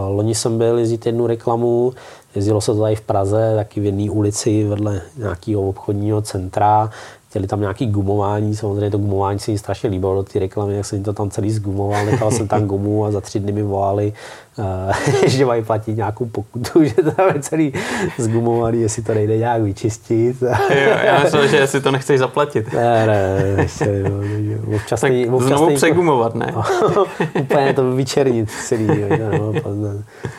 loni 0.08 0.34
jsem 0.34 0.58
byl 0.58 0.78
jezdit 0.78 1.06
jednu 1.06 1.26
reklamu, 1.26 1.94
jezdilo 2.34 2.60
se 2.60 2.72
to 2.72 2.80
tady 2.80 2.96
v 2.96 3.00
Praze, 3.00 3.52
taky 3.56 3.80
v 3.80 3.84
jedné 3.84 4.10
ulici 4.10 4.64
vedle 4.64 5.00
nějakého 5.16 5.68
obchodního 5.68 6.22
centra, 6.22 6.90
chtěli 7.28 7.46
tam 7.46 7.60
nějaký 7.60 7.86
gumování, 7.86 8.56
samozřejmě 8.56 8.90
to 8.90 8.98
gumování 8.98 9.38
se 9.38 9.50
jim 9.50 9.58
strašně 9.58 9.90
líbilo 9.90 10.14
do 10.14 10.22
ty 10.22 10.38
reklamy, 10.38 10.76
jak 10.76 10.86
jsem 10.86 11.02
to 11.02 11.12
tam 11.12 11.30
celý 11.30 11.50
zgumoval, 11.50 12.06
nechal 12.06 12.30
jsem 12.30 12.48
tam 12.48 12.64
gumu 12.64 13.04
a 13.04 13.10
za 13.10 13.20
tři 13.20 13.40
dny 13.40 13.52
mi 13.52 13.62
volali, 13.62 14.12
uh, 14.58 15.24
že 15.26 15.46
mají 15.46 15.62
platit 15.62 15.96
nějakou 15.96 16.26
pokutu, 16.26 16.84
že 16.84 16.94
to 16.94 17.22
je 17.34 17.40
celý 17.40 17.72
zgumovaný, 18.18 18.80
jestli 18.80 19.02
to 19.02 19.14
nejde 19.14 19.38
nějak 19.38 19.62
vyčistit. 19.62 20.42
jo, 20.42 20.96
já 21.04 21.22
myslím, 21.24 21.48
že 21.48 21.56
jestli 21.56 21.80
to 21.80 21.90
nechceš 21.90 22.18
zaplatit. 22.18 22.72
ne, 22.72 23.06
ne, 23.06 23.62
ještě, 23.62 23.84
jo, 23.84 24.74
občas 24.76 25.00
tak 25.00 25.10
nej, 25.10 25.30
občas 25.30 25.48
znovu 25.48 25.74
přegumovat, 25.74 26.34
ne? 26.34 26.54
úplně 27.40 27.74
to 27.74 27.92
vyčernit 27.92 28.50
celý, 28.50 28.86
jo, 28.86 29.28
no, 29.38 29.52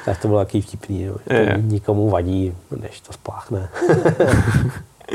tak 0.06 0.22
to 0.22 0.28
bylo 0.28 0.40
takový 0.40 0.62
vtipný, 0.62 1.04
jo. 1.04 1.16
To 1.28 1.62
nikomu 1.62 2.10
vadí, 2.10 2.54
než 2.82 3.02
to 3.02 3.14
spláchne. 3.14 3.70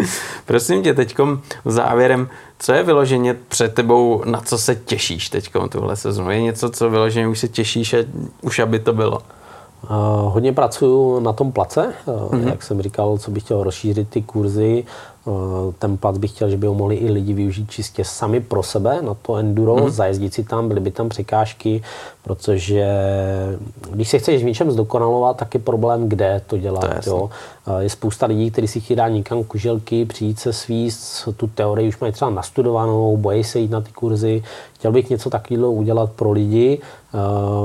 Prosím 0.47 0.83
tě, 0.83 0.95
teď 0.95 1.17
závěrem, 1.65 2.29
co 2.59 2.73
je 2.73 2.83
vyloženě 2.83 3.37
před 3.49 3.75
tebou, 3.75 4.23
na 4.25 4.41
co 4.41 4.59
se 4.59 4.75
těšíš 4.75 5.29
teď 5.29 5.51
tuhle 5.71 5.97
sezónu? 5.97 6.31
Je 6.31 6.43
něco, 6.43 6.71
co 6.71 6.91
vyloženě 6.91 7.29
už 7.29 7.39
se 7.39 7.49
těšíš, 7.49 7.95
a 7.95 7.99
už 8.43 8.59
aby 8.59 8.79
to 8.79 8.93
bylo? 8.93 9.19
Uh, 9.91 10.33
hodně 10.33 10.53
pracuju 10.53 11.21
na 11.21 11.33
tom 11.33 11.53
place, 11.53 11.93
mm-hmm. 12.07 12.49
jak 12.49 12.63
jsem 12.63 12.83
říkal, 12.83 13.19
co 13.19 13.31
bych 13.31 13.43
chtěl 13.43 13.63
rozšířit 13.63 14.09
ty 14.09 14.23
kurzy. 14.23 14.85
Uh, 15.27 15.73
ten 15.79 15.97
plac 15.97 16.19
bych 16.19 16.31
chtěl, 16.31 16.51
že 16.51 16.57
by 16.57 16.67
ho 16.67 16.75
mohli 16.75 16.97
i 16.97 17.11
lidi 17.11 17.33
využít 17.33 17.71
čistě 17.71 18.05
sami 18.05 18.41
pro 18.41 18.63
sebe 18.63 19.03
na 19.03 19.15
to 19.15 19.37
enduro, 19.37 19.77
mm-hmm. 19.77 19.91
zajezdit 19.91 20.35
si 20.35 20.45
tam, 20.45 20.69
byly 20.69 20.81
by 20.81 20.91
tam 20.91 21.09
překážky, 21.09 21.83
protože 22.23 22.87
když 23.91 24.09
se 24.09 24.19
chceš 24.19 24.43
v 24.43 24.47
něčem 24.47 24.71
zdokonalovat, 24.71 25.37
tak 25.37 25.55
je 25.55 25.61
problém, 25.61 26.09
kde 26.09 26.43
to 26.47 26.59
dělat. 26.59 27.05
To 27.05 27.11
jo. 27.11 27.31
Je 27.79 27.91
spousta 27.91 28.27
lidí, 28.27 28.51
kteří 28.51 28.69
si 28.69 28.81
chtějí 28.81 28.97
dát 28.97 29.09
někam 29.09 29.45
kuželky, 29.45 30.05
přijít 30.05 30.39
se 30.39 30.53
svíst, 30.53 31.29
tu 31.37 31.47
teorii 31.47 31.89
už 31.89 31.99
mají 31.99 32.13
třeba 32.13 32.31
nastudovanou, 32.31 33.17
bojí 33.17 33.45
se 33.45 33.59
jít 33.59 33.71
na 33.71 33.81
ty 33.81 33.93
kurzy. 33.93 34.43
Chtěl 34.75 34.93
bych 34.93 35.11
něco 35.11 35.31
takového 35.31 35.73
udělat 35.73 36.13
pro 36.13 36.33
lidi, 36.33 36.81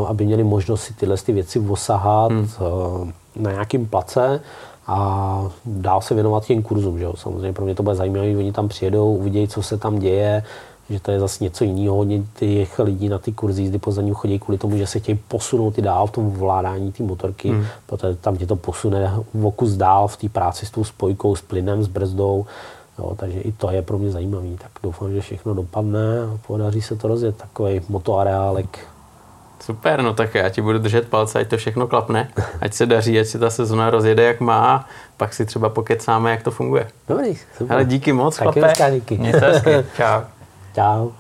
aby 0.07 0.25
měli 0.25 0.43
možnost 0.43 0.81
si 0.81 0.93
tyhle 0.93 1.17
ty 1.17 1.33
věci 1.33 1.59
osahat 1.59 2.31
hmm. 2.31 2.47
na 3.35 3.51
nějakým 3.51 3.87
place 3.87 4.41
a 4.89 5.51
dál 5.65 6.01
se 6.01 6.13
věnovat 6.13 6.45
těm 6.45 6.63
kurzům. 6.63 6.99
Že 6.99 7.03
jo? 7.03 7.13
Samozřejmě 7.17 7.53
pro 7.53 7.65
mě 7.65 7.75
to 7.75 7.83
bude 7.83 7.95
zajímavé, 7.95 8.37
oni 8.37 8.51
tam 8.51 8.67
přijedou, 8.67 9.15
uvidějí, 9.15 9.47
co 9.47 9.63
se 9.63 9.77
tam 9.77 9.99
děje, 9.99 10.43
že 10.89 10.99
to 10.99 11.11
je 11.11 11.19
zase 11.19 11.43
něco 11.43 11.63
jiného. 11.63 11.95
Hodně 11.95 12.23
těch 12.39 12.79
lidí 12.79 13.09
na 13.09 13.17
ty 13.17 13.31
kurzy 13.31 13.61
jízdy 13.61 13.77
po 13.77 13.91
zadní 13.91 14.13
chodí 14.13 14.39
kvůli 14.39 14.57
tomu, 14.57 14.77
že 14.77 14.87
se 14.87 14.99
chtějí 14.99 15.19
posunout 15.27 15.77
i 15.77 15.81
dál 15.81 16.07
v 16.07 16.11
tom 16.11 16.31
vládání 16.31 16.91
té 16.91 17.03
motorky, 17.03 17.49
hmm. 17.49 17.65
protože 17.85 18.15
tam 18.15 18.37
tě 18.37 18.47
to 18.47 18.55
posune 18.55 19.13
v 19.33 19.51
kus 19.51 19.71
dál 19.71 20.07
v 20.07 20.17
té 20.17 20.29
práci 20.29 20.65
s 20.65 20.71
tou 20.71 20.83
spojkou, 20.83 21.35
s 21.35 21.41
plynem, 21.41 21.83
s 21.83 21.87
brzdou. 21.87 22.45
Jo, 22.99 23.13
takže 23.15 23.39
i 23.39 23.51
to 23.51 23.71
je 23.71 23.81
pro 23.81 23.97
mě 23.97 24.11
zajímavý. 24.11 24.57
Tak 24.57 24.71
doufám, 24.83 25.11
že 25.11 25.21
všechno 25.21 25.53
dopadne 25.53 26.21
a 26.21 26.37
podaří 26.47 26.81
se 26.81 26.95
to 26.95 27.07
rozjet. 27.07 27.37
Takový 27.37 27.81
motoareálek 27.89 28.79
Super, 29.69 30.01
no 30.01 30.13
tak 30.13 30.35
já 30.35 30.49
ti 30.49 30.61
budu 30.61 30.79
držet 30.79 31.07
palce, 31.07 31.39
ať 31.39 31.47
to 31.47 31.57
všechno 31.57 31.87
klapne, 31.87 32.29
ať 32.61 32.73
se 32.73 32.85
daří, 32.85 33.19
ať 33.19 33.27
si 33.27 33.39
ta 33.39 33.49
sezona 33.49 33.89
rozjede 33.89 34.23
jak 34.23 34.39
má, 34.39 34.85
pak 35.17 35.33
si 35.33 35.45
třeba 35.45 35.69
pokecáme, 35.69 36.31
jak 36.31 36.43
to 36.43 36.51
funguje. 36.51 36.87
Dobrý, 37.07 37.35
super. 37.57 37.73
Ale 37.75 37.85
díky 37.85 38.13
moc, 38.13 38.37
Taky 38.37 38.59
chlape. 38.59 38.91
díky. 38.91 39.17
Mějte. 39.17 39.61
Čau. 39.97 40.21
Čau. 40.75 41.11